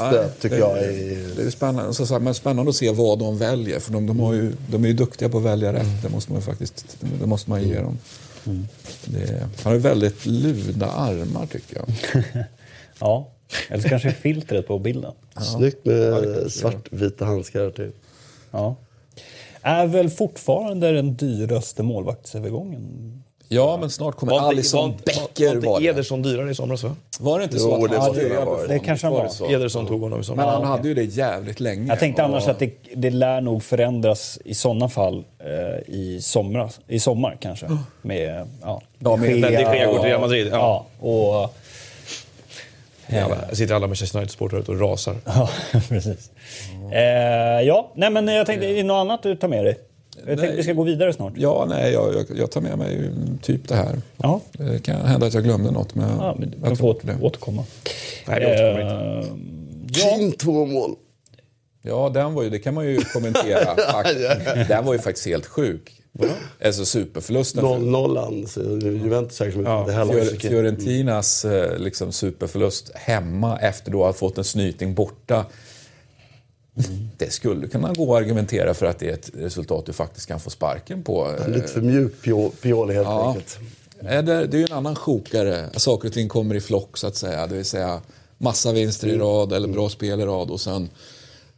Nej, 0.00 0.28
tycker 0.40 0.56
det, 0.56 0.60
jag. 0.60 0.78
Är... 0.78 1.36
Det 1.36 1.42
är 1.42 1.50
spännande, 1.50 1.94
så, 1.94 2.18
men 2.18 2.34
spännande 2.34 2.70
att 2.70 2.76
se 2.76 2.90
vad 2.90 3.18
de 3.18 3.38
väljer. 3.38 3.80
För 3.80 3.92
de, 3.92 4.06
de, 4.06 4.20
har 4.20 4.32
ju, 4.32 4.52
de 4.70 4.84
är 4.84 4.88
ju 4.88 4.94
duktiga 4.94 5.28
på 5.28 5.38
att 5.38 5.44
välja 5.44 5.72
rätt. 5.72 5.82
Mm. 5.82 6.02
Det 6.02 6.08
måste 6.08 6.32
man 6.32 6.40
ju 6.40 6.46
faktiskt 6.46 6.96
det 7.20 7.26
måste 7.26 7.50
man 7.50 7.62
ge 7.62 7.74
dem. 7.74 7.98
Mm. 8.46 8.66
Det, 9.04 9.48
han 9.62 9.72
har 9.72 9.78
väldigt 9.78 10.26
luda 10.26 10.86
armar 10.86 11.46
tycker 11.46 11.76
jag. 11.76 11.88
ja, 12.98 13.28
eller 13.68 13.82
så 13.82 13.88
kanske 13.88 14.12
filtret 14.12 14.66
på 14.66 14.78
bilden. 14.78 15.12
Ja. 15.34 15.40
Snyggt 15.40 15.84
med 15.84 16.52
svartvita 16.52 17.24
handskar 17.24 17.70
till. 17.70 17.92
Ja. 18.50 18.76
Är 19.62 19.86
väl 19.86 20.10
fortfarande 20.10 20.92
den 20.92 21.16
dyraste 21.16 21.82
målvaktsövergången 21.82 23.23
Ja, 23.54 23.76
men 23.76 23.90
snart 23.90 24.16
kommer 24.16 24.32
var 24.32 24.48
Alisson 24.48 24.94
Becker 25.04 25.56
var 25.56 25.80
det. 25.80 25.86
Ederson 25.86 26.22
dyrare 26.22 26.50
i 26.50 26.54
somras 26.54 26.84
va? 26.84 26.96
Var 27.18 27.38
det 27.38 27.44
inte 27.44 27.58
så? 27.58 27.78
Jo, 27.80 27.86
det, 27.86 27.94
ja, 27.94 28.12
det, 28.12 28.28
det, 28.28 28.68
det 28.68 28.78
kanske 28.78 29.06
han 29.06 29.14
var. 29.14 29.52
Ederson 29.52 29.86
tog 29.86 30.00
honom 30.00 30.20
i 30.20 30.24
somras. 30.24 30.46
Men 30.46 30.54
han 30.54 30.64
hade 30.64 30.88
ju 30.88 30.94
det 30.94 31.04
jävligt 31.04 31.60
länge. 31.60 31.88
Jag 31.88 31.98
tänkte 31.98 32.24
annars 32.24 32.48
att 32.48 32.58
det, 32.58 32.70
det 32.94 33.10
lär 33.10 33.40
nog 33.40 33.62
förändras 33.62 34.38
i 34.44 34.54
sådana 34.54 34.88
fall 34.88 35.24
eh, 35.38 35.94
i, 35.94 36.18
somras, 36.22 36.80
i 36.88 37.00
sommar 37.00 37.36
kanske. 37.40 37.66
Med, 38.02 38.46
ja, 38.62 38.80
ja 38.98 39.16
med 39.16 39.30
de 39.30 39.52
Gea 39.52 39.86
går 39.86 39.98
till 39.98 40.08
Real 40.08 40.20
Madrid. 40.20 40.48
Ja. 40.52 40.86
ja 41.00 41.08
och, 41.08 41.54
Ja, 43.06 43.36
sitter 43.52 43.74
alla 43.74 43.86
Manchester 43.86 44.18
United-supportrar 44.18 44.60
ute 44.60 44.72
och 44.72 44.80
rasar. 44.80 45.16
Ja, 45.24 45.50
precis. 45.88 46.30
Mm. 46.74 46.92
Eh, 46.92 47.62
ja, 47.66 47.92
nej 47.94 48.10
men 48.10 48.28
jag 48.28 48.46
tänkte, 48.46 48.66
är 48.66 48.74
det 48.74 48.82
något 48.82 49.00
annat 49.00 49.22
du 49.22 49.36
tar 49.36 49.48
med 49.48 49.64
dig? 49.64 49.78
Jag 50.16 50.26
tänkte 50.26 50.46
nej, 50.46 50.56
vi 50.56 50.62
ska 50.62 50.72
gå 50.72 50.82
vidare 50.82 51.12
snart. 51.12 51.32
Ja, 51.36 51.66
nej, 51.68 51.92
jag, 51.92 52.14
jag, 52.14 52.26
jag 52.38 52.50
tar 52.50 52.60
med 52.60 52.78
mig 52.78 53.10
typ 53.42 53.68
det 53.68 53.74
här. 53.74 54.00
Ja. 54.16 54.40
Det 54.52 54.82
kan 54.84 55.06
hända 55.06 55.26
att 55.26 55.34
jag 55.34 55.44
glömde 55.44 55.70
något, 55.70 55.94
men 55.94 56.10
ja, 56.18 56.36
men 56.38 56.54
jag 56.64 56.78
får 56.78 56.88
åter, 56.88 57.16
återkomma. 57.22 57.64
Nej, 58.26 58.40
det 58.40 58.46
återkommer 58.46 58.80
inte. 58.80 60.00
Ja. 60.00 60.16
King 60.16 60.32
två 60.32 60.66
mål. 60.66 60.94
Ja, 61.82 62.10
den 62.14 62.34
var 62.34 62.42
ju, 62.42 62.50
det 62.50 62.58
kan 62.58 62.74
man 62.74 62.86
ju 62.86 63.00
kommentera. 63.00 63.74
den 64.68 64.84
var 64.84 64.92
ju 64.92 64.98
faktiskt 64.98 65.26
helt 65.26 65.46
sjuk. 65.46 66.00
Ja. 66.12 66.26
Alltså 66.66 66.84
superförlusten. 66.84 67.64
Noll, 67.64 67.86
nollan, 67.86 68.46
så 68.46 68.60
Juventus 68.60 69.36
säkert 69.36 69.60
ja, 69.64 69.86
Fior, 69.86 70.38
Fiorentinas 70.40 71.44
eh, 71.44 71.78
liksom, 71.78 72.12
superförlust 72.12 72.90
hemma 72.94 73.58
efter 73.58 73.90
att 73.90 73.96
ha 73.96 74.12
fått 74.12 74.38
en 74.38 74.44
snyting 74.44 74.94
borta 74.94 75.44
Mm. 76.76 77.03
Det 77.16 77.32
skulle 77.32 77.68
kunna 77.68 77.92
gå 77.92 78.16
att 78.16 78.22
argumentera 78.22 78.74
för 78.74 78.86
att 78.86 78.98
det 78.98 79.08
är 79.08 79.14
ett 79.14 79.30
resultat 79.34 79.86
du 79.86 79.92
faktiskt 79.92 80.26
kan 80.26 80.40
få 80.40 80.50
sparken 80.50 81.02
på. 81.02 81.36
Lite 81.48 81.68
för 81.68 81.80
mjuk 81.80 82.22
Pioli 82.62 82.94
helt 82.94 83.06
ja. 83.06 83.28
enkelt. 83.28 83.58
Det, 84.00 84.22
det 84.22 84.56
är 84.56 84.58
ju 84.58 84.64
en 84.64 84.72
annan 84.72 84.96
sjokare. 84.96 85.68
Saker 85.76 86.08
och 86.08 86.14
ting 86.14 86.28
kommer 86.28 86.54
i 86.54 86.60
flock 86.60 86.96
så 86.96 87.06
att 87.06 87.16
säga. 87.16 87.46
Det 87.46 87.54
vill 87.54 87.64
säga 87.64 88.00
massa 88.38 88.72
vinster 88.72 89.08
i 89.08 89.18
rad 89.18 89.52
eller 89.52 89.68
bra 89.68 89.88
spel 89.88 90.20
i 90.20 90.24
rad 90.24 90.50
och 90.50 90.60
sen 90.60 90.88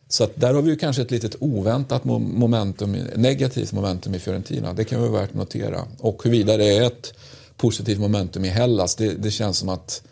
så 0.09 0.24
att 0.24 0.40
där 0.40 0.54
har 0.54 0.62
vi 0.62 0.70
ju 0.70 0.76
kanske 0.76 1.02
ett 1.02 1.11
litet 1.11 1.36
oväntat 1.40 2.04
momentum, 2.04 2.92
negativt 3.14 3.72
momentum 3.72 4.14
i 4.14 4.18
Fiorentina. 4.18 4.72
Det 4.72 4.84
kan 4.84 5.00
vara 5.00 5.11
värt 5.11 5.30
att 5.30 5.36
notera. 5.36 5.84
Och 5.98 6.24
huruvida 6.24 6.57
det 6.57 6.76
är 6.76 6.82
ett 6.82 7.14
positivt 7.57 7.98
momentum 7.98 8.44
i 8.44 8.48
Hellas, 8.48 8.94
det, 8.94 9.14
det 9.14 9.30
känns 9.30 9.59
som 9.59 9.68
att 9.68 10.02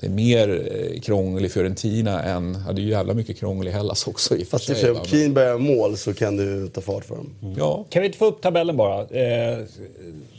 det 0.00 0.06
är 0.06 0.10
mer 0.10 0.68
eh, 0.72 1.00
krångel 1.00 1.44
i 1.44 1.48
Fiorentina 1.48 2.22
än... 2.22 2.58
Ja, 2.66 2.72
det 2.72 2.80
är 2.80 2.82
ju 2.82 2.90
jävla 2.90 3.14
mycket 3.14 3.38
krångel 3.38 3.68
i 3.68 3.70
Hellas 3.70 4.06
också 4.06 4.36
i 4.36 4.44
för 4.44 4.58
sig. 4.58 4.90
Om 4.90 5.04
Keen 5.04 5.34
börjar 5.34 5.58
mål 5.58 5.96
så 5.96 6.14
kan 6.14 6.36
du 6.36 6.68
ta 6.68 6.80
fart 6.80 7.04
för 7.04 7.16
dem. 7.16 7.30
Mm. 7.42 7.54
Ja. 7.58 7.84
Kan 7.90 8.02
vi 8.02 8.06
inte 8.06 8.18
få 8.18 8.26
upp 8.26 8.42
tabellen 8.42 8.76
bara? 8.76 9.00
Eh, 9.00 9.58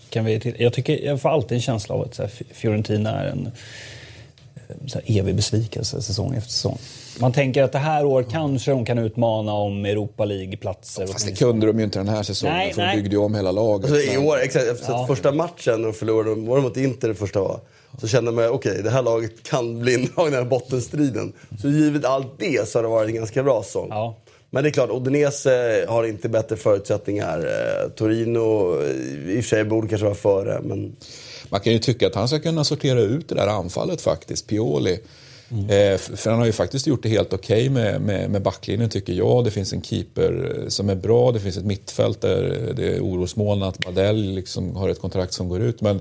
kan 0.09 0.25
vi, 0.25 0.55
jag, 0.57 0.73
tycker, 0.73 1.05
jag 1.05 1.21
får 1.21 1.29
alltid 1.29 1.55
en 1.55 1.61
känsla 1.61 1.95
av 1.95 2.01
att 2.01 2.17
här, 2.17 2.31
Fiorentina 2.51 3.11
är 3.11 3.27
en 3.27 3.51
eh, 4.55 4.75
så 4.87 4.99
här, 4.99 5.19
evig 5.19 5.35
besvikelse 5.35 6.01
säsong 6.01 6.35
efter 6.35 6.51
säsong. 6.51 6.77
Man 7.19 7.33
tänker 7.33 7.63
att 7.63 7.71
det 7.71 7.77
här 7.77 8.05
året 8.05 8.27
kanske 8.31 8.71
de 8.71 8.85
kan 8.85 8.97
utmana 8.97 9.53
om 9.53 9.85
Europa 9.85 10.25
League-platser. 10.25 11.07
Fast 11.07 11.25
det 11.25 11.35
kunde 11.35 11.67
de 11.67 11.77
ju 11.77 11.83
inte 11.85 11.99
den 11.99 12.09
här 12.09 12.23
säsongen 12.23 12.57
nej, 12.57 12.73
för 12.73 12.81
nej. 12.81 12.95
de 12.95 13.01
byggde 13.01 13.15
ju 13.15 13.21
om 13.21 13.35
hela 13.35 13.51
laget. 13.51 13.91
Alltså, 13.91 14.13
I 14.13 14.17
år, 14.17 14.39
exakt, 14.39 14.65
efter 14.65 14.91
ja. 14.91 15.07
första 15.07 15.31
matchen 15.31 15.81
de 15.81 15.93
förlorade, 15.93 16.35
var 16.35 16.55
det 16.55 16.63
mot 16.63 16.77
Inter 16.77 17.07
det 17.07 17.15
första 17.15 17.39
var? 17.39 17.59
Så 17.97 18.07
kände 18.07 18.31
man 18.31 18.49
okej, 18.49 18.71
okay, 18.71 18.83
det 18.83 18.89
här 18.89 19.01
laget 19.01 19.43
kan 19.43 19.79
bli 19.79 19.93
indragna 19.93 20.41
i 20.41 20.45
bottenstriden. 20.45 21.33
Så 21.61 21.69
givet 21.69 22.05
allt 22.05 22.39
det 22.39 22.67
så 22.67 22.77
har 22.77 22.83
det 22.83 22.89
varit 22.89 23.09
en 23.09 23.15
ganska 23.15 23.43
bra 23.43 23.63
säsong. 23.63 23.87
Ja. 23.89 24.17
Men 24.53 24.63
det 24.63 24.69
är 24.69 24.71
klart, 24.71 24.89
Odinese 24.89 25.85
har 25.87 26.03
inte 26.03 26.29
bättre 26.29 26.55
förutsättningar. 26.55 27.37
Eh, 27.37 27.89
Torino, 27.89 28.81
eh, 28.83 29.35
i 29.35 29.39
och 29.39 29.43
för 29.43 29.49
sig, 29.49 29.63
borde 29.63 29.87
kanske 29.87 30.05
vara 30.05 30.15
före. 30.15 30.61
Men... 30.63 30.95
Man 31.49 31.59
kan 31.59 31.73
ju 31.73 31.79
tycka 31.79 32.07
att 32.07 32.15
han 32.15 32.27
ska 32.27 32.39
kunna 32.39 32.63
sortera 32.63 32.99
ut 32.99 33.29
det 33.29 33.35
där 33.35 33.47
anfallet 33.47 34.01
faktiskt, 34.01 34.47
Pioli. 34.47 34.99
Mm. 35.51 35.63
Eh, 35.65 35.97
för 35.97 36.29
han 36.29 36.39
har 36.39 36.45
ju 36.45 36.51
faktiskt 36.51 36.87
gjort 36.87 37.03
det 37.03 37.09
helt 37.09 37.33
okej 37.33 37.61
okay 37.61 37.69
med, 37.69 38.01
med, 38.01 38.29
med 38.29 38.41
backlinjen 38.41 38.89
tycker 38.89 39.13
jag. 39.13 39.43
Det 39.43 39.51
finns 39.51 39.73
en 39.73 39.81
keeper 39.81 40.65
som 40.67 40.89
är 40.89 40.95
bra, 40.95 41.31
det 41.31 41.39
finns 41.39 41.57
ett 41.57 41.65
mittfält 41.65 42.21
där 42.21 42.73
det 42.75 42.95
är 42.95 42.99
orosmoln 42.99 43.63
att 43.63 43.79
Badell 43.79 44.31
liksom 44.31 44.75
har 44.75 44.89
ett 44.89 45.01
kontrakt 45.01 45.33
som 45.33 45.49
går 45.49 45.61
ut. 45.61 45.81
Men 45.81 45.99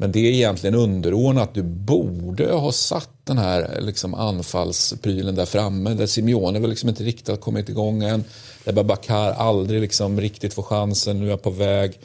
men 0.00 0.12
det 0.12 0.18
är 0.18 0.32
egentligen 0.32 0.74
underordnat. 0.74 1.54
Du 1.54 1.62
borde 1.62 2.52
ha 2.52 2.72
satt 2.72 3.10
den 3.24 3.38
här 3.38 3.78
liksom 3.80 4.14
anfallsprylen 4.14 5.34
där 5.34 5.46
framme. 5.46 5.94
Där 5.94 6.06
Simeone 6.06 6.60
väl 6.60 6.70
liksom 6.70 6.88
inte 6.88 7.04
riktigt 7.04 7.40
kommit 7.40 7.68
igång 7.68 8.02
än. 8.02 8.24
Där 8.64 8.72
Babakar 8.72 9.32
aldrig 9.32 9.80
liksom 9.80 10.20
riktigt 10.20 10.54
får 10.54 10.62
chansen. 10.62 11.20
Nu 11.20 11.32
är 11.32 11.36
på 11.36 11.50
väg. 11.50 11.98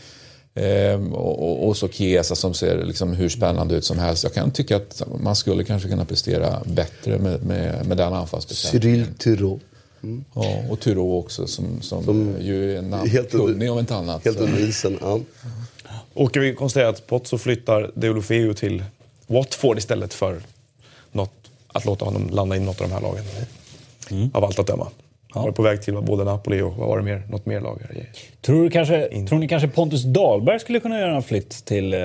Ehm, 0.55 1.13
och, 1.13 1.49
och, 1.49 1.67
och, 1.67 1.77
så 1.77 1.87
Chiesa 1.87 2.35
som 2.35 2.53
ser 2.53 2.85
liksom 2.85 3.13
hur 3.13 3.29
spännande 3.29 3.75
ut 3.75 3.85
som 3.85 3.99
helst. 3.99 4.23
Jag 4.23 4.33
kan 4.33 4.51
tycka 4.51 4.75
att 4.75 5.01
man 5.21 5.35
skulle 5.35 5.63
kanske 5.63 5.89
kunna 5.89 6.05
prestera 6.05 6.61
bättre 6.65 7.17
med, 7.17 7.43
med, 7.43 7.87
med 7.87 7.97
den 7.97 8.13
anfallsbesättningen. 8.13 9.05
Cyril 9.05 9.17
Turo. 9.17 9.59
Mm. 10.03 10.23
Ja, 10.35 10.63
och 10.69 10.79
Turo 10.79 11.17
också 11.19 11.47
som, 11.47 11.81
som, 11.81 12.03
som 12.03 12.35
ju 12.41 12.77
är 12.77 12.81
namnkunnig 12.81 13.71
om 13.71 13.79
inte 13.79 13.95
annat. 13.95 14.25
Helt 14.25 14.39
under 14.39 14.59
isen, 14.59 14.97
ja. 15.01 15.19
Och 16.13 16.37
vi 16.37 16.55
konstaterar 16.55 16.89
att 16.89 17.07
Pozzo 17.07 17.37
flyttar 17.37 17.91
Deulofeu 17.93 18.53
till 18.53 18.83
Watford 19.27 19.77
istället 19.77 20.13
för 20.13 20.41
något, 21.11 21.51
att 21.67 21.85
låta 21.85 22.05
honom 22.05 22.29
landa 22.31 22.55
i 22.55 22.59
något 22.59 22.81
av 22.81 22.87
de 22.87 22.93
här 22.93 23.01
lagen. 23.01 23.23
Mm. 24.11 24.29
Av 24.33 24.43
allt 24.43 24.59
att 24.59 24.67
döma. 24.67 24.87
Ja. 25.33 25.41
Var 25.41 25.51
på 25.51 25.61
väg 25.61 25.81
till 25.81 25.93
både 25.93 26.23
Napoli 26.23 26.61
och 26.61 26.73
vad 26.73 26.87
var 26.87 26.97
det 26.97 27.03
mer? 27.03 27.23
något 27.29 27.45
mer 27.45 27.61
lag? 27.61 27.81
Tror, 28.41 28.63
du 28.63 28.69
kanske, 28.69 29.25
tror 29.27 29.39
ni 29.39 29.47
kanske 29.47 29.67
Pontus 29.67 30.03
Dahlberg 30.03 30.59
skulle 30.59 30.79
kunna 30.79 30.99
göra 30.99 31.15
en 31.15 31.23
flytt 31.23 31.65
till, 31.65 31.93
eh, 31.93 31.99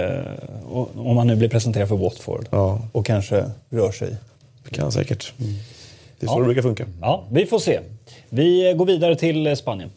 om 0.95 1.17
han 1.17 1.27
nu 1.27 1.37
blir 1.37 1.49
presenterad 1.49 1.89
för 1.89 1.97
Watford? 1.97 2.47
Ja. 2.51 2.81
Och 2.93 3.07
kanske 3.07 3.51
rör 3.71 3.93
sig? 3.93 4.17
Det 4.65 4.71
kan 4.71 4.83
han 4.83 4.93
säkert. 4.93 5.33
Mm. 5.41 5.53
Det 6.19 6.27
är 6.27 6.29
så 6.29 6.35
ja. 6.35 6.39
det 6.39 6.45
brukar 6.45 6.63
funka. 6.63 6.87
Ja, 7.01 7.25
vi 7.31 7.47
får 7.47 7.59
se. 7.59 7.81
Vi 8.29 8.75
går 8.77 8.87
vidare 8.87 9.17
till 9.17 9.57
Spanien. 9.57 9.91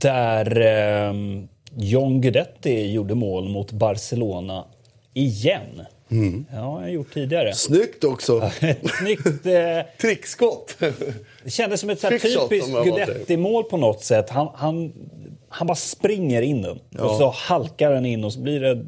Där 0.00 0.60
eh, 0.60 1.14
John 1.76 2.20
Guidetti 2.20 2.92
gjorde 2.92 3.14
mål 3.14 3.48
mot 3.48 3.72
Barcelona 3.72 4.64
igen. 5.14 5.82
Mm. 6.10 6.46
Ja, 6.52 6.56
jag 6.56 6.80
har 6.80 6.88
gjort 6.88 7.14
tidigare. 7.14 7.54
Snyggt 7.54 8.04
också! 8.04 8.50
Snyggt! 8.98 9.46
Eh, 9.46 9.86
Trickskott! 10.00 10.76
det 11.44 11.50
kändes 11.50 11.80
som 11.80 11.90
ett 11.90 12.00
så 12.00 12.08
typiskt 12.08 12.72
Guidetti-mål 12.84 13.64
på 13.64 13.76
något 13.76 14.04
sätt. 14.04 14.30
Han, 14.30 14.48
han, 14.54 14.92
han 15.48 15.66
bara 15.66 15.74
springer 15.74 16.42
in 16.42 16.62
den 16.62 16.78
ja. 16.90 17.04
och 17.04 17.16
så 17.16 17.30
halkar 17.30 17.90
den 17.90 18.06
in 18.06 18.24
och 18.24 18.32
så 18.32 18.40
blir 18.40 18.60
det... 18.60 18.84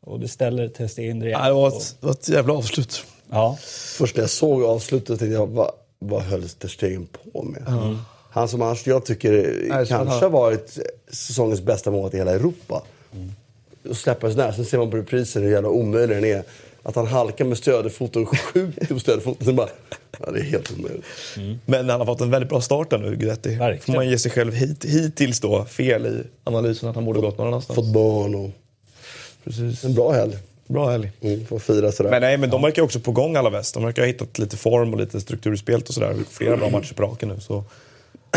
Och 0.00 0.20
det 0.20 0.28
ställer 0.28 0.88
Stegen 0.88 1.20
ja, 1.22 1.46
Det 1.46 1.52
var 1.52 1.68
ett, 1.68 1.96
var 2.00 2.10
ett 2.10 2.28
jävla 2.28 2.52
avslut. 2.54 3.04
Ja. 3.30 3.58
Först 3.98 4.16
när 4.16 4.22
jag 4.22 4.30
såg 4.30 4.62
avslutet 4.62 5.18
tänkte 5.18 5.34
jag, 5.34 5.46
vad, 5.46 5.70
vad 5.98 6.22
höll 6.22 6.48
Ter 6.48 7.06
på 7.32 7.42
med? 7.42 7.68
Mm. 7.68 7.98
Han 8.38 8.48
som 8.48 8.62
annars 8.62 8.86
jag 8.86 9.04
tycker 9.04 9.54
Nej, 9.68 9.86
kanske 9.86 10.24
har 10.24 10.30
varit 10.30 10.78
säsongens 11.10 11.60
bästa 11.60 11.90
mål 11.90 12.10
i 12.12 12.16
hela 12.16 12.34
Europa. 12.34 12.82
Mm. 13.12 13.94
släppa 13.94 14.30
sådär. 14.30 14.52
Sen 14.52 14.64
ser 14.64 14.78
man 14.78 14.90
på 14.90 14.96
reprisen 14.96 15.42
hur 15.42 15.50
jävla 15.50 15.68
omöjlig 15.68 16.16
den 16.16 16.24
är. 16.24 16.42
Att 16.82 16.96
han 16.96 17.06
halkar 17.06 17.44
med 17.44 17.58
stödfoten 17.58 18.22
och 18.22 18.38
skjuter 18.38 18.86
på 18.86 19.00
stödfoten. 19.00 19.46
Sen 19.46 19.56
bara, 19.56 19.68
ja, 20.18 20.30
det 20.30 20.40
är 20.40 20.44
helt 20.44 20.72
omöjligt. 20.78 21.04
Mm. 21.36 21.58
Men 21.66 21.90
han 21.90 22.00
har 22.00 22.06
fått 22.06 22.20
en 22.20 22.30
väldigt 22.30 22.48
bra 22.48 22.60
start 22.60 22.90
nu, 22.90 23.16
Guidetti. 23.16 23.54
Verkligen. 23.54 23.80
Får 23.80 23.92
man 23.92 24.08
ge 24.08 24.18
sig 24.18 24.30
själv 24.30 24.54
hit, 24.54 24.84
hittills 24.84 25.40
då 25.40 25.64
fel 25.64 26.06
i 26.06 26.22
analysen 26.44 26.88
att 26.88 26.94
han 26.94 27.04
borde 27.04 27.20
gått 27.20 27.38
någon 27.38 27.46
annanstans. 27.46 27.76
Fått 27.76 27.92
barn 27.92 28.34
och... 28.34 28.50
Precis. 29.44 29.84
En 29.84 29.94
bra 29.94 30.12
helg. 30.12 30.36
Bra 30.66 30.90
helg. 30.90 31.12
Mm, 31.20 31.46
får 31.46 31.58
fira 31.58 31.92
sådär. 31.92 32.10
Men, 32.10 32.22
nej, 32.22 32.36
men 32.36 32.50
de 32.50 32.62
verkar 32.62 32.82
också 32.82 33.00
på 33.00 33.12
gång 33.12 33.36
alla 33.36 33.50
väst. 33.50 33.74
De 33.74 33.84
verkar 33.84 34.02
ha 34.02 34.06
hittat 34.06 34.38
lite 34.38 34.56
form 34.56 34.94
och 34.94 35.00
lite 35.00 35.20
struktur 35.20 35.54
i 35.54 35.58
spelet 35.58 35.88
och 35.88 35.94
sådär. 35.94 36.16
Flera 36.30 36.56
bra 36.56 36.68
matcher 36.72 36.94
på 36.94 37.02
raken 37.02 37.28
nu. 37.28 37.40
Så 37.40 37.64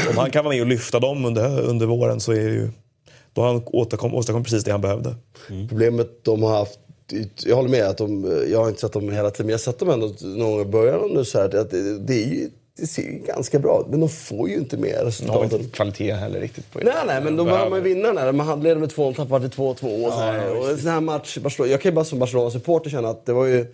om 0.10 0.18
han 0.18 0.32
kan 0.32 0.46
vara 0.46 0.56
med 0.56 0.62
och 0.62 0.68
lyfta 0.68 1.00
dem 1.00 1.26
under, 1.26 1.62
under 1.62 1.86
våren 1.86 2.20
så 2.20 2.32
är 2.32 2.36
det 2.36 2.54
ju... 2.54 2.70
Då 3.34 3.42
har 3.42 3.54
han 3.54 3.64
åstadkommit 3.66 4.18
åstadkom 4.18 4.44
precis 4.44 4.64
det 4.64 4.72
han 4.72 4.82
behövde. 4.82 5.16
Mm. 5.50 5.68
Problemet 5.68 6.24
de 6.24 6.44
har 6.44 6.58
haft 6.58 6.80
jag 7.46 7.56
håller 7.56 7.70
med. 7.70 7.84
att 7.84 7.98
de, 7.98 8.42
Jag 8.52 8.60
har 8.60 8.70
inte 8.70 8.82
sett 8.82 8.94
dem 8.94 9.12
hela 9.12 9.32
tiden, 9.32 9.46
men 9.46 9.52
jag 9.52 9.58
har 9.58 9.62
sett 9.62 9.80
dem 9.80 9.89
ändå 9.89 10.14
någon 10.22 10.52
gång 10.52 10.62
i 10.62 10.66
början. 10.66 11.10
Nu, 11.14 11.26
så 11.26 11.38
här, 11.38 11.46
att 11.46 11.72
det, 11.72 12.00
det, 12.00 12.24
är 12.24 12.28
ju, 12.28 12.50
det 12.78 12.88
ser 12.88 13.02
ju 13.02 13.24
ganska 13.28 13.60
bra 13.60 13.82
ut, 13.82 13.88
men 13.89 14.00
de 14.00 14.10
får 14.10 14.50
ju 14.50 14.56
inte 14.56 14.78
mer 14.78 15.06
resultat. 15.06 15.34
De 15.34 15.50
har 15.50 15.60
inte 15.60 15.70
kvalitet 15.72 16.14
heller 16.14 16.39
riktigt. 16.39 16.72
På 16.72 16.80
nej, 16.84 16.94
nej, 17.08 17.22
men 17.24 17.38
då 17.38 17.46
behöver 17.46 17.70
man 17.70 17.80
ju 17.80 17.94
vinna 17.94 18.12
när 18.12 18.32
man 18.32 18.64
leder 18.64 18.80
med 18.80 18.89
2 18.89 19.14
tappar 19.14 19.39
till 19.39 19.50
2-2. 19.50 20.06
Och, 20.06 20.14
så 20.14 20.20
här. 20.20 20.60
och 20.60 20.70
en 20.70 20.78
sån 20.78 20.92
här 20.92 21.02
match, 21.02 21.38
Barcelona, 21.38 21.72
jag 21.72 21.82
kan 21.82 21.92
ju 21.92 21.96
bara 21.96 22.06
som 22.06 22.20
Barcelona-supporter 22.20 22.89
känna 22.89 23.10
att 23.10 23.26
det 23.26 23.34
var 23.34 23.46
ju... 23.46 23.66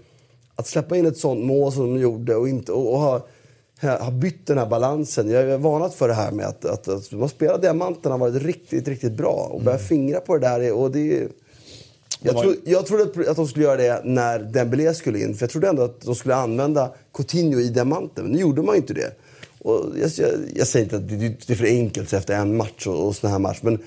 Att 0.59 0.68
släppa 0.68 0.97
in 0.97 1.05
ett 1.05 1.18
sånt 1.18 1.45
mål 1.45 1.72
som 1.72 1.93
de 1.93 2.01
gjorde 2.01 2.36
och, 2.36 2.49
inte, 2.49 2.72
och, 2.72 2.93
och 2.93 2.99
ha, 2.99 3.28
ha 3.82 4.11
bytt 4.11 4.47
den 4.47 4.57
här 4.57 4.65
balansen. 4.65 5.30
Jag 5.30 5.43
är 5.43 5.57
varnat 5.57 5.93
för 5.93 6.07
det 6.07 6.13
här 6.13 6.32
med 6.32 6.45
att, 6.45 6.65
att, 6.65 6.88
att 6.88 7.11
man 7.11 7.30
spelar 7.30 7.57
diamanterna 7.57 8.13
har 8.13 8.19
varit 8.19 8.43
riktigt, 8.43 8.88
riktigt 8.88 9.13
bra. 9.13 9.49
Och 9.51 9.61
börja 9.61 9.78
mm. 9.78 9.88
fingra 9.88 10.19
på 10.19 10.38
det 10.38 10.47
där. 10.47 10.73
Och 10.73 10.91
det 10.91 11.28
jag, 12.21 12.34
var... 12.34 12.43
tro, 12.43 12.53
jag 12.65 12.86
trodde 12.86 13.30
att 13.30 13.36
de 13.36 13.47
skulle 13.47 13.65
göra 13.65 13.78
det 13.78 14.01
när 14.03 14.39
Dembélé 14.39 14.93
skulle 14.93 15.19
in. 15.19 15.36
För 15.36 15.43
jag 15.43 15.49
trodde 15.49 15.67
ändå 15.67 15.84
att 15.84 16.01
de 16.01 16.15
skulle 16.15 16.36
använda 16.36 16.93
Coutinho 17.13 17.59
i 17.59 17.69
diamanten. 17.69 18.23
Men 18.23 18.34
nu 18.34 18.39
gjorde 18.39 18.61
man 18.61 18.75
inte 18.75 18.93
det. 18.93 19.11
Och 19.59 19.86
jag, 20.01 20.11
jag, 20.17 20.32
jag 20.55 20.67
säger 20.67 20.86
inte 20.86 20.95
att 20.95 21.09
det, 21.09 21.15
det, 21.15 21.49
är 21.49 21.55
för 21.55 21.65
enkelt 21.65 22.13
efter 22.13 22.36
en 22.36 22.57
match 22.57 22.88
och, 22.88 23.07
och 23.07 23.15
sån 23.15 23.30
här 23.30 23.39
match. 23.39 23.59
Men 23.61 23.80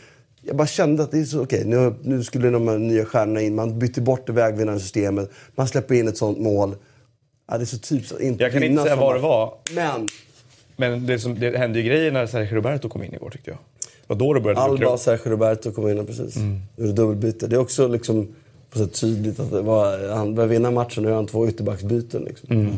jag 0.42 0.56
bara 0.56 0.66
kände 0.66 1.02
att 1.02 1.10
det 1.10 1.20
är 1.20 1.24
så. 1.24 1.40
Okay, 1.40 1.64
nu, 1.64 1.94
nu 2.02 2.24
skulle 2.24 2.50
de 2.50 2.68
här 2.68 2.78
nya 2.78 3.04
stjärnorna 3.04 3.40
in. 3.40 3.54
Man 3.54 3.78
bytte 3.78 4.00
bort 4.00 4.26
det 4.26 4.32
vägvinnande 4.32 4.80
systemet. 4.80 5.30
Man 5.54 5.68
släpper 5.68 5.94
in 5.94 6.08
ett 6.08 6.16
sånt 6.16 6.38
mål. 6.38 6.76
Ja, 7.50 7.58
det 7.58 7.64
är 7.64 7.66
så 7.66 7.78
typiskt 7.78 8.12
att 8.12 8.20
inte 8.20 8.42
Jag 8.42 8.52
kan 8.52 8.62
inte 8.62 8.82
säga 8.82 8.96
vad 8.96 9.14
det 9.14 9.20
var. 9.20 9.54
Men... 9.74 10.08
Men 10.76 11.06
det, 11.06 11.18
som, 11.18 11.40
det 11.40 11.58
hände 11.58 11.78
ju 11.78 11.84
grejer 11.84 12.10
när 12.12 12.26
Sergio 12.26 12.54
Roberto 12.54 12.88
kom 12.88 13.02
in 13.02 13.14
igår 13.14 13.30
tyckte 13.30 13.50
jag 13.50 13.58
var 14.10 14.16
då 14.16 14.34
det 14.34 14.40
började 14.40 14.60
Alba 14.60 14.88
och 14.88 15.00
Sergio 15.00 15.30
Roberto 15.30 15.72
kom 15.72 15.88
in 15.88 16.06
precis. 16.06 16.36
Mm. 16.36 16.60
Gjorde 16.76 16.92
dubbelbyte. 16.92 17.46
Det 17.46 17.56
är 17.56 17.60
också 17.60 17.88
liksom 17.88 18.28
på 18.70 18.78
sätt 18.78 19.00
tydligt 19.00 19.40
att 19.40 19.50
det 19.50 19.60
var, 19.60 20.08
han 20.08 20.34
började 20.34 20.52
vinna 20.52 20.70
matchen 20.70 21.04
och 21.04 21.10
gör 21.10 21.16
han 21.16 21.26
två 21.26 21.48
ytterbacksbyten. 21.48 22.22
Liksom. 22.24 22.48
Mm. 22.50 22.76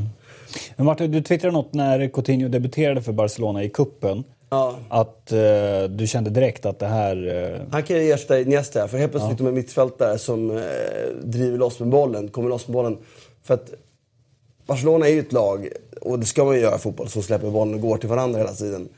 Men 0.76 0.86
Martin, 0.86 1.10
du 1.10 1.22
twittrade 1.22 1.52
något 1.52 1.74
när 1.74 2.08
Coutinho 2.08 2.48
debuterade 2.48 3.02
för 3.02 3.12
Barcelona 3.12 3.64
i 3.64 3.68
kuppen. 3.68 4.24
Ja. 4.50 4.76
Att 4.88 5.32
uh, 5.32 5.90
du 5.90 6.06
kände 6.06 6.30
direkt 6.30 6.66
att 6.66 6.78
det 6.78 6.86
här... 6.86 7.26
Uh... 7.26 7.60
Han 7.70 7.82
kan 7.82 7.96
ju 7.96 8.12
ersätta 8.12 8.40
Iniesta, 8.40 8.88
för 8.88 8.98
helt 8.98 9.12
plötsligt 9.12 9.40
ja. 9.40 9.46
de 9.46 9.52
mittfältare 9.52 10.18
som 10.18 10.50
uh, 10.50 10.60
driver 11.22 11.58
loss 11.58 11.80
med 11.80 11.88
bollen, 11.88 12.28
kommer 12.28 12.48
loss 12.48 12.68
med 12.68 12.74
bollen. 12.74 12.98
För 13.42 13.54
att 13.54 13.72
Barcelona 14.66 15.08
är 15.08 15.12
ju 15.12 15.20
ett 15.20 15.32
lag, 15.32 15.68
och 16.00 16.18
det 16.18 16.26
ska 16.26 16.44
man 16.44 16.54
ju 16.54 16.60
göra 16.60 16.76
i 16.76 16.78
fotboll, 16.78 17.08
som 17.08 17.22
släpper 17.22 17.50
bollen 17.50 17.74
och 17.74 17.80
går 17.80 17.96
till 17.96 18.08
varandra 18.08 18.38
hela 18.38 18.52
tiden. 18.52 18.88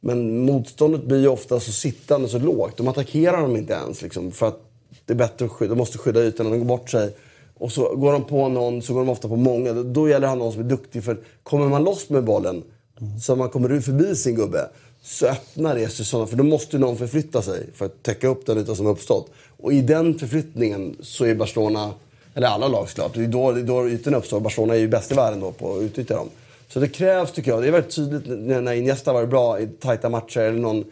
Men 0.00 0.38
motståndet 0.38 1.04
blir 1.04 1.20
ju 1.20 1.28
ofta 1.28 1.60
så 1.60 1.72
sittande 1.72 2.28
så 2.28 2.38
lågt. 2.38 2.76
De 2.76 2.88
attackerar 2.88 3.42
dem 3.42 3.56
inte 3.56 3.72
ens. 3.72 4.02
Liksom, 4.02 4.32
för 4.32 4.48
att 4.48 4.60
det 5.04 5.12
är 5.12 5.16
bättre 5.16 5.44
att 5.44 5.52
skydda. 5.52 5.68
De 5.74 5.78
måste 5.78 5.98
skydda 5.98 6.20
ytan 6.24 6.50
de 6.50 6.58
går 6.58 6.66
bort 6.66 6.90
sig. 6.90 7.16
Och 7.58 7.72
så 7.72 7.96
går 7.96 8.12
de 8.12 8.24
på 8.24 8.48
någon 8.48 8.82
så 8.82 8.92
går 8.94 9.00
de 9.00 9.08
ofta 9.08 9.28
på 9.28 9.36
många. 9.36 9.72
Då 9.72 10.08
gäller 10.08 10.20
det 10.20 10.26
att 10.26 10.38
ha 10.38 10.44
någon 10.44 10.52
som 10.52 10.62
är 10.62 10.68
duktig. 10.68 11.04
För 11.04 11.18
kommer 11.42 11.68
man 11.68 11.84
loss 11.84 12.08
med 12.08 12.24
bollen, 12.24 12.62
mm. 13.00 13.18
så 13.20 13.36
man 13.36 13.48
kommer 13.48 13.80
förbi 13.80 14.16
sin 14.16 14.34
gubbe, 14.34 14.68
så 15.02 15.26
öppnar 15.26 15.74
det 15.74 15.88
sig 15.88 16.04
sådana. 16.06 16.26
För 16.26 16.36
då 16.36 16.44
måste 16.44 16.78
någon 16.78 16.96
förflytta 16.96 17.42
sig 17.42 17.66
för 17.74 17.86
att 17.86 18.02
täcka 18.02 18.28
upp 18.28 18.46
den 18.46 18.58
yta 18.58 18.74
som 18.74 18.86
har 18.86 18.92
uppstått. 18.92 19.30
Och 19.56 19.72
i 19.72 19.80
den 19.80 20.18
förflyttningen 20.18 20.96
så 21.00 21.24
är 21.24 21.34
Barcelona, 21.34 21.92
eller 22.36 22.46
alla 22.46 22.68
lag 22.68 22.88
såklart, 22.88 23.14
det 23.14 23.24
är 23.24 23.28
då, 23.28 23.52
då 23.52 23.88
ytorna 23.88 24.16
uppstår. 24.16 24.40
Barcelona 24.40 24.74
är 24.74 24.78
ju 24.78 24.88
bäst 24.88 25.12
i 25.12 25.14
världen 25.14 25.40
då 25.40 25.52
på 25.52 25.76
att 25.76 25.82
utnyttja 25.82 26.14
dem. 26.14 26.28
Så 26.68 26.80
det 26.80 26.88
krävs, 26.88 27.32
tycker 27.32 27.50
jag, 27.50 27.62
det 27.62 27.68
är 27.68 27.72
väldigt 27.72 27.94
tydligt 27.94 28.22
när 28.26 28.72
Iniesta 28.72 29.12
var 29.12 29.26
bra 29.26 29.60
i 29.60 29.66
tajta 29.66 30.08
matcher 30.08 30.40
eller 30.40 30.58
någon 30.58 30.84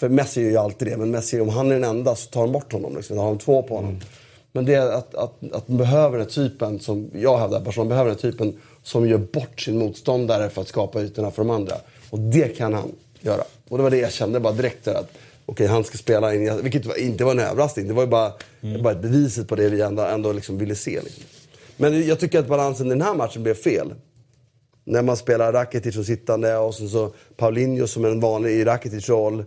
för 0.00 0.08
Messi 0.08 0.42
gör 0.42 0.50
ju 0.50 0.56
alltid 0.56 0.88
det, 0.88 0.96
men 0.96 1.10
Messi, 1.10 1.40
om 1.40 1.48
han 1.48 1.70
är 1.70 1.74
den 1.74 1.84
enda 1.84 2.16
så 2.16 2.30
tar 2.30 2.40
de 2.40 2.52
bort 2.52 2.72
honom. 2.72 2.96
Liksom. 2.96 3.16
Då 3.16 3.22
har 3.22 3.28
de 3.28 3.38
två 3.38 3.62
på 3.62 3.76
honom. 3.76 3.90
Mm. 3.90 4.02
Men 4.52 4.64
det 4.64 4.74
är 4.74 4.92
att, 4.92 5.14
att, 5.14 5.52
att 5.52 5.66
de 5.66 5.76
behöver 5.76 6.18
den 6.18 6.26
typen, 6.26 6.80
som 6.80 7.10
jag 7.14 7.38
hävdar, 7.38 7.60
Barcelona 7.60 7.88
behöver 7.88 8.10
den 8.10 8.18
typen 8.18 8.56
som 8.82 9.08
gör 9.08 9.18
bort 9.18 9.60
sin 9.60 9.78
motståndare 9.78 10.50
för 10.50 10.62
att 10.62 10.68
skapa 10.68 11.02
ytorna 11.02 11.30
för 11.30 11.42
de 11.42 11.50
andra. 11.50 11.74
Och 12.10 12.18
det 12.18 12.56
kan 12.56 12.74
han 12.74 12.92
göra. 13.20 13.42
Och 13.68 13.76
det 13.76 13.82
var 13.82 13.90
det 13.90 13.98
jag 13.98 14.12
kände 14.12 14.40
bara 14.40 14.52
direkt. 14.52 14.88
Att, 14.88 15.12
okej, 15.50 15.66
han 15.66 15.84
ska 15.84 15.98
spela 15.98 16.34
in, 16.34 16.62
vilket 16.62 16.96
inte 16.96 17.24
var 17.24 17.32
en 17.32 17.38
överraskning. 17.38 17.88
Det 17.88 17.94
var 17.94 18.02
ju 18.02 18.08
bara, 18.08 18.32
mm. 18.60 18.82
bara 18.82 18.92
ett 18.92 19.02
beviset 19.02 19.48
på 19.48 19.56
det 19.56 19.68
vi 19.68 19.80
ändå, 19.80 20.02
ändå 20.02 20.32
liksom 20.32 20.58
ville 20.58 20.74
se. 20.74 21.00
Liksom. 21.02 21.24
Men 21.76 22.06
jag 22.06 22.20
tycker 22.20 22.38
att 22.38 22.48
balansen 22.48 22.86
i 22.86 22.90
den 22.90 23.02
här 23.02 23.14
matchen 23.14 23.42
blev 23.42 23.54
fel. 23.54 23.94
När 24.84 25.02
man 25.02 25.16
spelar 25.16 25.52
Rakitic 25.52 25.94
som 25.94 26.04
sittande 26.04 26.56
och 26.56 26.74
så, 26.74 26.88
så 26.88 27.12
Paulinho 27.36 27.86
som 27.86 28.04
en 28.04 28.20
vanlig 28.20 28.50
i 28.50 28.64
Rakitic 28.64 29.08
roll. 29.08 29.44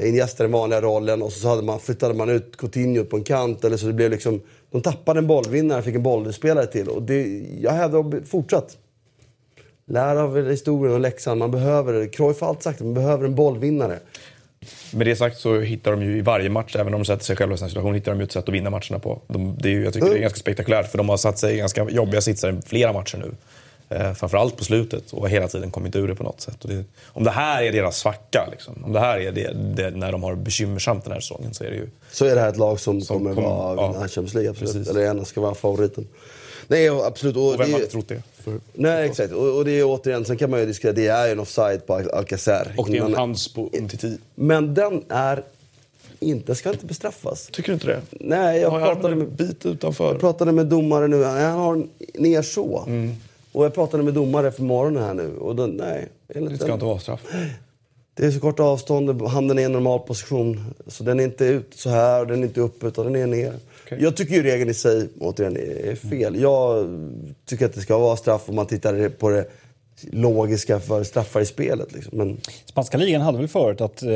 Iniesta 0.00 0.42
den 0.42 0.52
vanliga 0.52 0.80
rollen 0.80 1.22
och 1.22 1.32
så 1.32 1.48
hade 1.48 1.62
man, 1.62 1.80
flyttade 1.80 2.14
man 2.14 2.28
ut 2.28 2.56
Coutinho 2.56 3.04
på 3.04 3.16
en 3.16 3.24
kant. 3.24 3.64
Eller 3.64 3.76
så 3.76 3.86
det 3.86 3.92
blev 3.92 4.10
liksom, 4.10 4.40
de 4.70 4.82
tappade 4.82 5.18
en 5.18 5.26
bollvinnare 5.26 5.82
fick 5.82 5.94
en 5.94 6.02
bollspelare 6.02 6.66
till. 6.66 6.88
Och 6.88 7.02
det, 7.02 7.42
jag 7.60 7.72
hävdar 7.72 8.24
fortsatt. 8.24 8.76
Lär 9.88 10.16
av 10.16 10.50
historien 10.50 10.94
och 10.94 11.00
läxan. 11.00 11.38
Man 11.38 11.50
behöver, 11.50 12.06
Cruyff 12.12 12.40
har 12.40 12.48
alltid 12.48 12.62
sagt 12.62 12.80
att 12.80 12.86
man 12.86 12.94
behöver 12.94 13.24
en 13.24 13.34
bollvinnare. 13.34 13.98
Med 14.92 15.06
det 15.06 15.16
sagt 15.16 15.38
så 15.38 15.60
hittar 15.60 15.90
de 15.90 16.02
ju 16.02 16.18
i 16.18 16.20
varje 16.20 16.48
match, 16.48 16.76
även 16.76 16.94
om 16.94 17.00
de 17.00 17.04
sätter 17.04 17.24
sig 17.24 17.36
själva 17.36 17.56
i 17.56 17.62
en 17.62 17.68
situation, 17.68 17.94
hittar 17.94 18.12
de 18.12 18.20
ju 18.20 18.24
ett 18.24 18.32
sätt 18.32 18.48
att 18.48 18.54
vinna 18.54 18.70
matcherna 18.70 18.98
på. 18.98 19.20
De, 19.26 19.56
det 19.58 19.68
är 19.68 19.80
jag 19.80 19.92
tycker 19.92 20.06
mm. 20.06 20.14
det 20.14 20.18
är 20.18 20.22
ganska 20.22 20.38
spektakulärt 20.38 20.90
för 20.90 20.98
de 20.98 21.08
har 21.08 21.16
satt 21.16 21.38
sig 21.38 21.54
i 21.54 21.58
ganska 21.58 21.90
jobbiga 21.90 22.20
sitsar 22.20 22.52
i 22.52 22.62
flera 22.66 22.92
matcher 22.92 23.18
nu. 23.18 23.32
Eh, 23.88 24.12
framförallt 24.12 24.56
på 24.56 24.64
slutet 24.64 25.12
och 25.12 25.28
hela 25.28 25.48
tiden 25.48 25.70
kommit 25.70 25.96
ur 25.96 26.08
det 26.08 26.14
på 26.14 26.22
något 26.22 26.40
sätt. 26.40 26.56
Det, 26.62 26.84
om 27.06 27.24
det 27.24 27.30
här 27.30 27.62
är 27.62 27.72
deras 27.72 27.98
svacka, 27.98 28.48
liksom, 28.50 28.84
om 28.84 28.92
det 28.92 29.00
här 29.00 29.18
är 29.18 29.32
det, 29.32 29.52
det, 29.52 29.90
när 29.90 30.12
de 30.12 30.22
har 30.22 30.34
bekymmersamt 30.34 31.04
den 31.04 31.12
här 31.12 31.20
säsongen 31.20 31.54
så 31.54 31.64
är 31.64 31.70
det 31.70 31.76
ju... 31.76 31.88
Så 32.10 32.24
är 32.24 32.34
det 32.34 32.40
här 32.40 32.48
ett 32.48 32.56
lag 32.56 32.80
som, 32.80 33.00
som 33.00 33.18
kommer 33.18 33.34
kom, 33.34 33.44
vara 33.44 33.76
ja, 33.76 33.92
Champions 34.00 34.34
League, 34.34 34.50
absolut. 34.50 34.72
Precis. 34.72 34.88
Eller 34.88 35.00
gärna 35.00 35.24
ska 35.24 35.40
vara 35.40 35.54
favoriten. 35.54 36.06
Nej, 36.68 36.88
absolut. 36.88 37.36
Och, 37.36 37.54
och 37.54 37.60
vem 37.60 37.72
hade 37.72 37.86
trott 37.86 38.08
det? 38.08 38.22
För, 38.44 38.60
nej, 38.72 39.06
exakt. 39.06 39.32
Och, 39.32 39.56
och, 39.56 39.64
det 39.64 39.70
är 39.70 39.84
återigen, 39.84 40.24
sen 40.24 40.36
kan 40.36 40.50
man 40.50 40.60
ju 40.60 40.66
diskutera, 40.66 40.92
det 40.92 41.06
är 41.06 41.32
en 41.32 41.40
offside 41.40 41.86
på 41.86 41.94
Alcacer. 41.94 42.74
Och 42.76 42.90
det 42.90 42.98
är 42.98 43.04
en 43.04 43.14
hands 43.14 43.54
på 43.54 43.70
Umtiti. 43.72 44.18
Men 44.34 44.74
den 44.74 45.04
är 45.08 45.42
inte, 46.20 46.54
ska 46.54 46.70
inte 46.70 46.86
bestraffas. 46.86 47.48
Tycker 47.52 47.68
du 47.68 47.74
inte 47.74 47.86
det? 47.86 48.00
Nej, 48.10 48.60
jag, 48.60 48.72
jag 48.72 48.82
pratade 48.82 49.16
med, 49.16 49.28
bit 49.28 49.66
utanför. 49.66 50.12
jag 50.12 50.20
pratade 50.20 50.52
med 50.52 50.66
domare 50.66 51.08
nu. 51.08 51.24
Han 51.24 51.58
har 51.58 51.86
ner 52.14 52.42
så. 52.42 52.84
Mm. 52.86 53.14
Och 53.52 53.64
jag 53.64 53.74
pratade 53.74 54.02
med 54.02 54.14
domare 54.14 54.52
för 54.52 54.62
morgonen 54.62 55.02
här 55.02 55.14
nu 55.14 55.36
och 55.36 55.56
då, 55.56 55.66
nej. 55.66 56.08
Det 56.26 56.58
ska 56.58 56.72
inte 56.72 56.84
vara 56.84 56.98
straff. 56.98 57.20
Det 58.14 58.26
är 58.26 58.30
så 58.30 58.40
kort 58.40 58.60
avstånd, 58.60 59.22
handen 59.22 59.58
är 59.58 59.62
i 59.62 59.64
en 59.64 59.72
normal 59.72 59.98
position. 59.98 60.74
Så 60.86 61.04
den 61.04 61.20
är 61.20 61.24
inte 61.24 61.44
ut 61.44 61.74
så 61.74 61.90
här 61.90 62.20
och 62.20 62.26
den 62.26 62.42
är 62.42 62.46
inte 62.46 62.60
upp 62.60 62.84
utan 62.84 63.04
den 63.04 63.16
är 63.16 63.26
ner. 63.26 63.54
Okay. 63.86 63.98
Jag 64.02 64.16
tycker 64.16 64.34
ju 64.34 64.42
regeln 64.42 64.70
i 64.70 64.74
sig, 64.74 65.08
återigen, 65.20 65.56
är 65.56 65.94
fel. 65.94 66.40
Jag 66.40 66.88
tycker 67.44 67.66
att 67.66 67.74
det 67.74 67.80
ska 67.80 67.98
vara 67.98 68.16
straff 68.16 68.42
om 68.46 68.54
man 68.54 68.66
tittar 68.66 69.08
på 69.08 69.30
det 69.30 69.46
logiska 70.12 70.80
för 70.80 71.04
straffar 71.04 71.40
i 71.40 71.46
spelet. 71.46 71.92
Liksom. 71.92 72.18
Men... 72.18 72.40
Spanska 72.64 72.98
ligan 72.98 73.22
hade 73.22 73.38
väl 73.38 73.48
förut 73.48 73.80
att 73.80 74.02
eh, 74.02 74.08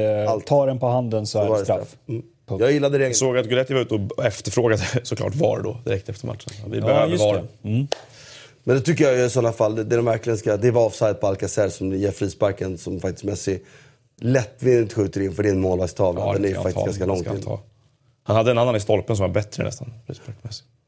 tar 0.47 0.67
den 0.67 0.79
på 0.79 0.87
handen 0.87 1.27
så, 1.27 1.39
så 1.39 1.55
är 1.55 1.59
det 1.59 1.65
straff. 1.65 1.89
straff. 1.89 1.97
Mm. 2.09 2.23
Jag 2.61 2.73
gillade 2.73 2.99
regeln. 2.99 3.11
Jag 3.11 3.17
såg 3.17 3.39
att 3.39 3.47
Guidetti 3.47 3.75
var 3.75 3.81
ute 3.81 3.95
och 3.95 4.25
efterfrågade 4.25 4.83
såklart 5.03 5.35
VAR 5.35 5.61
då, 5.65 5.79
direkt 5.85 6.09
efter 6.09 6.27
matchen. 6.27 6.53
Vi 6.67 6.79
ja, 6.79 6.87
behöver 6.87 7.17
VAR. 7.17 7.45
Mm. 7.63 7.87
Men 8.65 8.77
det 8.77 8.83
tycker 8.83 9.13
jag 9.13 9.27
i 9.27 9.31
sådana 9.31 9.53
fall, 9.53 9.77
det 9.77 9.85
de 9.85 10.05
verkligen 10.05 10.39
ska, 10.39 10.57
det 10.57 10.71
var 10.71 10.87
offside 10.87 11.21
på 11.21 11.27
Alcacer 11.27 11.69
som 11.69 11.93
ger 11.93 12.11
frisparken 12.11 12.79
som 12.79 13.01
faktiskt 13.01 13.25
Messi 13.25 13.61
lättvindigt 14.21 14.93
skjuter 14.93 15.21
in 15.21 15.33
för 15.33 15.43
det 15.43 15.49
är 15.49 15.53
en 15.53 15.61
målvaktstavla. 15.61 16.21
Ja, 16.21 16.33
Den 16.33 16.45
är 16.45 16.55
faktiskt 16.55 16.77
ta, 16.77 16.85
ganska 16.85 17.07
långt 17.07 17.27
in. 17.27 17.59
Han 18.31 18.37
hade 18.37 18.51
en 18.51 18.59
annan 18.59 18.77
i 18.77 18.81
stolpen 18.81 19.17
som 19.17 19.23
var 19.23 19.35
bättre 19.35 19.65
nästan. 19.65 19.93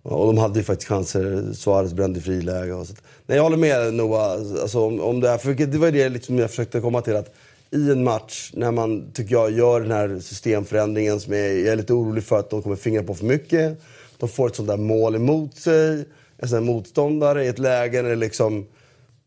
Ja, 0.02 0.10
och 0.10 0.26
de 0.26 0.38
hade 0.38 0.58
ju 0.58 0.64
faktiskt 0.64 0.88
chanser. 0.88 1.52
Suarez 1.52 1.92
brände 1.92 2.20
friläge 2.20 2.72
och 2.72 2.86
så. 2.86 2.94
Nej, 3.26 3.36
jag 3.36 3.42
håller 3.42 3.56
med 3.56 3.94
Noah. 3.94 4.32
Alltså, 4.32 4.80
om, 4.80 5.00
om 5.00 5.20
det, 5.20 5.28
här, 5.28 5.38
för 5.38 5.54
det 5.54 5.78
var 5.78 5.90
det 5.90 6.08
liksom 6.08 6.38
jag 6.38 6.50
försökte 6.50 6.80
komma 6.80 7.00
till. 7.00 7.16
att 7.16 7.34
i 7.70 7.90
en 7.90 8.04
match 8.04 8.50
när 8.54 8.70
man, 8.70 9.12
tycker 9.12 9.34
jag, 9.34 9.52
gör 9.52 9.80
den 9.80 9.90
här 9.90 10.18
systemförändringen 10.20 11.20
som 11.20 11.32
är, 11.32 11.36
jag 11.36 11.72
är 11.72 11.76
lite 11.76 11.92
orolig 11.92 12.24
för 12.24 12.38
att 12.38 12.50
de 12.50 12.62
kommer 12.62 12.76
fingra 12.76 13.02
på 13.02 13.14
för 13.14 13.24
mycket. 13.24 13.80
De 14.18 14.28
får 14.28 14.46
ett 14.46 14.56
sånt 14.56 14.68
där 14.68 14.76
mål 14.76 15.14
emot 15.14 15.56
sig 15.56 16.04
en 16.38 16.48
sån 16.48 16.64
motståndare 16.64 17.44
i 17.44 17.48
ett 17.48 17.58
läge 17.58 18.02
när 18.02 18.10
det 18.10 18.16
liksom 18.16 18.66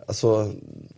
Alltså, 0.08 0.52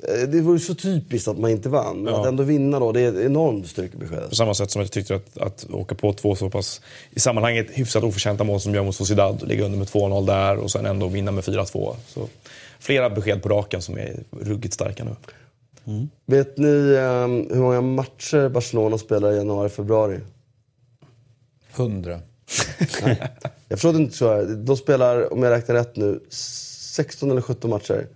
eh, 0.04 0.30
det 0.30 0.42
vore 0.42 0.60
så 0.60 0.76
typiskt 0.76 1.28
att 1.28 1.38
man 1.38 1.52
inte 1.52 1.70
vann. 1.70 2.02
Men 2.02 2.14
ja. 2.14 2.22
att 2.22 2.28
ändå 2.28 2.44
vinna 2.44 2.80
då, 2.80 2.92
det 2.92 3.02
är 3.02 3.10
ett 3.10 3.26
enormt 3.26 3.68
styrkebesked. 3.68 4.30
På 4.30 4.36
samma 4.36 4.54
sätt 4.54 4.72
som 4.72 4.82
jag 4.82 4.92
tyckte 4.92 5.16
att, 5.16 5.38
att 5.38 5.66
åka 5.72 5.96
på 5.96 6.14
två 6.14 6.36
så 6.36 6.50
pass, 6.50 6.82
i 7.12 7.20
sammanhanget, 7.20 7.68
hyfsat 7.72 8.04
oförtjänta 8.04 8.44
mål 8.44 8.60
som 8.60 8.76
gör 8.76 8.84
mot 8.84 8.96
Sociedad, 8.96 9.48
ligga 9.48 9.66
under 9.66 9.78
med 9.78 9.88
2-0 9.88 10.26
där 10.26 10.58
och 10.58 10.72
sen 10.72 10.86
ändå 10.86 11.08
vinna 11.08 11.32
med 11.32 11.44
4-2. 11.44 11.96
Så 12.08 12.28
flera 12.80 13.10
besked 13.10 13.44
på 13.44 13.50
raken 13.50 13.82
som 13.82 13.98
är 13.98 14.24
ruggigt 14.42 14.74
starka 14.74 15.04
nu. 15.04 15.16
Mm. 15.88 16.10
Vet 16.26 16.58
ni 16.58 16.68
um, 16.68 17.48
hur 17.50 17.62
många 17.62 17.82
matcher 17.82 18.50
Barcelona 18.50 18.98
spelar 18.98 19.32
i 19.34 19.36
januari, 19.36 19.70
februari? 19.70 20.20
Hundra. 21.76 22.20
jag 23.68 23.80
förstår 23.80 23.96
inte 23.96 24.18
så. 24.18 24.30
Här. 24.30 24.44
De 24.44 24.78
spelar, 24.78 25.34
om 25.34 25.44
jag 25.44 25.52
räknar 25.52 25.76
rätt 25.76 25.96
nu, 25.96 26.20
16 26.30 27.32
eller 27.32 27.42
17 27.42 27.70
matcher. 27.70 28.08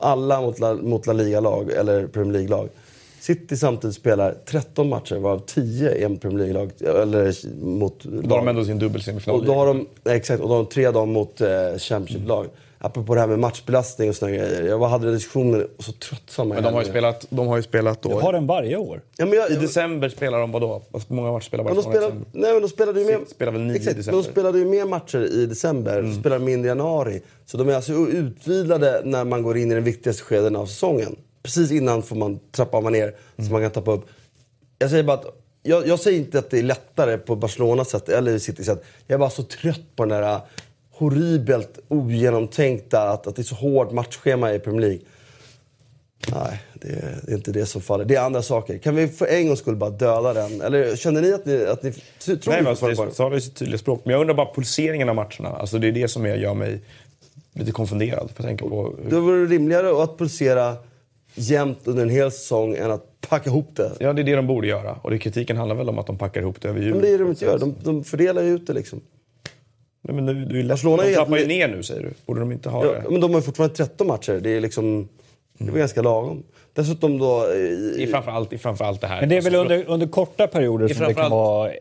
Alla 0.00 0.40
mot 0.40 0.58
La, 0.58 0.74
mot 0.74 1.06
La 1.06 1.12
Liga-lag 1.12 1.70
eller 1.70 2.06
Premier 2.06 2.32
League-lag. 2.32 2.68
City 3.20 3.56
samtidigt 3.56 3.96
spelar 3.96 4.34
13 4.46 4.88
matcher 4.88 5.16
varav 5.16 5.38
10 5.46 5.90
är 5.90 6.04
en 6.04 6.18
Premier 6.18 6.38
League-lag. 6.38 6.70
Eller 7.02 7.54
mot... 7.64 8.04
Då 8.04 8.34
har 8.34 8.38
de 8.38 8.48
ändå 8.48 8.64
sin 8.64 8.78
dubbelsemifinal. 8.78 9.40
Och 9.40 9.46
då 9.46 9.54
har 9.54 9.66
de, 9.66 9.86
exakt, 10.04 10.42
och 10.42 10.48
då 10.48 10.54
har 10.54 10.62
de 10.62 10.68
tre 10.70 10.90
dagar 10.90 11.06
mot 11.06 11.40
eh, 11.40 11.48
Championship-lag. 11.78 12.44
Mm 12.44 12.56
apropå 12.84 13.14
det 13.14 13.20
här 13.20 13.28
med 13.28 13.38
matchbelastning 13.38 14.08
och 14.08 14.16
sådana 14.16 14.36
grejer. 14.36 14.62
Jag 14.62 14.88
hade 14.88 15.12
diskussioner 15.12 15.66
och 15.76 15.84
så 15.84 15.92
tröttsamma 15.92 16.54
Men 16.54 16.62
de 16.62 16.74
har 16.74 16.82
ju 16.82 16.88
spelat, 16.88 17.26
de 17.30 17.46
har 17.46 17.56
ju 17.56 17.62
spelat 17.62 18.02
då... 18.02 18.08
Du 18.08 18.14
har 18.14 18.32
den 18.32 18.46
varje 18.46 18.76
år. 18.76 19.00
Ja, 19.16 19.26
jag, 19.26 19.50
I 19.50 19.54
december 19.54 20.08
spelar 20.08 20.40
de 20.40 20.52
vadå? 20.52 20.82
Många 21.08 21.32
matcher 21.32 21.44
spelar 21.44 21.64
Barcelona 21.64 21.90
spelar, 21.90 22.12
Nej 22.32 22.52
men 22.52 22.62
de 22.62 22.68
spelade 22.68 23.00
ju 23.00 23.06
mer... 23.06 23.20
Spelar 23.28 23.52
väl 23.52 23.60
nio 23.60 23.76
exakt, 23.76 23.94
i 23.94 23.98
december? 23.98 24.22
De 24.22 24.30
spelade 24.30 24.58
ju 24.58 24.64
mer 24.64 24.84
matcher 24.84 25.18
i 25.18 25.46
december, 25.46 25.98
mm. 25.98 26.20
spelade 26.20 26.44
mindre 26.44 26.66
i 26.66 26.68
januari. 26.68 27.22
Så 27.46 27.56
de 27.56 27.68
är 27.68 27.74
alltså 27.74 27.92
utvilade 27.92 29.02
när 29.04 29.24
man 29.24 29.42
går 29.42 29.58
in 29.58 29.70
i 29.70 29.74
den 29.74 29.84
viktigaste 29.84 30.22
skeden 30.22 30.56
av 30.56 30.66
säsongen. 30.66 31.16
Precis 31.42 31.70
innan 31.70 32.02
får 32.02 32.16
man 32.16 32.40
trappa 32.52 32.80
man 32.80 32.92
ner 32.92 33.02
mm. 33.02 33.46
så 33.46 33.52
man 33.52 33.62
kan 33.62 33.70
tappa 33.70 33.92
upp. 33.92 34.06
Jag 34.78 34.90
säger 34.90 35.04
bara 35.04 35.16
att 35.16 35.40
jag, 35.62 35.86
jag, 35.86 36.00
säger 36.00 36.18
inte 36.18 36.38
att 36.38 36.50
det 36.50 36.58
är 36.58 36.62
lättare 36.62 37.18
på 37.18 37.36
Barcelonas 37.36 37.90
sätt 37.90 38.08
eller 38.08 38.38
Citys 38.38 38.66
sätt. 38.66 38.84
Jag 39.06 39.14
är 39.14 39.18
bara 39.18 39.30
så 39.30 39.42
trött 39.42 39.96
på 39.96 40.04
den 40.04 40.22
där 40.22 40.40
horribelt 40.96 41.78
ogenomtänkta, 41.88 43.10
att, 43.10 43.26
att 43.26 43.36
det 43.36 43.42
är 43.42 43.44
så 43.44 43.54
hårt 43.54 43.92
matchschema 43.92 44.54
i 44.54 44.58
Premier 44.58 44.80
League. 44.80 45.00
Nej, 46.32 46.60
det 46.74 46.88
är, 46.88 47.18
det 47.22 47.32
är, 47.32 47.36
inte 47.36 47.52
det 47.52 47.66
som 47.66 47.80
faller. 47.80 48.04
Det 48.04 48.14
är 48.14 48.20
andra 48.20 48.42
saker. 48.42 48.78
Kan 48.78 48.96
vi 48.96 49.08
för 49.08 49.26
en 49.26 49.46
gångs 49.46 49.58
skull 49.58 49.76
bara 49.76 49.90
döda 49.90 50.34
den? 50.34 50.60
Eller 50.60 50.96
känner 50.96 51.22
ni 51.22 51.32
att 51.32 51.46
ni, 51.46 51.64
att 51.64 51.82
ni 51.82 51.92
tror 51.92 52.38
Nej, 52.46 52.62
men 52.62 52.66
alltså, 52.66 52.86
det 52.86 53.30
det 53.30 53.36
i 53.36 53.40
sitt 53.40 53.56
tydliga 53.56 53.78
språk. 53.78 54.00
Men 54.04 54.12
jag 54.12 54.20
undrar 54.20 54.34
bara 54.34 54.54
pulseringen 54.54 55.08
av 55.08 55.14
matcherna. 55.14 55.48
Alltså, 55.48 55.78
det 55.78 55.88
är 55.88 55.92
det 55.92 56.08
som 56.08 56.26
gör 56.26 56.54
mig 56.54 56.80
lite 57.52 57.72
konfunderad. 57.72 58.30
För 58.34 58.48
jag 58.48 58.58
på 58.58 58.96
hur... 59.02 59.10
Då 59.10 59.20
vore 59.20 59.40
det 59.40 59.46
rimligare 59.46 60.02
att 60.02 60.18
pulsera 60.18 60.76
jämnt 61.34 61.78
under 61.84 62.02
en 62.02 62.10
hel 62.10 62.30
säsong 62.30 62.74
än 62.74 62.90
att 62.90 63.20
packa 63.28 63.50
ihop 63.50 63.76
det. 63.76 63.92
Ja, 64.00 64.12
det 64.12 64.22
är 64.22 64.24
det 64.24 64.34
de 64.34 64.46
borde 64.46 64.66
göra. 64.66 64.98
Och 65.02 65.10
det, 65.10 65.18
kritiken 65.18 65.56
handlar 65.56 65.76
väl 65.76 65.88
om 65.88 65.98
att 65.98 66.06
de 66.06 66.18
packar 66.18 66.40
ihop 66.40 66.56
det 66.60 66.68
över 66.68 66.80
jul. 66.80 66.92
Men 66.92 67.02
det 67.02 67.08
är 67.08 67.12
det 67.12 67.24
de 67.24 67.30
inte 67.30 67.44
gör. 67.44 67.58
De, 67.58 67.74
de 67.82 68.04
fördelar 68.04 68.42
ju 68.42 68.54
ut 68.54 68.66
det 68.66 68.72
liksom. 68.72 69.00
Nej, 70.08 70.22
men 70.22 70.48
du, 70.48 70.68
Barcelona 70.68 71.02
de 71.02 71.14
trappar 71.14 71.36
ju 71.36 71.46
ner 71.46 71.68
nu 71.68 71.82
säger 71.82 72.02
du. 72.02 72.10
Borde 72.26 72.40
de 72.40 72.52
inte 72.52 72.68
ha 72.68 72.84
ja, 72.84 72.92
det? 72.92 73.10
Men 73.10 73.20
de 73.20 73.30
har 73.30 73.40
ju 73.40 73.44
fortfarande 73.44 73.76
13 73.76 74.06
matcher. 74.06 74.40
Det 74.42 74.50
är 74.50 74.60
liksom... 74.60 75.08
Det 75.58 75.70
var 75.70 75.78
ganska 75.78 76.02
lagom. 76.02 76.42
Dessutom 76.72 77.18
då... 77.18 77.52
I, 77.54 78.02
I, 78.02 78.06
framförallt, 78.06 78.52
I 78.52 78.58
framförallt 78.58 79.00
det 79.00 79.06
här. 79.06 79.20
Men 79.20 79.28
det 79.28 79.36
är 79.36 79.42
väl 79.42 79.54
alltså, 79.54 79.74
under, 79.74 79.90
under 79.90 80.06
korta 80.06 80.46
perioder 80.46 80.88
som 80.88 81.06
det 81.06 81.14
kan 81.14 81.30
vara 81.30 81.72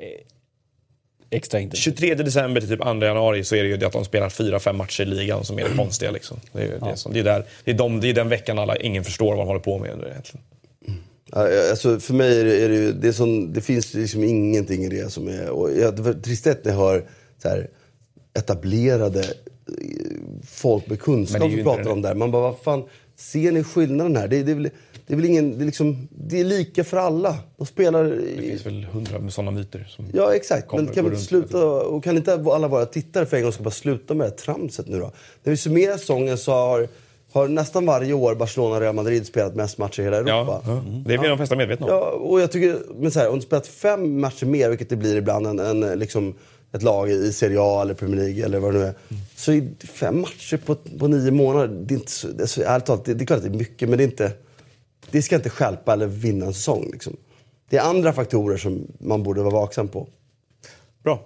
extra 1.30 1.60
intensivt? 1.60 1.84
23 1.84 2.16
december 2.16 2.62
till 2.62 2.70
typ 2.70 2.82
2 2.82 2.88
januari 2.88 3.44
så 3.44 3.56
är 3.56 3.64
det 3.64 3.70
ju 3.70 3.78
det 3.78 3.88
att 3.88 3.94
de 3.94 4.06
spelar 4.06 4.30
4-5 4.30 4.74
matcher 4.74 5.02
i 5.02 5.06
ligan 5.06 5.44
som 5.44 5.60
är 5.60 5.64
det 5.64 5.76
konstiga. 5.76 6.12
Liksom. 6.12 6.40
Det, 6.52 6.62
är, 6.62 6.72
ja. 6.80 6.86
det, 6.86 6.92
är 6.92 6.96
som, 6.96 7.14
det, 7.14 7.20
är 7.20 7.24
där, 7.24 7.46
det, 7.64 7.72
är 7.72 7.76
de, 7.76 8.00
det 8.00 8.10
är 8.10 8.14
den 8.14 8.30
veckan 8.30 8.60
alla, 8.60 8.76
ingen 8.76 9.04
förstår 9.04 9.28
vad 9.28 9.38
de 9.38 9.48
håller 9.48 9.60
på 9.60 9.80
med 9.80 9.92
under 9.92 10.08
egentligen. 10.08 10.44
Alltså 11.70 12.00
för 12.00 12.14
mig 12.14 12.40
är 12.40 12.46
det, 12.46 12.64
är 12.64 12.70
det 12.70 12.76
ju... 12.76 12.92
Det, 12.92 13.08
är 13.08 13.12
som, 13.12 13.54
det 13.54 13.62
finns 13.62 13.94
liksom 13.94 14.24
ingenting 14.24 14.84
i 14.84 14.90
det 14.90 15.12
som 15.12 15.28
är... 15.28 15.50
Och 15.50 15.72
jag, 15.78 15.96
det 15.96 16.02
var 16.02 16.14
trist 16.14 16.46
när 16.46 16.58
jag 16.64 16.74
hör 16.74 17.04
så 17.42 17.50
här, 17.50 17.68
etablerade 18.34 19.20
eh, 19.20 19.26
folk 20.48 20.88
med 20.88 21.00
kunskap 21.00 21.52
som 21.52 21.64
pratar 21.64 21.90
om 21.90 22.02
det 22.02 22.08
här. 22.08 22.16
Man 22.16 22.32
bara, 22.32 22.42
vad 22.42 22.60
fan, 22.60 22.84
ser 23.16 23.52
ni 23.52 23.64
skillnaden 23.64 24.16
här? 24.16 24.28
Det, 24.28 24.44
det, 24.44 24.52
är 24.52 24.56
väl, 24.56 24.70
det 25.08 25.14
är 25.14 25.18
väl 25.18 25.26
ingen, 25.26 25.58
det 25.58 25.64
är, 25.64 25.66
liksom, 25.66 26.08
det 26.12 26.40
är 26.40 26.44
lika 26.44 26.84
för 26.84 26.98
alla. 26.98 27.38
De 27.58 27.66
spelar... 27.66 28.04
Det 28.04 28.42
finns 28.42 28.66
väl 28.66 28.84
hundra 28.84 29.30
sådana 29.30 29.52
myter 29.52 29.88
som 29.90 30.06
Ja, 30.14 30.36
exakt. 30.36 30.74
Men 30.74 30.88
kan 30.88 31.10
vi 31.10 31.18
sluta, 31.18 31.66
och 31.66 32.04
kan 32.04 32.18
inte 32.18 32.34
alla 32.34 32.68
våra 32.68 32.86
tittare 32.86 33.26
för 33.26 33.38
en 33.38 33.44
gång 33.44 33.52
ska 33.52 33.64
bara 33.64 33.72
sluta 33.72 34.14
med 34.14 34.26
det 34.26 34.30
här 34.30 34.38
tramset 34.38 34.88
nu 34.88 35.00
då? 35.00 35.12
När 35.44 35.52
vi 35.52 35.58
summerar 35.58 35.98
säsongen 35.98 36.38
så 36.38 36.52
har 36.52 36.88
har 37.34 37.48
nästan 37.48 37.86
varje 37.86 38.14
år 38.14 38.36
Barcelona 38.36 38.76
och 38.76 38.82
Real 38.82 38.96
Madrid 38.96 39.26
spelat 39.26 39.56
mest 39.56 39.78
matcher 39.78 40.02
i 40.02 40.04
hela 40.04 40.18
Europa. 40.18 40.62
Ja, 40.66 40.72
mm. 40.72 41.04
Det 41.04 41.14
är 41.14 41.18
vi 41.18 41.28
de 41.28 41.38
flesta 41.38 41.56
medvetna 41.56 41.86
om. 41.86 41.92
Ja, 41.92 42.10
och 42.10 42.42
jag 42.42 42.52
tycker, 42.52 42.78
men 42.96 43.12
så 43.12 43.20
här, 43.20 43.30
om 43.30 43.36
du 43.36 43.42
spelat 43.42 43.68
fem 43.68 44.22
matcher 44.22 44.46
mer, 44.46 44.70
vilket 44.70 44.90
det 44.90 44.96
blir 44.96 45.16
ibland, 45.16 45.48
än, 45.48 45.60
än 45.60 46.00
liksom 46.00 46.36
ett 46.74 46.84
lag 46.84 47.10
i 47.10 47.34
Serie 47.34 47.58
A 47.62 47.82
eller 47.82 47.94
Premier 47.94 48.22
League 48.22 48.46
eller 48.46 48.60
vad 48.60 48.74
det 48.74 48.80
nu 48.80 48.86
är. 48.86 48.94
Så 49.36 49.52
är 49.52 49.86
fem 49.88 50.22
matcher 50.22 50.58
på, 50.58 50.76
på 50.76 51.08
nio 51.08 51.32
månader, 51.32 51.68
det 51.68 51.94
är 51.94 51.98
inte 51.98 52.12
så, 52.12 52.28
det 52.28 52.44
är, 52.44 52.48
så, 52.48 52.62
ärligt 52.62 52.86
talat, 52.86 53.06
det, 53.06 53.14
det 53.14 53.24
är 53.24 53.26
klart 53.26 53.38
att 53.38 53.44
det 53.44 53.50
är 53.50 53.60
mycket 53.60 53.90
men 53.90 53.98
det 53.98 54.04
är 54.04 54.06
inte... 54.08 54.32
Det 55.12 55.22
ska 55.22 55.36
inte 55.36 55.50
skälpa 55.50 55.94
eller 55.94 56.08
vinna 56.08 56.46
en 56.46 56.54
säsong. 56.54 56.90
Liksom. 56.92 57.18
Det 57.70 57.78
är 57.78 57.82
andra 57.82 58.14
faktorer 58.14 58.58
som 58.58 58.88
man 59.00 59.24
borde 59.24 59.42
vara 59.42 59.54
vaksam 59.54 59.88
på. 59.88 60.08
Bra. 61.04 61.26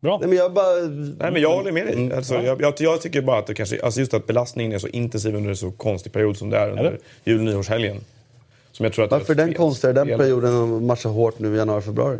Bra. 0.00 0.18
Nej, 0.18 0.28
men 0.28 0.38
jag, 0.38 0.52
bara... 0.52 0.74
Nej, 1.18 1.32
men 1.32 1.42
jag 1.42 1.56
håller 1.56 1.72
med 1.72 1.86
dig. 1.86 1.94
Mm. 1.94 2.16
Alltså, 2.18 2.34
jag, 2.34 2.62
jag, 2.62 2.74
jag, 2.78 3.00
tycker 3.00 3.22
bara 3.22 3.38
att 3.38 3.46
det 3.46 3.54
kanske, 3.54 3.82
alltså 3.82 4.00
just 4.00 4.14
att 4.14 4.26
belastningen 4.26 4.72
är 4.72 4.78
så 4.78 4.88
intensiv 4.88 5.34
under 5.34 5.50
en 5.50 5.56
så 5.56 5.70
konstig 5.70 6.12
period 6.12 6.36
som 6.36 6.50
det 6.50 6.58
är 6.58 6.70
under 6.70 6.98
jul 7.24 7.38
och 7.38 7.44
nyårshelgen. 7.44 8.00
Som 8.72 8.84
jag 8.84 8.92
tror 8.92 9.04
att 9.04 9.10
Varför 9.10 9.32
är 9.32 9.36
den 9.36 9.54
konstigare, 9.54 9.94
den 9.94 10.18
perioden, 10.18 10.76
att 10.76 10.82
matcha 10.82 11.08
hårt 11.08 11.38
nu 11.38 11.54
i 11.54 11.56
januari, 11.56 11.82
februari? 11.82 12.18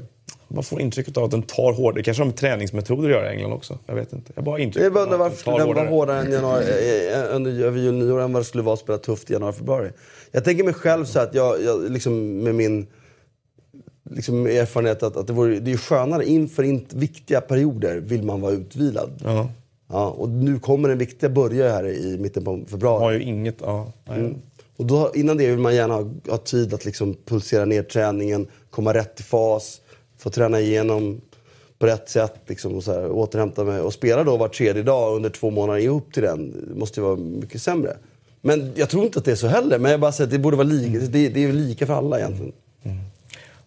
Man 0.48 0.64
får 0.64 0.80
intrycket 0.80 1.16
av 1.16 1.24
att 1.24 1.30
den 1.30 1.42
tar 1.42 1.72
hårdare. 1.72 2.00
Det 2.00 2.02
kanske 2.02 2.22
har 2.22 2.26
med 2.26 2.36
träningsmetoder 2.36 3.08
att 3.08 3.14
göra 3.14 3.32
i 3.32 3.34
England 3.34 3.52
också. 3.52 3.78
Jag 3.86 3.94
vet 3.94 4.12
inte. 4.12 4.32
Jag 4.34 4.44
bara 4.44 4.58
intryck 4.58 4.84
jag 4.84 4.96
undrar 4.96 5.18
varför 5.18 5.36
skulle 5.36 5.58
den 5.58 5.66
vara 5.66 5.88
hårdare 5.88 6.20
än 6.20 6.32
januari, 6.32 6.64
eh, 6.64 7.20
eh, 7.20 7.36
under 7.36 7.64
över 7.64 7.78
jul 7.78 7.94
nyår 7.94 8.20
än 8.20 8.32
vad 8.32 8.42
det 8.42 8.46
skulle 8.46 8.62
vara 8.62 8.74
att 8.74 8.80
spela 8.80 8.98
tufft 8.98 9.30
i 9.30 9.32
januari, 9.32 9.52
februari. 9.52 9.90
Jag 10.32 10.44
tänker 10.44 10.64
mig 10.64 10.74
själv 10.74 11.04
så 11.04 11.20
att 11.20 11.34
jag, 11.34 11.62
jag 11.62 11.90
liksom 11.90 12.38
med 12.38 12.54
min 12.54 12.86
liksom 14.10 14.46
erfarenhet 14.46 15.02
att, 15.02 15.16
att 15.16 15.26
det, 15.26 15.32
vore, 15.32 15.60
det 15.60 15.72
är 15.72 15.76
skönare 15.76 16.24
inför 16.24 16.62
in, 16.62 16.86
viktiga 16.90 17.40
perioder 17.40 17.96
vill 17.96 18.22
man 18.22 18.40
vara 18.40 18.52
utvilad. 18.52 19.10
Ja. 19.24 19.48
Ja, 19.90 20.10
och 20.10 20.28
nu 20.28 20.58
kommer 20.58 20.88
den 20.88 20.98
viktiga 20.98 21.30
börja 21.30 21.72
här 21.72 21.86
i 21.88 22.18
mitten 22.18 22.44
på 22.44 22.60
februari. 22.70 23.04
Har 23.04 23.12
ju 23.12 23.22
inget, 23.22 23.56
ja. 23.60 23.92
Mm. 24.08 24.34
Och 24.76 24.86
då, 24.86 25.12
innan 25.14 25.36
det 25.36 25.50
vill 25.50 25.58
man 25.58 25.74
gärna 25.74 25.94
ha, 25.94 26.10
ha 26.28 26.38
tid 26.38 26.74
att 26.74 26.84
liksom 26.84 27.16
pulsera 27.24 27.64
ner 27.64 27.82
träningen, 27.82 28.46
komma 28.70 28.94
rätt 28.94 29.20
i 29.20 29.22
fas 29.22 29.80
få 30.18 30.30
träna 30.30 30.60
igenom 30.60 31.20
på 31.78 31.86
rätt 31.86 32.08
sätt 32.08 32.34
liksom, 32.46 32.74
och 32.74 32.84
så 32.84 32.92
här, 32.92 33.10
återhämta 33.10 33.64
mig. 33.64 33.80
Och 33.80 33.92
spela 33.92 34.24
då 34.24 34.36
var 34.36 34.48
tredje 34.48 34.82
dag 34.82 35.16
under 35.16 35.30
två 35.30 35.50
månader 35.50 35.80
ihop 35.80 36.12
till 36.12 36.22
den 36.22 36.72
måste 36.74 37.00
ju 37.00 37.04
vara 37.04 37.16
mycket 37.16 37.62
sämre. 37.62 37.96
Men 38.40 38.72
jag 38.74 38.90
tror 38.90 39.04
inte 39.04 39.18
att 39.18 39.24
det 39.24 39.30
är 39.30 39.36
så 39.36 39.46
heller. 39.46 39.78
Men 39.78 39.90
jag 39.90 40.00
bara 40.00 40.12
säger 40.12 40.26
att 40.26 40.32
det 40.32 40.38
borde 40.38 40.56
vara 40.56 40.68
lika. 40.68 41.06
Det, 41.06 41.28
det 41.28 41.44
är 41.44 41.52
lika 41.52 41.86
för 41.86 41.94
alla 41.94 42.18
egentligen. 42.18 42.52
Mm. 42.82 42.98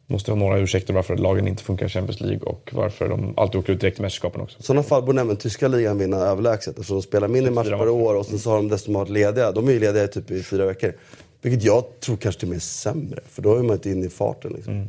Måste 0.07 0.31
ha 0.31 0.35
några 0.35 0.59
ursäkter 0.59 0.93
varför 0.93 1.17
lagen 1.17 1.47
inte 1.47 1.63
funkar 1.63 1.85
i 1.85 1.89
Champions 1.89 2.21
League 2.21 2.39
och 2.39 2.69
varför 2.73 3.09
de 3.09 3.33
alltid 3.37 3.59
åker 3.59 3.73
ut 3.73 3.81
direkt 3.81 3.99
i 3.99 4.01
mästerskapen 4.01 4.41
också. 4.41 4.59
I 4.59 4.63
sådana 4.63 4.83
fall 4.83 5.03
borde 5.03 5.21
även 5.21 5.37
tyska 5.37 5.67
ligan 5.67 5.97
vinna 5.97 6.17
överlägset 6.17 6.67
eftersom 6.67 6.95
de 6.97 7.03
spelar 7.03 7.27
mindre 7.27 7.51
matcher 7.51 7.77
per 7.77 7.89
år 7.89 8.15
och 8.15 8.25
sen 8.25 8.39
så 8.39 8.49
har 8.49 8.57
de 8.57 8.67
dessutom 8.67 8.93
varit 8.93 9.09
lediga. 9.09 9.51
De 9.51 9.67
är 9.67 9.71
ju 9.71 9.79
lediga 9.79 10.07
typ 10.07 10.31
i 10.31 10.43
fyra 10.43 10.65
veckor. 10.65 10.93
Vilket 11.41 11.63
jag 11.63 11.83
tror 11.99 12.17
kanske 12.17 12.39
till 12.39 12.47
och 12.47 12.49
med 12.49 12.55
är 12.55 12.61
sämre. 12.61 13.19
För 13.29 13.41
då 13.41 13.55
är 13.55 13.63
man 13.63 13.73
inte 13.73 13.89
inne 13.89 14.05
i 14.05 14.09
farten 14.09 14.53
liksom. 14.53 14.73
Mm. 14.73 14.87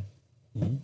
Mm. 0.54 0.78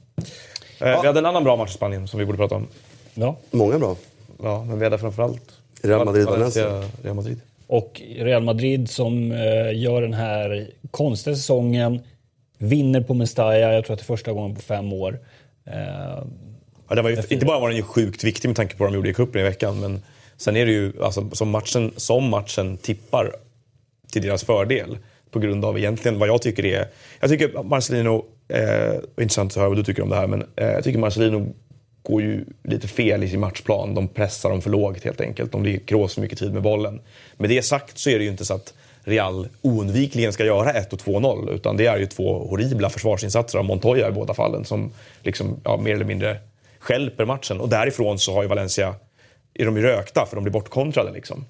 Eh, 0.81 0.89
ja. 0.89 1.01
Vi 1.01 1.07
hade 1.07 1.19
en 1.19 1.27
annan 1.27 1.45
bra 1.45 1.57
match 1.57 1.71
i 1.71 1.73
Spanien 1.73 2.09
som 2.09 2.19
vi 2.19 2.27
borde 2.27 2.39
prata 2.39 2.55
om. 2.55 2.67
Ja. 3.15 3.37
Många 3.51 3.79
bra. 3.79 3.97
Ja, 4.43 4.65
men 4.65 4.79
vi 4.79 4.85
hade 4.85 4.99
framförallt 4.99 5.59
Real 5.83 6.05
Madrid 6.05 6.27
Valencia. 6.27 6.85
Real 7.03 7.17
Madrid. 7.17 7.41
Och 7.67 8.03
Real 8.17 8.43
Madrid 8.43 8.91
som 8.91 9.33
eh, 9.33 9.79
gör 9.79 10.03
den 10.03 10.15
här 10.15 10.71
konstiga 10.91 11.37
säsongen. 11.37 12.01
Vinner 12.59 13.01
på 13.01 13.15
Mestalla, 13.15 13.59
jag 13.59 13.85
tror 13.85 13.95
att 13.95 13.99
det 13.99 14.03
är 14.03 14.17
första 14.17 14.33
gången 14.33 14.55
på 14.55 14.61
fem 14.63 14.93
år. 14.93 15.19
Eh, 15.67 15.75
ja, 16.89 16.95
det 16.95 17.03
var 17.03 17.11
ju, 17.11 17.23
inte 17.31 17.47
bara 17.47 17.61
var 17.61 17.69
den 17.69 17.77
ju 17.77 17.83
sjukt 17.83 18.25
viktig 18.25 18.49
med 18.49 18.57
tanke 18.57 18.77
på 18.77 18.85
vad 18.85 18.93
de 18.93 18.97
gjorde 18.97 19.09
i 19.09 19.15
cupen 19.15 19.41
i 19.41 19.45
veckan, 19.45 19.81
men 19.81 20.03
sen 20.37 20.57
är 20.57 20.67
det 20.67 20.73
ju 20.73 20.93
alltså, 21.03 21.31
som, 21.33 21.51
matchen, 21.51 21.93
som 21.97 22.29
matchen 22.29 22.77
tippar 22.77 23.33
till 24.13 24.23
deras 24.23 24.45
fördel 24.45 24.99
på 25.31 25.39
grund 25.39 25.65
av 25.65 25.79
egentligen 25.79 26.19
vad 26.19 26.29
jag 26.29 26.43
tycker 26.43 26.65
är... 26.65 26.87
Jag 27.21 27.31
tycker 27.31 27.63
Marcelino 27.63 28.25
Eh, 28.49 28.95
intressant 29.21 29.53
att 29.53 29.57
höra 29.57 29.69
vad 29.69 29.79
du 29.79 29.85
tycker 29.85 30.03
om 30.03 30.09
det 30.09 30.17
här, 30.17 30.27
men 30.27 30.45
eh, 30.57 30.67
jag 30.67 30.85
tycker 30.85 30.99
Marcelino 30.99 31.55
går 32.03 32.23
ju 32.23 32.45
lite 32.65 32.89
fel 32.89 33.25
i 33.25 33.29
sin 33.29 33.41
matchplan. 33.41 33.95
De 33.95 34.09
pressar 34.09 34.51
dem 34.51 34.63
för 34.63 34.71
lågt 34.71 35.05
helt 35.05 35.21
enkelt. 35.21 35.53
De 35.53 35.65
ligger 35.65 35.79
krås 35.79 36.15
för 36.15 36.21
mycket 36.21 36.39
tid 36.39 36.53
med 36.53 36.63
bollen. 36.63 37.01
Med 37.37 37.51
det 37.51 37.63
sagt 37.63 37.99
så 37.99 38.11
är 38.11 38.19
det 38.19 38.25
ju 38.25 38.31
inte 38.31 38.45
så 38.45 38.55
att 38.55 38.75
Real 39.03 39.49
oundvikligen 39.63 40.33
ska 40.33 40.45
göra 40.45 40.73
1 40.73 40.93
och 40.93 40.99
2-0. 40.99 41.51
Utan 41.55 41.77
det 41.77 41.87
är 41.87 41.99
ju 41.99 42.07
två 42.07 42.39
horribla 42.39 42.91
försvarsinsatser 42.91 43.59
av 43.59 43.65
Montoya 43.65 44.09
i 44.09 44.13
båda 44.13 44.35
fallen 44.35 44.65
som 44.65 44.93
liksom, 45.23 45.61
ja, 45.65 45.77
mer 45.77 45.95
eller 45.95 46.05
mindre 46.05 46.37
skälper 46.79 47.25
matchen. 47.25 47.61
Och 47.61 47.69
därifrån 47.69 48.19
så 48.19 48.35
har 48.35 48.43
ju 48.43 48.49
Valencia, 48.49 48.95
är 49.55 49.65
de 49.65 49.77
ju 49.77 49.83
rökta 49.83 50.27
för 50.27 50.37
de 50.37 50.45
blir 50.45 50.53
bortkontrade 50.53 51.13
liksom. 51.13 51.45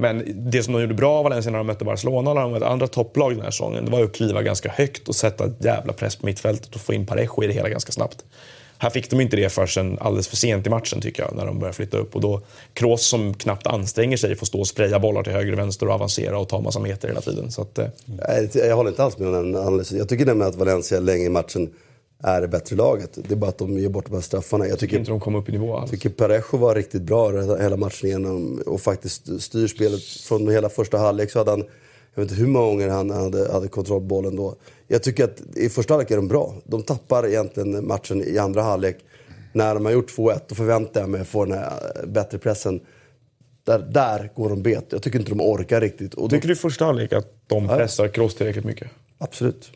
Men 0.00 0.24
det 0.50 0.62
som 0.62 0.74
de 0.74 0.80
gjorde 0.80 0.94
bra 0.94 1.22
Valencia 1.22 1.52
när 1.52 1.58
de 1.58 1.66
mötte 1.66 1.84
Barcelona 1.84 2.30
och 2.30 2.36
de 2.36 2.52
mötte 2.52 2.66
andra 2.66 2.86
topplag 2.86 3.32
den 3.32 3.42
här 3.42 3.50
säsongen, 3.50 3.84
det 3.84 3.90
var 3.90 4.04
att 4.04 4.12
kliva 4.12 4.42
ganska 4.42 4.68
högt 4.68 5.08
och 5.08 5.14
sätta 5.14 5.44
ett 5.44 5.64
jävla 5.64 5.92
press 5.92 6.16
på 6.16 6.26
mittfältet 6.26 6.74
och 6.74 6.80
få 6.80 6.94
in 6.94 7.06
Parejo 7.06 7.44
i 7.44 7.46
det 7.46 7.52
hela 7.52 7.68
ganska 7.68 7.92
snabbt. 7.92 8.24
Här 8.78 8.90
fick 8.90 9.10
de 9.10 9.20
inte 9.20 9.36
det 9.36 9.52
förrän 9.52 9.98
alldeles 10.00 10.28
för 10.28 10.36
sent 10.36 10.66
i 10.66 10.70
matchen 10.70 11.00
tycker 11.00 11.22
jag, 11.22 11.36
när 11.36 11.46
de 11.46 11.58
började 11.58 11.76
flytta 11.76 11.96
upp. 11.98 12.14
Och 12.14 12.20
då, 12.20 12.40
Kroos 12.72 13.08
som 13.08 13.34
knappt 13.34 13.66
anstränger 13.66 14.16
sig 14.16 14.36
får 14.36 14.46
stå 14.46 14.60
och 14.60 14.66
spraya 14.66 14.98
bollar 14.98 15.22
till 15.22 15.32
höger 15.32 15.52
och 15.52 15.58
vänster 15.58 15.88
och 15.88 15.94
avancera 15.94 16.38
och 16.38 16.48
ta 16.48 16.60
massa 16.60 16.80
meter 16.80 17.08
hela 17.08 17.20
tiden. 17.20 17.50
Så 17.50 17.62
att, 17.62 17.78
eh. 17.78 17.86
Jag 18.54 18.76
håller 18.76 18.90
inte 18.90 19.04
alls 19.04 19.18
med 19.18 19.28
om 19.28 19.34
den 19.34 19.56
analysen. 19.56 19.98
Jag 19.98 20.08
tycker 20.08 20.26
nämligen 20.26 20.50
att 20.50 20.56
Valencia 20.56 21.00
länge 21.00 21.24
i 21.24 21.28
matchen 21.28 21.70
är 22.22 22.40
det 22.40 22.48
bättre 22.48 22.76
laget. 22.76 23.18
Det 23.28 23.34
är 23.34 23.36
bara 23.36 23.48
att 23.48 23.58
de 23.58 23.78
ger 23.78 23.88
bort 23.88 24.06
de 24.06 24.14
här 24.14 24.20
straffarna. 24.20 24.66
Jag 24.66 24.78
tycker 24.78 24.98
inte 24.98 25.10
de 25.10 25.20
kom 25.20 25.34
upp 25.34 25.48
i 25.48 25.52
nivå 25.52 25.76
alls. 25.76 25.92
Jag 25.92 26.00
tycker 26.00 26.16
Parejo 26.16 26.56
var 26.56 26.74
riktigt 26.74 27.02
bra 27.02 27.30
hela 27.56 27.76
matchen 27.76 28.08
igenom 28.08 28.62
och 28.66 28.80
faktiskt 28.80 29.42
styr 29.42 29.66
spelet 29.66 30.02
från 30.02 30.48
hela 30.48 30.68
första 30.68 30.98
halvlek. 30.98 31.30
Så 31.30 31.38
hade 31.38 31.50
han, 31.50 31.64
jag 32.14 32.22
vet 32.22 32.30
inte 32.30 32.34
hur 32.42 32.48
många 32.48 32.66
gånger 32.66 32.88
han 32.88 33.10
hade, 33.10 33.52
hade 33.52 33.68
kontrollbollen 33.68 34.36
då. 34.36 34.54
Jag 34.88 35.02
tycker 35.02 35.24
att 35.24 35.56
i 35.56 35.68
första 35.68 35.94
halvlek 35.94 36.10
är 36.10 36.16
de 36.16 36.28
bra. 36.28 36.54
De 36.64 36.82
tappar 36.82 37.26
egentligen 37.26 37.86
matchen 37.86 38.22
i 38.22 38.38
andra 38.38 38.62
halvlek. 38.62 38.96
När 39.52 39.74
de 39.74 39.84
har 39.84 39.92
gjort 39.92 40.16
2-1 40.16 40.40
då 40.48 40.54
förväntar 40.54 41.00
jag 41.00 41.10
mig 41.10 41.20
att 41.20 41.28
få 41.28 41.44
den 41.44 41.58
här 41.58 41.72
bättre 42.06 42.38
pressen. 42.38 42.80
Där, 43.64 43.78
där 43.78 44.30
går 44.34 44.48
de 44.48 44.62
bet. 44.62 44.86
Jag 44.90 45.02
tycker 45.02 45.18
inte 45.18 45.30
de 45.30 45.40
orkar 45.40 45.80
riktigt. 45.80 46.14
Och 46.14 46.30
tycker 46.30 46.48
du 46.48 46.54
i 46.54 46.56
första 46.56 46.84
halvlek 46.84 47.12
att 47.12 47.32
de 47.46 47.68
pressar 47.68 48.08
Kroos 48.08 48.34
tillräckligt 48.34 48.64
mycket? 48.64 48.88
Absolut. 49.18 49.72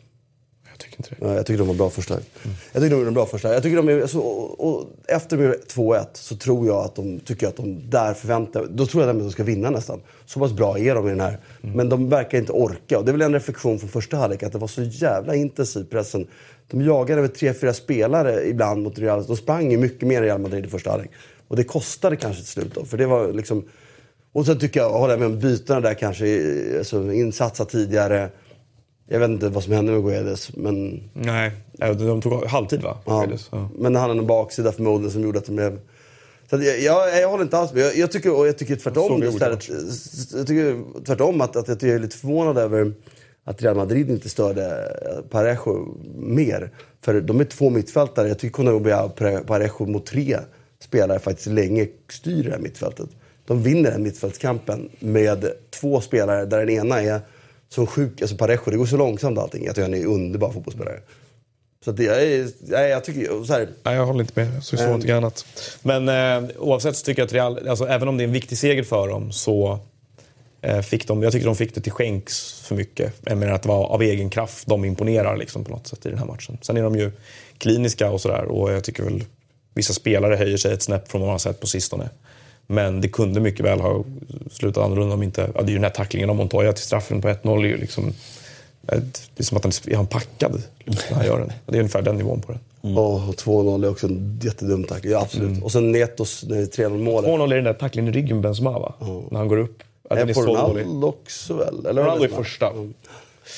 Jag 0.75 0.79
tycker 0.79 0.97
inte 0.97 1.25
det. 1.25 1.35
jag 1.35 1.45
tycker 1.45 1.57
de 1.57 1.67
var 1.67 1.75
bra 1.75 1.89
första. 1.89 2.13
Mm. 2.13 2.25
Jag 2.73 2.81
tycker 2.81 2.89
de 2.89 2.97
gjorde 2.97 3.07
en 3.07 3.13
bra 3.13 3.25
första. 3.25 3.53
Jag 3.53 3.63
tycker 3.63 3.81
de, 3.81 4.01
alltså, 4.01 4.19
och, 4.19 4.67
och 4.67 4.85
efter 5.07 5.37
2-1 5.37 6.05
så 6.13 6.35
tror 6.35 6.67
jag 6.67 6.77
att 6.77 6.95
de 6.95 7.19
tycker 7.19 7.47
att 7.47 7.55
de 7.55 7.89
där 7.89 8.13
förväntar 8.13 8.67
Då 8.69 8.85
tror 8.85 9.03
jag 9.03 9.15
att 9.15 9.19
de 9.19 9.31
ska 9.31 9.43
vinna 9.43 9.69
nästan. 9.69 10.01
Så 10.25 10.39
pass 10.39 10.53
bra 10.53 10.79
är 10.79 10.95
de 10.95 11.07
i 11.07 11.09
den 11.09 11.19
här. 11.19 11.39
Mm. 11.63 11.75
Men 11.75 11.89
de 11.89 12.09
verkar 12.09 12.37
inte 12.37 12.51
orka. 12.51 12.99
Och 12.99 13.05
det 13.05 13.11
är 13.11 13.13
väl 13.13 13.21
en 13.21 13.33
reflektion 13.33 13.79
från 13.79 13.89
första 13.89 14.17
halvlek 14.17 14.43
att 14.43 14.51
det 14.51 14.57
var 14.57 14.67
så 14.67 14.83
jävla 14.83 15.35
intensiv 15.35 15.83
pressen. 15.83 16.27
De 16.71 16.81
jagade 16.81 17.19
över 17.21 17.27
tre, 17.27 17.53
fyra 17.53 17.73
spelare 17.73 18.47
ibland 18.47 18.83
mot 18.83 18.99
Real. 18.99 19.25
De 19.25 19.37
sprang 19.37 19.71
ju 19.71 19.77
mycket 19.77 20.07
mer 20.07 20.23
i 20.23 20.25
Real 20.25 20.41
Madrid 20.41 20.65
i 20.65 20.69
första 20.69 20.89
halvlek. 20.89 21.11
Och 21.47 21.55
det 21.55 21.63
kostade 21.63 22.15
kanske 22.15 22.41
till 22.41 22.51
slut 22.51 22.75
då. 22.75 22.85
För 22.85 22.97
det 22.97 23.05
var 23.05 23.33
liksom... 23.33 23.65
Och 24.33 24.45
sen 24.45 24.59
tycker 24.59 24.79
jag, 24.79 24.89
håller 24.89 25.13
jag 25.13 25.19
med 25.19 25.27
om 25.27 25.39
bytena 25.39 25.79
där 25.79 25.93
kanske. 25.93 26.25
Alltså, 26.77 27.13
insatsa 27.13 27.65
tidigare. 27.65 28.29
Jag 29.07 29.19
vet 29.19 29.29
inte 29.29 29.49
vad 29.49 29.63
som 29.63 29.73
hände 29.73 29.91
med 29.91 30.03
Guedes, 30.03 30.55
men... 30.55 31.03
Nej, 31.13 31.51
de 31.77 32.21
tog 32.21 32.45
halvtid 32.45 32.81
va? 32.81 32.97
Ja. 33.05 33.27
ja. 33.51 33.69
Men 33.77 33.95
han 33.95 34.09
hade 34.09 34.19
en 34.19 34.27
baksida 34.27 34.71
förmodligen 34.71 35.11
som 35.11 35.21
gjorde 35.21 35.39
att 35.39 35.45
de 35.45 35.55
blev... 35.55 35.79
Så 36.49 36.55
jag, 36.55 36.79
jag, 36.79 37.21
jag 37.21 37.29
håller 37.29 37.43
inte 37.43 37.57
alls 37.57 37.73
med. 37.73 37.83
Jag, 37.83 37.95
jag, 37.95 38.11
tycker, 38.11 38.37
och 38.37 38.47
jag 38.47 38.57
tycker 38.57 38.75
tvärtom 38.75 39.23
istället. 39.23 39.69
Jag 40.33 40.47
tycker 40.47 41.03
tvärtom 41.05 41.41
att, 41.41 41.55
att 41.55 41.81
jag 41.81 41.91
är 41.91 41.99
lite 41.99 42.17
förvånad 42.17 42.57
över 42.57 42.93
att 43.43 43.61
Real 43.61 43.75
Madrid 43.75 44.09
inte 44.09 44.29
störde 44.29 44.91
Parejo 45.29 45.97
mer. 46.15 46.71
För 47.01 47.21
de 47.21 47.39
är 47.39 47.45
två 47.45 47.69
mittfältare. 47.69 48.27
Jag 48.27 48.39
tycker 48.39 48.53
Konobia 48.53 49.03
och 49.03 49.15
Parejo 49.47 49.85
mot 49.85 50.05
tre 50.05 50.37
spelare 50.79 51.19
faktiskt 51.19 51.47
länge 51.47 51.87
styr 52.09 52.43
det 52.43 52.51
här 52.51 52.59
mittfältet. 52.59 53.09
De 53.47 53.63
vinner 53.63 53.91
den 53.91 54.03
mittfältskampen 54.03 54.89
med 54.99 55.51
två 55.69 56.01
spelare 56.01 56.45
där 56.45 56.59
den 56.59 56.69
ena 56.69 57.01
är 57.01 57.21
som 57.69 57.87
sjuk. 57.87 58.21
Alltså 58.21 58.37
Parejo, 58.37 58.71
det 58.71 58.77
går 58.77 58.85
så 58.85 58.97
långsamt 58.97 59.37
allting. 59.37 59.65
Jag 59.65 59.75
tycker 59.75 59.83
han 59.83 59.93
är 59.93 60.05
underbar 60.05 60.51
fotbollsspelare. 60.51 60.99
Så 61.85 61.91
att 61.91 61.97
det, 61.97 62.03
jag, 62.03 62.49
jag, 62.67 62.89
jag 62.89 63.03
tycker... 63.03 63.43
Så 63.43 63.53
här, 63.53 63.69
Nej, 63.83 63.95
jag 63.95 64.05
håller 64.05 64.19
inte 64.19 64.33
med. 64.35 64.55
Jag 64.55 64.63
såg 64.63 64.79
så 64.79 64.85
någonting 64.85 65.11
annat. 65.11 65.45
Men 65.81 66.09
eh, 66.09 66.49
oavsett 66.57 66.95
så 66.95 67.05
tycker 67.05 67.21
jag 67.21 67.27
att 67.27 67.33
Real, 67.33 67.69
alltså, 67.69 67.87
även 67.87 68.07
om 68.07 68.17
det 68.17 68.23
är 68.23 68.27
en 68.27 68.33
viktig 68.33 68.57
seger 68.57 68.83
för 68.83 69.07
dem 69.07 69.31
så 69.31 69.79
eh, 70.61 70.81
fick 70.81 71.07
de, 71.07 71.23
jag 71.23 71.31
tycker 71.31 71.45
de 71.45 71.55
fick 71.55 71.75
det 71.75 71.81
till 71.81 71.91
skänks 71.91 72.61
för 72.61 72.75
mycket. 72.75 73.13
Jag 73.23 73.37
menar 73.37 73.53
att 73.53 73.63
det 73.63 73.69
var 73.69 73.85
av 73.85 74.01
egen 74.01 74.29
kraft 74.29 74.67
de 74.67 74.85
imponerar 74.85 75.37
liksom, 75.37 75.63
på 75.63 75.71
något 75.71 75.87
sätt 75.87 76.05
i 76.05 76.09
den 76.09 76.17
här 76.17 76.25
matchen. 76.25 76.57
Sen 76.61 76.77
är 76.77 76.83
de 76.83 76.95
ju 76.95 77.11
kliniska 77.57 78.11
och 78.11 78.21
sådär 78.21 78.45
och 78.45 78.73
jag 78.73 78.83
tycker 78.83 79.03
väl 79.03 79.23
vissa 79.73 79.93
spelare 79.93 80.35
höjer 80.35 80.57
sig 80.57 80.73
ett 80.73 80.83
snäpp 80.83 81.11
från 81.11 81.21
vad 81.21 81.27
man 81.27 81.33
har 81.33 81.39
sett 81.39 81.59
på 81.59 81.67
sistone. 81.67 82.09
Men 82.67 83.01
det 83.01 83.07
kunde 83.07 83.39
mycket 83.39 83.65
väl 83.65 83.79
ha 83.79 84.03
slutat 84.51 84.83
annorlunda 84.83 85.15
om 85.15 85.23
inte... 85.23 85.49
Ja, 85.55 85.61
det 85.61 85.67
är 85.67 85.69
ju 85.69 85.75
den 85.75 85.83
här 85.83 85.89
tacklingen 85.89 86.29
av 86.29 86.35
Montoya 86.35 86.73
till 86.73 86.83
straffen 86.83 87.21
på 87.21 87.27
1-0 87.27 87.63
är 87.63 87.67
ju 87.67 87.77
liksom... 87.77 88.13
Det 88.81 89.37
är 89.37 89.43
som 89.43 89.57
att 89.57 89.63
han 89.63 89.73
är 89.87 89.95
han 89.95 90.07
packad 90.07 90.61
när 90.85 91.15
han 91.15 91.25
gör 91.25 91.39
den. 91.39 91.51
Det 91.65 91.75
är 91.75 91.79
ungefär 91.79 92.01
den 92.01 92.17
nivån 92.17 92.41
på 92.41 92.51
det. 92.51 92.59
Mm. 92.83 92.97
Oh, 92.97 93.29
och 93.29 93.35
2-0 93.35 93.85
är 93.85 93.89
också 93.89 94.07
en 94.07 94.39
jättedum 94.43 94.83
tackling. 94.83 95.11
Ja, 95.11 95.21
absolut. 95.21 95.49
Mm. 95.49 95.63
Och 95.63 95.71
sen 95.71 95.91
Netos 95.91 96.43
3-0 96.43 96.97
målet. 96.97 97.29
2-0 97.29 97.51
är 97.51 97.55
den 97.55 97.63
där 97.63 97.73
tacklingen 97.73 98.13
i 98.13 98.17
ryggen 98.17 98.37
med 98.37 98.43
Benzema 98.43 98.79
va? 98.79 98.93
Oh. 98.99 99.23
När 99.31 99.39
han 99.39 99.47
går 99.47 99.57
upp. 99.57 99.83
Ja, 100.09 100.15
är 100.15 100.33
på 100.33 100.41
Ronaldo 100.41 101.07
också 101.07 101.53
väl? 101.53 101.85
Eller 101.85 102.03
Ronaldo 102.03 102.23
är 102.23 102.29
första. 102.29 102.69
Mm. 102.69 102.93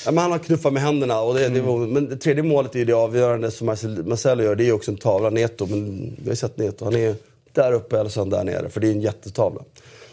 Ja, 0.05 0.11
men 0.11 0.17
han 0.17 0.31
har 0.31 0.39
knuffat 0.39 0.73
med 0.73 0.84
händerna. 0.84 1.21
Och 1.21 1.34
det, 1.34 1.45
mm. 1.45 1.65
det, 1.81 1.88
men 1.88 2.09
det 2.09 2.17
tredje 2.17 2.43
målet 2.43 2.75
är 2.75 2.85
det 2.85 2.93
avgörande 2.93 3.51
som 3.51 3.67
Marcelo 3.67 4.43
gör. 4.43 4.55
Det 4.55 4.67
är 4.67 4.71
också 4.71 4.91
en 4.91 4.97
tavla. 4.97 5.29
Neto, 5.29 5.65
men 5.65 6.15
vi 6.23 6.29
har 6.29 6.35
sett 6.35 6.57
Neto. 6.57 6.85
Han 6.85 6.95
är 6.95 7.15
där 7.61 7.73
uppe 7.73 7.99
eller 7.99 8.09
så 8.09 8.25
där 8.25 8.43
nere. 8.43 8.69
För 8.69 8.81
det 8.81 8.88
är 8.88 8.91
en 8.91 9.01
jättetavla. 9.01 9.61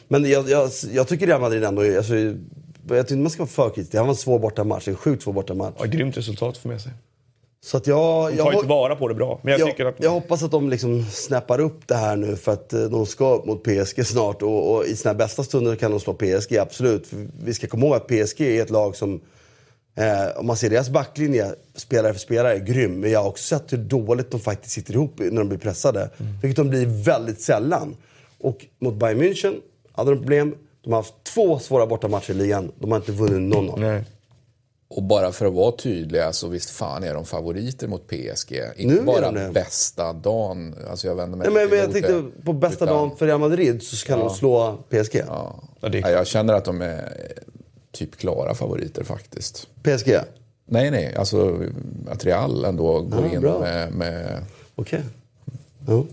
Men 0.09 0.31
jag, 0.31 0.49
jag, 0.49 0.71
jag 0.93 1.09
tycker 1.09 1.27
Real 1.27 1.41
Madrid 1.41 1.65
ändå... 1.65 1.83
Alltså, 1.97 2.15
jag 2.89 3.09
tycker 3.09 3.17
man 3.17 3.31
ska 3.31 3.43
vara 3.43 3.51
för 3.51 3.71
kritisk. 3.71 3.93
Det 3.93 3.99
här 3.99 4.05
var 4.05 4.11
en 4.11 4.17
svår 4.17 4.39
bortamatch. 4.39 4.89
En 4.89 4.97
sjukt 4.97 5.23
svår 5.23 5.33
bortamatch. 5.33 5.75
Ja, 5.79 5.85
grymt 5.85 6.17
resultat 6.17 6.57
för 6.57 6.69
med 6.69 6.81
sig. 6.81 6.93
Så 7.65 7.77
att 7.77 7.87
jag, 7.87 8.31
de 8.33 8.37
tar 8.37 8.53
jag, 8.53 8.61
tillvara 8.61 8.97
på 8.97 9.09
det 9.09 9.15
bra. 9.15 9.41
Men 9.43 9.53
jag, 9.53 9.61
jag, 9.61 9.69
tycker 9.69 9.87
att... 9.87 9.95
jag 9.99 10.11
hoppas 10.11 10.43
att 10.43 10.51
de 10.51 10.71
liksom 10.71 11.05
snappar 11.05 11.61
upp 11.61 11.89
det 11.89 11.95
här 11.95 12.17
nu 12.17 12.37
för 12.37 12.53
att 12.53 12.73
eh, 12.73 12.83
de 12.83 13.07
ska 13.07 13.35
upp 13.35 13.45
mot 13.45 13.63
PSG 13.65 14.07
snart. 14.07 14.43
Och, 14.43 14.75
och 14.75 14.85
i 14.85 14.97
sina 14.97 15.15
bästa 15.15 15.43
stunder 15.43 15.77
kan 15.77 15.91
de 15.91 16.01
slå 16.01 16.15
PSG, 16.15 16.57
absolut. 16.57 17.07
För 17.07 17.27
vi 17.45 17.55
ska 17.55 17.67
komma 17.67 17.87
ihåg 17.87 17.95
att 17.95 18.07
PSG 18.07 18.41
är 18.41 18.63
ett 18.63 18.71
lag 18.71 18.97
som 18.97 19.21
Eh, 19.97 20.39
om 20.39 20.47
man 20.47 20.57
ser 20.57 20.71
deras 20.71 20.91
backlinje, 20.91 21.55
spelare 21.75 22.13
för 22.13 22.21
spelare, 22.21 22.55
är 22.55 22.59
grym. 22.59 23.01
Men 23.01 23.11
jag 23.11 23.21
har 23.21 23.29
också 23.29 23.45
sett 23.45 23.73
hur 23.73 23.79
dåligt 23.79 24.31
de 24.31 24.41
faktiskt 24.41 24.75
sitter 24.75 24.95
ihop 24.95 25.19
när 25.19 25.39
de 25.39 25.49
blir 25.49 25.59
pressade. 25.59 26.01
Mm. 26.01 26.33
Vilket 26.43 26.57
de 26.57 26.69
blir 26.69 27.05
väldigt 27.05 27.41
sällan. 27.41 27.97
Och 28.39 28.67
mot 28.79 28.95
Bayern 28.95 29.23
München 29.23 29.55
hade 29.93 30.11
de 30.11 30.17
problem. 30.17 30.55
De 30.85 30.93
har 30.93 31.01
haft 31.01 31.15
två 31.35 31.59
svåra 31.59 31.87
bortamatcher 31.87 32.31
i 32.31 32.35
ligan. 32.35 32.73
De 32.79 32.91
har 32.91 32.99
inte 32.99 33.13
vunnit 33.13 33.57
någon 33.57 33.71
av 33.71 33.81
dem. 33.81 34.05
Och 34.89 35.03
bara 35.03 35.33
för 35.33 35.47
att 35.47 35.53
vara 35.53 35.73
tydliga 35.73 36.33
så 36.33 36.49
visst 36.49 36.71
fan 36.71 37.05
är 37.05 37.15
de 37.15 37.25
favoriter 37.25 37.89
mot 37.89 38.09
PSG. 38.09 38.61
Inte 38.77 38.95
nu 38.95 39.01
bara 39.03 39.51
bästa 39.53 40.13
dagen. 40.13 40.75
Alltså 40.91 41.07
jag 41.07 41.15
vänder 41.15 41.39
mig 41.39 41.47
Nej, 41.51 41.55
men, 41.55 41.71
men 41.71 41.79
jag 41.79 41.93
tänkte 41.93 42.25
på 42.45 42.53
bästa 42.53 42.85
utan, 42.85 42.97
dagen 42.97 43.17
för 43.17 43.27
Real 43.27 43.41
Madrid 43.41 43.83
så 43.83 44.07
kan 44.07 44.19
ja. 44.19 44.25
de 44.25 44.35
slå 44.35 44.79
PSG. 44.89 45.23
Ja. 45.27 45.63
Ja, 45.81 46.11
jag 46.11 46.27
känner 46.27 46.55
att 46.55 46.65
de 46.65 46.83
är 46.83 47.13
typ 47.95 48.17
klara 48.17 48.55
favoriter 48.55 49.05
faktiskt. 49.05 49.69
PSG? 49.83 50.17
Nej, 50.67 50.91
nej. 50.91 51.15
Alltså 51.17 51.59
att 52.09 52.25
Real 52.25 52.65
ändå 52.65 53.01
går 53.01 53.27
in 53.27 53.41
bra. 53.41 53.61
med... 53.61 53.93
med... 53.93 54.45
Okej. 54.75 54.99
Okay. 54.99 55.11
Ja. 55.87 56.05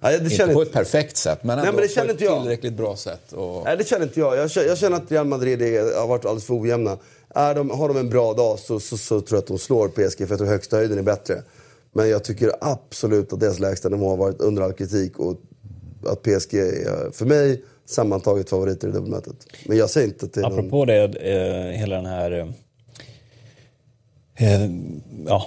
Ja, 0.00 0.12
inte 0.12 0.30
känner... 0.30 0.54
på 0.54 0.62
ett 0.62 0.72
perfekt 0.72 1.16
sätt, 1.16 1.38
men 1.44 1.58
ändå 1.58 1.64
Nej, 1.64 1.72
men 1.72 2.06
det 2.06 2.06
på 2.06 2.12
ett 2.12 2.40
tillräckligt 2.42 2.72
bra 2.72 2.96
sätt. 2.96 3.32
Och... 3.32 3.64
Nej, 3.64 3.76
det 3.76 3.84
känner 3.84 4.04
inte 4.04 4.20
jag. 4.20 4.36
Jag, 4.36 4.50
jag 4.54 4.78
känner 4.78 4.96
att 4.96 5.12
Real 5.12 5.26
Madrid 5.26 5.62
är, 5.62 6.00
har 6.00 6.06
varit 6.06 6.24
alldeles 6.24 6.44
för 6.44 6.60
ojämna. 6.60 6.98
Är 7.34 7.54
de, 7.54 7.70
har 7.70 7.88
de 7.88 7.96
en 7.96 8.10
bra 8.10 8.34
dag 8.34 8.58
så, 8.58 8.80
så, 8.80 8.96
så, 8.96 9.20
tror 9.20 9.36
jag 9.36 9.42
att 9.42 9.46
de 9.46 9.58
slår 9.58 9.88
PSG, 9.88 10.18
för 10.18 10.28
jag 10.28 10.38
tror 10.38 10.48
högsta 10.48 10.76
höjden 10.76 10.98
är 10.98 11.02
bättre. 11.02 11.42
Men 11.92 12.08
jag 12.08 12.24
tycker 12.24 12.52
absolut 12.60 13.32
att 13.32 13.40
deras 13.40 13.58
lägsta 13.58 13.88
nivå 13.88 14.08
har 14.08 14.16
varit 14.16 14.40
under 14.40 14.62
all 14.62 14.72
kritik. 14.72 15.18
Och 15.18 15.36
att 16.06 16.22
PSG 16.22 16.54
är, 16.54 17.10
för 17.12 17.26
mig, 17.26 17.64
sammantaget 17.88 18.50
favoriter 18.50 18.88
i 18.88 18.90
dubbelmötet. 18.90 19.36
Men 19.66 19.76
jag 19.76 19.90
säger 19.90 20.08
inte 20.08 20.26
att 20.26 20.32
det 20.32 20.40
är 20.40 20.46
Apropå 20.46 20.76
någon... 20.76 20.86
det, 20.86 21.04
eh, 21.04 21.78
hela 21.78 21.96
den 21.96 22.06
här... 22.06 22.30
Eh, 24.36 24.62
eh, 24.62 24.70
ja, 25.26 25.46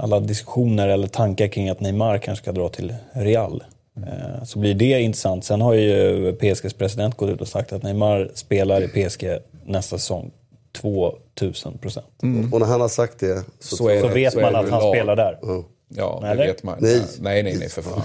alla 0.00 0.20
diskussioner 0.20 0.88
eller 0.88 1.08
tankar 1.08 1.48
kring 1.48 1.68
att 1.68 1.80
Neymar 1.80 2.18
kanske 2.18 2.42
ska 2.42 2.52
dra 2.52 2.68
till 2.68 2.94
Real. 3.12 3.64
Eh, 3.96 4.44
så 4.44 4.58
blir 4.58 4.74
det 4.74 5.00
intressant. 5.00 5.44
Sen 5.44 5.60
har 5.60 5.74
ju 5.74 6.32
PSGs 6.32 6.74
president 6.74 7.16
gått 7.16 7.30
ut 7.30 7.40
och 7.40 7.48
sagt 7.48 7.72
att 7.72 7.82
Neymar 7.82 8.30
spelar 8.34 8.82
i 8.82 8.88
PSG 9.08 9.38
nästa 9.64 9.98
säsong. 9.98 10.30
2000 10.72 11.78
procent. 11.78 12.22
Mm. 12.22 12.52
Och 12.52 12.60
när 12.60 12.66
han 12.66 12.80
har 12.80 12.88
sagt 12.88 13.18
det 13.18 13.44
så, 13.58 13.76
så, 13.76 14.00
så 14.00 14.08
vet 14.08 14.32
så 14.32 14.40
man 14.40 14.56
att 14.56 14.70
han 14.70 14.92
spelar 14.92 15.16
där. 15.16 15.38
Mm. 15.42 15.64
Ja, 15.96 16.22
Eller? 16.24 16.42
det 16.42 16.52
vet 16.52 16.62
man. 16.62 16.78
Nej. 16.80 17.02
nej, 17.20 17.42
nej, 17.42 17.56
nej 17.58 17.68
för 17.68 17.82
fan. 17.82 18.02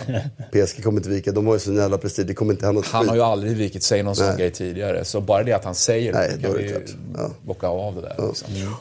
PSG 0.51 0.83
kommer 0.83 0.99
inte 0.99 1.09
vika. 1.09 1.31
De 1.31 1.47
har 1.47 1.53
ju 1.53 1.59
sån 1.59 1.75
jävla 1.75 1.97
prestige. 1.97 2.27
Det 2.27 2.33
kommer 2.33 2.53
inte 2.53 2.65
hända 2.65 2.81
Han 2.85 3.09
har 3.09 3.15
ju 3.15 3.21
aldrig 3.21 3.57
vikit 3.57 3.83
sig 3.83 4.03
någon 4.03 4.15
sån 4.15 4.37
grej 4.37 4.51
tidigare. 4.51 5.05
Så 5.05 5.21
bara 5.21 5.43
det 5.43 5.53
att 5.53 5.65
han 5.65 5.75
säger 5.75 6.13
nej, 6.13 6.31
det, 6.35 6.41
kan 6.41 6.53
vi 6.53 6.73
ja. 7.17 7.31
bocka 7.41 7.67
av 7.67 7.95
det 7.95 8.01
där. 8.01 8.15
Ja. 8.17 8.27
Liksom. 8.27 8.55
Mm. 8.55 8.73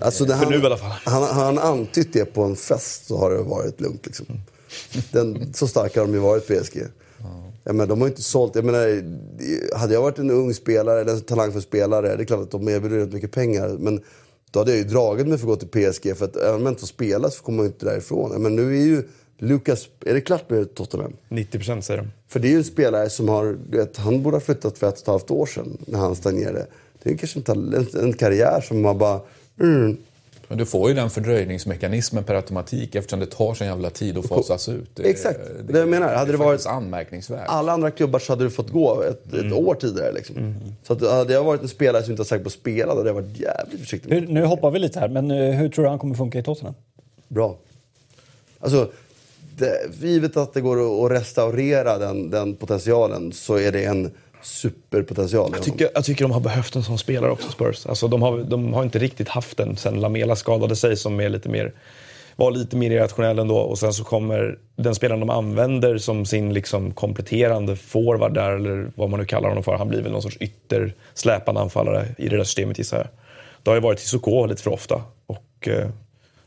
Alltså, 0.00 0.26
för 0.26 0.32
han, 0.32 0.52
nu 0.52 0.58
i 0.58 0.66
alla 0.66 0.76
fall. 0.76 0.92
Han, 1.04 1.22
han 1.22 1.58
antytt 1.58 2.12
det 2.12 2.24
på 2.24 2.42
en 2.42 2.56
fest 2.56 3.06
så 3.06 3.18
har 3.18 3.30
det 3.30 3.42
varit 3.42 3.80
lugnt. 3.80 4.06
Liksom. 4.06 4.26
Den, 5.12 5.54
så 5.54 5.66
starka 5.66 6.00
har 6.00 6.06
de 6.06 6.14
ju 6.14 6.20
varit, 6.20 6.46
PSG. 6.46 6.82
Ja, 7.64 7.72
men 7.72 7.88
de 7.88 8.00
har 8.00 8.08
inte 8.08 8.22
sålt. 8.22 8.54
Jag 8.54 8.64
menar, 8.64 9.02
hade 9.76 9.94
jag 9.94 10.02
varit 10.02 10.18
en 10.18 10.30
ung 10.30 10.54
spelare, 10.54 11.00
eller 11.00 11.12
en 11.12 11.20
talangfull 11.20 11.62
spelare, 11.62 12.16
det 12.16 12.22
är 12.22 12.26
klart 12.26 12.40
att 12.40 12.50
de 12.50 12.68
erbjuder 12.68 12.98
rätt 12.98 13.12
mycket 13.12 13.32
pengar. 13.32 13.68
Men 13.68 14.02
då 14.56 14.60
hade 14.60 14.70
jag 14.70 14.78
ju 14.78 14.84
dragit 14.84 15.26
mig 15.26 15.38
för 15.38 15.52
att 15.52 15.60
gå 15.60 15.66
till 15.66 15.92
PSG. 15.92 16.16
För 16.16 16.24
att 16.24 16.36
även 16.36 16.54
om 16.54 16.62
jag 16.62 16.70
inte 16.70 16.80
får 16.80 16.86
spela 16.86 17.30
så 17.30 17.42
kommer 17.42 17.56
man 17.56 17.66
inte 17.66 17.86
därifrån. 17.86 18.42
Men 18.42 18.56
nu 18.56 18.76
är 18.76 18.84
ju 18.84 19.02
Lucas, 19.38 19.88
är 20.06 20.14
det 20.14 20.20
klart 20.20 20.50
med 20.50 20.74
Tottenham? 20.74 21.12
90 21.28 21.58
procent 21.58 21.84
säger 21.84 22.02
de. 22.02 22.10
För 22.28 22.40
det 22.40 22.48
är 22.48 22.50
ju 22.50 22.56
en 22.56 22.64
spelare 22.64 23.10
som 23.10 23.28
har, 23.28 23.56
vet, 23.70 23.96
han 23.96 24.22
borde 24.22 24.36
ha 24.36 24.40
flyttat 24.40 24.78
för 24.78 24.88
ett 24.88 24.94
och 24.94 25.00
ett 25.00 25.06
halvt 25.06 25.30
år 25.30 25.46
sedan 25.46 25.78
när 25.86 25.98
han 25.98 26.16
stagnerade. 26.16 26.66
Det 27.02 27.10
är 27.10 27.16
kanske 27.16 27.52
en, 27.52 27.74
en, 27.74 27.86
en 28.00 28.12
karriär 28.12 28.60
som 28.60 28.82
man 28.82 28.98
bara... 28.98 29.20
Mm. 29.60 29.96
Men 30.48 30.58
du 30.58 30.66
får 30.66 30.88
ju 30.88 30.94
den 30.94 31.10
fördröjningsmekanismen 31.10 32.24
per 32.24 32.34
automatik 32.34 32.94
eftersom 32.94 33.20
det 33.20 33.26
tar 33.26 33.54
så 33.54 33.64
jävla 33.64 33.90
tid 33.90 34.18
att 34.18 34.26
fasas 34.26 34.68
ut. 34.68 34.90
Det, 34.94 35.02
Exakt, 35.02 35.40
det, 35.66 35.72
det 35.72 35.78
jag 35.78 35.88
menar. 35.88 36.14
Hade 36.14 36.32
det, 36.32 36.38
det 36.38 36.44
varit 36.44 36.66
anmärkningsvärt. 36.66 37.44
alla 37.46 37.72
andra 37.72 37.90
klubbar 37.90 38.18
så 38.18 38.32
hade 38.32 38.44
du 38.44 38.50
fått 38.50 38.70
gå 38.70 39.02
ett, 39.02 39.32
mm. 39.32 39.46
ett 39.46 39.52
år 39.52 39.74
tidigare. 39.74 40.12
Liksom. 40.12 40.36
Mm. 40.36 40.54
Så 40.82 40.92
att, 40.92 41.10
hade 41.10 41.32
jag 41.32 41.44
varit 41.44 41.62
en 41.62 41.68
spelare 41.68 42.02
som 42.02 42.12
inte 42.12 42.20
var 42.20 42.24
säker 42.24 42.44
på 42.44 42.48
att 42.48 42.52
spela 42.52 42.94
hade 42.94 43.08
jag 43.08 43.14
varit 43.14 43.40
jävligt 43.40 43.80
försiktig. 43.80 44.14
Hur, 44.14 44.26
nu 44.26 44.44
hoppar 44.44 44.70
vi 44.70 44.78
lite 44.78 45.00
här, 45.00 45.08
men 45.08 45.30
eh, 45.30 45.54
hur 45.54 45.68
tror 45.68 45.84
du 45.84 45.88
han 45.88 45.98
kommer 45.98 46.14
funka 46.14 46.38
i 46.38 46.42
Tottenham? 46.42 46.74
Bra. 47.28 47.56
Alltså, 48.60 48.90
det, 49.58 49.90
givet 50.00 50.36
att 50.36 50.54
det 50.54 50.60
går 50.60 51.06
att 51.06 51.12
restaurera 51.12 51.98
den, 51.98 52.30
den 52.30 52.54
potentialen 52.54 53.32
så 53.32 53.58
är 53.58 53.72
det 53.72 53.84
en 53.84 54.10
superpotential. 54.46 55.50
Jag 55.54 55.62
tycker, 55.62 55.90
jag 55.94 56.04
tycker 56.04 56.24
de 56.24 56.32
har 56.32 56.40
behövt 56.40 56.76
en 56.76 56.82
sån 56.82 56.98
spelare 56.98 57.30
också, 57.30 57.50
Spurs. 57.50 57.86
Alltså, 57.86 58.08
de, 58.08 58.22
har, 58.22 58.38
de 58.38 58.74
har 58.74 58.82
inte 58.82 58.98
riktigt 58.98 59.28
haft 59.28 59.56
den 59.56 59.76
sen 59.76 60.00
Lamela 60.00 60.36
skadade 60.36 60.76
sig 60.76 60.96
som 60.96 61.20
är 61.20 61.28
lite 61.28 61.48
mer, 61.48 61.72
var 62.36 62.50
lite 62.50 62.76
mer 62.76 62.90
irrationell 62.90 63.38
ändå. 63.38 63.56
Och 63.56 63.78
sen 63.78 63.92
så 63.92 64.04
kommer 64.04 64.58
den 64.76 64.94
spelaren 64.94 65.20
de 65.20 65.30
använder 65.30 65.98
som 65.98 66.26
sin 66.26 66.52
liksom 66.52 66.90
kompletterande 66.90 67.76
forward 67.76 68.34
där, 68.34 68.50
eller 68.50 68.90
vad 68.94 69.10
man 69.10 69.20
nu 69.20 69.26
kallar 69.26 69.48
honom 69.48 69.64
för. 69.64 69.76
Han 69.76 69.88
blir 69.88 70.02
väl 70.02 70.12
någon 70.12 70.22
sorts 70.22 70.36
ytter 70.40 70.94
släpande 71.14 71.60
anfallare 71.60 72.06
i 72.18 72.28
det 72.28 72.36
där 72.36 72.44
systemet 72.44 72.78
gissar 72.78 72.96
jag. 72.96 73.06
Det 73.62 73.70
har 73.70 73.76
ju 73.76 73.82
varit 73.82 74.00
Sissoko 74.00 74.46
lite 74.46 74.62
för 74.62 74.70
ofta. 74.70 75.02
Och, 75.26 75.68
eh, 75.68 75.88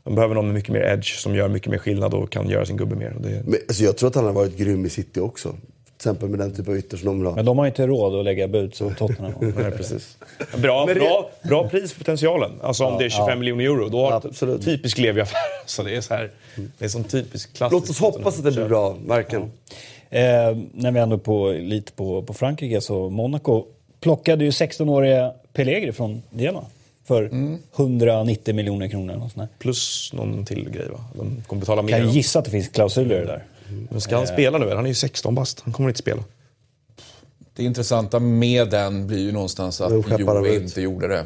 de 0.04 0.16
behöver 0.16 0.36
någon 0.36 0.46
med 0.46 0.54
mycket 0.54 0.74
mer 0.74 0.82
edge 0.82 1.20
som 1.20 1.36
gör 1.36 1.48
mycket 1.48 1.72
mer 1.72 1.78
skillnad 1.78 2.14
och 2.14 2.32
kan 2.32 2.50
göra 2.50 2.66
sin 2.66 2.78
gubbe 2.78 2.96
mer. 2.96 3.16
Det... 3.20 3.44
Men, 3.46 3.60
alltså, 3.68 3.84
jag 3.84 3.98
tror 3.98 4.10
att 4.10 4.16
han 4.16 4.26
har 4.26 4.34
varit 4.34 4.58
grym 4.58 4.86
i 4.86 4.90
City 4.90 5.20
också. 5.20 5.56
Till 6.00 6.10
exempel 6.10 6.30
med 6.30 6.40
den 6.40 6.56
typ 6.56 6.68
av 6.68 6.78
ytter 6.78 6.98
som 6.98 7.06
de 7.06 7.20
vill 7.20 7.28
ha. 7.28 7.36
Men 7.36 7.46
de 7.46 7.58
har 7.58 7.68
inte 7.68 7.88
råd 7.88 8.20
att 8.20 8.26
lägga 8.26 8.48
bud 8.48 8.76
som 8.76 8.96
Tottenham 8.96 9.34
Nej, 9.40 9.72
precis. 9.72 10.18
Bra, 10.58 10.86
bra, 10.86 11.30
bra 11.42 11.70
pris 11.70 11.92
för 11.92 12.00
potentialen. 12.00 12.52
Alltså 12.62 12.86
om 12.86 12.94
ja, 12.94 13.00
det 13.00 13.06
är 13.06 13.10
25 13.10 13.30
ja. 13.30 13.36
miljoner 13.36 13.64
euro, 13.64 13.90
då 13.90 14.06
har 14.06 14.12
Absolut. 14.12 14.66
typisk 14.66 14.98
Levi-affär. 14.98 15.38
Så 15.66 15.84
det 15.84 15.96
är 15.96 16.02
så 16.02 16.14
här, 16.14 16.32
det 16.78 16.86
är 16.86 16.90
som 16.90 17.04
typisk 17.04 17.54
klassisk... 17.54 17.82
Låt 17.82 17.90
oss 17.90 18.00
hoppas 18.00 18.38
att 18.38 18.44
det 18.44 18.52
blir 18.52 18.66
bra, 18.66 18.98
verkligen. 19.08 19.52
Ja. 20.10 20.18
Eh, 20.20 20.58
när 20.72 20.92
vi 20.92 21.00
ändå 21.00 21.18
på, 21.18 21.52
lite 21.52 21.92
på, 21.92 22.24
på 22.24 22.34
Frankrike 22.34 22.82
så 22.82 23.10
Monaco 23.10 23.66
plockade 24.00 24.44
ju 24.44 24.50
16-åriga 24.50 25.34
Pellegri 25.54 25.92
från 25.92 26.22
Genoa 26.32 26.66
för 27.08 27.24
mm. 27.24 27.60
190 27.76 28.56
miljoner 28.56 28.88
kronor. 28.88 29.30
Plus 29.60 30.14
någon 30.14 30.46
till 30.46 30.70
grej 30.70 30.88
va? 30.92 31.00
De 31.16 31.44
kommer 31.48 31.60
betala 31.60 31.82
mer. 31.82 31.94
Kan 31.94 32.00
jag 32.00 32.10
gissa 32.10 32.40
att 32.40 32.46
det 32.46 32.52
finns 32.52 32.68
klausuler 32.68 33.26
där. 33.26 33.44
Men 33.90 34.02
ska 34.02 34.16
han 34.16 34.24
eh. 34.24 34.34
spela 34.34 34.58
nu? 34.58 34.76
Han 34.76 34.86
är 34.86 34.90
ju 34.90 34.96
16 34.96 35.36
bast. 35.36 35.62
Han 35.62 35.74
kommer 35.74 35.90
inte 35.90 36.00
spela. 36.00 36.24
Det 37.56 37.64
intressanta 37.64 38.20
med 38.20 38.70
den 38.70 39.08
blir 39.08 39.20
ju 39.20 39.32
någonstans 39.32 39.82
att 39.82 39.92
Juve 40.20 40.56
inte 40.56 40.82
gjorde 40.82 41.08
det. 41.08 41.26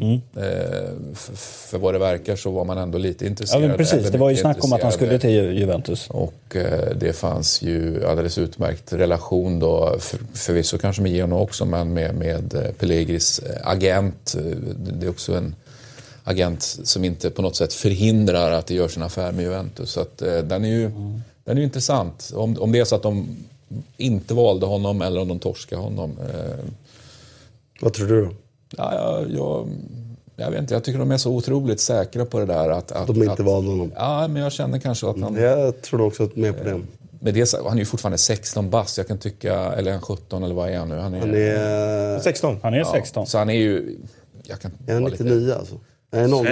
Mm. 0.00 0.20
Eh, 0.36 1.16
för 1.34 1.78
vad 1.78 1.94
det 1.94 1.98
verkar 1.98 2.36
så 2.36 2.50
var 2.50 2.64
man 2.64 2.78
ändå 2.78 2.98
lite 2.98 3.26
intresserad. 3.26 3.70
Ja, 3.70 3.76
precis. 3.76 4.10
Det 4.10 4.18
var 4.18 4.30
ju 4.30 4.36
snack 4.36 4.64
om 4.64 4.72
att 4.72 4.82
han 4.82 4.92
skulle 4.92 5.18
till 5.18 5.58
Juventus. 5.58 6.10
Och 6.10 6.56
eh, 6.56 6.96
det 6.96 7.12
fanns 7.12 7.62
ju 7.62 8.06
alldeles 8.06 8.38
utmärkt 8.38 8.92
relation 8.92 9.58
då, 9.58 9.96
för, 9.98 10.20
förvisso 10.34 10.78
kanske 10.78 11.02
med 11.02 11.12
Genoa 11.12 11.40
också, 11.40 11.64
men 11.64 11.92
med, 11.92 12.14
med 12.14 12.74
Pellegris 12.78 13.40
agent. 13.64 14.36
Det 14.76 15.06
är 15.06 15.10
också 15.10 15.34
en 15.34 15.54
agent 16.24 16.62
som 16.62 17.04
inte 17.04 17.30
på 17.30 17.42
något 17.42 17.56
sätt 17.56 17.72
förhindrar 17.72 18.52
att 18.52 18.66
det 18.66 18.74
görs 18.74 18.96
en 18.96 19.02
affär 19.02 19.32
med 19.32 19.44
Juventus. 19.44 19.90
Så 19.90 20.00
att, 20.00 20.18
den 20.18 20.64
är 20.64 20.68
ju... 20.68 20.86
Mm 20.86 21.22
den 21.48 21.56
är 21.56 21.60
ju 21.60 21.64
intressant. 21.64 22.32
Om, 22.34 22.56
om 22.60 22.72
det 22.72 22.78
är 22.78 22.84
så 22.84 22.94
att 22.96 23.02
de 23.02 23.36
inte 23.96 24.34
valde 24.34 24.66
honom 24.66 25.02
eller 25.02 25.20
om 25.20 25.28
de 25.28 25.38
torskade 25.38 25.82
honom. 25.82 26.10
Eh, 26.20 26.64
Vad 27.80 27.92
tror 27.92 28.06
du 28.06 28.24
då? 28.24 28.30
Ja, 28.76 28.94
jag, 28.94 29.30
jag, 29.30 29.68
jag, 30.36 30.50
vet 30.50 30.60
inte, 30.60 30.74
jag 30.74 30.84
tycker 30.84 30.98
de 30.98 31.10
är 31.10 31.16
så 31.16 31.32
otroligt 31.32 31.80
säkra 31.80 32.24
på 32.24 32.38
det 32.38 32.46
där. 32.46 32.70
Att, 32.70 32.92
att 32.92 33.06
de 33.06 33.16
inte 33.16 33.32
att, 33.32 33.40
valde 33.40 33.70
honom? 33.70 33.92
Ja, 33.96 34.28
men 34.28 34.42
jag 34.42 34.52
känner 34.52 34.78
kanske 34.78 35.10
att 35.10 35.20
han... 35.20 35.36
Jag 35.36 35.82
tror 35.82 36.00
också 36.00 36.28
med 36.34 36.58
på 36.58 36.64
det. 36.64 36.70
Eh, 36.70 36.78
men 37.20 37.34
det, 37.34 37.52
han 37.64 37.72
är 37.72 37.78
ju 37.78 37.84
fortfarande 37.84 38.18
16 38.18 38.70
bass. 38.70 38.98
Jag 38.98 39.08
kan 39.08 39.18
tycka, 39.18 39.54
eller 39.54 39.92
han 39.92 40.00
17 40.00 40.42
eller 40.42 40.54
vad 40.54 40.70
är 40.70 40.78
han 40.78 40.88
nu? 40.88 40.96
Han 40.96 41.14
är, 41.14 41.20
han 41.20 41.34
är 41.34 42.18
16. 42.18 42.56
Han 42.62 42.74
är 42.74 42.84
16. 42.84 43.26
så 43.26 43.38
han 43.38 43.50
är 43.50 43.54
ju... 43.54 43.98
Jag 44.42 44.60
kan 44.60 44.70
är 44.86 44.94
han 44.94 45.04
99 45.04 45.34
lite... 45.34 45.58
alltså? 45.58 45.74
Nej, 46.10 46.28
00 46.28 46.46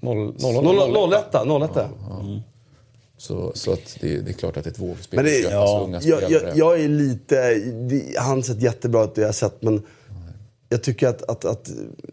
0 0.00 1.12
01 1.12 1.74
01 1.76 1.86
så, 3.22 3.52
så 3.54 3.72
att 3.72 3.96
det, 4.00 4.20
det, 4.20 4.30
är 4.30 4.32
klart 4.32 4.56
att 4.56 4.64
det 4.64 4.70
är 4.70 4.72
ett 4.72 4.78
vågspel. 4.78 5.16
Men 5.16 5.24
det, 5.24 5.38
ja, 5.38 5.88
jag, 6.02 6.30
jag, 6.30 6.56
jag, 6.56 6.80
är 6.80 6.88
lite... 6.88 7.54
Det, 7.54 8.18
han 8.18 8.42
sett 8.42 8.62
jättebra 8.62 9.04
ut, 9.04 9.14
det 9.14 9.20
jag 9.20 9.28
har 9.28 9.32
sett. 9.32 9.62
Men 9.62 9.82
jag 10.68 10.82
tycker 10.82 11.08
att, 11.08 11.22
att, 11.22 11.44
att 11.44 11.70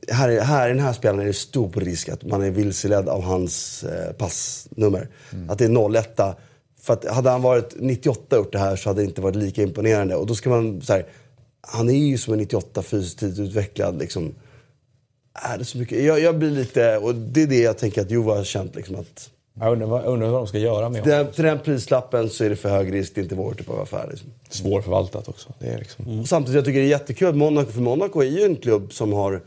här, 0.08 0.40
här 0.40 0.70
i 0.70 0.74
den 0.74 0.82
här 0.82 0.94
spelaren 0.94 1.22
är 1.22 1.26
det 1.26 1.34
stor 1.34 1.72
risk 1.72 2.10
att 2.10 2.24
man 2.24 2.44
är 2.44 2.52
vilseledd 2.52 3.10
av 3.10 3.22
hans 3.22 3.84
eh, 3.84 4.14
passnummer. 4.14 5.08
Mm. 5.34 5.50
Att 5.50 5.58
det 5.58 5.66
är 5.66 5.98
01 5.98 6.20
För 6.82 6.94
att 6.94 7.06
hade 7.06 7.30
han 7.30 7.42
varit 7.42 7.76
98 7.80 8.40
och 8.40 8.46
gjort 8.46 8.52
det 8.52 8.60
här 8.60 8.76
så 8.76 8.90
hade 8.90 9.02
det 9.02 9.06
inte 9.06 9.22
varit 9.22 9.36
lika 9.36 9.64
imponerande. 9.64 10.16
Och 10.16 10.28
då 10.28 10.36
ska 10.36 10.50
man 10.50 10.82
så 10.82 10.94
här, 10.94 11.06
Han 11.62 11.90
är 11.90 11.94
ju 11.94 12.18
som 12.18 12.34
en 12.34 12.40
98 12.40 12.82
fysiskt 12.84 13.24
utvecklad. 13.24 14.00
Liksom. 14.00 14.36
Är 15.34 15.58
det 15.58 15.66
så 15.66 15.78
mycket? 15.78 16.04
Jag, 16.04 16.20
jag 16.20 16.38
blir 16.40 16.52
lite... 16.52 16.98
Och 16.98 17.16
det 17.16 17.42
är 17.44 17.48
det 17.48 17.62
jag 17.62 17.78
tänker 17.78 18.02
att 18.02 18.12
Jova 18.12 18.36
har 18.36 18.44
känt. 18.44 18.76
Liksom, 18.76 18.96
att 18.96 19.30
jag 19.60 19.72
undrar, 19.72 19.88
vad, 19.88 20.06
undrar 20.06 20.28
vad 20.28 20.40
de 20.40 20.48
ska 20.48 20.58
göra 20.58 20.90
med 20.90 21.02
honom. 21.02 21.28
Till 21.34 21.44
den 21.44 21.60
prislappen 21.60 22.30
så 22.30 22.44
är 22.44 22.50
det 22.50 22.56
för 22.56 22.70
hög 22.70 22.94
risk. 22.94 23.16
Det 23.16 23.22
är 23.22 23.24
inte 23.24 23.36
vår 23.36 23.54
typ 23.54 23.70
av 23.70 23.80
affär. 23.80 24.08
Liksom. 24.10 24.30
Svårförvaltat 24.50 25.28
också. 25.28 25.54
Det 25.60 25.68
är 25.68 25.78
liksom... 25.78 26.06
mm. 26.06 26.26
Samtidigt 26.26 26.56
jag 26.56 26.66
tycker 26.66 26.80
det 26.80 26.86
är 26.86 26.90
jättekul. 26.90 27.36
Monaco, 27.36 27.72
för 27.72 27.82
Monaco 27.82 28.22
är 28.22 28.26
ju 28.26 28.44
en 28.44 28.56
klubb 28.56 28.94
som 28.94 29.14
har 29.14 29.42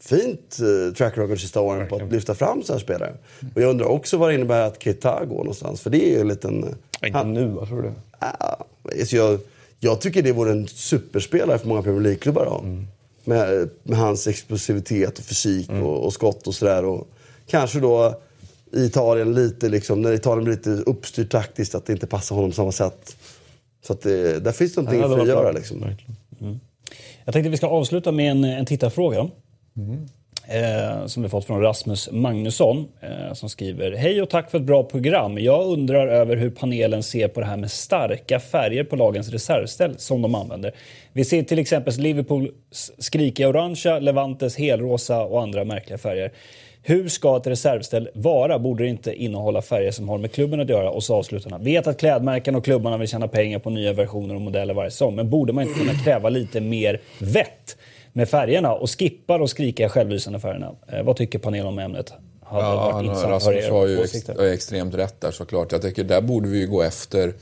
fint 0.00 0.58
uh, 0.62 0.94
track 0.94 1.18
record 1.18 1.40
sista 1.40 1.60
åren 1.60 1.78
Verkligen. 1.78 2.00
på 2.00 2.06
att 2.06 2.12
lyfta 2.12 2.34
fram 2.34 2.62
sina 2.62 2.78
spelare. 2.78 3.14
Och 3.54 3.62
jag 3.62 3.70
undrar 3.70 3.86
också 3.86 4.16
vad 4.16 4.30
det 4.30 4.34
innebär 4.34 4.60
att 4.60 4.82
Keita 4.82 5.24
går 5.24 5.36
någonstans. 5.36 5.80
För 5.80 5.90
det 5.90 6.08
är 6.08 6.14
ju 6.14 6.20
en 6.20 6.28
liten... 6.28 6.64
Uh, 6.64 6.70
inte 7.06 7.18
han, 7.18 7.34
nu, 7.34 7.46
vad 7.46 7.68
tror 7.68 7.82
du? 7.82 7.92
Alltså 9.00 9.16
jag, 9.16 9.40
jag 9.80 10.00
tycker 10.00 10.22
det 10.22 10.32
vore 10.32 10.50
en 10.50 10.68
superspelare 10.68 11.58
för 11.58 11.68
många 11.68 11.82
Premier 11.82 12.02
League-klubbar 12.02 12.46
att 12.46 12.62
mm. 12.62 12.86
med, 13.24 13.68
med 13.82 13.98
hans 13.98 14.26
explosivitet 14.26 15.18
och 15.18 15.24
fysik 15.24 15.68
mm. 15.68 15.82
och, 15.82 16.06
och 16.06 16.12
skott 16.12 16.46
och 16.46 16.54
sådär. 16.54 17.00
kanske 17.46 17.80
då 17.80 18.20
i 18.72 18.84
Italien 18.84 19.34
lite 19.34 19.68
liksom, 19.68 20.02
när 20.02 20.12
Italien 20.12 20.44
blir 20.44 20.56
lite 20.56 20.70
uppstyrt 20.70 21.30
taktiskt, 21.30 21.74
att 21.74 21.86
det 21.86 21.92
inte 21.92 22.06
passar 22.06 22.36
honom 22.36 22.50
på 22.50 22.54
samma 22.54 22.72
sätt. 22.72 23.16
Så 23.86 23.92
att 23.92 24.00
det, 24.00 24.44
där 24.44 24.52
finns 24.52 24.76
någonting 24.76 25.00
ja, 25.00 25.22
att 25.22 25.28
göra 25.28 25.52
liksom. 25.52 25.84
Mm. 26.40 26.60
Jag 27.24 27.32
tänkte 27.32 27.48
att 27.48 27.52
vi 27.52 27.56
ska 27.56 27.66
avsluta 27.66 28.12
med 28.12 28.30
en, 28.30 28.44
en 28.44 28.66
tittarfråga. 28.66 29.28
Mm. 29.76 30.08
Eh, 30.50 31.06
som 31.06 31.22
vi 31.22 31.28
fått 31.28 31.44
från 31.44 31.60
Rasmus 31.60 32.08
Magnusson 32.12 32.88
eh, 33.00 33.34
som 33.34 33.48
skriver 33.48 33.92
Hej 33.92 34.22
och 34.22 34.30
tack 34.30 34.50
för 34.50 34.58
ett 34.58 34.64
bra 34.64 34.82
program. 34.82 35.38
Jag 35.38 35.66
undrar 35.66 36.08
över 36.08 36.36
hur 36.36 36.50
panelen 36.50 37.02
ser 37.02 37.28
på 37.28 37.40
det 37.40 37.46
här 37.46 37.56
med 37.56 37.70
starka 37.70 38.40
färger 38.40 38.84
på 38.84 38.96
lagens 38.96 39.28
reservställ 39.28 39.98
som 39.98 40.22
de 40.22 40.34
använder. 40.34 40.74
Vi 41.12 41.24
ser 41.24 41.42
till 41.42 41.58
exempel 41.58 41.94
Liverpools 41.94 42.92
skrikiga 42.98 43.48
orangea, 43.48 43.98
Levantes 43.98 44.56
helrosa 44.56 45.24
och 45.24 45.42
andra 45.42 45.64
märkliga 45.64 45.98
färger. 45.98 46.32
Hur 46.88 47.08
ska 47.08 47.36
ett 47.36 47.46
reservställ 47.46 48.08
vara? 48.14 48.58
Borde 48.58 48.84
det 48.84 48.88
inte 48.88 49.14
innehålla 49.14 49.62
färger 49.62 49.90
som 49.90 50.08
har 50.08 50.18
med 50.18 50.32
klubben 50.32 50.60
att 50.60 50.68
göra? 50.68 50.90
Och 50.90 51.04
så 51.04 51.14
avslutar 51.14 51.58
Vet 51.58 51.86
att 51.86 51.98
klädmärken 51.98 52.54
och 52.54 52.64
klubbarna 52.64 52.98
vill 52.98 53.08
tjäna 53.08 53.28
pengar 53.28 53.58
på 53.58 53.70
nya 53.70 53.92
versioner 53.92 54.34
och 54.34 54.40
modeller 54.40 54.74
varje 54.74 54.90
säsong. 54.90 55.16
Men 55.16 55.30
borde 55.30 55.52
man 55.52 55.64
inte 55.64 55.78
kunna 55.78 55.94
kräva 56.04 56.28
lite 56.28 56.60
mer 56.60 57.00
vett 57.18 57.76
med 58.12 58.28
färgerna 58.28 58.72
och 58.74 58.98
skippa 58.98 59.38
de 59.38 59.48
skrikiga 59.48 59.88
självlysande 59.88 60.40
färgerna? 60.40 60.70
Eh, 60.92 61.02
vad 61.02 61.16
tycker 61.16 61.38
panelen 61.38 61.66
om 61.66 61.78
ämnet? 61.78 62.12
Hade 62.42 62.64
ja, 62.64 62.74
varit 62.74 63.04
intressant 63.04 63.32
Rasmus 63.32 63.68
har 63.68 63.86
ju 63.86 64.02
ex 64.02 64.28
extremt 64.38 64.94
rätt 64.94 65.20
där 65.20 65.30
såklart. 65.30 65.72
Jag 65.72 65.82
tycker 65.82 66.04
där 66.04 66.20
borde 66.20 66.48
vi 66.48 66.64
gå 66.64 66.82
efter 66.82 67.32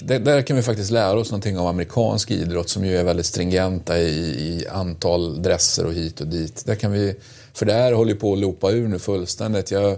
där, 0.00 0.18
där, 0.18 0.42
kan 0.42 0.56
vi 0.56 0.62
faktiskt 0.62 0.90
lära 0.90 1.18
oss 1.18 1.30
någonting 1.30 1.58
av 1.58 1.66
amerikansk 1.66 2.30
idrott 2.30 2.68
som 2.68 2.84
ju 2.84 2.96
är 2.96 3.04
väldigt 3.04 3.26
stringenta 3.26 3.98
i, 3.98 4.18
i 4.18 4.66
antal 4.70 5.42
dresser 5.42 5.86
och 5.86 5.92
hit 5.92 6.20
och 6.20 6.26
dit. 6.26 6.66
Där 6.66 6.74
kan 6.74 6.92
vi 6.92 7.14
för 7.54 7.66
det 7.66 7.72
här 7.72 7.92
håller 7.92 8.14
på 8.14 8.32
att 8.32 8.38
loopa 8.38 8.70
ur 8.70 8.88
nu 8.88 8.98
fullständigt. 8.98 9.70
Jag, 9.70 9.90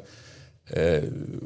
eh, 0.70 1.02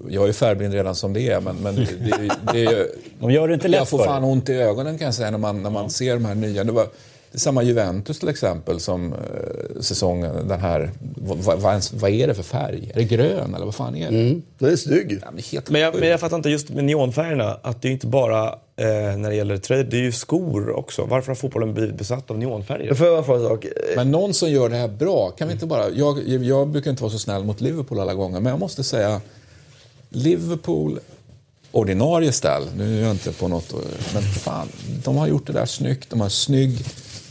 jag 0.09 0.29
är 0.29 0.33
färgblind 0.33 0.75
redan 0.75 0.95
som 0.95 1.13
det 1.13 1.31
är, 1.31 1.41
men, 1.41 1.57
men 1.57 1.75
det, 1.75 1.85
det, 1.85 2.31
det, 2.53 2.89
De 3.21 3.31
gör 3.31 3.49
det 3.49 3.55
inte 3.55 3.69
lätt 3.69 3.79
Jag 3.79 3.89
får 3.89 4.05
fan 4.05 4.25
ont 4.25 4.49
i 4.49 4.53
ögonen 4.53 4.99
kan 4.99 5.05
jag 5.05 5.15
säga 5.15 5.31
när 5.31 5.39
man, 5.39 5.63
när 5.63 5.71
man 5.71 5.91
ser 5.91 6.15
de 6.15 6.25
här 6.25 6.35
nya. 6.35 6.65
Det 6.65 6.73
var, 6.73 6.87
det 7.31 7.37
är 7.37 7.41
samma 7.41 7.63
Juventus 7.63 8.19
till 8.19 8.29
exempel 8.29 8.81
som 8.81 9.13
eh, 9.13 9.81
säsongen 9.81 10.49
den 10.49 10.61
här. 10.61 10.91
Vad, 11.17 11.39
vad, 11.39 11.83
vad, 11.93 12.11
är 12.11 12.27
det 12.27 12.35
för 12.35 12.43
färg? 12.43 12.91
Är 12.95 12.99
det 12.99 13.05
grön 13.05 13.55
eller 13.55 13.65
vad 13.65 13.75
fan 13.75 13.97
är 13.97 14.11
det? 14.11 14.19
Mm, 14.19 14.43
den 14.59 14.73
är 14.73 14.77
snygg. 14.77 15.21
Ja, 15.23 15.31
men, 15.33 15.63
men, 15.69 15.81
jag, 15.81 15.95
men 15.95 16.09
jag 16.09 16.21
fattar 16.21 16.37
inte 16.37 16.51
just 16.51 16.71
med 16.71 16.85
neonfärgerna 16.85 17.59
att 17.63 17.83
det 17.83 17.89
är 17.89 17.93
inte 17.93 18.07
bara 18.07 18.47
eh, 18.77 19.17
när 19.17 19.29
det 19.29 19.35
gäller 19.37 19.57
tröjor, 19.57 19.85
det 19.85 19.97
är 19.97 20.03
ju 20.03 20.13
skor 20.13 20.71
också. 20.71 21.05
Varför 21.05 21.29
har 21.29 21.35
fotbollen 21.35 21.75
blivit 21.75 21.95
besatt 21.95 22.31
av 22.31 22.39
neonfärger? 22.39 22.95
Får 22.95 23.07
jag 23.07 23.19
en 23.19 23.49
sak? 23.49 23.67
Men 23.97 24.11
någon 24.11 24.35
som 24.35 24.51
gör 24.51 24.69
det 24.69 24.77
här 24.77 24.89
bra, 24.89 25.31
kan 25.31 25.49
vi 25.49 25.55
inte 25.55 25.67
bara... 25.67 25.91
Jag, 25.91 26.29
jag 26.29 26.69
brukar 26.69 26.91
inte 26.91 27.03
vara 27.03 27.13
så 27.13 27.19
snäll 27.19 27.45
mot 27.45 27.61
Liverpool 27.61 28.01
alla 28.01 28.15
gånger, 28.15 28.41
men 28.41 28.51
jag 28.51 28.61
måste 28.61 28.85
säga 28.85 29.21
Liverpool 30.09 31.01
ordinarie 31.73 32.33
ställ. 32.33 32.63
Nu 32.77 32.99
är 32.99 33.03
jag 33.03 33.11
inte 33.11 33.33
på 33.33 33.49
något... 33.49 33.75
Men 34.15 34.23
fan, 34.23 34.69
de 35.05 35.17
har 35.17 35.27
gjort 35.27 35.47
det 35.47 35.53
där 35.53 35.67
snyggt. 35.67 36.11
De 36.11 36.21
har 36.21 36.29
snygg 36.29 36.85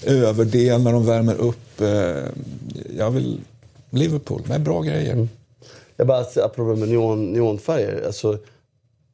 överdel 0.08 0.84
när 0.84 0.94
de 0.94 1.06
värmer 1.06 1.36
upp. 1.42 1.82
Eh, 1.82 2.24
jag 2.98 3.12
vill... 3.12 3.40
Liverpool 3.90 4.42
med 4.48 4.62
bra 4.62 4.82
grejer. 4.82 5.14
Mm. 5.14 5.30
Jag 5.98 6.08
bara, 6.08 6.20
apropå 6.20 6.76
med 6.76 6.90
neon, 6.90 7.26
neonfärger. 7.26 8.04
Alltså, 8.06 8.38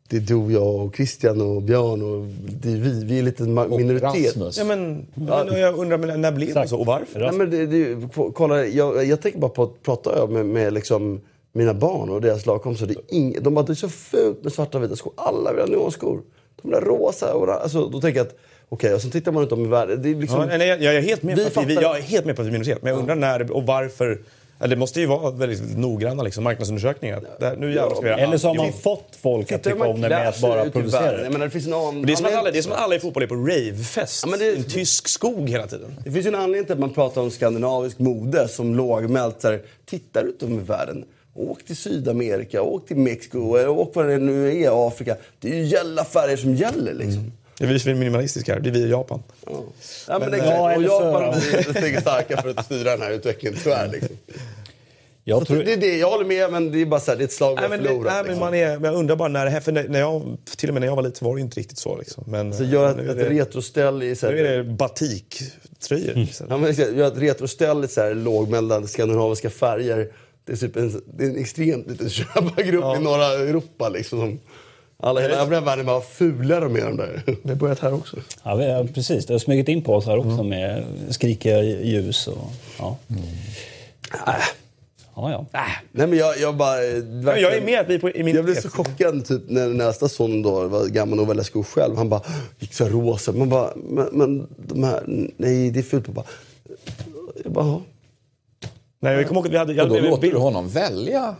det 0.07 0.17
är 0.17 0.21
du, 0.21 0.53
jag 0.53 0.75
och 0.75 0.95
Christian 0.95 1.41
och 1.41 1.61
Björn 1.61 2.01
och 2.01 2.27
det 2.61 2.71
är 2.71 2.75
vi. 2.75 3.03
Vi 3.05 3.19
är 3.19 3.23
lite 3.23 3.43
minoritet. 3.43 4.03
Och 4.03 4.41
Rasmus. 4.41 4.57
Ja, 4.57 4.63
men, 4.63 5.05
men, 5.13 5.59
jag 5.59 5.75
undrar, 5.77 5.97
men 5.97 6.21
när 6.21 6.31
blev 6.31 6.53
det 6.53 6.67
så 6.67 6.79
och 6.79 6.85
varför? 6.85 7.19
Nej, 7.19 7.31
men 7.31 7.49
det, 7.49 7.65
det, 7.65 8.09
kolla, 8.33 8.65
jag, 8.65 9.05
jag 9.05 9.21
tänker 9.21 9.39
bara 9.39 9.51
på 9.51 9.63
att 9.63 9.83
prata 9.83 10.27
med, 10.27 10.45
med 10.45 10.73
liksom 10.73 11.21
mina 11.51 11.73
barn 11.73 12.09
och 12.09 12.21
deras 12.21 12.45
lagkompisar. 12.45 12.87
Det 12.87 13.39
de 13.39 13.53
bara, 13.53 13.65
det 13.65 13.73
är 13.73 13.75
så 13.75 13.89
fult 13.89 14.43
med 14.43 14.53
svarta 14.53 14.77
och 14.77 14.83
vita 14.83 14.95
skor. 14.95 15.13
Alla 15.15 15.53
vill 15.53 15.61
ha 15.61 15.67
neonskor. 15.67 16.21
De 16.61 16.67
vill 16.67 16.73
ha 16.73 16.81
rosa. 16.81 17.33
Och, 17.33 17.49
alltså, 17.49 17.87
då 17.87 18.01
tänker 18.01 18.19
jag 18.19 18.27
att 18.27 18.35
Okej, 18.73 18.87
okay, 18.87 18.95
och 18.95 19.01
sen 19.01 19.11
tittar 19.11 19.31
man 19.31 19.41
runt 19.41 19.51
om 19.51 19.65
i 19.65 19.67
världen. 19.67 20.01
Det 20.01 20.09
är 20.09 20.15
liksom, 20.15 20.39
ja, 20.39 20.57
nej, 20.57 20.67
jag, 20.67 20.83
jag, 20.83 20.95
är 20.95 21.01
helt 21.01 21.23
med 21.23 21.53
på 21.53 21.59
att 21.59 21.67
vi, 21.67 21.73
jag 21.73 21.97
är 21.97 22.01
helt 22.01 22.25
med 22.25 22.35
på 22.35 22.41
att 22.41 22.47
vi 22.47 22.51
minoritet. 22.51 22.81
Men 22.81 22.93
jag 22.93 22.99
undrar 22.99 23.15
när 23.15 23.51
och 23.51 23.63
varför 23.65 24.19
det 24.59 24.75
måste 24.75 24.99
ju 24.99 25.05
vara 25.05 25.31
väldigt 25.31 25.77
noggranna 25.77 26.23
liksom, 26.23 26.43
marknadsundersökningar. 26.43 27.23
Där, 27.39 27.55
nu 27.55 27.73
ja, 27.73 27.89
ska 27.89 28.01
vi 28.01 28.09
Eller 28.09 28.37
så 28.37 28.47
har 28.47 28.55
man 28.55 28.73
fått 28.73 29.17
folk 29.21 29.51
att 29.51 29.63
tycka 29.63 29.87
om 29.87 30.01
det 30.01 30.09
med 30.09 30.27
att 30.27 30.41
bara 30.41 30.69
producera 30.69 31.29
det. 31.29 31.37
det, 31.37 31.49
finns 31.49 31.67
en 31.67 32.01
det, 32.01 32.11
är 32.11 32.15
som 32.15 32.25
att 32.25 32.33
alla, 32.33 32.51
det 32.51 32.57
är 32.57 32.61
som 32.61 32.71
att 32.71 32.77
alla 32.77 32.95
i 32.95 32.99
fotboll 32.99 33.23
är 33.23 33.27
på 33.27 33.35
ravefest 33.35 34.25
ja, 34.27 34.45
i 34.45 34.55
en 34.55 34.63
tysk 34.63 35.07
skog 35.07 35.49
hela 35.49 35.67
tiden. 35.67 35.95
Det 36.03 36.11
finns 36.11 36.25
ju 36.25 36.27
en 36.27 36.35
anledning 36.35 36.65
till 36.65 36.73
att 36.73 36.79
man 36.79 36.93
pratar 36.93 37.21
om 37.21 37.31
skandinavisk 37.31 37.99
mode 37.99 38.47
som 38.47 38.75
lågmält. 38.75 39.41
Så 39.41 39.47
här, 39.47 39.61
titta 39.85 40.21
ut 40.21 40.43
över 40.43 40.55
världen. 40.55 41.05
Åk 41.35 41.65
till 41.65 41.77
Sydamerika, 41.77 42.61
åk 42.61 42.87
till 42.87 42.97
Mexiko, 42.97 43.67
åk 43.67 43.95
var 43.95 44.03
det 44.03 44.17
nu 44.17 44.63
är, 44.63 44.87
Afrika. 44.87 45.15
Det 45.39 45.51
är 45.51 45.55
ju 45.55 45.63
gälla 45.63 46.05
färger 46.05 46.37
som 46.37 46.55
gäller 46.55 46.93
liksom. 46.93 47.19
Mm. 47.19 47.31
Det 47.63 47.67
är 47.67 47.73
vi 47.73 47.79
som 47.79 47.91
är 47.91 47.95
minimalistiska 47.95 48.53
här. 48.53 48.59
Det 48.59 48.69
är 48.69 48.73
vi 48.73 48.79
i 48.79 48.89
Japan. 48.89 49.23
Ja, 49.45 49.63
ja 50.07 50.19
men, 50.19 50.29
men 50.29 50.33
exakt. 50.33 50.55
Ja, 50.55 50.75
och 50.75 50.83
Japan 50.83 51.23
är 51.23 51.79
steget 51.79 52.01
starka 52.01 52.41
för 52.41 52.49
att 52.49 52.65
styra 52.65 52.91
den 52.91 53.01
här 53.01 53.11
utvecklingen, 53.11 53.59
tyvärr. 53.63 53.87
Liksom. 53.87 54.17
Jag, 55.23 55.47
tror... 55.47 55.63
det 55.63 55.73
är 55.73 55.77
det, 55.77 55.97
jag 55.97 56.09
håller 56.09 56.25
med, 56.25 56.51
men 56.51 56.71
det 56.71 56.81
är 56.81 56.85
bara 56.85 56.99
så 56.99 57.11
här, 57.11 57.17
det 57.17 57.23
är 57.23 57.25
ett 57.25 57.31
slag 57.31 57.55
vi 57.55 57.61
har 57.61 57.69
förlorat. 57.69 58.13
Nej, 58.13 58.23
men 58.27 58.39
man 58.39 58.53
är, 58.53 58.79
men 58.79 58.91
jag 58.91 58.99
undrar 58.99 59.15
bara 59.15 59.27
när 59.27 59.45
det 59.45 59.51
här, 59.51 59.59
för 59.59 59.71
när 59.71 59.99
jag, 59.99 60.37
till 60.57 60.69
och 60.69 60.73
med 60.73 60.81
när 60.81 60.87
jag 60.87 60.95
var 60.95 61.03
liten 61.03 61.27
var 61.27 61.35
det 61.35 61.41
inte 61.41 61.59
riktigt 61.59 61.77
så. 61.77 61.97
Liksom. 61.97 62.23
Men, 62.27 62.53
så 62.53 62.63
gör 62.63 62.99
ett, 62.99 63.17
ett 63.17 63.31
retroställ 63.31 64.03
i... 64.03 64.15
Så 64.15 64.25
här, 64.25 64.33
nu 64.33 64.47
är 64.47 64.57
det 64.57 64.63
batiktröjor. 64.63 66.11
Mm. 66.15 66.27
Ja, 66.49 66.57
men 66.57 66.73
gör 66.73 67.07
ett 67.07 67.17
retroställ 67.17 67.83
i 67.83 67.87
så 67.87 68.01
här, 68.01 68.13
lågmälda 68.13 68.87
skandinaviska 68.87 69.49
färger. 69.49 70.11
Det 70.45 70.51
är, 70.51 70.57
typ 70.57 70.75
en, 70.75 71.01
det 71.17 71.23
är 71.23 71.29
en 71.29 71.37
extremt 71.37 71.89
liten 71.89 72.09
köpargrupp 72.09 72.83
ja. 72.83 72.97
i 72.97 72.99
norra 72.99 73.25
Europa. 73.25 73.89
Liksom, 73.89 74.19
som, 74.19 74.39
alla 74.97 75.21
hela 75.21 75.35
övriga 75.35 75.61
världen 75.61 75.85
var 75.85 76.01
fulare 76.01 76.69
med 76.69 76.83
de 76.83 76.97
där. 76.97 77.23
Vi 77.43 77.49
har 77.49 77.55
börjat 77.55 77.79
här 77.79 77.93
också. 77.93 78.17
Ja, 78.43 78.55
vi 78.55 78.71
har, 78.71 78.83
precis. 78.83 79.25
Det 79.25 79.33
har 79.33 79.39
smugit 79.39 79.67
in 79.67 79.81
på 79.81 79.95
oss 79.95 80.05
här 80.05 80.17
också 80.17 80.29
mm. 80.29 80.49
med 80.49 80.85
skrikiga 81.09 81.63
ljus. 81.63 82.27
Och, 82.27 82.51
ja. 82.79 82.97
Mm. 83.07 83.23
Äh. 84.27 84.33
Ja, 85.15 85.31
ja. 85.31 85.59
Äh. 85.59 85.61
Nej, 85.91 86.07
men 86.07 86.17
jag, 86.19 86.37
jag 86.37 86.55
bara... 86.55 86.75
Verkligen, 86.75 87.41
jag 87.41 87.57
är 87.57 87.65
med 87.65 87.85
vi 87.87 87.99
på, 87.99 88.09
i 88.09 88.23
min 88.23 88.35
Jag 88.35 88.45
blev 88.45 88.55
så 88.55 88.69
chockad 88.69 89.25
typ, 89.25 89.41
när 89.47 89.67
nästa 89.67 90.09
son 90.09 90.41
då 90.41 90.67
var 90.67 90.85
gammal 90.87 91.19
och 91.19 91.29
välja 91.29 91.43
skor 91.43 91.63
själv. 91.63 91.97
Han 91.97 92.09
bara 92.09 92.21
gick 92.59 92.73
så 92.73 92.85
rosa. 92.85 93.31
Man 93.31 93.49
bara, 93.49 93.69
men, 93.75 94.09
men 94.11 94.47
de 94.57 94.83
här, 94.83 95.03
nej 95.37 95.71
det 95.71 95.79
är 95.79 95.83
fult. 95.83 96.07
Jag 96.07 96.15
bara, 96.15 96.25
jag 97.43 97.51
bara, 97.51 97.81
Nej, 99.03 99.15
jag 99.15 99.27
kommer 99.27 99.41
ihåg 99.41 99.47
att 99.47 99.53
vi 99.53 99.57
hade... 99.57 99.73
Jag 99.73 99.91
och 99.91 100.01
då 100.01 100.09
låter 100.09 100.31
du 100.31 100.37
honom 100.37 100.69
välja? 100.69 101.35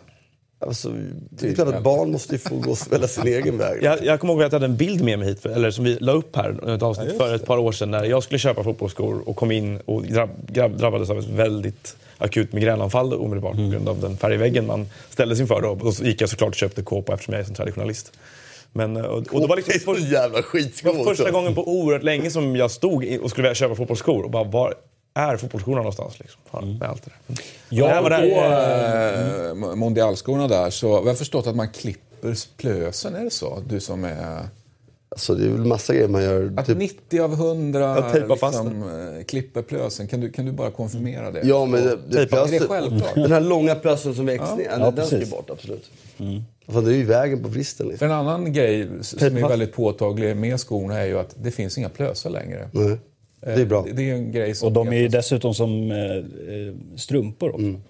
Alltså, 0.67 0.93
det 1.29 1.49
är 1.49 1.55
klart 1.55 1.67
att 1.67 1.83
barn 1.83 2.11
måste 2.11 2.37
få 2.37 2.55
gå 2.55 2.71
och 2.71 2.77
välja 2.91 3.07
sin 3.07 3.27
egen 3.27 3.57
väg. 3.57 3.83
Jag, 3.83 4.05
jag 4.05 4.19
kommer 4.19 4.33
ihåg 4.33 4.43
att 4.43 4.51
jag 4.51 4.59
hade 4.59 4.71
en 4.71 4.77
bild 4.77 5.03
med 5.03 5.19
mig 5.19 5.27
hit, 5.27 5.45
eller 5.45 5.71
som 5.71 5.85
vi 5.85 5.97
la 5.99 6.11
upp 6.11 6.35
här, 6.35 6.75
ett 6.75 6.81
avsnitt 6.81 7.09
ja, 7.11 7.25
för 7.25 7.35
ett 7.35 7.45
par 7.45 7.57
år 7.57 7.71
sedan, 7.71 7.91
när 7.91 8.03
jag 8.03 8.23
skulle 8.23 8.39
köpa 8.39 8.63
fotbollsskor 8.63 9.29
och 9.29 9.35
kom 9.35 9.51
in 9.51 9.79
och 9.85 10.03
drabb, 10.03 10.29
drabbades 10.77 11.09
av 11.09 11.19
ett 11.19 11.27
väldigt 11.27 11.95
akut 12.17 12.53
migränanfall 12.53 13.13
omedelbart 13.13 13.53
mm. 13.53 13.65
på 13.65 13.71
grund 13.71 13.89
av 13.89 14.01
den 14.01 14.17
färgväggen 14.17 14.67
man 14.67 14.87
ställdes 15.09 15.39
inför. 15.39 15.61
Då. 15.61 15.69
Och 15.87 15.93
så 15.93 16.03
gick 16.03 16.21
jag 16.21 16.29
såklart 16.29 16.49
och 16.49 16.55
köpte 16.55 16.81
kåpa 16.81 17.13
eftersom 17.13 17.33
jag 17.33 17.43
är 17.43 17.47
en 17.47 17.53
traditionalist. 17.53 18.11
Men, 18.71 18.97
och, 18.97 19.17
och 19.17 19.41
då 19.41 19.47
var 19.47 19.55
liksom 19.55 19.95
för, 19.95 20.11
jävla 20.11 20.41
skitskor. 20.41 20.93
var 20.93 21.03
första 21.03 21.31
gången 21.31 21.55
på 21.55 21.67
oerhört 21.67 22.03
länge 22.03 22.31
som 22.31 22.55
jag 22.55 22.71
stod 22.71 23.19
och 23.21 23.29
skulle 23.29 23.43
vilja 23.43 23.55
köpa 23.55 23.75
fotbollsskor 23.75 24.23
och 24.23 24.31
bara 24.31 24.43
var 24.43 24.73
är 25.13 25.37
fotbollsskorna 25.37 25.77
någonstans? 25.77 26.19
Liksom, 26.19 26.41
mm. 26.53 26.77
med 26.77 26.89
allt 26.89 27.03
det 27.05 27.11
där. 27.27 27.43
Ja, 27.69 28.01
var 28.01 28.09
där, 28.09 29.55
på 29.55 29.69
äh, 29.69 29.75
mondialskorna 29.75 30.47
där 30.47 30.69
så 30.69 30.87
jag 30.87 31.03
har 31.03 31.13
förstått 31.13 31.47
att 31.47 31.55
man 31.55 31.69
klipper 31.69 32.35
plösen, 32.57 33.15
är 33.15 33.23
det 33.23 33.29
så? 33.29 33.63
Du 33.67 33.79
som 33.79 34.03
är... 34.03 34.47
Alltså 35.09 35.35
det 35.35 35.45
är 35.45 35.49
väl 35.49 35.65
massa 35.65 35.93
grejer 35.93 36.07
man 36.07 36.23
gör. 36.23 36.53
Att 36.57 36.65
typ... 36.65 36.77
90 36.77 37.21
av 37.21 37.33
100 37.33 38.09
liksom, 38.27 38.83
eh, 39.17 39.23
klipper 39.23 39.61
plösen, 39.61 40.07
kan 40.07 40.19
du, 40.19 40.31
kan 40.31 40.45
du 40.45 40.51
bara 40.51 40.71
konfirmera 40.71 41.31
det? 41.31 41.41
Ja, 41.43 41.65
men 41.65 41.83
det, 41.83 41.97
det, 42.09 42.27
plösen, 42.27 42.59
det 42.59 42.67
självklart. 42.67 43.15
Den 43.15 43.31
här 43.31 43.41
långa 43.41 43.75
plösen 43.75 44.15
som 44.15 44.25
växer 44.25 44.47
ja. 44.49 44.55
ner, 44.55 44.85
ja, 44.85 44.91
den 44.91 45.05
ska 45.05 45.19
ju 45.19 45.25
bort 45.25 45.49
absolut. 45.49 45.89
Mm. 46.17 46.43
Alltså, 46.65 46.81
det 46.81 46.93
är 46.93 46.97
ju 46.97 47.03
vägen 47.03 47.43
på 47.43 47.49
vristen. 47.49 47.87
Liksom. 47.87 47.99
För 47.99 48.05
en 48.05 48.19
annan 48.19 48.53
grej 48.53 48.89
som 49.01 49.37
är 49.37 49.47
väldigt 49.47 49.73
påtaglig 49.73 50.37
med 50.37 50.59
skorna 50.59 50.99
är 50.99 51.05
ju 51.05 51.19
att 51.19 51.35
det 51.43 51.51
finns 51.51 51.77
inga 51.77 51.89
plösar 51.89 52.29
längre. 52.29 52.69
Nej. 52.71 52.97
Det 53.45 53.61
är 53.61 53.65
bra. 53.65 53.85
Det 53.93 54.09
är 54.09 54.15
en 54.15 54.31
grej 54.31 54.55
som 54.55 54.67
och 54.67 54.73
de 54.73 54.87
är 54.87 54.97
ju 54.97 55.07
dessutom 55.07 55.53
som 55.53 55.91
eh, 55.91 56.97
strumpor 56.97 57.49
också. 57.49 57.61
Mm. 57.61 57.81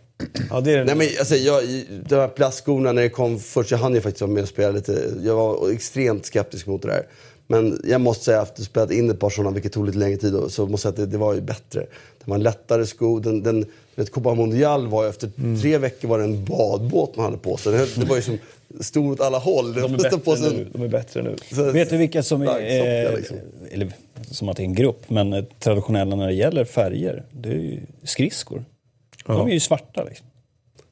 Ja, 0.50 0.62
det 0.62 0.72
är... 0.72 0.86
Nej, 0.86 0.96
men, 0.96 1.08
alltså, 1.20 1.36
jag, 1.36 1.64
de 2.10 2.16
här 2.16 2.28
plastskorna 2.28 2.92
när 2.92 3.02
det 3.02 3.10
kom 3.10 3.40
först, 3.40 3.72
jag 3.72 3.78
hann 3.78 3.94
ju 3.94 4.02
faktiskt 4.02 4.22
vara 4.22 4.32
med 4.32 4.44
och 4.44 4.50
spela 4.50 4.72
lite. 4.72 5.14
Jag 5.24 5.36
var 5.36 5.72
extremt 5.72 6.26
skeptisk 6.26 6.68
mot 6.68 6.82
det 6.82 6.88
där. 6.88 7.04
Men 7.48 7.82
jag 7.84 8.02
måste 8.02 8.26
säga, 8.26 8.42
efter 8.42 8.62
att 8.62 8.68
spelat 8.68 8.92
in 8.92 9.10
ett 9.10 9.20
par 9.20 9.30
sådana, 9.30 9.52
vilket 9.52 9.72
tog 9.72 9.86
lite 9.86 9.98
längre 9.98 10.18
tid, 10.18 10.34
så 10.50 10.66
måste 10.66 10.72
jag 10.72 10.80
säga 10.80 10.90
att 10.90 10.96
det, 10.96 11.06
det 11.06 11.18
var 11.18 11.34
ju 11.34 11.42
bättre. 11.42 11.80
Det 11.80 12.30
var 12.30 12.36
en 12.36 12.44
lättare 12.44 12.86
sko. 12.86 13.20
Den, 13.20 13.44
den, 13.44 13.66
vet, 13.96 14.12
Copa 14.12 14.34
Mondial 14.34 14.88
var 14.88 15.04
ju 15.04 15.10
efter 15.10 15.32
mm. 15.38 15.62
tre 15.62 15.78
veckor 15.78 16.08
var 16.08 16.18
det 16.18 16.24
en 16.24 16.46
badbåt 16.46 17.16
man 17.16 17.26
hade 17.26 17.38
på 17.38 17.58
sig. 17.58 17.72
Det, 17.72 17.96
det 17.96 18.06
var 18.06 18.16
ju 18.16 18.22
som 18.22 18.38
stor 18.80 19.12
åt 19.12 19.22
alla 19.22 19.38
håll. 19.38 19.74
De 19.74 19.94
är 19.94 19.98
bättre 19.98 20.50
nu. 20.50 20.68
De 20.74 20.82
är 20.82 20.88
bättre 20.88 21.22
nu. 21.22 21.36
Så, 21.56 21.72
Vet 21.72 21.90
du 21.90 21.98
vilka 21.98 22.24
som 22.24 22.42
är, 22.42 23.06
eh, 23.08 23.16
liksom. 23.16 23.38
eller 23.72 23.94
som 24.24 24.50
att 24.50 24.58
det 24.58 24.64
är 24.64 24.66
en 24.66 24.74
grupp, 24.74 25.10
men 25.10 25.34
eh, 25.34 25.44
traditionella 25.60 26.16
när 26.16 26.28
det 26.28 26.34
gäller 26.34 26.66
färger? 26.66 27.24
Det 27.32 27.50
är 27.50 27.54
ju 27.54 27.80
skridskor. 28.04 28.66
Ja. 29.28 29.34
De 29.34 29.48
är 29.48 29.54
ju 29.54 29.60
svarta 29.60 30.04
liksom. 30.04 30.28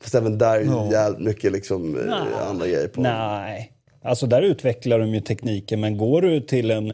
Fast 0.02 0.16
även 0.16 0.38
där 0.38 0.56
är 0.56 0.62
ju 0.62 0.68
ja. 0.68 0.92
jävligt 0.92 1.28
mycket 1.28 1.52
liksom, 1.52 1.98
eh, 1.98 2.06
Nej. 2.06 2.46
andra 2.48 2.68
grejer 2.68 2.88
på. 2.88 3.02
Nej, 3.02 3.72
alltså 4.02 4.28
där 4.28 4.42
utvecklar 4.42 5.00
de 5.00 5.10
ju 5.14 5.22
tekniken, 5.22 5.80
men 5.80 5.98
går 5.98 6.22
du 6.22 6.42
till 6.42 6.72
en 6.72 6.94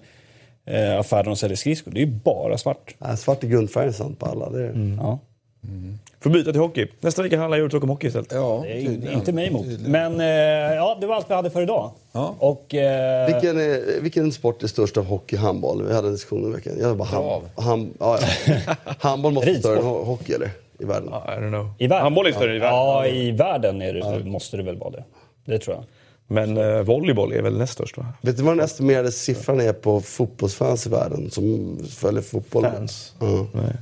eh, 0.65 0.99
affär 0.99 1.17
där 1.17 1.23
de 1.23 1.35
säljer 1.35 1.57
skridskor, 1.57 1.91
det 1.91 1.99
är 1.99 2.05
ju 2.05 2.11
bara 2.11 2.57
svart. 2.57 2.95
Ja, 2.99 3.17
svart 3.17 3.43
är 3.43 3.47
grundfärgen 3.47 3.93
sant 3.93 4.19
på 4.19 4.25
alla. 4.25 4.49
Det 4.49 4.65
är... 4.65 4.69
mm. 4.69 4.97
Ja. 4.97 5.19
Mm. 5.67 5.99
Får 6.19 6.29
byta 6.29 6.51
till 6.51 6.61
hockey. 6.61 6.87
Nästa 6.99 7.23
vecka 7.23 7.39
handlar 7.39 7.57
Eurotalk 7.57 7.83
om 7.83 7.89
hockey 7.89 8.07
istället. 8.07 8.31
Ja, 8.31 8.61
det 8.63 8.85
är 8.85 9.11
inte 9.13 9.33
mig 9.33 9.47
emot. 9.47 9.65
Men 9.79 10.19
eh, 10.19 10.27
ja, 10.75 10.97
det 11.01 11.07
var 11.07 11.15
allt 11.15 11.29
vi 11.29 11.33
hade 11.33 11.49
för 11.49 11.61
idag. 11.61 11.91
Ja. 12.11 12.35
Och, 12.39 12.75
eh... 12.75 13.25
vilken, 13.25 13.59
är, 13.59 14.01
vilken 14.01 14.31
sport 14.31 14.63
är 14.63 14.67
störst 14.67 14.97
av 14.97 15.05
hockey 15.05 15.35
och 15.35 15.39
handboll? 15.39 15.83
Vi 15.87 15.93
hade 15.93 16.07
en 16.07 16.13
diskussion 16.13 16.49
i 16.51 16.55
veckan. 16.55 16.73
Jag 16.79 16.97
bara 16.97 17.07
ham, 17.07 17.41
ham, 17.55 17.93
ja, 17.99 18.19
ja. 18.45 18.75
handboll 18.99 19.33
måste 19.33 19.51
vara 19.51 19.59
större 19.59 19.79
än 19.79 19.85
hockey, 19.85 20.33
eller? 20.33 20.49
I 20.79 20.85
världen? 20.85 21.09
I 21.09 21.11
don't 21.11 21.49
know. 21.49 21.69
I 21.77 21.87
världen? 21.87 22.03
Handboll 22.03 22.27
är 22.27 22.31
större 22.31 22.55
i 22.55 22.59
världen. 22.59 22.77
Ja, 22.77 23.07
i 23.07 23.31
världen 23.31 23.81
är 23.81 23.93
det, 23.93 24.23
måste 24.29 24.57
det 24.57 24.63
väl 24.63 24.77
vara 24.77 24.89
det. 24.89 25.03
Det 25.45 25.59
tror 25.59 25.75
jag. 25.75 25.83
Men 26.27 26.57
eh, 26.57 26.81
volleyboll 26.81 27.33
är 27.33 27.41
väl 27.41 27.57
näst 27.57 27.73
störst 27.73 27.97
va? 27.97 28.05
Vet 28.21 28.37
du 28.37 28.43
vad 28.43 28.57
den 28.57 28.65
estimerade 28.65 29.11
siffran 29.11 29.61
är 29.61 29.73
på 29.73 30.01
fotbollsfans 30.01 30.87
i 30.87 30.89
världen 30.89 31.31
som 31.31 31.77
följer 31.89 32.21
fotboll? 32.21 32.63
Fans? 32.63 33.13
Uh. 33.23 33.43
Nej. 33.53 33.73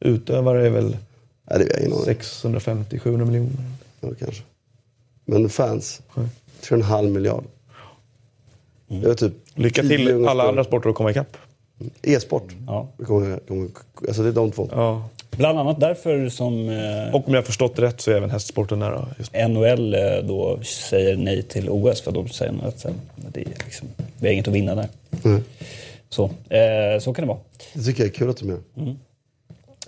Utövare 0.00 0.66
är 0.66 0.70
väl 0.70 0.96
Ja, 1.50 1.58
det 1.58 1.64
är 1.64 1.88
650-700 1.88 3.24
miljoner. 3.24 3.50
Ja, 4.00 4.08
kanske. 4.18 4.42
Men 5.24 5.48
fans, 5.48 6.02
Nej. 6.14 6.26
3,5 6.62 7.08
miljard. 7.08 7.44
Mm. 8.90 9.02
Det 9.02 9.14
typ 9.14 9.32
Lycka 9.54 9.82
till 9.82 10.26
alla 10.26 10.48
andra 10.48 10.64
sporter 10.64 10.90
att 10.90 10.94
komma 10.94 11.10
ikapp. 11.10 11.36
Mm. 11.80 11.92
E-sport. 12.02 12.54
Ja. 12.66 12.88
alltså 14.08 14.22
det 14.22 14.28
är 14.28 14.32
de 14.32 14.52
två. 14.52 14.68
Ja. 14.72 15.08
Bland 15.30 15.58
annat 15.58 15.80
därför 15.80 16.28
som... 16.28 16.68
Eh, 16.68 17.14
och 17.14 17.28
om 17.28 17.34
jag 17.34 17.40
har 17.40 17.46
förstått 17.46 17.78
rätt 17.78 18.00
så 18.00 18.10
är 18.10 18.14
även 18.14 18.30
hästsporten 18.30 18.78
nära. 18.78 19.08
Just. 19.18 19.32
NHL 19.48 19.94
eh, 19.94 20.00
då 20.22 20.60
säger 20.62 21.16
nej 21.16 21.42
till 21.42 21.70
OS 21.70 22.00
för 22.00 22.12
de 22.12 22.28
säger 22.28 22.54
att 22.66 22.86
det 23.16 23.40
är 23.40 23.46
liksom, 23.64 23.88
vi 24.20 24.26
har 24.26 24.32
inget 24.32 24.48
att 24.48 24.54
vinna 24.54 24.74
där. 24.74 24.88
Mm. 25.24 25.42
Så, 26.08 26.24
eh, 26.24 27.00
så 27.00 27.14
kan 27.14 27.22
det 27.22 27.28
vara. 27.28 27.38
Det 27.74 27.82
tycker 27.82 28.02
jag 28.02 28.10
är 28.10 28.14
kul 28.14 28.30
att 28.30 28.36
de 28.36 28.48
gör. 28.48 28.60
Mm. 28.76 28.96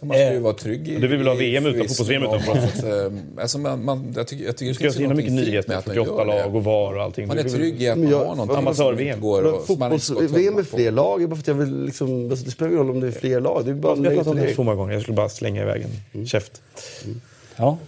Man 0.05 0.17
ska 0.17 0.33
ju 0.33 0.39
vara 0.39 0.55
trygg 0.55 0.89
i... 0.89 0.99
Du 0.99 1.09
vill 1.09 1.19
väl 1.19 1.27
ha 1.27 1.35
VM 1.35 1.67
utan 1.67 1.89
fotbolls-VM 1.89 2.23
utan? 2.23 3.21
Alltså 3.39 3.59
man, 3.59 3.85
man, 3.85 4.13
jag 4.17 4.27
tycker, 4.27 4.45
jag 4.45 4.57
tycker 4.57 4.73
det 4.73 4.79
finns 4.79 4.95
så 4.95 5.15
mycket 5.15 5.33
nyheter, 5.33 5.81
48 5.81 6.25
lag 6.25 6.57
och 6.57 6.65
VAR 6.65 6.97
och 6.97 7.03
allting. 7.03 7.29
Man 7.29 7.39
är 7.39 7.43
trygg 7.43 7.83
i 7.83 7.89
att 7.89 7.99
man 7.99 8.13
har 8.13 8.25
någonting 8.25 8.57
Amatör-VM. 8.57 9.21
Fotbolls-VM 9.67 10.59
är 10.59 10.63
fler 10.63 10.91
lag, 10.91 11.29
bara 11.29 11.37
för 11.37 11.43
att 11.43 11.49
jag 11.49 11.55
vill 11.55 11.85
liksom... 11.85 12.31
Alltså 12.31 12.45
det 12.45 12.51
spelar 12.51 12.71
ingen 12.71 12.87
roll 12.87 12.91
om 12.91 13.01
det 13.01 13.07
är 13.07 13.13
fler 13.13 13.41
lag. 13.41 13.65
Det 13.65 13.71
är 13.71 13.75
bara 13.75 13.97
jag 13.97 14.05
har 14.05 14.11
pratat 14.11 14.27
om 14.27 14.37
det 14.37 14.55
så 14.55 14.63
många 14.63 14.77
gånger, 14.77 14.93
jag 14.93 15.03
skulle 15.03 15.17
bara 15.17 15.29
slänga 15.29 15.63
iväg 15.63 15.83
en 15.83 15.91
mm. 16.13 16.27
käft. 16.27 16.63
Mm. 17.05 17.21
Ja. 17.57 17.79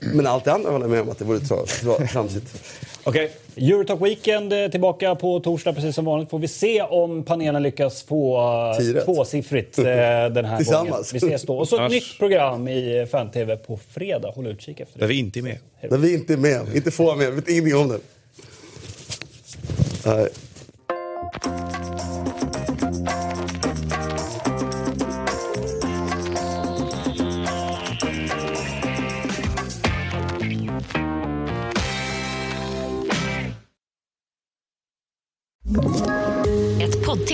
Men 0.00 0.26
allt 0.26 0.44
det 0.44 0.52
andra 0.52 0.70
håller 0.70 0.84
jag 0.84 0.90
med 0.90 1.00
om 1.00 1.10
att 1.10 1.18
det 1.18 1.24
vore 1.24 1.40
tramsigt. 2.12 2.62
Okej, 3.04 3.30
okay. 3.54 3.68
Eurotalk 3.70 4.02
Weekend 4.02 4.52
eh, 4.52 4.68
tillbaka 4.68 5.14
på 5.14 5.40
torsdag 5.40 5.72
precis 5.72 5.94
som 5.94 6.04
vanligt. 6.04 6.30
Får 6.30 6.38
vi 6.38 6.48
se 6.48 6.82
om 6.82 7.24
panelen 7.24 7.62
lyckas 7.62 8.02
få 8.02 8.40
Tiret. 8.78 9.04
tvåsiffrigt 9.04 9.78
eh, 9.78 9.84
den 9.84 10.44
här 10.44 10.56
Tillsammans. 10.58 10.90
gången. 10.90 11.04
Vi 11.12 11.18
ses 11.18 11.42
då. 11.42 11.58
Och 11.58 11.68
så 11.68 11.84
ett 11.84 11.90
nytt 11.90 12.18
program 12.18 12.68
i 12.68 13.06
Fan-TV 13.10 13.56
på 13.56 13.76
fredag. 13.90 14.32
Håll 14.34 14.46
utkik 14.46 14.80
efter 14.80 14.98
det. 14.98 15.04
Där 15.04 15.08
vi 15.08 15.18
inte 15.18 15.40
är 15.40 15.42
med. 15.42 15.58
Där 15.90 15.98
vi 15.98 16.14
inte 16.14 16.32
är 16.32 16.36
med. 16.36 16.76
Inte 16.76 16.90
får 16.90 17.16
med. 17.16 17.32
Vet 17.32 17.48
ingenting 17.48 17.76
om 17.76 17.88
det. 17.88 17.98
Nej. 20.06 20.28